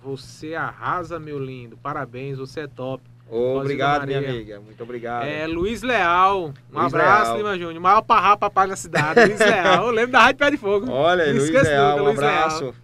Você 0.03 0.55
arrasa, 0.55 1.18
meu 1.20 1.38
lindo. 1.38 1.76
Parabéns, 1.76 2.38
você 2.38 2.61
é 2.61 2.66
top. 2.66 3.03
Obrigado, 3.28 4.07
minha 4.07 4.18
amiga. 4.18 4.59
Muito 4.61 4.82
obrigado. 4.82 5.24
É 5.24 5.47
Luiz 5.47 5.82
Leal. 5.82 6.47
Um 6.72 6.80
Luiz 6.80 6.86
abraço, 6.95 7.24
Leal. 7.32 7.36
Lima 7.36 7.59
Júnior. 7.59 7.80
Maior 7.80 8.03
parrapa 8.03 8.51
pai 8.51 8.66
da 8.66 8.74
cidade. 8.76 9.24
Luiz 9.24 9.38
Leal. 9.38 9.86
Eu 9.86 9.91
lembro 9.93 10.12
da 10.12 10.20
Rádio 10.22 10.38
Pé 10.38 10.51
de 10.51 10.57
Fogo. 10.57 10.91
Olha, 10.91 11.26
Não 11.26 11.34
Luiz 11.34 11.51
Leal, 11.51 11.91
nunca, 11.91 12.03
um 12.03 12.07
Luiz 12.07 12.18
Leal. 12.18 12.34
abraço. 12.34 12.74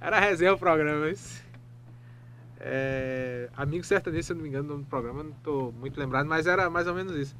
Era 0.00 0.20
resenha 0.20 0.52
o 0.52 0.58
programa. 0.58 1.08
Isso. 1.10 1.42
É, 2.60 3.48
Amigo 3.56 3.84
Sertanejo, 3.84 4.22
se 4.24 4.32
eu 4.32 4.36
não 4.36 4.42
me 4.42 4.48
engano, 4.48 4.64
o 4.66 4.70
nome 4.72 4.84
do 4.84 4.88
programa, 4.90 5.22
não 5.22 5.30
estou 5.30 5.72
muito 5.72 5.98
lembrado, 5.98 6.26
mas 6.26 6.46
era 6.46 6.68
mais 6.68 6.86
ou 6.86 6.94
menos 6.94 7.14
isso. 7.16 7.36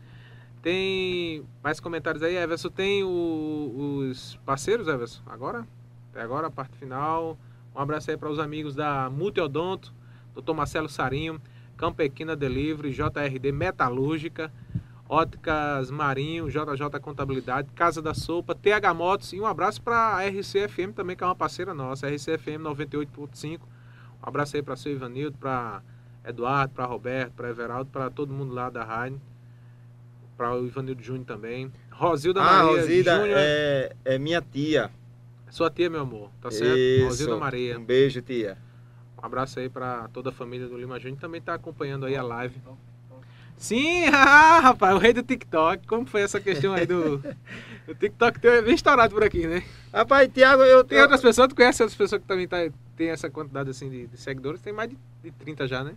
Tem 0.63 1.45
mais 1.63 1.81
comentários 1.81 2.23
aí, 2.23 2.37
Everson? 2.37 2.69
Tem 2.71 3.03
o- 3.05 4.09
os 4.11 4.37
parceiros, 4.45 4.89
Everson? 4.89 5.23
Agora? 5.27 5.67
Até 6.11 6.23
agora, 6.23 6.47
a 6.49 6.51
parte 6.51 6.77
final. 6.77 7.37
Um 7.79 7.83
abraço 7.83 8.11
aí 8.11 8.17
para 8.17 8.29
os 8.29 8.41
amigos 8.41 8.75
da 8.75 9.09
Multiodonto, 9.09 9.95
Dr. 10.35 10.53
Marcelo 10.53 10.89
Sarinho, 10.89 11.41
Campequina 11.77 12.35
Delivery, 12.35 12.91
JRD 12.93 13.53
Metalúrgica, 13.53 14.53
Óticas 15.09 15.89
Marinho, 15.89 16.51
JJ 16.51 16.99
Contabilidade, 17.01 17.69
Casa 17.77 18.03
da 18.03 18.15
Sopa, 18.15 18.53
TH 18.53 18.93
Motos 18.93 19.33
e 19.33 19.41
um 19.41 19.47
abraço 19.47 19.81
para 19.81 20.17
a 20.17 20.27
RCFM 20.27 20.93
também, 20.93 21.15
que 21.17 21.23
é 21.23 21.27
uma 21.27 21.37
parceira 21.37 21.73
nossa, 21.73 22.09
RCFM 22.09 22.65
98.5. 22.65 23.61
Um 23.61 23.61
abraço 24.23 24.57
aí 24.57 24.63
para 24.63 24.75
seu 24.75 24.91
Ivanildo, 24.91 25.39
para 25.39 25.81
Eduardo, 26.27 26.75
para 26.75 26.85
Roberto, 26.85 27.33
para 27.35 27.49
Everaldo, 27.49 27.89
para 27.93 28.11
todo 28.11 28.35
mundo 28.35 28.53
lá 28.53 28.69
da 28.71 28.83
rádio. 28.83 29.21
Para 30.37 30.53
o 30.53 30.67
Ivanildo 30.67 31.01
Júnior 31.01 31.27
também. 31.27 31.71
Rosilda 31.93 32.41
Ah, 32.43 32.65
Maria 32.65 32.81
Rosida 32.81 33.17
Júnior. 33.21 33.37
é, 33.39 33.93
é 34.05 34.19
minha 34.19 34.43
tia. 34.43 34.91
Sua 35.51 35.71
tia, 35.71 35.89
meu 35.89 36.03
amor. 36.03 36.31
Tá 36.41 36.51
certo? 36.51 36.79
Isso. 36.79 37.05
Rosilda 37.05 37.37
Maria. 37.37 37.79
Um 37.79 37.85
beijo, 37.85 38.21
tia. 38.23 38.59
Um 39.21 39.27
abraço 39.27 39.59
aí 39.59 39.69
para 39.69 40.09
toda 40.09 40.31
a 40.31 40.33
família 40.33 40.69
do 40.69 40.79
Lima 40.79 40.99
Júnior. 40.99 41.21
Também 41.21 41.41
tá 41.41 41.55
acompanhando 41.55 42.07
aí 42.07 42.17
a 42.17 42.23
live. 42.23 42.61
Sim, 43.57 44.05
ah, 44.15 44.61
rapaz, 44.61 44.95
o 44.95 44.99
rei 44.99 45.13
do 45.13 45.23
TikTok. 45.23 45.87
Como 45.87 46.07
foi 46.07 46.23
essa 46.23 46.41
questão 46.41 46.73
aí 46.73 46.87
do. 46.87 47.23
O 47.89 47.95
TikTok 47.95 48.39
tem 48.39 48.63
bem 48.63 48.75
estourado 48.75 49.13
por 49.13 49.25
aqui, 49.25 49.47
né? 49.47 49.65
Rapaz, 49.93 50.31
Tiago, 50.33 50.63
eu 50.63 50.85
Tem 50.85 51.01
outras 51.03 51.21
pessoas, 51.21 51.49
tu 51.49 51.57
conhece 51.57 51.83
outras 51.83 51.97
pessoas 51.97 52.21
que 52.21 52.29
também 52.29 52.47
tá, 52.47 52.59
tem 52.97 53.09
essa 53.09 53.29
quantidade 53.29 53.71
assim 53.71 53.91
de, 53.91 54.07
de 54.07 54.17
seguidores? 54.17 54.61
Tem 54.61 54.73
mais 54.73 54.91
de, 54.91 54.99
de 55.25 55.31
30 55.33 55.67
já, 55.67 55.83
né? 55.83 55.95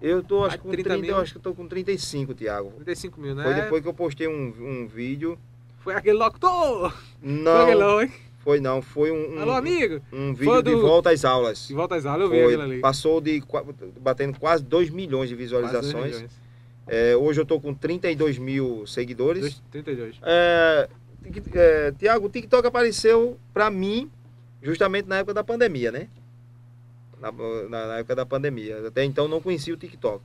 Eu 0.00 0.22
tô, 0.22 0.44
acho, 0.44 0.58
com 0.58 0.70
30 0.70 0.88
30, 0.90 1.02
mil. 1.02 1.10
eu 1.14 1.22
acho 1.22 1.32
que 1.32 1.38
eu 1.38 1.42
tô 1.42 1.54
com 1.54 1.68
35, 1.68 2.34
Tiago. 2.34 2.72
35 2.72 3.20
mil, 3.20 3.34
né? 3.34 3.44
Foi 3.44 3.54
depois 3.54 3.82
que 3.82 3.88
eu 3.88 3.94
postei 3.94 4.26
um, 4.26 4.52
um 4.58 4.88
vídeo. 4.88 5.38
Foi 5.80 5.94
aquele 5.94 6.16
locutor! 6.16 6.90
Foi 6.90 7.30
Não, 7.30 7.62
aquele 7.62 7.80
não, 7.80 8.02
hein? 8.02 8.12
Foi 8.42 8.60
não. 8.60 8.82
Foi 8.82 9.10
um, 9.10 9.36
um, 9.36 9.40
Alô, 9.40 9.52
amigo! 9.52 10.00
um 10.12 10.34
vídeo 10.34 10.62
de 10.62 10.70
do- 10.72 10.80
volta 10.82 11.10
às 11.10 11.24
aulas. 11.24 11.68
De 11.68 11.74
volta 11.74 11.94
às 11.96 12.04
aulas, 12.06 12.22
eu 12.26 12.30
vi 12.30 12.36
Foi, 12.42 12.46
aquilo 12.46 12.62
ali. 12.62 12.80
passou 12.80 13.20
de 13.20 13.42
batendo 14.00 14.38
quase 14.38 14.62
2 14.64 14.90
milhões 14.90 15.28
de 15.28 15.34
visualizações. 15.34 16.14
milhões. 16.16 16.42
É, 16.86 17.16
hoje 17.16 17.40
eu 17.40 17.46
tô 17.46 17.60
com 17.60 17.72
32 17.72 18.38
mil 18.38 18.84
seguidores. 18.86 19.40
Dois- 19.42 19.62
32. 19.70 20.16
É, 20.22 20.88
é, 21.54 21.92
Tiago, 21.98 22.26
o 22.26 22.28
TikTok 22.28 22.66
apareceu 22.66 23.38
pra 23.54 23.70
mim 23.70 24.10
justamente 24.60 25.08
na 25.08 25.18
época 25.18 25.34
da 25.34 25.44
pandemia, 25.44 25.92
né? 25.92 26.08
Na, 27.20 27.30
na- 27.30 27.86
na 27.86 27.98
época 27.98 28.16
da 28.16 28.26
pandemia. 28.26 28.88
Até 28.88 29.04
então 29.04 29.28
não 29.28 29.40
conhecia 29.40 29.72
o 29.72 29.76
TikTok. 29.76 30.24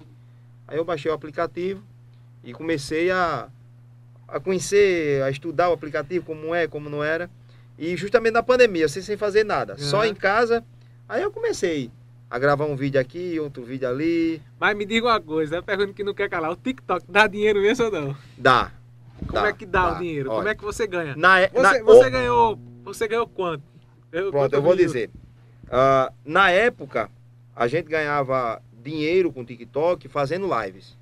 Aí 0.67 0.77
eu 0.77 0.83
baixei 0.83 1.11
o 1.11 1.13
aplicativo 1.13 1.81
e 2.43 2.51
comecei 2.53 3.11
a, 3.11 3.47
a 4.27 4.39
conhecer, 4.39 5.21
a 5.21 5.29
estudar 5.29 5.69
o 5.69 5.73
aplicativo, 5.73 6.25
como 6.25 6.53
é, 6.55 6.67
como 6.67 6.89
não 6.89 7.03
era. 7.03 7.29
E 7.77 7.95
justamente 7.95 8.33
na 8.33 8.41
pandemia, 8.43 8.87
sem, 8.87 9.01
sem 9.01 9.15
fazer 9.17 9.43
nada, 9.43 9.77
só 9.77 9.97
Aham. 9.97 10.07
em 10.07 10.15
casa. 10.15 10.63
Aí 11.07 11.21
eu 11.21 11.31
comecei 11.31 11.91
a 12.29 12.37
gravar 12.39 12.65
um 12.65 12.75
vídeo 12.75 12.99
aqui, 12.99 13.39
outro 13.39 13.63
vídeo 13.63 13.87
ali. 13.87 14.41
Mas 14.59 14.75
me 14.75 14.85
diga 14.85 15.07
uma 15.07 15.21
coisa, 15.21 15.55
é 15.55 15.59
uma 15.59 15.63
pergunta 15.63 15.93
que 15.93 16.03
não 16.03 16.13
quer 16.13 16.29
calar. 16.29 16.51
O 16.51 16.55
TikTok 16.55 17.05
dá 17.07 17.27
dinheiro 17.27 17.61
mesmo 17.61 17.85
ou 17.85 17.91
não? 17.91 18.17
Dá. 18.37 18.71
Como 19.19 19.31
Dá, 19.33 19.47
é 19.47 19.53
que 19.53 19.65
dá, 19.65 19.89
dá. 19.91 19.95
o 19.95 19.99
dinheiro? 19.99 20.29
Como 20.29 20.41
Olha. 20.41 20.49
é 20.49 20.55
que 20.55 20.63
você 20.63 20.85
ganha? 20.85 21.15
Na, 21.15 21.39
é- 21.39 21.49
Você, 21.49 21.61
na- 21.61 21.83
você 21.83 22.07
o- 22.07 22.11
ganhou. 22.11 22.59
Você 22.83 23.07
ganhou 23.07 23.27
quanto? 23.27 23.63
Eu, 24.11 24.31
Pronto, 24.31 24.53
eu 24.53 24.61
vou 24.61 24.75
dizer. 24.75 25.09
Ah, 25.69 26.11
na 26.25 26.49
época, 26.51 27.09
a 27.55 27.67
gente 27.67 27.87
ganhava 27.87 28.61
dinheiro 28.83 29.31
com 29.31 29.41
o 29.41 29.45
TikTok 29.45 30.07
fazendo 30.07 30.47
lives. 30.61 30.95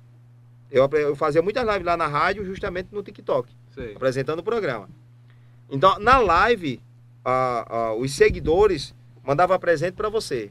Eu, 0.70 0.88
eu 0.94 1.14
fazia 1.14 1.40
muitas 1.42 1.64
lives 1.66 1.84
lá 1.84 1.96
na 1.96 2.06
rádio, 2.06 2.44
justamente 2.44 2.88
no 2.90 3.02
TikTok, 3.02 3.48
Sei. 3.70 3.94
apresentando 3.94 4.40
o 4.40 4.42
programa. 4.42 4.88
Então, 5.70 5.98
na 5.98 6.18
live, 6.18 6.80
ah, 7.24 7.66
ah, 7.68 7.94
os 7.94 8.12
seguidores 8.14 8.94
mandavam 9.24 9.58
presente 9.58 9.94
para 9.94 10.08
você. 10.08 10.50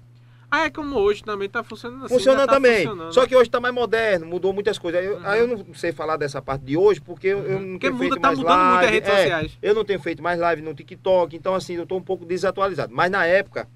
Ah, 0.52 0.66
é 0.66 0.70
como 0.70 0.96
hoje 0.98 1.24
também 1.24 1.50
tá 1.50 1.64
funcionando 1.64 2.06
assim. 2.06 2.14
Funcionando 2.14 2.42
ainda 2.42 2.48
tá 2.52 2.54
também. 2.56 2.86
funcionando. 2.86 3.14
Só 3.14 3.26
que 3.26 3.36
hoje 3.36 3.48
está 3.50 3.60
mais 3.60 3.74
moderno, 3.74 4.26
mudou 4.26 4.54
muitas 4.54 4.78
coisas. 4.78 5.02
Aí 5.02 5.08
eu, 5.08 5.16
Uhum. 5.18 5.26
aí 5.26 5.40
eu 5.40 5.48
não 5.48 5.74
sei 5.74 5.92
falar 5.92 6.18
dessa 6.18 6.42
parte 6.42 6.64
de 6.64 6.78
hoje, 6.78 7.02
porque 7.02 7.28
eu, 7.28 7.40
eu 7.40 7.60
não 7.60 7.68
Porque 7.72 7.80
tenho 7.88 7.94
muda, 7.94 8.06
feito 8.10 8.22
tá 8.22 8.28
mais 8.28 8.40
mudando 8.40 8.58
muito 8.60 8.70
as 8.76 8.82
live. 8.82 8.94
redes 8.94 9.10
É, 9.10 9.18
sociais. 9.22 9.58
eu 9.62 9.74
não 9.76 9.84
tenho 9.86 10.00
feito 10.00 10.22
mais 10.24 10.40
live 10.40 10.62
no 10.62 10.74
TikTok, 10.74 11.36
então 11.36 11.56
assim, 11.56 11.74
eu 11.74 11.84
estou 11.84 11.98
um 11.98 12.02
pouco 12.04 12.26
desatualizado. 12.26 12.94
Mas 12.94 13.10
na 13.12 13.26
época, 13.26 13.68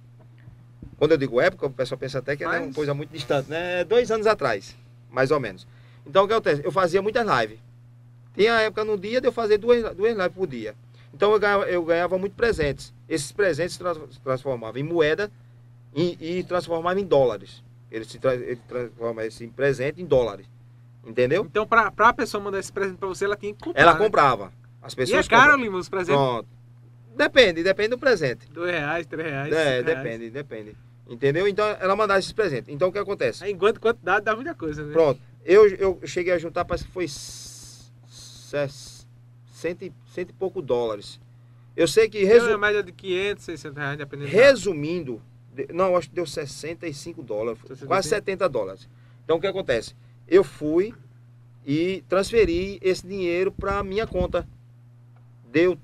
quando 0.98 1.12
eu 1.12 1.18
digo 1.18 1.42
época, 1.42 1.66
o 1.66 1.70
pessoal 1.72 1.98
pensa 1.98 2.20
até 2.20 2.36
que 2.38 2.44
é 2.44 2.48
Mas- 2.48 2.64
uma 2.66 2.74
coisa 2.74 2.94
muito 2.94 3.10
distante, 3.12 3.50
né? 3.50 3.82
É 3.82 3.84
Dois 3.84 4.12
anos 4.12 4.28
atrás, 4.28 4.78
mais 5.10 5.32
ou 5.32 5.40
menos. 5.40 5.68
Então 6.06 6.24
o 6.24 6.28
que 6.28 6.34
acontece? 6.34 6.62
Eu 6.64 6.72
fazia 6.72 7.02
muitas 7.02 7.26
lives. 7.26 7.60
Tinha 8.36 8.54
a 8.56 8.62
época 8.62 8.86
no 8.86 8.98
dia 8.98 9.20
de 9.20 9.28
eu 9.28 9.32
fazer 9.32 9.58
duas, 9.58 9.82
duas 9.96 10.16
lives 10.16 10.34
por 10.34 10.48
dia. 10.48 10.76
Então 11.14 11.32
eu 11.34 11.40
ganhava, 11.40 11.64
eu 11.70 11.84
ganhava 11.84 12.18
muito 12.18 12.36
presentes. 12.36 12.94
Esses 13.08 13.32
presentes 13.32 13.74
se 13.74 13.80
trans- 13.80 13.98
se 14.14 14.20
transformavam 14.22 14.80
em 14.80 14.84
moeda 14.84 15.32
e, 15.96 16.40
e 16.40 16.44
transformavam 16.44 17.00
em 17.02 17.06
dólares. 17.06 17.64
Ele 17.92 18.06
se 18.06 18.20
tra, 18.20 18.36
ele 18.36 18.60
transforma 18.68 19.26
esse 19.26 19.48
presente 19.48 20.02
em 20.02 20.06
dólares. 20.06 20.46
Entendeu? 21.06 21.44
Então, 21.46 21.66
pra, 21.66 21.90
pra 21.90 22.14
pessoa 22.14 22.44
mandar 22.44 22.60
esse 22.60 22.72
presente 22.72 22.98
pra 22.98 23.08
você, 23.08 23.26
ela 23.26 23.36
tinha 23.36 23.54
que 23.54 23.64
comprar. 23.64 23.82
Ela 23.82 23.94
né? 23.94 23.98
comprava. 24.00 24.52
As 24.82 24.94
E 24.94 24.96
pessoas 24.96 25.26
é 25.26 25.30
caro. 25.30 25.56
Lima, 25.58 25.78
os 25.78 25.90
presentes? 25.90 26.22
Pronto. 26.22 26.48
Depende, 27.16 27.64
depende 27.64 27.90
do 27.90 27.98
presente. 27.98 28.48
Dois 28.52 28.72
reais, 28.72 29.06
três 29.08 29.28
reais. 29.28 29.52
É, 29.52 29.78
cinco 29.78 29.86
reais. 29.90 30.04
depende, 30.04 30.30
depende. 30.30 30.76
Entendeu? 31.10 31.48
Então 31.48 31.66
ela 31.80 31.96
mandava 31.96 32.20
esses 32.20 32.32
presentes. 32.32 32.72
Então 32.74 32.90
o 32.90 32.92
que 32.92 33.00
acontece? 33.00 33.50
Enquanto 33.50 33.80
quantidade 33.82 34.24
dá 34.24 34.36
muita 34.36 34.54
coisa, 34.54 34.86
né? 34.86 34.94
Pronto. 34.94 35.20
Eu, 35.44 35.68
eu 35.76 36.00
cheguei 36.06 36.34
a 36.34 36.38
juntar, 36.38 36.64
parece 36.66 36.86
que 36.86 36.92
foi 36.92 37.06
s- 37.06 37.90
s- 38.06 38.99
cento, 39.60 39.84
e- 39.84 39.94
cento 40.14 40.30
e 40.32 40.34
pouco 40.34 40.62
dólares. 40.62 41.20
Eu 41.76 41.88
sei 41.88 42.10
que, 42.10 42.24
resu- 42.24 42.48
uma 42.50 42.58
média 42.58 42.84
de 42.84 42.92
500, 42.92 43.46
600 43.46 43.78
reais, 43.78 43.98
dependendo. 43.98 44.30
resumindo, 44.32 45.22
de- 45.54 45.68
não, 45.74 45.96
acho 45.96 46.10
que 46.10 46.16
deu 46.16 46.26
65 46.26 47.22
dólares, 47.24 47.60
65? 47.62 47.88
quase 47.88 48.10
70 48.10 48.48
dólares. 48.50 48.90
Então 49.24 49.38
o 49.38 49.40
que 49.42 49.48
acontece? 49.48 49.96
Eu 50.28 50.44
fui 50.44 50.94
e 51.66 52.04
transferi 52.10 52.80
esse 52.82 53.06
dinheiro 53.06 53.52
para 53.52 53.84
minha 53.84 54.06
conta. 54.08 54.48
Deu 55.52 55.78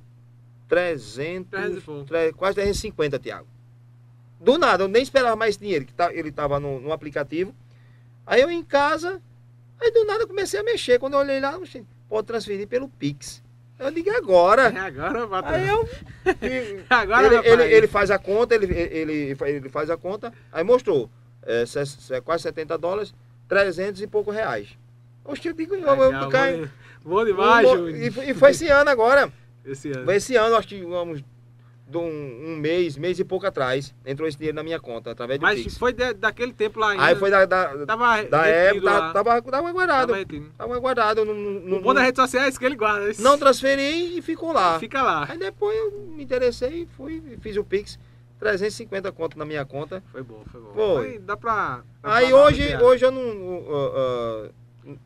300, 0.67 1.49
300 1.49 1.77
e 1.77 1.81
pouco. 1.81 2.05
tre- 2.05 2.33
quase 2.33 2.55
350, 2.55 3.19
Tiago. 3.19 3.47
Do 4.39 4.57
nada, 4.57 4.83
eu 4.83 4.87
nem 4.87 5.01
esperava 5.01 5.35
mais 5.35 5.57
dinheiro, 5.57 5.85
que 5.85 5.93
tá, 5.93 6.13
ele 6.13 6.29
estava 6.29 6.59
no, 6.59 6.79
no 6.79 6.91
aplicativo. 6.91 7.53
Aí 8.25 8.41
eu 8.41 8.49
em 8.51 8.63
casa, 8.63 9.21
aí 9.79 9.91
do 9.91 10.03
nada 10.05 10.23
eu 10.23 10.27
comecei 10.27 10.59
a 10.59 10.63
mexer. 10.63 10.99
Quando 10.99 11.13
eu 11.13 11.19
olhei 11.19 11.39
lá, 11.39 11.59
pode 12.09 12.27
transferir 12.27 12.67
pelo 12.67 12.89
Pix. 12.89 13.43
Eu 13.77 13.91
digo, 13.91 14.09
"É 14.09 14.15
agora. 14.17 14.63
É 14.69 14.79
agora, 14.79 15.27
patrão. 15.27 15.55
Aí 15.55 15.67
eu. 15.67 15.89
Agora, 16.89 17.27
ele, 17.27 17.35
ele, 17.47 17.63
ele 17.75 17.87
faz 17.87 18.09
a 18.09 18.17
conta, 18.17 18.55
ele, 18.55 18.65
ele, 18.73 19.35
ele 19.41 19.69
faz 19.69 19.89
a 19.89 19.97
conta, 19.97 20.33
aí 20.51 20.63
mostrou. 20.63 21.09
É, 21.43 21.65
se- 21.65 22.21
quase 22.21 22.43
70 22.43 22.77
dólares, 22.77 23.13
300 23.47 24.01
e 24.01 24.07
pouco 24.07 24.31
reais. 24.31 24.69
Oxe, 25.23 25.47
eu 25.47 25.53
digo, 25.53 25.75
eu, 25.75 25.81
eu, 25.81 26.29
caio- 26.29 26.71
bom, 27.03 27.23
demais, 27.25 27.67
e, 27.89 28.31
e 28.31 28.33
foi 28.33 28.51
esse 28.51 28.67
ano 28.67 28.89
agora. 28.89 29.31
Esse 29.63 29.91
ano. 29.91 30.05
Foi 30.05 30.15
esse 30.15 30.35
ano, 30.35 30.55
acho 30.55 30.67
que 30.67 30.81
vamos, 30.81 31.23
de 31.87 31.97
um, 31.97 32.01
um 32.53 32.55
mês, 32.57 32.97
mês 32.97 33.19
e 33.19 33.23
pouco 33.23 33.45
atrás, 33.45 33.93
entrou 34.05 34.27
esse 34.27 34.35
dinheiro 34.37 34.55
na 34.55 34.63
minha 34.63 34.79
conta, 34.79 35.11
através 35.11 35.39
do 35.39 35.43
Mas 35.43 35.61
Pix. 35.61 35.77
foi 35.77 35.93
de- 35.93 36.13
daquele 36.15 36.51
tempo 36.51 36.79
lá 36.79 36.89
ainda. 36.91 37.03
Aí 37.05 37.15
foi 37.15 37.29
da, 37.29 37.45
da, 37.45 37.85
Tava 37.85 38.23
da 38.23 38.47
época, 38.47 38.85
lá. 38.89 39.13
tava, 39.13 39.41
tava, 39.43 39.71
guardado. 39.71 40.07
Tava 40.07 40.17
retido. 40.17 40.51
Tava 40.57 40.79
guardado. 40.79 41.17
eu 41.19 41.25
Não, 41.25 41.33
não, 41.35 41.77
O 41.77 41.81
bom 41.81 41.93
das 41.93 42.03
redes 42.03 42.19
sociais 42.19 42.47
é 42.47 42.49
isso 42.49 42.59
que 42.59 42.65
ele 42.65 42.75
guarda. 42.75 43.07
Esse- 43.09 43.21
não 43.21 43.37
transferi 43.37 44.17
e 44.17 44.21
ficou 44.23 44.51
lá. 44.51 44.79
Fica 44.79 45.03
lá. 45.03 45.27
Aí 45.29 45.37
depois 45.37 45.77
eu 45.77 45.91
me 46.15 46.23
interessei 46.23 46.81
e 46.81 46.85
fui, 46.97 47.21
e 47.31 47.37
fiz 47.37 47.55
o 47.55 47.63
Pix, 47.63 47.99
350 48.39 49.11
conto 49.11 49.37
na 49.37 49.45
minha 49.45 49.63
conta. 49.63 50.01
Foi 50.11 50.23
bom, 50.23 50.41
foi 50.51 50.61
bom. 50.61 50.73
Foi. 50.73 51.07
Aí 51.11 51.19
dá 51.19 51.37
pra. 51.37 51.83
dá 52.01 52.15
Aí 52.15 52.29
pra 52.29 52.37
hoje, 52.45 52.77
hoje 52.77 53.05
eu 53.05 53.11
não. 53.11 53.21
uh, 53.21 54.49
uh, 54.87 54.97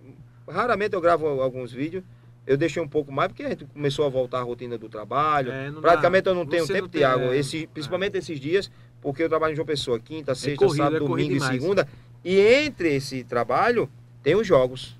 raramente 0.49 0.95
eu 0.95 1.01
gravo 1.01 1.27
alguns 1.41 1.71
vídeos. 1.73 2.03
Eu 2.49 2.57
deixei 2.57 2.81
um 2.81 2.87
pouco 2.87 3.11
mais 3.11 3.27
porque 3.27 3.43
a 3.43 3.49
gente 3.49 3.63
começou 3.65 4.07
a 4.07 4.09
voltar 4.09 4.39
à 4.39 4.41
rotina 4.41 4.75
do 4.75 4.89
trabalho. 4.89 5.51
É, 5.51 5.71
Praticamente 5.71 6.23
dá. 6.23 6.31
eu 6.31 6.35
não 6.35 6.47
tenho 6.47 6.65
Você 6.65 6.73
tempo, 6.73 6.85
não 6.85 6.89
tem, 6.89 7.01
Tiago. 7.01 7.25
é, 7.25 7.37
Esse, 7.37 7.67
principalmente 7.67 8.17
esses 8.17 8.39
dias, 8.39 8.71
porque 9.03 9.21
eu 9.21 9.29
trabalho 9.29 9.53
em 9.53 9.55
João 9.55 9.67
Pessoa, 9.67 9.99
quinta, 9.99 10.33
sexta, 10.33 10.65
corrido, 10.65 10.77
sábado, 10.83 10.95
é 10.95 11.07
corrido 11.07 11.27
domingo 11.27 11.45
e 11.45 11.47
segunda. 11.47 11.87
E 12.25 12.39
entre 12.39 12.95
esse 12.95 13.23
trabalho, 13.23 13.87
tem 14.23 14.33
os 14.33 14.47
jogos. 14.47 14.97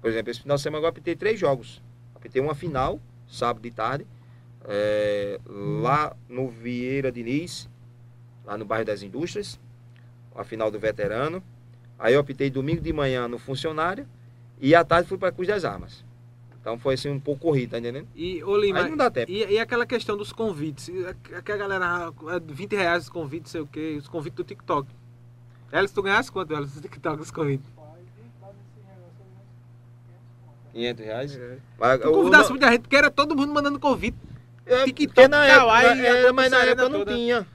Por 0.00 0.08
exemplo, 0.08 0.30
esse 0.30 0.40
final 0.40 0.56
de 0.56 0.62
semana 0.62 0.84
eu 0.84 0.88
apitei 0.88 1.16
três 1.16 1.40
jogos. 1.40 1.82
Apitei 2.14 2.40
uma 2.40 2.54
final, 2.54 3.00
sábado 3.26 3.60
de 3.60 3.72
tarde, 3.72 4.06
é, 4.64 5.40
lá 5.48 6.16
no 6.28 6.48
Vieira 6.48 7.10
Diniz, 7.10 7.68
lá 8.46 8.56
no 8.56 8.64
bairro 8.64 8.84
das 8.86 9.02
Indústrias, 9.02 9.58
a 10.32 10.44
final 10.44 10.70
do 10.70 10.78
veterano. 10.78 11.42
Aí 11.98 12.14
eu 12.14 12.20
optei 12.20 12.48
domingo 12.50 12.80
de 12.80 12.92
manhã 12.92 13.26
no 13.26 13.36
funcionário 13.36 14.06
e 14.60 14.76
à 14.76 14.84
tarde 14.84 15.08
fui 15.08 15.18
para 15.18 15.32
Cruz 15.32 15.48
das 15.48 15.64
Armas. 15.64 16.06
Então 16.68 16.78
foi 16.78 16.94
assim 16.94 17.08
um 17.08 17.18
pouco 17.18 17.40
corrido, 17.40 17.70
tá 17.70 17.78
entendendo? 17.78 18.06
E, 18.14 18.44
ô 18.44 18.54
Lima, 18.58 18.80
Aí 18.80 18.90
não 18.90 18.96
dá 18.98 19.10
tempo. 19.10 19.30
e, 19.32 19.42
e 19.52 19.58
aquela 19.58 19.86
questão 19.86 20.18
dos 20.18 20.32
convites? 20.34 20.88
E 20.88 21.06
a- 21.06 21.40
Que 21.40 21.50
a 21.52 21.56
galera, 21.56 21.86
ah, 22.08 22.12
20 22.46 22.76
reais 22.76 23.04
os 23.04 23.08
convites, 23.08 23.50
sei 23.50 23.62
o 23.62 23.66
quê, 23.66 23.96
os 23.98 24.06
convites 24.06 24.36
do 24.36 24.44
TikTok. 24.44 24.86
Elas, 25.72 25.90
tu 25.90 26.02
ganhasse 26.02 26.30
quanto, 26.30 26.54
Elas, 26.54 26.72
do 26.74 26.80
TikTok, 26.82 27.22
os 27.22 27.30
convites? 27.30 27.66
Faz, 27.74 27.88
faz 28.38 28.52
esse 28.54 28.86
negócio 28.86 29.24
aí, 30.66 30.72
500 30.74 31.04
reais. 31.06 31.36
É. 31.38 31.58
Mas, 31.78 32.00
Tu 32.02 32.10
convidasse 32.12 32.42
não- 32.44 32.50
muita 32.50 32.70
gente, 32.70 32.80
porque 32.82 32.96
era 32.96 33.10
todo 33.10 33.34
mundo 33.34 33.52
mandando 33.54 33.80
convite. 33.80 34.18
é, 34.66 34.84
TikTok, 34.84 35.26
na 35.28 35.46
época, 35.46 35.60
Kawaii, 35.60 36.06
é, 36.06 36.32
mas 36.32 36.50
na 36.50 36.58
época 36.64 36.88
não 36.90 36.98
toda. 36.98 37.14
tinha. 37.14 37.46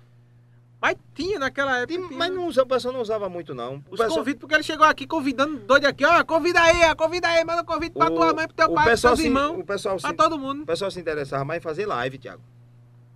Mas 0.84 0.98
tinha 1.16 1.40
naquela 1.40 1.78
época. 1.80 1.98
Tinha. 1.98 2.18
Mas 2.18 2.30
não, 2.30 2.46
usa- 2.46 2.64
o 2.64 2.66
pessoal 2.66 2.94
não 2.94 3.00
usava 3.00 3.30
muito, 3.30 3.56
não. 3.56 3.76
O 3.76 3.78
Os 3.92 4.00
pessoal, 4.02 4.18
convites, 4.18 4.40
porque 4.42 4.54
ele 4.54 4.64
chegou 4.64 4.86
aqui 4.86 5.08
convidando 5.08 5.58
doido 5.60 5.86
aqui, 5.86 6.04
ó, 6.04 6.22
convida 6.26 6.60
aí, 6.62 6.94
convida 6.96 7.30
aí, 7.30 7.42
manda 7.46 7.64
convite 7.64 7.94
pra 7.94 8.08
o- 8.12 8.16
tua 8.16 8.34
mãe, 8.34 8.46
pro 8.48 8.54
teu 8.58 8.66
o 8.68 8.74
pai, 8.74 8.84
pros 8.84 8.92
pessoal 8.96 9.14
teus 9.14 9.22
se, 9.22 9.28
irmãos, 9.28 9.60
o 9.60 9.64
pessoal 9.64 9.98
se, 9.98 10.06
pra 10.06 10.14
todo 10.14 10.38
mundo. 10.38 10.64
o 10.64 10.66
pessoal 10.66 10.92
se 10.92 11.00
interessava 11.00 11.46
mais 11.46 11.60
em 11.60 11.64
fazer 11.64 11.86
live, 11.86 12.18
Thiago. 12.18 12.42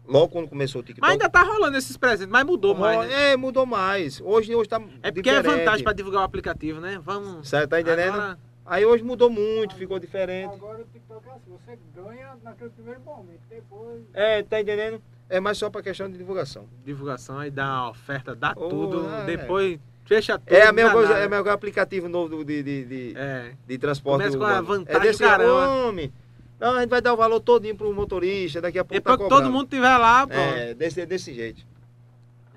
Logo 0.08 0.30
quando 0.30 0.48
começou 0.48 0.80
o 0.80 0.84
TikTok. 0.86 1.02
Mas 1.02 1.12
ainda 1.12 1.30
tá 1.30 1.44
rolando 1.44 1.76
esses 1.78 1.98
presentes, 1.98 2.32
mas 2.32 2.46
mudou 2.46 2.74
mais, 2.74 3.10
né? 3.10 3.34
É, 3.34 3.36
mudou 3.36 3.66
mais. 3.66 4.22
Hoje, 4.22 4.56
hoje 4.56 4.70
tá 4.70 4.82
É 5.04 5.12
porque 5.12 5.30
é 5.30 5.36
diferente. 5.42 5.60
vantagem 5.60 5.84
pra 5.84 5.92
divulgar 5.92 6.22
o 6.22 6.24
aplicativo, 6.24 6.80
né? 6.80 6.98
Vamos. 7.04 7.50
Certo, 7.50 7.70
tá 7.72 7.82
entendendo? 7.82 8.14
Agora, 8.14 8.40
Aí 8.66 8.86
hoje 8.86 9.02
mudou 9.04 9.30
muito, 9.30 9.76
ficou 9.76 9.98
diferente. 10.00 10.54
Agora 10.54 10.80
o 10.82 10.86
TikTok 10.86 11.28
é 11.28 11.32
assim, 11.32 11.52
você 11.66 11.80
ganha 11.96 12.36
naquele 12.44 12.70
primeiro 12.70 13.00
momento, 13.02 13.42
depois. 13.50 14.02
É, 14.14 14.44
tá 14.44 14.60
entendendo? 14.62 15.02
É 15.30 15.40
mais 15.40 15.58
só 15.58 15.70
pra 15.70 15.82
questão 15.82 16.10
de 16.10 16.18
divulgação. 16.18 16.68
divulgação 16.86 17.40
aí 17.40 17.52
dá 17.52 17.66
a 17.68 17.90
oferta, 17.90 18.34
dá 18.36 18.54
Oh, 18.56 18.70
tudo. 18.70 19.10
é. 19.10 19.26
depois 19.26 19.80
fecha 20.06 20.40
tudo. 20.40 20.54
É 20.56 20.66
a 20.68 20.72
mesma 20.72 20.92
coisa, 20.94 21.10
nada. 21.10 21.22
é 21.22 21.26
a 21.26 21.30
mesma 21.30 21.52
aplicativo 21.52 22.08
novo 22.08 22.46
de, 22.46 22.64
de, 22.64 22.86
de, 22.86 23.14
É. 23.18 23.54
de 23.68 23.78
transporte 23.78 24.20
Começa 24.20 24.38
com 24.38 24.44
a 24.46 24.62
vantagem 24.62 25.02
é 25.02 25.04
desse 25.04 25.24
caramba. 25.24 25.68
homem. 25.88 26.14
Não, 26.60 26.76
a 26.76 26.80
gente 26.82 26.90
vai 26.90 27.02
dar 27.02 27.14
o 27.14 27.18
valor 27.18 27.40
todinho 27.42 27.76
pro 27.76 27.94
motorista, 27.94 28.60
daqui 28.62 28.80
a 28.80 28.84
pouco 28.86 28.94
Depois 28.96 29.18
tá 29.18 29.24
que 29.24 29.30
todo 29.30 29.52
mundo 29.52 29.68
tiver 29.70 29.98
lá, 29.98 30.26
pronto. 30.26 30.40
É, 30.42 30.74
desse, 30.74 31.06
desse 31.06 31.34
jeito. 31.34 31.64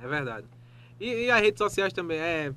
É 0.02 0.06
verdade. 0.06 0.46
E, 0.98 1.24
e 1.26 1.30
as 1.30 1.40
redes 1.40 1.58
sociais 1.58 1.92
também, 1.92 2.18
é. 2.18 2.52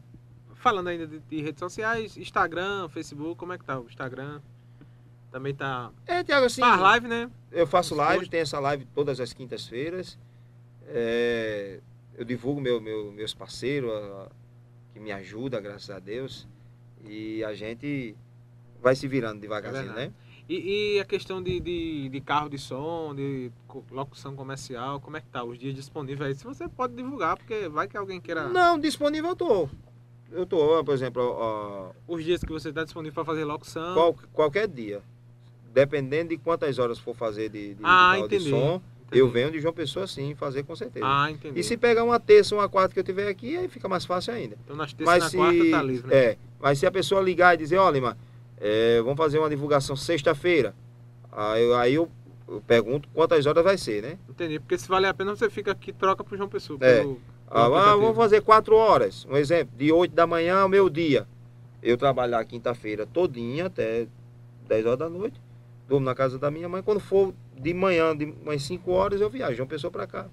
Falando 0.55 0.87
ainda 0.87 1.05
de, 1.05 1.19
de 1.19 1.41
redes 1.41 1.59
sociais, 1.59 2.15
Instagram, 2.15 2.87
Facebook, 2.87 3.35
como 3.35 3.51
é 3.51 3.57
que 3.57 3.65
tá 3.65 3.77
o 3.79 3.85
Instagram? 3.85 4.39
Também 5.33 5.55
tá. 5.55 5.91
É, 6.05 6.23
Tiago, 6.23 6.45
assim, 6.45 6.61
Faz 6.61 6.79
live, 6.79 7.07
né? 7.07 7.27
eu 7.51 7.65
faço 7.65 7.95
live, 7.95 8.29
tem 8.29 8.41
essa 8.41 8.59
live 8.59 8.85
todas 8.93 9.19
as 9.19 9.33
quintas-feiras. 9.33 10.15
É, 10.87 11.79
eu 12.15 12.23
divulgo 12.23 12.61
meu, 12.61 12.79
meu- 12.79 13.11
meus 13.11 13.33
parceiros, 13.33 13.89
a- 13.91 14.29
que 14.93 14.99
me 14.99 15.11
ajudam, 15.11 15.59
graças 15.59 15.89
a 15.89 15.97
Deus. 15.97 16.47
E 17.03 17.43
a 17.43 17.55
gente 17.55 18.15
vai 18.79 18.95
se 18.95 19.07
virando 19.07 19.41
devagarzinho, 19.41 19.85
verdade. 19.85 20.09
né? 20.09 20.13
E, 20.47 20.97
e 20.97 20.99
a 20.99 21.05
questão 21.05 21.41
de, 21.41 21.59
de, 21.59 22.09
de 22.09 22.21
carro 22.21 22.47
de 22.47 22.59
som, 22.59 23.15
de 23.15 23.51
locução 23.89 24.35
comercial, 24.35 24.99
como 24.99 25.17
é 25.17 25.21
que 25.21 25.27
tá? 25.29 25.43
Os 25.43 25.57
dias 25.57 25.73
disponíveis 25.73 26.29
aí. 26.29 26.35
Se 26.35 26.43
você 26.43 26.67
pode 26.69 26.93
divulgar, 26.93 27.37
porque 27.37 27.67
vai 27.69 27.87
que 27.87 27.97
alguém 27.97 28.21
queira. 28.21 28.49
Não, 28.49 28.77
disponível 28.77 29.31
eu 29.31 29.35
tô. 29.35 29.69
Eu 30.31 30.45
tô, 30.45 30.83
por 30.83 30.93
exemplo, 30.93 31.23
ó, 31.23 31.91
Os 32.07 32.23
dias 32.23 32.41
que 32.43 32.51
você 32.51 32.69
está 32.69 32.83
disponível 32.83 33.15
para 33.15 33.25
fazer 33.25 33.45
locução. 33.45 33.95
qual- 33.95 34.15
qualquer 34.31 34.67
dia. 34.67 35.01
Dependendo 35.73 36.29
de 36.29 36.37
quantas 36.37 36.77
horas 36.79 36.99
for 36.99 37.15
fazer 37.15 37.49
de, 37.49 37.73
de, 37.75 37.81
Ah, 37.83 38.17
de, 38.27 38.37
de 38.37 38.49
som, 38.49 38.81
Entendi. 39.07 39.19
eu 39.19 39.27
venho 39.29 39.51
de 39.51 39.59
João 39.59 39.73
Pessoa 39.73 40.05
sim, 40.05 40.35
fazer 40.35 40.63
com 40.63 40.75
certeza. 40.75 41.05
Ah, 41.07 41.31
entendi. 41.31 41.59
E 41.59 41.63
se 41.63 41.75
pegar 41.77 42.03
uma 42.03 42.19
terça, 42.19 42.53
uma 42.55 42.69
quarta 42.69 42.93
que 42.93 42.99
eu 42.99 43.03
tiver 43.03 43.27
aqui, 43.27 43.57
aí 43.57 43.67
fica 43.67 43.87
mais 43.89 44.05
fácil 44.05 44.33
ainda. 44.33 44.55
Então 44.63 44.75
nas 44.75 44.93
terças 44.93 45.33
e 45.33 45.37
na 45.37 45.43
quarta 45.43 45.71
tá 45.71 45.81
livre, 45.83 46.07
né? 46.07 46.15
É, 46.15 46.37
mas 46.59 46.77
se 46.79 46.85
a 46.85 46.91
pessoa 46.91 47.21
ligar 47.21 47.55
e 47.55 47.57
dizer, 47.57 47.77
olha, 47.77 47.93
Lima, 47.95 48.17
é, 48.57 49.01
vamos 49.01 49.17
fazer 49.17 49.39
uma 49.39 49.49
divulgação 49.49 49.95
sexta-feira, 49.95 50.75
aí, 51.31 51.63
eu- 51.63 51.75
aí 51.75 51.93
eu, 51.95 52.09
eu 52.47 52.61
pergunto 52.67 53.09
quantas 53.13 53.45
horas 53.45 53.63
vai 53.63 53.77
ser, 53.77 54.03
né? 54.03 54.17
Entendi. 54.29 54.59
Porque 54.59 54.77
se 54.77 54.87
valer 54.87 55.07
a 55.07 55.13
pena, 55.13 55.35
você 55.35 55.49
fica 55.49 55.71
aqui 55.71 55.89
e 55.89 55.93
troca 55.93 56.23
pro 56.23 56.37
João 56.37 56.47
Pessoa. 56.49 56.77
É. 56.81 56.99
pelo- 56.99 57.19
Ah, 57.49 57.63
pelo 57.63 57.75
ah, 57.75 57.95
vamos 57.95 58.15
fazer 58.15 58.41
quatro 58.41 58.75
horas, 58.75 59.25
um 59.29 59.35
exemplo, 59.37 59.75
de 59.77 59.91
8 59.91 60.13
da 60.13 60.25
manhã 60.25 60.59
ao 60.61 60.69
meio-dia. 60.69 61.27
Eu 61.83 61.97
trabalhar 61.97 62.43
quinta-feira 62.45 63.05
todinha 63.05 63.65
até 63.67 64.07
10 64.67 64.85
horas 64.85 64.97
da 64.99 65.09
noite, 65.09 65.39
durmo 65.87 66.05
na 66.05 66.15
casa 66.15 66.37
da 66.39 66.49
minha 66.51 66.67
mãe, 66.69 66.81
quando 66.81 66.99
for 66.99 67.33
de 67.57 67.73
manhã, 67.73 68.15
de 68.15 68.25
umas 68.43 68.63
5 68.63 68.91
horas, 68.91 69.21
eu 69.21 69.29
viajo 69.29 69.55
João 69.55 69.67
Pessoa 69.67 69.91
pra 69.91 70.07
cá. 70.07 70.27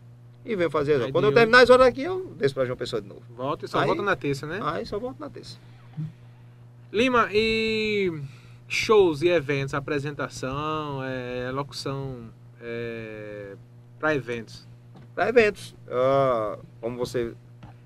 E 0.44 0.56
venho 0.56 0.70
fazer. 0.70 1.02
Aí 1.02 1.12
Quando 1.12 1.24
de 1.26 1.30
eu 1.32 1.34
terminar 1.34 1.62
as 1.62 1.68
horas 1.70 1.86
aqui, 1.86 2.02
eu 2.02 2.26
desço 2.38 2.54
pra 2.54 2.64
João 2.64 2.76
Pessoa 2.76 3.02
de 3.02 3.08
novo. 3.08 3.22
Volta 3.36 3.66
e 3.66 3.68
só 3.68 3.78
Aí- 3.80 3.86
volta 3.86 4.02
na 4.02 4.16
terça, 4.16 4.46
né? 4.46 4.58
Aí 4.62 4.86
só 4.86 4.98
volto 4.98 5.18
na 5.20 5.28
terça. 5.28 5.58
Lima, 6.92 7.28
e 7.32 8.20
shows 8.66 9.22
e 9.22 9.28
eventos, 9.28 9.74
apresentação, 9.74 11.02
é, 11.04 11.50
locução 11.52 12.30
é, 12.60 13.54
para 13.98 14.14
eventos. 14.14 14.66
para 15.14 15.28
eventos. 15.28 15.74
Ah, 15.88 16.58
como 16.80 16.96
você 16.96 17.32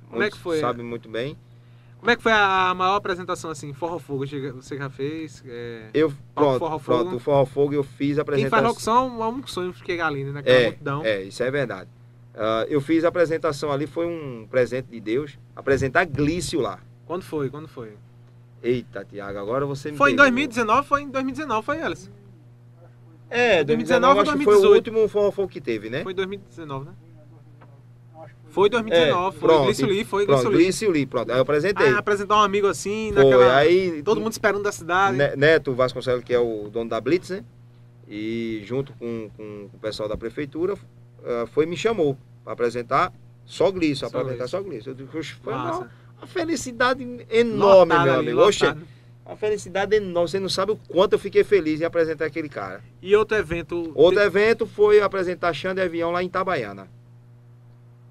Como 0.08 0.22
é 0.22 0.30
que 0.30 0.38
foi? 0.38 0.60
sabe 0.60 0.82
muito 0.82 1.08
bem, 1.08 1.36
Como 2.05 2.10
é 2.10 2.16
que 2.16 2.22
foi 2.22 2.32
a 2.32 2.74
maior 2.76 2.97
apresentação 2.97 3.51
assim? 3.51 3.72
Forró 3.72 3.98
Fogo, 3.98 4.26
você 4.26 4.76
já 4.76 4.90
fez? 4.90 5.43
É... 5.47 5.89
eu 5.94 6.12
pronto, 6.35 6.59
Forró 6.59 6.78
Fogo. 6.78 6.98
pronto, 7.05 7.18
Forró 7.18 7.47
Fogo 7.47 7.72
eu 7.72 7.82
fiz 7.82 8.18
a 8.18 8.24
Quem 8.26 8.47
faz 8.47 8.62
apresentação. 8.62 9.09
locução 9.09 9.22
é 9.22 9.26
um 9.26 9.47
sonho 9.47 9.72
chegar 9.72 10.09
ali, 10.09 10.22
né? 10.22 10.43
É, 10.44 10.64
multidão. 10.64 11.02
é, 11.02 11.22
isso 11.22 11.43
é 11.43 11.51
verdade. 11.51 11.89
Ah, 12.35 12.66
eu 12.68 12.82
fiz 12.82 13.06
a 13.06 13.09
apresentação 13.09 13.72
ali, 13.72 13.86
foi 13.86 14.06
um 14.06 14.47
presente 14.51 14.89
de 14.90 15.01
Deus, 15.01 15.39
apresentar 15.56 16.05
Glício 16.05 16.60
lá. 16.60 16.78
Quando 17.06 17.22
foi? 17.22 17.48
Quando 17.48 17.68
foi? 17.68 17.94
Eita, 18.62 19.02
Tiago, 19.02 19.39
agora 19.39 19.64
você 19.64 19.90
me 19.90 19.97
Foi 19.97 20.10
em 20.10 20.16
pegou. 20.16 20.26
2019? 20.26 20.86
Foi 20.86 21.01
em 21.01 21.09
2019, 21.09 21.64
foi 21.64 21.78
elas? 21.78 22.10
É, 23.31 23.64
2019 23.64 23.64
2019 23.64 24.14
ou 24.14 24.20
acho 24.20 24.39
que 24.39 24.44
foi 24.44 24.56
o 24.56 24.60
2018? 24.60 24.74
último 24.76 25.09
Forró 25.09 25.31
Fogo 25.31 25.48
que 25.48 25.60
teve, 25.62 25.89
né? 25.89 26.02
Foi 26.02 26.12
em 26.12 26.16
2019, 26.16 26.85
né? 26.85 26.93
Foi 28.55 28.68
2019, 28.70 29.36
É, 29.36 29.40
foi 29.40 29.48
pronto, 29.48 29.64
Glício 29.64 29.86
Lee, 29.89 30.05
foi 30.05 30.26
Pronto, 30.26 30.48
Glício 30.48 30.89
Lee. 30.89 31.06
Pronto. 31.06 31.28
Aí 31.32 31.39
eu 31.39 31.43
apresentei. 31.43 31.89
Ah, 31.89 31.98
apresentar 31.98 32.36
um 32.36 32.43
amigo 32.43 32.68
assim, 32.68 33.10
foi, 33.12 33.24
naquela... 33.24 33.56
aí 33.56 34.01
Todo 34.05 34.20
mundo 34.20 34.31
esperando 34.31 34.62
da 34.62 34.70
cidade. 34.70 35.16
Ne- 35.16 35.35
Neto 35.35 35.74
Vasconcelos, 35.74 36.22
que 36.22 36.32
é 36.32 36.39
o 36.39 36.68
dono 36.70 36.89
da 36.89 37.01
Blitz, 37.01 37.31
né? 37.31 37.44
E 38.09 38.62
junto 38.64 38.93
com, 38.93 39.28
com 39.36 39.68
o 39.74 39.78
pessoal 39.81 40.09
da 40.09 40.16
prefeitura, 40.16 40.74
ah, 41.24 41.47
foi 41.52 41.64
e 41.64 41.66
me 41.66 41.76
chamou 41.76 42.16
para 42.44 42.52
apresentar 42.52 43.12
só 43.44 43.72
Glício, 43.72 44.09
Só 44.09 44.18
apresentar 44.18 44.47
só 44.47 44.62
Glício. 44.62 44.90
Eu 44.90 44.94
digo, 44.94 45.18
"Oxe, 45.18 45.32
foi 45.43 45.52
uma, 45.52 45.90
uma 46.18 46.26
felicidade 46.26 47.02
enorme, 47.28 47.93
Lotado 47.93 48.05
meu 48.05 48.14
ali, 48.14 48.28
amigo. 48.31 48.40
Oxe, 48.47 48.64
uma 49.26 49.36
felicidade 49.36 49.97
enorme. 49.97 50.28
Você 50.28 50.39
não 50.39 50.48
sabe 50.48 50.70
o 50.72 50.76
quanto 50.89 51.14
eu 51.14 51.18
fiquei 51.18 51.43
feliz 51.43 51.81
em 51.81 51.85
apresentar 51.85 52.26
aquele 52.26 52.48
cara. 52.48 52.81
E 53.02 53.16
outro 53.16 53.36
evento... 53.36 53.90
Outro 53.97 54.20
evento 54.20 54.64
foi 54.64 55.01
apresentar 55.01 55.52
Xande 55.52 55.81
Avião 55.81 56.12
lá 56.12 56.22
em 56.22 56.26
Itabaiana. 56.26 56.89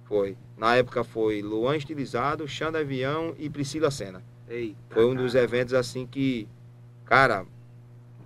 Foi. 0.05 0.38
Na 0.57 0.75
época 0.75 1.03
foi 1.03 1.41
Luan 1.41 1.75
Estilizado, 1.77 2.47
Xande 2.47 2.77
Avião 2.77 3.34
e 3.38 3.49
Priscila 3.49 3.89
Senna. 3.89 4.21
Eita, 4.49 4.75
Foi 4.93 5.05
um 5.05 5.15
dos 5.15 5.34
cara. 5.34 5.43
eventos 5.45 5.73
assim 5.73 6.05
que, 6.05 6.47
cara, 7.05 7.45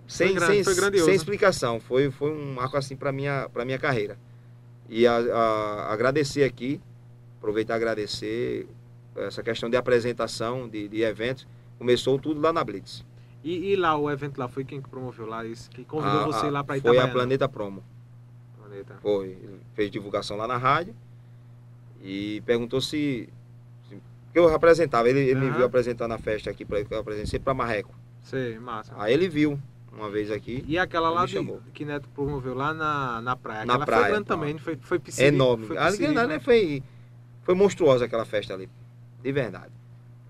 sem, 0.08 0.34
grande, 0.34 0.64
sem, 0.64 1.00
sem 1.06 1.14
explicação. 1.16 1.80
Foi, 1.80 2.10
foi 2.12 2.32
um 2.32 2.54
marco 2.56 2.76
assim 2.78 2.96
para 2.96 3.12
minha, 3.12 3.48
pra 3.54 3.64
minha 3.64 3.78
carreira. 3.78 4.18
E 4.90 5.06
a, 5.06 5.18
a- 5.18 5.94
agradecer 5.94 6.44
aqui, 6.44 6.82
aproveitar 7.38 7.74
e 7.76 7.78
agradecer 7.78 8.68
essa 9.16 9.44
questão 9.44 9.70
de 9.70 9.78
apresentação, 9.78 10.68
de, 10.68 10.88
de 10.88 11.02
eventos. 11.02 11.48
Começou 11.78 12.18
tudo 12.20 12.42
lá 12.42 12.52
na 12.52 12.64
Blitz. 12.64 13.06
E, 13.44 13.72
e 13.72 13.76
lá, 13.76 13.96
o 13.96 14.10
evento 14.10 14.40
lá, 14.40 14.48
foi 14.48 14.66
quem 14.66 14.82
que 14.82 14.90
promoveu 14.90 15.26
lá 15.28 15.46
isso? 15.46 15.70
Que 15.70 15.86
convidou 15.86 16.22
A- 16.22 16.26
você 16.26 16.48
a- 16.48 16.52
lá 16.52 16.64
pra 16.64 16.76
Ah, 16.76 16.82
Foi 16.82 16.90
a 16.90 16.94
Itabaiana? 16.94 17.14
Planeta 17.14 17.48
Promo. 17.48 17.84
Planeta. 18.58 18.96
Foi. 19.02 19.38
Fez 19.74 19.92
divulgação 19.92 20.36
lá 20.36 20.48
na 20.48 20.58
rádio 20.58 20.96
e 22.02 22.42
perguntou 22.46 22.80
se. 22.82 23.30
se 23.90 23.98
porque 24.26 24.40
eu 24.40 24.54
apresentava, 24.54 25.10
ele, 25.10 25.20
ele 25.22 25.36
me 25.40 25.48
Aham. 25.48 25.56
viu 25.58 25.66
apresentando 25.66 26.14
a 26.14 26.18
festa 26.18 26.50
aqui, 26.50 26.64
pra, 26.66 26.84
que 26.84 26.94
eu 26.94 27.00
apresentei 27.00 27.40
para 27.40 27.54
Marreco. 27.54 27.94
Sei, 28.22 28.60
massa. 28.60 28.94
Aí 28.98 29.14
ele 29.14 29.28
viu 29.30 29.60
uma 29.92 30.10
vez 30.10 30.30
aqui, 30.30 30.64
E 30.68 30.78
aquela 30.78 31.10
lá 31.10 31.22
me 31.22 31.28
de, 31.28 31.40
que 31.74 31.84
Neto 31.86 32.08
promoveu 32.10 32.54
lá 32.54 32.74
na, 32.74 33.22
na 33.22 33.36
praia. 33.36 33.66
Na 33.66 33.74
Aquela 33.76 33.86
foi 33.86 33.86
praia, 33.86 34.08
grande 34.10 34.26
pronto. 34.26 34.40
também, 34.40 34.58
foi, 34.60 34.78
foi 34.80 35.00
piscina. 35.00 35.28
enorme. 35.28 35.66
Foi 35.66 35.76
piscina, 35.78 36.22
ali 36.22 36.34
né? 36.34 36.40
foi, 36.40 36.84
foi 37.42 37.56
monstruosa 37.56 38.06
aquela 38.06 38.26
festa 38.26 38.54
ali. 38.54 38.70
De 39.24 39.32
verdade. 39.32 39.72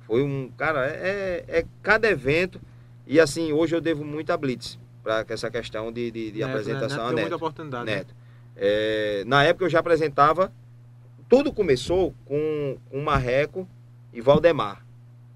Foi 0.05 0.23
um. 0.23 0.49
Cara, 0.55 0.87
é, 0.87 1.43
é 1.47 1.65
cada 1.83 2.07
evento. 2.09 2.61
E 3.05 3.19
assim, 3.19 3.51
hoje 3.51 3.75
eu 3.75 3.81
devo 3.81 4.05
muito 4.05 4.31
a 4.31 4.37
Blitz. 4.37 4.79
Para 5.03 5.25
essa 5.29 5.49
questão 5.49 5.91
de, 5.91 6.11
de, 6.11 6.31
de 6.31 6.39
Neto, 6.39 6.47
né? 6.47 6.53
apresentação 6.53 6.97
Neto 6.97 7.11
muita 7.13 7.23
Neto. 7.23 7.35
oportunidade. 7.35 7.85
né? 7.85 7.95
Neto. 7.97 8.15
É, 8.55 9.23
na 9.25 9.43
época 9.43 9.65
eu 9.65 9.69
já 9.69 9.79
apresentava. 9.79 10.51
Tudo 11.29 11.51
começou 11.51 12.13
com 12.25 12.77
o 12.91 13.01
Marreco 13.01 13.67
e 14.13 14.21
Valdemar. 14.21 14.85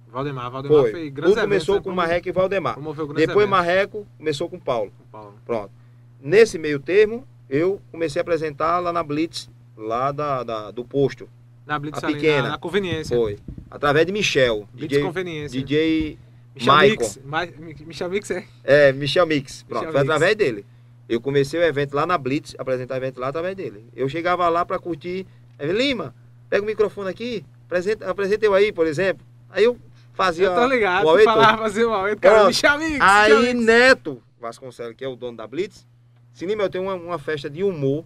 Valdemar, 0.10 0.52
Valdemar 0.52 0.82
Foi. 0.82 0.92
foi 0.92 1.10
grandes 1.10 1.34
Tudo 1.36 1.42
começou 1.44 1.82
com 1.82 1.90
né? 1.90 1.96
Marreco 1.96 2.28
e 2.28 2.32
Valdemar. 2.32 2.76
Grandes 2.80 2.96
Depois 3.16 3.28
eventos 3.28 3.50
Marreco 3.50 4.08
começou 4.18 4.50
com 4.50 4.60
Paulo. 4.60 4.92
com 4.98 5.04
o 5.04 5.08
Paulo. 5.08 5.34
Pronto. 5.46 5.72
Nesse 6.22 6.58
meio 6.58 6.80
termo, 6.80 7.26
eu 7.50 7.82
comecei 7.92 8.20
a 8.20 8.24
apresentar 8.24 8.80
lá 8.80 8.92
na 8.94 9.04
Blitz, 9.04 9.50
lá 9.78 10.12
da, 10.12 10.44
da- 10.44 10.72
do 10.72 10.84
posto. 10.84 11.30
Na 11.66 11.80
Blitz 11.80 12.04
A 12.04 12.08
ali, 12.08 12.16
pequena. 12.16 12.44
na, 12.44 12.50
na 12.50 12.58
conveniência. 12.58 13.16
Foi. 13.16 13.40
Através 13.70 14.06
de 14.06 14.12
Michel. 14.12 14.68
Blitz 14.74 14.90
DJ, 14.90 15.04
Conveniência. 15.04 15.60
DJ 15.64 16.18
Michel 16.56 16.74
Michael. 16.74 16.90
Mix. 17.00 17.20
Ma- 17.24 17.48
Michel 17.86 18.10
Mix 18.10 18.32
é. 18.32 18.46
é, 18.64 18.92
Michel 18.94 19.26
Mix. 19.26 19.64
Pronto, 19.64 19.80
Michel 19.86 19.92
foi 19.94 20.02
Mix. 20.02 20.12
através 20.12 20.36
dele. 20.36 20.66
Eu 21.08 21.22
comecei 21.22 21.60
o 21.60 21.64
evento 21.64 21.94
lá 21.94 22.06
na 22.06 22.18
Blitz, 22.18 22.54
apresentar 22.58 22.96
o 22.96 22.98
evento 22.98 23.20
lá 23.20 23.30
através 23.30 23.56
dele. 23.56 23.86
Eu 23.96 24.08
chegava 24.10 24.48
lá 24.50 24.66
para 24.66 24.78
curtir. 24.80 25.26
Aí, 25.62 25.72
Lima, 25.72 26.14
pega 26.50 26.64
o 26.64 26.66
microfone 26.66 27.10
aqui, 27.10 27.46
apresenta, 27.66 28.10
apresenta 28.10 28.46
eu 28.46 28.54
aí, 28.54 28.72
por 28.72 28.88
exemplo. 28.88 29.26
Aí 29.50 29.64
eu 29.64 29.78
fazia. 30.14 30.48
Eu 30.48 30.56
tô 30.56 30.66
ligado. 30.66 31.06
o 31.06 31.10
Auê 31.10 31.24
falava 31.24 31.58
fazer 31.60 31.86
o 31.86 31.94
Auê, 31.94 32.16
cara. 32.16 32.46
Mix. 32.46 32.58
Michel 32.58 32.80
Aí 33.02 33.54
Mix. 33.54 33.66
Neto 33.66 34.22
Vasconcelos, 34.40 34.96
que 34.96 35.04
é 35.06 35.08
o 35.08 35.16
dono 35.16 35.38
da 35.38 35.46
Blitz, 35.46 35.86
se 36.34 36.46
Lima, 36.46 36.64
eu 36.64 36.70
tenho 36.70 36.84
uma, 36.86 36.96
uma 36.96 37.20
festa 37.20 37.50
de 37.50 37.64
humor 37.64 38.04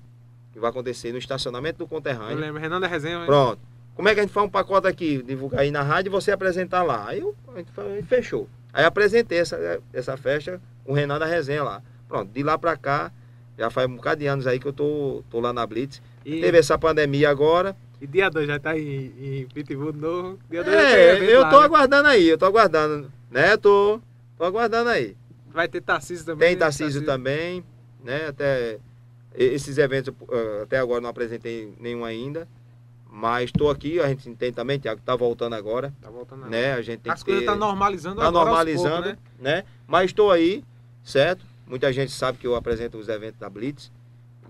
que 0.51 0.59
vai 0.59 0.69
acontecer 0.69 1.11
no 1.11 1.17
estacionamento 1.17 1.77
do 1.77 1.83
Eu 1.83 1.87
Conterrâneo. 1.87 2.37
lembro, 2.37 2.59
Renan 2.61 2.79
da 2.79 2.87
Resenha. 2.87 3.19
né? 3.19 3.25
Pronto. 3.25 3.59
Como 3.95 4.09
é 4.09 4.13
que 4.13 4.19
a 4.19 4.23
gente 4.23 4.33
faz 4.33 4.45
um 4.45 4.49
pacote 4.49 4.87
aqui, 4.87 5.23
divulgar 5.23 5.61
aí 5.61 5.71
na 5.71 5.81
rádio 5.81 6.09
e 6.09 6.11
você 6.11 6.31
apresentar 6.31 6.83
lá? 6.83 7.05
Aí 7.07 7.19
eu, 7.19 7.33
a, 7.53 7.57
gente, 7.57 7.71
fa- 7.71 7.83
a 7.83 7.95
gente 7.95 8.07
fechou. 8.07 8.49
Aí 8.73 8.83
apresentei 8.83 9.37
essa, 9.39 9.79
essa 9.93 10.17
festa 10.17 10.61
com 10.83 10.91
o 10.91 10.95
Renan 10.95 11.17
da 11.17 11.25
Resenha 11.25 11.63
lá. 11.63 11.81
Pronto, 12.07 12.29
de 12.31 12.43
lá 12.43 12.57
pra 12.57 12.75
cá, 12.75 13.09
já 13.57 13.69
faz 13.69 13.87
um 13.89 13.95
bocado 13.95 14.19
de 14.19 14.27
anos 14.27 14.45
aí 14.47 14.59
que 14.59 14.65
eu 14.67 14.73
tô, 14.73 15.23
tô 15.29 15.39
lá 15.39 15.53
na 15.53 15.65
Blitz. 15.65 16.01
E, 16.25 16.41
Teve 16.41 16.57
essa 16.57 16.77
pandemia 16.77 17.29
agora. 17.29 17.75
e 18.01 18.07
dia 18.07 18.29
2 18.29 18.47
já 18.47 18.59
tá 18.59 18.77
em, 18.77 19.13
em 19.43 19.47
Pitbull 19.53 19.91
de 19.93 19.99
novo. 19.99 20.39
Dia 20.49 20.63
2 20.63 20.75
já 20.75 20.81
tem 20.83 20.91
evento 20.91 21.23
É, 21.31 21.35
eu 21.35 21.41
lá, 21.41 21.49
tô 21.51 21.59
né? 21.59 21.65
aguardando 21.65 22.07
aí, 22.09 22.27
eu 22.27 22.37
tô 22.37 22.45
aguardando. 22.45 23.11
Né, 23.29 23.55
tô, 23.57 23.99
tô 24.37 24.43
aguardando 24.43 24.89
aí. 24.89 25.15
Vai 25.53 25.67
ter 25.67 25.81
Tarcísio 25.81 26.25
também. 26.25 26.49
Tem 26.49 26.57
Tarcísio 26.57 27.05
também, 27.05 27.63
né? 28.03 28.27
Até 28.27 28.79
esses 29.33 29.77
eventos, 29.77 30.13
eh, 30.31 30.59
até 30.63 30.77
agora 30.79 30.99
não 31.01 31.09
apresentei 31.09 31.73
nenhum 31.79 32.03
ainda. 32.03 32.47
Mas 33.09 33.45
estou 33.45 33.69
aqui, 33.69 33.99
a 33.99 34.07
gente 34.09 34.33
tem 34.35 34.51
também, 34.51 34.77
Tiago, 34.77 34.99
tá 35.05 35.15
voltando 35.15 35.53
agora, 35.53 35.93
Tá 36.01 36.09
voltando 36.09 36.39
agora. 36.45 36.49
né? 36.51 36.73
A 36.73 36.81
gente 36.81 36.99
tem 36.99 37.11
As 37.13 37.23
que 37.23 37.29
coisas 37.31 37.45
tá 37.45 37.55
normalizando 37.55 38.17
tá 38.19 38.27
agora 38.27 38.45
normalizando, 38.45 39.07
né? 39.09 39.17
né? 39.39 39.63
Mas 39.87 40.07
estou 40.11 40.31
aí, 40.31 40.63
certo? 41.03 41.45
Muita 41.65 41.93
gente 41.93 42.11
sabe 42.11 42.37
que 42.37 42.45
eu 42.45 42.55
apresento 42.55 42.97
os 42.97 43.07
eventos 43.07 43.39
da 43.39 43.49
Blitz. 43.49 43.89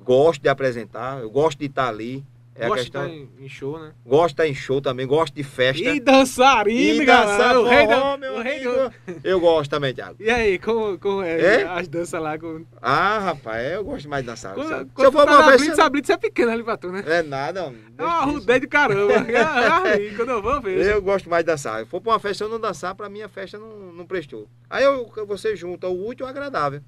Gosto 0.06 0.42
de 0.42 0.50
apresentar, 0.50 1.20
eu 1.22 1.30
gosto 1.32 1.58
de 1.60 1.66
estar 1.66 1.88
ali. 1.90 2.24
É 2.58 2.70
Gosto 2.70 2.84
questão. 2.84 3.06
de 3.06 3.16
estar 3.24 3.44
em, 3.44 3.50
show, 3.50 3.78
né? 3.78 3.92
Gosto 4.06 4.28
de 4.28 4.32
estar 4.32 4.48
em 4.48 4.56
show 4.56 4.80
também, 4.80 5.06
gosto 5.06 5.34
de 5.34 5.44
festa. 5.44 5.84
E 5.84 6.00
dançarino, 6.00 7.02
E 7.02 7.06
galera. 7.06 7.38
dançar 7.38 7.58
o 7.58 7.68
rei 7.68 7.86
do, 7.86 8.18
meu 8.18 8.36
o 8.36 8.42
rei 8.42 8.64
do-. 8.64 8.94
Eu 9.26 9.42
gosto 9.42 9.70
também, 9.70 9.94
Tiago. 9.94 10.16
E 10.22 10.30
aí, 10.30 10.58
como, 10.58 10.98
como 10.98 11.22
é, 11.22 11.38
É? 11.38 11.64
as 11.68 11.86
danças 11.90 12.22
lá? 12.22 12.40
Com... 12.40 12.64
Ah, 12.82 13.20
rapaz, 13.20 13.74
eu 13.74 13.84
gosto 13.84 14.08
mais 14.08 14.24
de 14.24 14.28
dançar. 14.30 14.54
Quando, 14.54 14.68
se, 14.70 14.86
quando 14.94 15.06
eu 15.08 15.12
for 15.12 15.26
tá 15.26 15.32
uma 15.34 15.44
festa. 15.52 15.66
Blitz, 15.66 15.80
a 15.80 15.90
Blitz 15.90 16.10
é 16.12 16.18
pequena 16.18 16.54
ali 16.54 16.64
pra 16.64 16.78
tu, 16.78 16.90
né? 16.94 17.04
É 17.06 17.22
nada. 17.22 17.74
É 17.98 18.02
uma 18.04 18.24
rudez 18.24 18.62
de 18.62 18.68
caramba. 18.68 19.14
É, 19.28 20.06
é, 20.08 20.14
quando 20.16 20.30
eu 20.30 20.42
vou 20.42 20.62
ver. 20.62 20.86
Eu 20.86 21.02
gosto 21.02 21.30
mais 21.30 21.44
de 21.44 21.48
dançar. 21.52 21.84
Se 21.84 21.90
for 21.90 22.00
pra 22.00 22.14
uma 22.14 22.20
festa 22.20 22.46
eu 22.46 22.50
não 22.50 22.60
dançar, 22.60 22.96
pra 22.96 23.10
mim 23.10 23.22
a 23.22 23.28
festa 23.28 23.58
não, 23.58 23.92
não 23.92 24.06
prestou. 24.06 24.48
Aí 24.70 24.86
eu, 24.86 25.12
você 25.28 25.58
junta 25.58 25.90
o 25.90 26.08
útil 26.08 26.26
ao 26.26 26.30
agradável. 26.30 26.80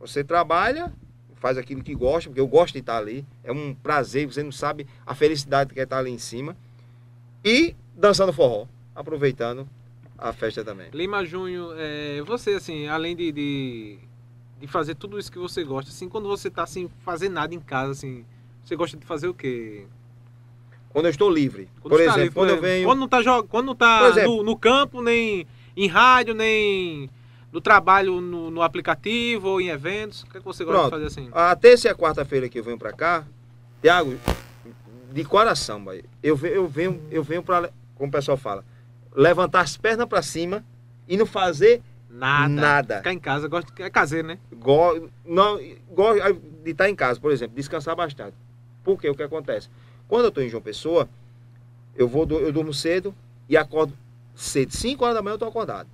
Você 0.00 0.24
trabalha, 0.24 0.92
faz 1.44 1.58
aquilo 1.58 1.82
que 1.82 1.94
gosta, 1.94 2.30
porque 2.30 2.40
eu 2.40 2.46
gosto 2.46 2.72
de 2.72 2.78
estar 2.78 2.96
ali. 2.96 3.22
É 3.42 3.52
um 3.52 3.74
prazer, 3.74 4.26
você 4.26 4.42
não 4.42 4.50
sabe 4.50 4.86
a 5.04 5.14
felicidade 5.14 5.74
que 5.74 5.78
é 5.78 5.82
estar 5.82 5.98
ali 5.98 6.10
em 6.10 6.16
cima. 6.16 6.56
E 7.44 7.76
dançando 7.94 8.32
forró, 8.32 8.66
aproveitando 8.94 9.68
a 10.16 10.32
festa 10.32 10.64
também. 10.64 10.88
Lima 10.94 11.22
Júnior, 11.22 11.74
é, 11.78 12.22
você, 12.22 12.52
assim, 12.52 12.86
além 12.88 13.14
de, 13.14 13.30
de, 13.30 13.98
de 14.58 14.66
fazer 14.66 14.94
tudo 14.94 15.18
isso 15.18 15.30
que 15.30 15.38
você 15.38 15.62
gosta, 15.62 15.90
assim, 15.90 16.08
quando 16.08 16.28
você 16.28 16.48
tá 16.48 16.64
sem 16.64 16.88
fazer 17.04 17.28
nada 17.28 17.54
em 17.54 17.60
casa, 17.60 17.90
assim, 17.92 18.24
você 18.64 18.74
gosta 18.74 18.96
de 18.96 19.04
fazer 19.04 19.28
o 19.28 19.34
quê? 19.34 19.84
Quando 20.88 21.04
eu 21.04 21.10
estou 21.10 21.28
livre, 21.30 21.68
Quando 21.82 21.90
por 21.90 21.98
tá 21.98 22.04
exemplo, 22.04 22.20
livre, 22.22 22.34
quando 22.36 22.48
eu 22.48 22.54
exemplo, 22.54 22.68
venho. 22.70 22.88
Quando 22.88 23.00
não 23.00 23.08
tá, 23.08 23.20
jo- 23.20 23.44
quando 23.44 23.66
não 23.66 23.74
tá 23.74 24.08
exemplo. 24.08 24.36
no, 24.36 24.42
no 24.44 24.56
campo, 24.56 25.02
nem 25.02 25.46
em 25.76 25.88
rádio, 25.88 26.32
nem 26.34 27.10
no 27.54 27.60
trabalho 27.60 28.20
no, 28.20 28.50
no 28.50 28.62
aplicativo 28.62 29.48
ou 29.48 29.60
em 29.60 29.68
eventos, 29.68 30.24
o 30.24 30.26
que, 30.26 30.38
é 30.38 30.40
que 30.40 30.44
você 30.44 30.64
gosta 30.64 30.80
Pronto. 30.88 30.98
de 30.98 31.04
fazer 31.04 31.20
assim? 31.20 31.30
A 31.32 31.54
terça 31.54 31.86
e 31.86 31.90
a 31.90 31.94
quarta-feira 31.94 32.48
que 32.48 32.58
eu 32.58 32.64
venho 32.64 32.76
pra 32.76 32.92
cá, 32.92 33.24
Tiago, 33.80 34.16
de 35.12 35.24
coração, 35.24 35.82
boy, 35.82 36.04
eu 36.20 36.34
venho, 36.34 36.54
eu 36.54 36.66
venho, 36.66 37.02
eu 37.12 37.22
venho 37.22 37.44
para, 37.44 37.70
como 37.94 38.08
o 38.08 38.12
pessoal 38.12 38.36
fala, 38.36 38.64
levantar 39.14 39.60
as 39.60 39.76
pernas 39.76 40.08
pra 40.08 40.20
cima 40.20 40.64
e 41.06 41.16
não 41.16 41.24
fazer 41.26 41.80
Nada. 42.10 42.48
nada. 42.48 42.96
Ficar 42.98 43.12
em 43.12 43.18
casa, 43.20 43.46
gosta 43.46 43.72
de, 43.72 43.82
é 43.84 43.88
caseiro, 43.90 44.26
né? 44.26 44.38
Go, 44.52 45.08
não, 45.24 45.60
gosto 45.92 46.20
de 46.64 46.70
estar 46.72 46.88
em 46.90 46.94
casa, 46.96 47.20
por 47.20 47.30
exemplo, 47.30 47.54
descansar 47.54 47.94
bastante. 47.94 48.34
Por 48.82 49.00
quê? 49.00 49.08
O 49.08 49.14
que 49.14 49.22
acontece? 49.22 49.68
Quando 50.08 50.24
eu 50.24 50.28
estou 50.28 50.42
em 50.42 50.48
João 50.48 50.62
Pessoa, 50.62 51.08
eu 51.96 52.08
vou 52.08 52.26
do- 52.26 52.38
eu 52.40 52.52
durmo 52.52 52.74
cedo 52.74 53.14
e 53.48 53.56
acordo 53.56 53.92
cedo. 54.34 54.72
5 54.72 55.04
horas 55.04 55.14
da 55.16 55.22
manhã 55.22 55.32
eu 55.32 55.36
estou 55.36 55.48
acordado. 55.48 55.88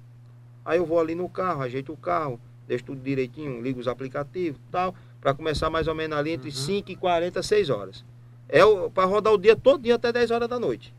Aí 0.64 0.78
eu 0.78 0.86
vou 0.86 1.00
ali 1.00 1.14
no 1.14 1.28
carro, 1.28 1.62
ajeito 1.62 1.92
o 1.92 1.96
carro, 1.96 2.40
deixo 2.66 2.84
tudo 2.84 3.00
direitinho, 3.00 3.60
ligo 3.60 3.80
os 3.80 3.88
aplicativos 3.88 4.58
e 4.60 4.70
tal, 4.70 4.94
para 5.20 5.34
começar 5.34 5.68
mais 5.70 5.88
ou 5.88 5.94
menos 5.94 6.16
ali 6.16 6.30
entre 6.32 6.48
Uhum. 6.48 6.54
5 6.54 6.90
e 6.92 6.96
40, 6.96 7.42
6 7.42 7.70
horas. 7.70 8.04
É 8.48 8.60
para 8.92 9.04
rodar 9.04 9.32
o 9.32 9.38
dia 9.38 9.54
todo 9.56 9.82
dia 9.82 9.94
até 9.94 10.12
10 10.12 10.30
horas 10.30 10.48
da 10.48 10.58
noite. 10.58 10.94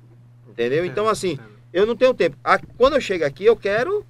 Entendeu? 0.50 0.86
Então, 0.86 1.08
assim, 1.08 1.38
eu 1.74 1.86
não 1.86 1.96
tenho 1.96 2.14
tempo. 2.14 2.38
Quando 2.78 2.94
eu 2.94 3.02
chego 3.02 3.26
aqui, 3.26 3.46
eu 3.46 3.56
quero 3.56 4.06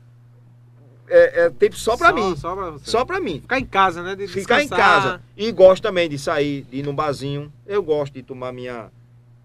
é, 1.07 1.45
é, 1.45 1.49
tempo 1.49 1.76
só 1.76 1.98
para 1.98 2.14
mim. 2.14 2.36
Só 2.36 2.56
pra 2.56 2.69
você. 2.72 2.90
Só 2.90 3.06
para 3.06 3.19
mim. 3.19 3.41
Ficar 3.41 3.60
em 3.60 3.65
casa, 3.65 4.02
né? 4.02 4.15
De 4.15 4.28
Ficar 4.28 4.64
em 4.64 4.68
casa. 4.68 5.22
E 5.36 5.52
gosto 5.52 5.84
também 5.84 6.10
de 6.10 6.18
sair, 6.18 6.64
de 6.64 6.78
ir 6.78 6.84
num 6.84 6.95
barzinho. 6.95 7.52
Eu 7.68 7.84
gosto 7.84 8.14
de 8.14 8.23
tomar 8.23 8.52
minha, 8.53 8.90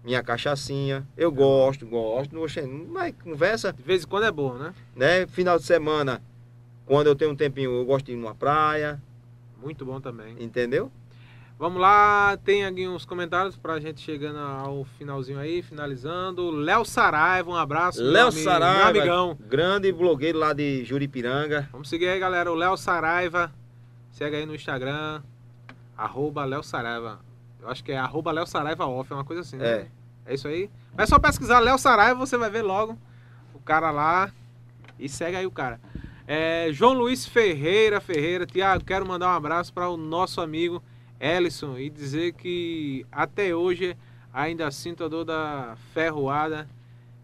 minha 0.03 0.23
cachaçinha. 0.23 1.05
Eu 1.17 1.31
gosto, 1.31 1.85
gosto. 1.85 2.33
Não, 2.33 2.45
mas 2.89 3.13
conversa, 3.23 3.73
De 3.73 3.83
vez 3.83 4.03
em 4.03 4.07
quando 4.07 4.25
é 4.25 4.31
bom, 4.31 4.53
né? 4.53 4.73
né? 4.95 5.27
Final 5.27 5.57
de 5.57 5.65
semana, 5.65 6.21
quando 6.85 7.07
eu 7.07 7.15
tenho 7.15 7.31
um 7.31 7.35
tempinho, 7.35 7.71
eu 7.71 7.85
gosto 7.85 8.05
de 8.05 8.13
ir 8.13 8.15
numa 8.15 8.35
praia. 8.35 9.01
Muito 9.61 9.85
bom 9.85 9.99
também. 9.99 10.35
Entendeu? 10.39 10.91
Vamos 11.59 11.81
lá, 11.81 12.37
tem 12.45 12.63
aqui 12.65 12.87
uns 12.87 13.03
comentários 13.03 13.57
pra 13.57 13.79
gente 13.79 13.99
chegando 13.99 14.37
ao 14.37 14.85
finalzinho 14.99 15.39
aí, 15.39 15.63
finalizando. 15.63 16.51
Léo 16.51 16.85
Saraiva, 16.85 17.49
um 17.49 17.55
abraço. 17.55 17.99
Léo 18.01 18.31
Saraiva, 18.31 18.91
Meu 18.93 19.01
amigão. 19.01 19.37
grande 19.39 19.91
blogueiro 19.91 20.37
lá 20.37 20.53
de 20.53 20.85
Juripiranga. 20.85 21.67
Vamos 21.71 21.89
seguir 21.89 22.09
aí, 22.09 22.19
galera. 22.19 22.51
O 22.51 22.55
Léo 22.55 22.77
Saraiva. 22.77 23.51
Segue 24.11 24.35
aí 24.35 24.45
no 24.45 24.53
Instagram. 24.53 25.23
Arroba 25.97 26.45
Léo 26.45 26.61
Saraiva. 26.61 27.19
Eu 27.67 27.71
acho 27.71 27.83
que 27.83 27.91
é 27.91 27.97
arroba 27.97 28.31
Léo 28.31 28.47
Saraiva 28.47 28.85
off, 28.85 29.11
é 29.11 29.15
uma 29.15 29.25
coisa 29.25 29.41
assim, 29.41 29.57
né? 29.57 29.67
É. 29.67 29.87
É 30.27 30.33
isso 30.33 30.47
aí. 30.47 30.69
É 30.97 31.05
só 31.05 31.19
pesquisar 31.19 31.59
Léo 31.59 31.77
Saraiva, 31.77 32.17
você 32.17 32.37
vai 32.37 32.49
ver 32.49 32.61
logo 32.61 32.97
o 33.53 33.59
cara 33.59 33.91
lá. 33.91 34.31
E 34.97 35.09
segue 35.09 35.35
aí 35.35 35.45
o 35.45 35.51
cara. 35.51 35.77
É, 36.25 36.69
João 36.71 36.93
Luiz 36.93 37.25
Ferreira, 37.25 37.99
Ferreira. 37.99 38.45
Tiago, 38.45 38.85
quero 38.85 39.05
mandar 39.05 39.27
um 39.27 39.35
abraço 39.35 39.73
para 39.73 39.89
o 39.89 39.97
nosso 39.97 40.39
amigo 40.39 40.81
Ellison 41.19 41.77
e 41.77 41.89
dizer 41.89 42.35
que 42.35 43.05
até 43.11 43.53
hoje 43.53 43.97
ainda 44.33 44.71
sinto 44.71 45.03
a 45.03 45.09
dor 45.09 45.25
da 45.25 45.75
ferroada 45.93 46.69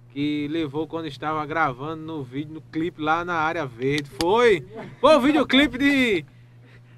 que 0.09 0.49
levou 0.49 0.85
quando 0.87 1.07
estava 1.07 1.45
gravando 1.45 2.03
no 2.03 2.21
vídeo, 2.21 2.55
no 2.55 2.61
clipe 2.61 3.01
lá 3.01 3.23
na 3.23 3.35
área 3.35 3.65
verde. 3.65 4.09
Foi! 4.21 4.67
Foi 4.99 5.15
o 5.15 5.21
videoclipe 5.21 5.77
de. 5.77 6.25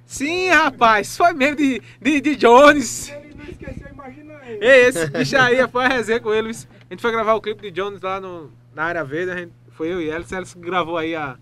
Sim, 0.03 0.49
rapaz, 0.49 1.15
foi 1.15 1.31
mesmo 1.33 1.57
de, 1.57 1.81
de, 2.01 2.21
de 2.21 2.35
Jones. 2.35 3.24
Ele 3.45 3.51
esqueceu, 3.51 3.87
imagina 3.91 4.33
ele. 4.45 4.65
Ei, 4.65 4.85
esse 4.87 5.07
bicho 5.07 5.37
aí 5.37 5.67
foi 5.67 5.85
a 5.85 5.87
resenha 5.87 6.19
com 6.19 6.33
eles. 6.33 6.67
A 6.89 6.93
gente 6.93 7.01
foi 7.01 7.11
gravar 7.11 7.35
o 7.35 7.41
clipe 7.41 7.61
de 7.61 7.71
Jones 7.71 8.01
lá 8.01 8.19
no, 8.19 8.51
na 8.73 8.83
área 8.83 9.03
verde, 9.03 9.31
a 9.31 9.37
gente, 9.37 9.53
foi 9.71 9.91
eu 9.91 10.01
e 10.01 10.09
Elis, 10.09 10.31
Elis 10.31 10.53
gravou 10.53 10.97
aí 10.97 11.15
a, 11.15 11.37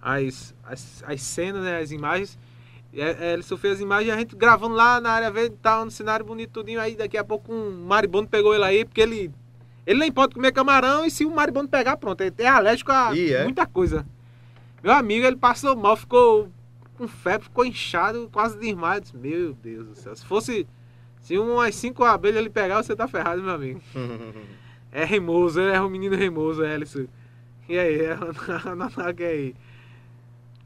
as, 0.00 0.54
as, 0.64 1.02
as 1.06 1.22
cenas, 1.22 1.62
né, 1.62 1.80
as 1.80 1.90
imagens. 1.90 2.38
E 2.92 3.00
é, 3.00 3.32
Elis 3.32 3.48
fez 3.48 3.74
as 3.74 3.80
imagens 3.80 4.08
e 4.08 4.10
a 4.10 4.18
gente 4.18 4.36
gravando 4.36 4.74
lá 4.74 5.00
na 5.00 5.10
área 5.10 5.30
verde, 5.30 5.56
tava 5.60 5.84
no 5.84 5.90
cenário 5.90 6.24
bonito 6.24 6.52
tudinho, 6.52 6.80
aí 6.80 6.94
daqui 6.94 7.18
a 7.18 7.24
pouco 7.24 7.52
um 7.52 7.84
maribondo 7.86 8.28
pegou 8.28 8.54
ele 8.54 8.64
aí, 8.64 8.84
porque 8.84 9.00
ele. 9.00 9.32
Ele 9.86 9.98
nem 9.98 10.12
pode 10.12 10.34
comer 10.34 10.52
camarão 10.52 11.04
e 11.04 11.10
se 11.10 11.24
o 11.24 11.30
maribondo 11.30 11.68
pegar, 11.68 11.96
pronto, 11.96 12.20
ele 12.20 12.34
é 12.38 12.46
alérgico 12.46 12.92
a 12.92 13.12
Ih, 13.14 13.32
é? 13.32 13.44
muita 13.44 13.66
coisa. 13.66 14.06
Meu 14.84 14.92
amigo, 14.92 15.26
ele 15.26 15.36
passou 15.36 15.74
mal, 15.74 15.96
ficou 15.96 16.48
com 16.96 17.08
febre, 17.08 17.44
ficou 17.44 17.64
inchado, 17.64 18.28
quase 18.30 18.58
desmaiado. 18.58 18.98
Eu 18.98 19.00
disse, 19.00 19.16
Meu 19.16 19.54
Deus 19.54 19.88
do 19.88 19.94
céu. 19.94 20.14
Se 20.14 20.24
fosse. 20.24 20.66
Se 21.20 21.38
umas 21.38 21.74
cinco 21.74 22.04
abelhas 22.04 22.40
ele 22.40 22.50
pegar, 22.50 22.82
você 22.82 22.96
tá 22.96 23.06
ferrado, 23.06 23.42
meu 23.42 23.54
amigo. 23.54 23.80
É 24.92 25.04
remoso, 25.04 25.60
é 25.60 25.80
um 25.80 25.88
menino 25.88 26.16
remoso, 26.16 26.64
Ellison. 26.64 27.06
E 27.68 27.78
aí, 27.78 28.00
é 28.00 28.16
que 29.14 29.22
aí. 29.22 29.54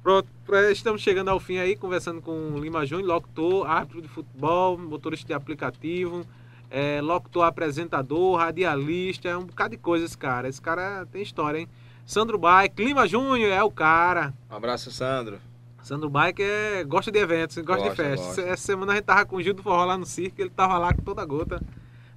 Pronto, 0.03 0.29
estamos 0.73 1.03
chegando 1.03 1.29
ao 1.29 1.39
fim 1.39 1.59
aí, 1.59 1.77
conversando 1.77 2.23
com 2.23 2.53
o 2.53 2.59
Lima 2.59 2.87
Júnior, 2.87 3.07
locutor, 3.07 3.67
árbitro 3.67 4.01
de 4.01 4.09
futebol, 4.09 4.79
motorista 4.79 5.27
de 5.27 5.35
aplicativo, 5.35 6.27
é, 6.71 7.01
locutor, 7.03 7.45
apresentador, 7.45 8.37
radialista, 8.37 9.29
é 9.29 9.37
um 9.37 9.45
bocado 9.45 9.73
de 9.73 9.77
coisas, 9.77 10.17
cara. 10.17 10.49
Esse 10.49 10.61
cara 10.61 11.07
tem 11.13 11.23
história, 11.23 11.59
hein? 11.59 11.69
Sandro 12.07 12.39
Bike, 12.39 12.83
Lima 12.85 13.07
Júnior 13.07 13.51
é 13.51 13.63
o 13.63 13.71
cara. 13.71 14.33
Um 14.51 14.57
abraço, 14.57 14.91
Sandro. 14.91 15.39
Sandro 15.85 16.09
Bike 16.09 16.43
é, 16.43 16.83
gosta 16.83 17.13
de 17.13 17.19
eventos, 17.19 17.59
gosta, 17.59 17.83
de 17.83 17.89
Gosta, 17.91 18.03
festas. 18.03 18.27
gosta. 18.27 18.41
Essa 18.41 18.63
semana 18.63 18.93
a 18.93 18.95
gente 18.97 19.05
tava 19.05 19.27
com 19.27 19.37
o 19.37 19.43
Gil 19.43 19.53
do 19.53 19.63
Forró 19.63 19.85
lá 19.85 19.99
no 19.99 20.07
circo, 20.07 20.41
ele 20.41 20.49
tava 20.49 20.79
lá 20.79 20.95
com 20.95 21.03
toda 21.03 21.21
a 21.21 21.27
gota, 21.27 21.63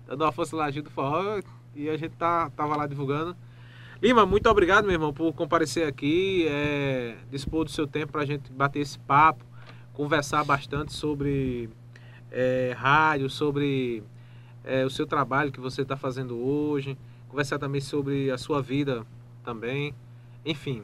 dando 0.07 0.23
uma 0.23 0.31
força 0.31 0.56
lá, 0.56 0.72
Gil 0.72 0.84
do 0.84 0.89
Forró, 0.89 1.41
e 1.76 1.89
a 1.89 1.98
gente 1.98 2.15
tá, 2.15 2.49
tava 2.52 2.77
lá 2.77 2.88
divulgando. 2.88 3.35
Lima, 4.02 4.26
muito 4.26 4.49
obrigado, 4.49 4.85
meu 4.85 4.94
irmão, 4.94 5.11
por 5.11 5.34
comparecer 5.34 5.85
aqui, 5.85 6.48
é, 6.48 7.18
dispor 7.30 7.65
do 7.65 7.72
seu 7.72 7.85
tempo 7.85 8.14
pra 8.14 8.26
gente 8.26 8.49
bater 8.53 8.80
esse 8.80 8.98
papo, 8.99 9.44
conversar 9.91 10.45
bastante 10.45 10.94
sobre 10.94 11.69
é, 12.31 12.73
rádio, 12.77 13.30
sobre 13.30 14.02
é, 14.64 14.85
o 14.85 14.89
seu 14.89 15.06
trabalho 15.06 15.52
que 15.52 15.60
você 15.60 15.81
está 15.81 15.98
fazendo 15.98 16.38
hoje, 16.38 16.98
conversar 17.27 17.60
também 17.60 17.81
sobre 17.81 18.31
a 18.31 18.38
sua 18.38 18.61
vida 18.61 19.06
também, 19.44 19.94
enfim, 20.45 20.84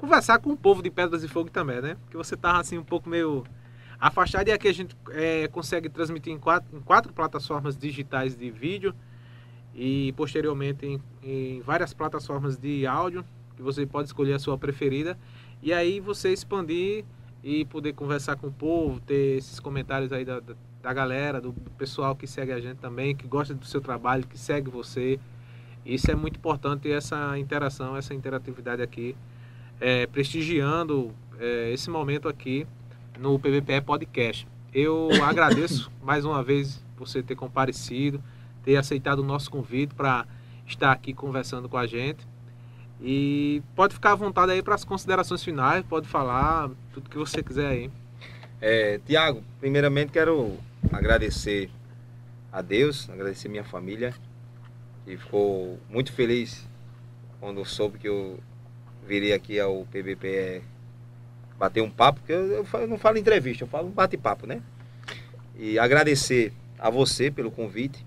conversar 0.00 0.38
com 0.38 0.50
o 0.50 0.56
povo 0.56 0.82
de 0.82 0.90
Pedras 0.90 1.22
e 1.22 1.28
Fogo 1.28 1.50
também, 1.50 1.82
né? 1.82 1.96
Porque 2.00 2.16
você 2.16 2.34
tava 2.34 2.58
assim 2.58 2.78
um 2.78 2.84
pouco 2.84 3.08
meio 3.08 3.44
afastado 4.00 4.48
e 4.48 4.52
aqui 4.52 4.66
a 4.66 4.72
gente 4.72 4.96
é, 5.10 5.46
consegue 5.48 5.90
transmitir 5.90 6.32
em 6.32 6.38
quatro, 6.38 6.74
em 6.74 6.80
quatro 6.80 7.12
plataformas 7.12 7.76
digitais 7.76 8.34
de 8.34 8.50
vídeo 8.50 8.94
e 9.74 10.12
posteriormente 10.16 10.86
em, 10.86 11.00
em 11.22 11.60
várias 11.60 11.92
plataformas 11.92 12.56
de 12.56 12.86
áudio 12.86 13.22
que 13.54 13.62
você 13.62 13.84
pode 13.84 14.08
escolher 14.08 14.32
a 14.32 14.38
sua 14.38 14.56
preferida 14.56 15.18
e 15.62 15.70
aí 15.70 16.00
você 16.00 16.32
expandir 16.32 17.04
e 17.44 17.66
poder 17.66 17.92
conversar 17.92 18.36
com 18.36 18.46
o 18.46 18.52
povo, 18.52 19.00
ter 19.00 19.36
esses 19.36 19.60
comentários 19.60 20.10
aí 20.12 20.24
da, 20.24 20.40
da, 20.40 20.54
da 20.82 20.92
galera, 20.94 21.40
do 21.40 21.52
pessoal 21.76 22.16
que 22.16 22.26
segue 22.26 22.52
a 22.52 22.60
gente 22.60 22.78
também, 22.78 23.14
que 23.14 23.26
gosta 23.26 23.52
do 23.52 23.66
seu 23.66 23.82
trabalho, 23.82 24.26
que 24.26 24.38
segue 24.38 24.70
você. 24.70 25.20
Isso 25.84 26.10
é 26.10 26.14
muito 26.14 26.36
importante, 26.36 26.90
essa 26.90 27.38
interação, 27.38 27.96
essa 27.96 28.14
interatividade 28.14 28.82
aqui, 28.82 29.14
é, 29.80 30.06
prestigiando 30.06 31.12
é, 31.38 31.72
esse 31.72 31.88
momento 31.88 32.28
aqui 32.28 32.66
no 33.18 33.38
PVPE 33.38 33.80
Podcast. 33.80 34.46
Eu 34.72 35.08
agradeço 35.24 35.90
mais 36.02 36.24
uma 36.24 36.42
vez 36.42 36.84
você 36.96 37.22
ter 37.22 37.34
comparecido, 37.34 38.22
ter 38.62 38.76
aceitado 38.76 39.20
o 39.20 39.24
nosso 39.24 39.50
convite 39.50 39.94
para 39.94 40.26
estar 40.66 40.92
aqui 40.92 41.14
conversando 41.14 41.68
com 41.68 41.78
a 41.78 41.86
gente. 41.86 42.28
E 43.00 43.62
pode 43.74 43.94
ficar 43.94 44.12
à 44.12 44.14
vontade 44.14 44.52
aí 44.52 44.62
para 44.62 44.74
as 44.74 44.84
considerações 44.84 45.42
finais, 45.42 45.82
pode 45.88 46.06
falar 46.06 46.70
tudo 46.92 47.08
que 47.08 47.16
você 47.16 47.42
quiser 47.42 47.66
aí. 47.66 47.90
É, 48.60 49.00
Tiago, 49.06 49.42
primeiramente 49.58 50.12
quero 50.12 50.58
agradecer 50.92 51.70
a 52.52 52.60
Deus, 52.60 53.08
agradecer 53.08 53.48
minha 53.48 53.64
família, 53.64 54.12
que 55.06 55.16
ficou 55.16 55.80
muito 55.88 56.12
feliz 56.12 56.68
quando 57.40 57.64
soube 57.64 57.98
que 57.98 58.06
eu 58.06 58.38
virei 59.10 59.32
aqui 59.32 59.58
ao 59.58 59.84
PBPE 59.86 60.62
bater 61.58 61.82
um 61.82 61.90
papo, 61.90 62.20
porque 62.20 62.32
eu, 62.32 62.64
eu 62.72 62.86
não 62.86 62.96
falo 62.96 63.18
entrevista, 63.18 63.64
eu 63.64 63.68
falo 63.68 63.88
um 63.88 63.90
bate-papo, 63.90 64.46
né? 64.46 64.62
E 65.58 65.80
agradecer 65.80 66.52
a 66.78 66.88
você 66.88 67.28
pelo 67.28 67.50
convite, 67.50 68.06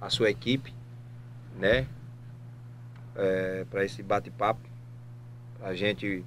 a 0.00 0.10
sua 0.10 0.28
equipe, 0.28 0.74
né? 1.56 1.86
para 3.70 3.84
esse 3.84 4.02
bate-papo, 4.02 4.60
a 5.62 5.74
gente 5.74 6.24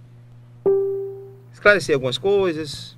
esclarecer 1.51 1.95
algumas 1.95 2.17
coisas, 2.17 2.95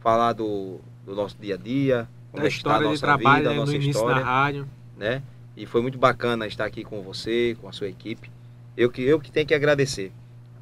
falar 0.00 0.32
do, 0.32 0.80
do 1.04 1.14
nosso 1.14 1.36
dia 1.38 1.54
a 1.54 1.58
dia, 1.58 2.08
como 2.30 2.42
Da 2.42 2.48
é 2.48 2.50
que 2.50 2.56
está 2.56 2.70
a 2.70 2.72
história 2.72 2.86
de 2.86 2.90
nossa 2.90 3.06
trabalho 3.06 3.36
vida, 3.36 3.50
né, 3.50 3.54
no 3.54 3.60
nossa 3.60 3.74
início 3.74 3.90
história 3.90 4.24
da 4.24 4.24
rádio. 4.24 4.68
né? 4.96 5.22
E 5.56 5.66
foi 5.66 5.82
muito 5.82 5.98
bacana 5.98 6.46
estar 6.46 6.64
aqui 6.64 6.82
com 6.82 7.02
você, 7.02 7.56
com 7.60 7.68
a 7.68 7.72
sua 7.72 7.88
equipe. 7.88 8.30
Eu 8.74 8.90
que 8.90 9.02
eu 9.02 9.20
que 9.20 9.30
tenho 9.30 9.46
que 9.46 9.54
agradecer, 9.54 10.10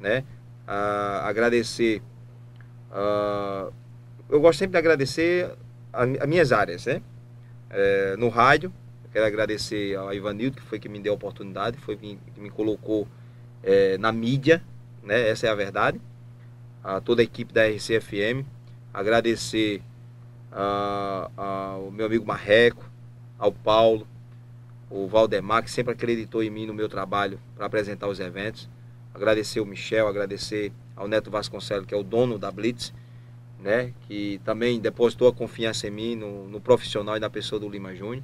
né? 0.01 0.23
Ah, 0.67 1.23
agradecer. 1.27 2.01
ah, 2.91 3.69
eu 4.29 4.39
gosto 4.39 4.59
sempre 4.59 4.73
de 4.73 4.77
agradecer 4.77 5.51
as 5.93 6.27
minhas 6.27 6.51
áreas, 6.51 6.85
né? 6.85 7.01
Eh, 7.69 8.15
no 8.17 8.29
rádio, 8.29 8.73
quero 9.11 9.25
agradecer 9.25 9.95
ao 9.95 10.13
Ivanildo, 10.13 10.57
que 10.57 10.63
foi 10.63 10.79
que 10.79 10.89
me 10.89 10.99
deu 10.99 11.13
a 11.13 11.15
oportunidade, 11.15 11.77
foi 11.77 11.97
que 11.97 12.17
me 12.37 12.49
colocou 12.49 13.07
eh, 13.63 13.97
na 13.97 14.11
mídia, 14.11 14.63
né? 15.03 15.29
Essa 15.29 15.47
é 15.47 15.49
a 15.49 15.55
verdade. 15.55 15.99
A 16.83 16.99
toda 17.01 17.21
a 17.21 17.23
equipe 17.23 17.53
da 17.53 17.67
RCFM. 17.67 18.45
Agradecer 18.93 19.81
ao 20.51 21.91
meu 21.91 22.05
amigo 22.05 22.25
Marreco, 22.25 22.89
ao 23.37 23.51
Paulo, 23.51 24.05
o 24.89 25.07
Valdemar, 25.07 25.63
que 25.63 25.71
sempre 25.71 25.93
acreditou 25.93 26.43
em 26.43 26.49
mim 26.49 26.65
no 26.65 26.73
meu 26.73 26.89
trabalho 26.89 27.39
para 27.55 27.65
apresentar 27.65 28.07
os 28.07 28.19
eventos. 28.19 28.69
Agradecer 29.13 29.59
o 29.59 29.65
Michel, 29.65 30.07
agradecer 30.07 30.71
ao 30.95 31.07
Neto 31.07 31.29
Vasconcelos, 31.29 31.85
que 31.85 31.93
é 31.93 31.97
o 31.97 32.03
dono 32.03 32.37
da 32.37 32.51
Blitz, 32.51 32.93
né? 33.59 33.93
que 34.07 34.39
também 34.43 34.79
depositou 34.79 35.27
a 35.27 35.33
confiança 35.33 35.87
em 35.87 35.91
mim, 35.91 36.15
no, 36.15 36.47
no 36.47 36.61
profissional 36.61 37.17
e 37.17 37.19
na 37.19 37.29
pessoa 37.29 37.59
do 37.59 37.69
Lima 37.69 37.93
Júnior. 37.93 38.23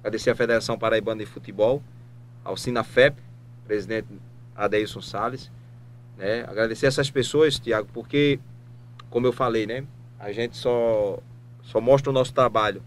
Agradecer 0.00 0.30
à 0.30 0.34
Federação 0.34 0.78
Paraibana 0.78 1.24
de 1.24 1.26
Futebol, 1.26 1.82
ao 2.44 2.56
Sinafep, 2.56 3.16
presidente 3.66 4.08
Adeilson 4.54 5.00
Salles. 5.00 5.50
Né? 6.16 6.42
Agradecer 6.42 6.86
essas 6.86 7.10
pessoas, 7.10 7.58
Tiago, 7.58 7.88
porque, 7.92 8.38
como 9.10 9.26
eu 9.26 9.32
falei, 9.32 9.66
né? 9.66 9.84
a 10.18 10.32
gente 10.32 10.56
só, 10.56 11.18
só 11.62 11.80
mostra 11.80 12.10
o 12.10 12.12
nosso 12.12 12.32
trabalho 12.32 12.82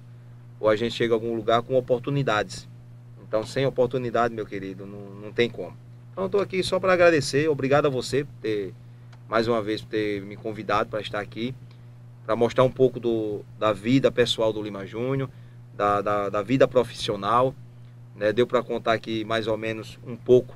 ou 0.59 0.69
a 0.69 0.76
gente 0.76 0.93
chega 0.93 1.13
a 1.13 1.15
algum 1.15 1.35
lugar 1.35 1.61
com 1.63 1.76
oportunidades. 1.76 2.69
Então, 3.27 3.43
sem 3.43 3.65
oportunidade, 3.65 4.34
meu 4.34 4.45
querido, 4.45 4.85
não, 4.85 4.99
não 5.22 5.31
tem 5.31 5.49
como. 5.49 5.76
Então, 6.11 6.23
eu 6.23 6.25
estou 6.25 6.41
aqui 6.41 6.61
só 6.63 6.79
para 6.79 6.93
agradecer. 6.93 7.47
Obrigado 7.49 7.85
a 7.85 7.89
você 7.89 8.23
por 8.23 8.33
ter, 8.41 8.73
mais 9.29 9.47
uma 9.47 9.61
vez, 9.61 9.81
por 9.81 9.89
ter 9.89 10.21
me 10.21 10.35
convidado 10.35 10.89
para 10.89 10.99
estar 11.01 11.19
aqui, 11.19 11.53
para 12.25 12.35
mostrar 12.35 12.63
um 12.63 12.71
pouco 12.71 12.99
do, 12.99 13.41
da 13.57 13.71
vida 13.73 14.11
pessoal 14.11 14.51
do 14.51 14.61
Lima 14.61 14.85
Júnior, 14.85 15.29
da, 15.75 16.01
da, 16.01 16.29
da 16.29 16.41
vida 16.41 16.67
profissional. 16.67 17.55
Né? 18.15 18.33
Deu 18.33 18.45
para 18.45 18.61
contar 18.61 18.93
aqui 18.93 19.23
mais 19.25 19.47
ou 19.47 19.57
menos 19.57 19.97
um 20.05 20.15
pouco 20.17 20.55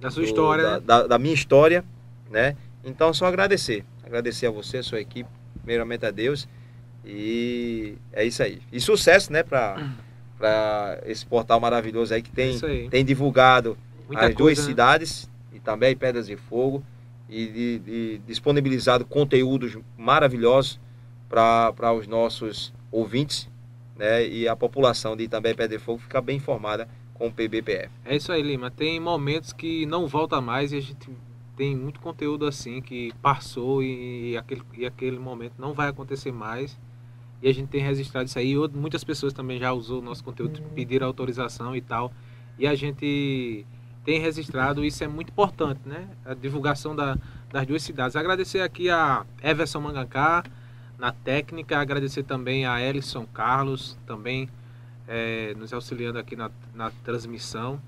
Da 0.00 0.10
sua 0.10 0.22
do- 0.22 0.26
história, 0.28 0.64
da, 0.64 0.72
né? 0.72 0.80
da, 0.84 1.06
da 1.06 1.18
minha 1.18 1.34
história, 1.34 1.84
né? 2.30 2.56
Então, 2.84 3.12
só 3.14 3.26
agradecer. 3.26 3.84
Agradecer 4.04 4.46
a 4.46 4.50
você, 4.50 4.78
a 4.78 4.82
sua 4.82 5.00
equipe, 5.00 5.28
primeiramente 5.58 6.04
a 6.06 6.10
Deus. 6.10 6.48
E 7.04 7.94
é 8.12 8.24
isso 8.24 8.42
aí. 8.42 8.60
E 8.72 8.80
sucesso, 8.80 9.32
né, 9.32 9.42
para 9.42 10.98
esse 11.06 11.24
portal 11.24 11.60
maravilhoso 11.60 12.12
aí 12.12 12.20
que 12.22 12.30
tem, 12.30 12.56
tem 12.90 13.04
divulgado 13.04 13.76
Muita 14.08 14.26
as 14.26 14.34
duas 14.34 14.38
coisa, 14.56 14.62
né? 14.62 14.68
cidades 14.68 15.30
e 15.52 15.60
também 15.60 15.96
Pedras 15.96 16.26
de 16.26 16.36
Fogo 16.36 16.82
e, 17.28 17.46
de- 17.46 17.78
de- 17.78 18.18
disponibilizado 18.26 19.04
conteúdos 19.04 19.76
maravilhosos 19.96 20.80
para 21.28 21.92
os 21.92 22.06
nossos 22.06 22.72
ouvintes, 22.90 23.48
né? 23.96 24.26
E 24.26 24.48
a 24.48 24.56
população 24.56 25.16
de 25.16 25.28
também 25.28 25.54
Pedra 25.54 25.76
de 25.78 25.84
Fogo 25.84 25.98
ficar 25.98 26.20
bem 26.22 26.36
informada 26.38 26.88
com 27.14 27.26
o 27.28 27.32
PBPF. 27.32 27.90
É 28.04 28.16
isso 28.16 28.32
aí, 28.32 28.42
Lima. 28.42 28.70
Tem 28.70 28.98
momentos 28.98 29.52
que 29.52 29.84
não 29.86 30.06
volta 30.06 30.40
mais 30.40 30.72
e 30.72 30.76
a 30.76 30.80
gente 30.80 31.10
tem 31.56 31.76
muito 31.76 32.00
conteúdo 32.00 32.46
assim 32.46 32.80
que 32.80 33.12
passou 33.20 33.82
e, 33.82 34.36
aquele, 34.36 34.62
e 34.76 34.86
aquele 34.86 35.18
momento 35.18 35.54
não 35.58 35.74
vai 35.74 35.88
acontecer 35.88 36.32
mais. 36.32 36.78
E 37.42 37.48
a 37.48 37.52
gente 37.52 37.68
tem 37.68 37.80
registrado 37.82 38.26
isso 38.26 38.38
aí. 38.38 38.54
Muitas 38.72 39.04
pessoas 39.04 39.32
também 39.32 39.58
já 39.58 39.72
usou 39.72 39.98
o 40.00 40.02
nosso 40.02 40.24
conteúdo, 40.24 40.62
pediram 40.74 41.06
autorização 41.06 41.74
e 41.76 41.80
tal. 41.80 42.12
E 42.58 42.66
a 42.66 42.74
gente 42.74 43.66
tem 44.08 44.18
registrado, 44.20 44.86
isso 44.86 45.04
é 45.04 45.06
muito 45.06 45.28
importante, 45.28 45.80
né? 45.84 46.08
A 46.24 46.32
divulgação 46.32 46.96
da- 46.96 47.18
das 47.52 47.66
duas 47.66 47.82
cidades. 47.82 48.16
Agradecer 48.16 48.62
aqui 48.62 48.88
a 48.88 49.26
Everson 49.42 49.80
Mangancá, 49.80 50.44
na 50.98 51.12
técnica. 51.12 51.78
Agradecer 51.78 52.22
também 52.22 52.64
a 52.64 52.80
Ellison 52.80 53.26
Carlos, 53.26 53.98
também 54.06 54.48
é, 55.06 55.54
nos 55.58 55.74
auxiliando 55.74 56.18
aqui 56.18 56.34
na, 56.34 56.50
na 56.74 56.90
transmissão. 57.04 57.78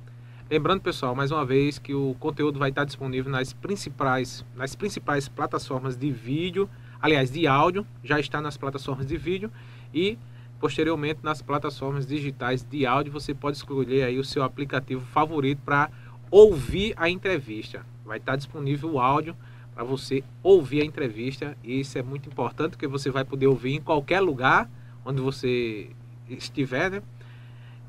Lembrando, 0.51 0.83
pessoal, 0.83 1.15
mais 1.15 1.31
uma 1.31 1.43
vez 1.43 1.79
que 1.79 1.95
o 1.95 2.15
conteúdo 2.21 2.59
vai 2.59 2.69
estar 2.69 2.85
disponível 2.85 3.33
nas 3.33 3.55
principais, 3.55 4.45
nas 4.55 4.75
principais 4.75 5.27
plataformas 5.27 5.97
de 5.97 6.11
vídeo, 6.11 6.69
aliás, 7.01 7.31
de 7.31 7.47
áudio, 7.47 7.87
já 8.05 8.21
está 8.21 8.43
nas 8.43 8.59
plataformas 8.59 9.07
de 9.07 9.17
vídeo 9.17 9.51
e 9.95 10.19
posteriormente 10.61 11.21
nas 11.23 11.41
plataformas 11.41 12.07
digitais 12.07 12.63
de 12.63 12.85
áudio. 12.85 13.11
Você 13.11 13.33
pode 13.33 13.57
escolher 13.57 14.03
aí 14.03 14.19
o 14.19 14.25
seu 14.25 14.43
aplicativo 14.43 15.01
favorito 15.07 15.63
para 15.65 15.91
ouvir 16.31 16.95
a 16.97 17.09
entrevista. 17.09 17.85
Vai 18.05 18.19
estar 18.19 18.37
disponível 18.37 18.93
o 18.93 19.01
áudio 19.01 19.37
para 19.75 19.85
você 19.85 20.23
ouvir 20.43 20.83
a 20.83 20.85
entrevista 20.85 21.57
e 21.65 21.81
isso 21.81 21.97
é 21.99 22.03
muito 22.03 22.29
importante 22.29 22.73
porque 22.73 22.87
você 22.87 23.11
vai 23.11 23.25
poder 23.25 23.47
ouvir 23.47 23.75
em 23.75 23.81
qualquer 23.81 24.21
lugar 24.21 24.71
onde 25.05 25.21
você 25.21 25.91
estiver, 26.29 26.91
né? 26.91 27.03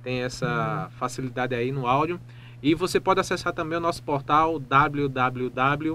Tem 0.03 0.21
essa 0.21 0.85
uhum. 0.85 0.91
facilidade 0.97 1.53
aí 1.53 1.71
no 1.71 1.85
áudio. 1.87 2.19
E 2.61 2.75
você 2.75 2.99
pode 2.99 3.19
acessar 3.19 3.53
também 3.53 3.77
o 3.77 3.81
nosso 3.81 4.03
portal 4.03 4.59
www.pbpe.tv. 4.59 5.93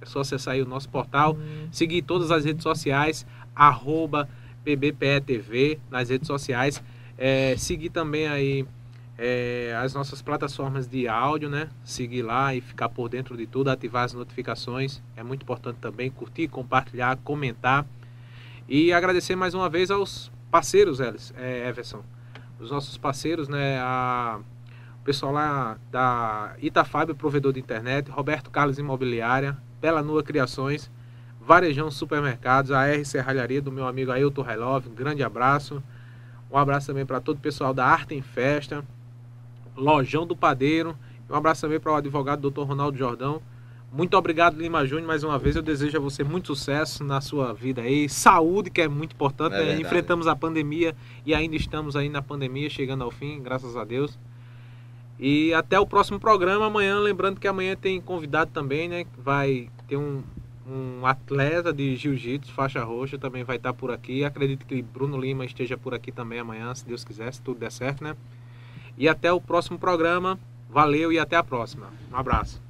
É 0.00 0.06
só 0.06 0.20
acessar 0.20 0.54
aí 0.54 0.62
o 0.62 0.66
nosso 0.66 0.88
portal, 0.88 1.34
uhum. 1.34 1.68
seguir 1.70 2.02
todas 2.02 2.30
as 2.30 2.44
redes 2.44 2.62
sociais, 2.62 3.26
arroba 3.54 4.28
PBPETV 4.64 5.78
nas 5.90 6.10
redes 6.10 6.26
sociais. 6.26 6.82
É, 7.16 7.56
seguir 7.56 7.90
também 7.90 8.26
aí 8.26 8.66
é, 9.16 9.74
as 9.80 9.94
nossas 9.94 10.20
plataformas 10.20 10.88
de 10.88 11.06
áudio, 11.06 11.48
né? 11.48 11.68
Seguir 11.84 12.22
lá 12.22 12.54
e 12.54 12.60
ficar 12.60 12.88
por 12.88 13.08
dentro 13.08 13.36
de 13.36 13.46
tudo, 13.46 13.70
ativar 13.70 14.04
as 14.04 14.12
notificações. 14.12 15.00
É 15.16 15.22
muito 15.22 15.42
importante 15.42 15.78
também 15.80 16.10
curtir, 16.10 16.48
compartilhar, 16.48 17.16
comentar. 17.18 17.86
E 18.68 18.92
agradecer 18.92 19.36
mais 19.36 19.54
uma 19.54 19.68
vez 19.68 19.90
aos 19.90 20.32
parceiros, 20.50 21.00
é, 21.00 21.68
Everson. 21.68 22.02
Os 22.58 22.70
nossos 22.70 22.96
parceiros, 22.96 23.48
né? 23.48 23.78
A, 23.80 24.40
o 25.00 25.04
pessoal 25.04 25.32
lá 25.32 25.78
da 25.90 26.56
Itafab, 26.60 27.12
provedor 27.14 27.52
de 27.52 27.60
internet, 27.60 28.10
Roberto 28.10 28.50
Carlos 28.50 28.78
Imobiliária, 28.78 29.56
Bela 29.80 30.02
Nua 30.02 30.22
Criações, 30.22 30.90
Varejão 31.40 31.90
Supermercados, 31.90 32.70
a 32.70 32.86
R 32.86 33.04
Serralharia 33.04 33.60
do 33.60 33.70
meu 33.70 33.86
amigo 33.86 34.10
Ailton 34.10 34.42
Relove, 34.42 34.88
um 34.88 34.94
grande 34.94 35.22
abraço. 35.22 35.82
Um 36.50 36.56
abraço 36.56 36.86
também 36.86 37.04
para 37.04 37.20
todo 37.20 37.36
o 37.36 37.40
pessoal 37.40 37.74
da 37.74 37.84
Arte 37.84 38.14
em 38.14 38.22
Festa, 38.22 38.84
Lojão 39.76 40.26
do 40.26 40.36
Padeiro. 40.36 40.96
Um 41.28 41.34
abraço 41.34 41.62
também 41.62 41.80
para 41.80 41.92
o 41.92 41.96
advogado 41.96 42.50
Dr. 42.50 42.62
Ronaldo 42.62 42.96
Jordão. 42.96 43.42
Muito 43.96 44.16
obrigado, 44.16 44.60
Lima 44.60 44.84
Júnior, 44.84 45.06
mais 45.06 45.22
uma 45.22 45.38
vez. 45.38 45.54
Eu 45.54 45.62
desejo 45.62 45.96
a 45.96 46.00
você 46.00 46.24
muito 46.24 46.48
sucesso 46.48 47.04
na 47.04 47.20
sua 47.20 47.52
vida 47.52 47.80
aí. 47.80 48.08
Saúde, 48.08 48.68
que 48.68 48.80
é 48.80 48.88
muito 48.88 49.14
importante. 49.14 49.54
É 49.54 49.66
né? 49.66 49.80
Enfrentamos 49.80 50.26
a 50.26 50.34
pandemia 50.34 50.96
e 51.24 51.32
ainda 51.32 51.54
estamos 51.54 51.94
aí 51.94 52.08
na 52.08 52.20
pandemia, 52.20 52.68
chegando 52.68 53.04
ao 53.04 53.10
fim, 53.12 53.40
graças 53.40 53.76
a 53.76 53.84
Deus. 53.84 54.18
E 55.16 55.54
até 55.54 55.78
o 55.78 55.86
próximo 55.86 56.18
programa 56.18 56.66
amanhã. 56.66 56.98
Lembrando 56.98 57.38
que 57.38 57.46
amanhã 57.46 57.76
tem 57.76 58.00
convidado 58.00 58.50
também, 58.50 58.88
né? 58.88 59.06
Vai 59.16 59.70
ter 59.86 59.96
um, 59.96 60.24
um 60.66 61.06
atleta 61.06 61.72
de 61.72 61.94
jiu-jitsu, 61.94 62.52
faixa 62.52 62.82
roxa, 62.82 63.16
também 63.16 63.44
vai 63.44 63.56
estar 63.56 63.72
por 63.72 63.92
aqui. 63.92 64.24
Acredito 64.24 64.66
que 64.66 64.82
Bruno 64.82 65.16
Lima 65.16 65.44
esteja 65.44 65.78
por 65.78 65.94
aqui 65.94 66.10
também 66.10 66.40
amanhã, 66.40 66.74
se 66.74 66.84
Deus 66.84 67.04
quiser, 67.04 67.32
se 67.32 67.40
tudo 67.40 67.60
der 67.60 67.70
certo, 67.70 68.02
né? 68.02 68.16
E 68.96 69.08
até 69.08 69.32
o 69.32 69.40
próximo 69.40 69.78
programa. 69.78 70.38
Valeu 70.70 71.12
e 71.12 71.18
até 71.18 71.36
a 71.36 71.44
próxima. 71.44 71.86
Um 72.12 72.16
abraço. 72.16 72.63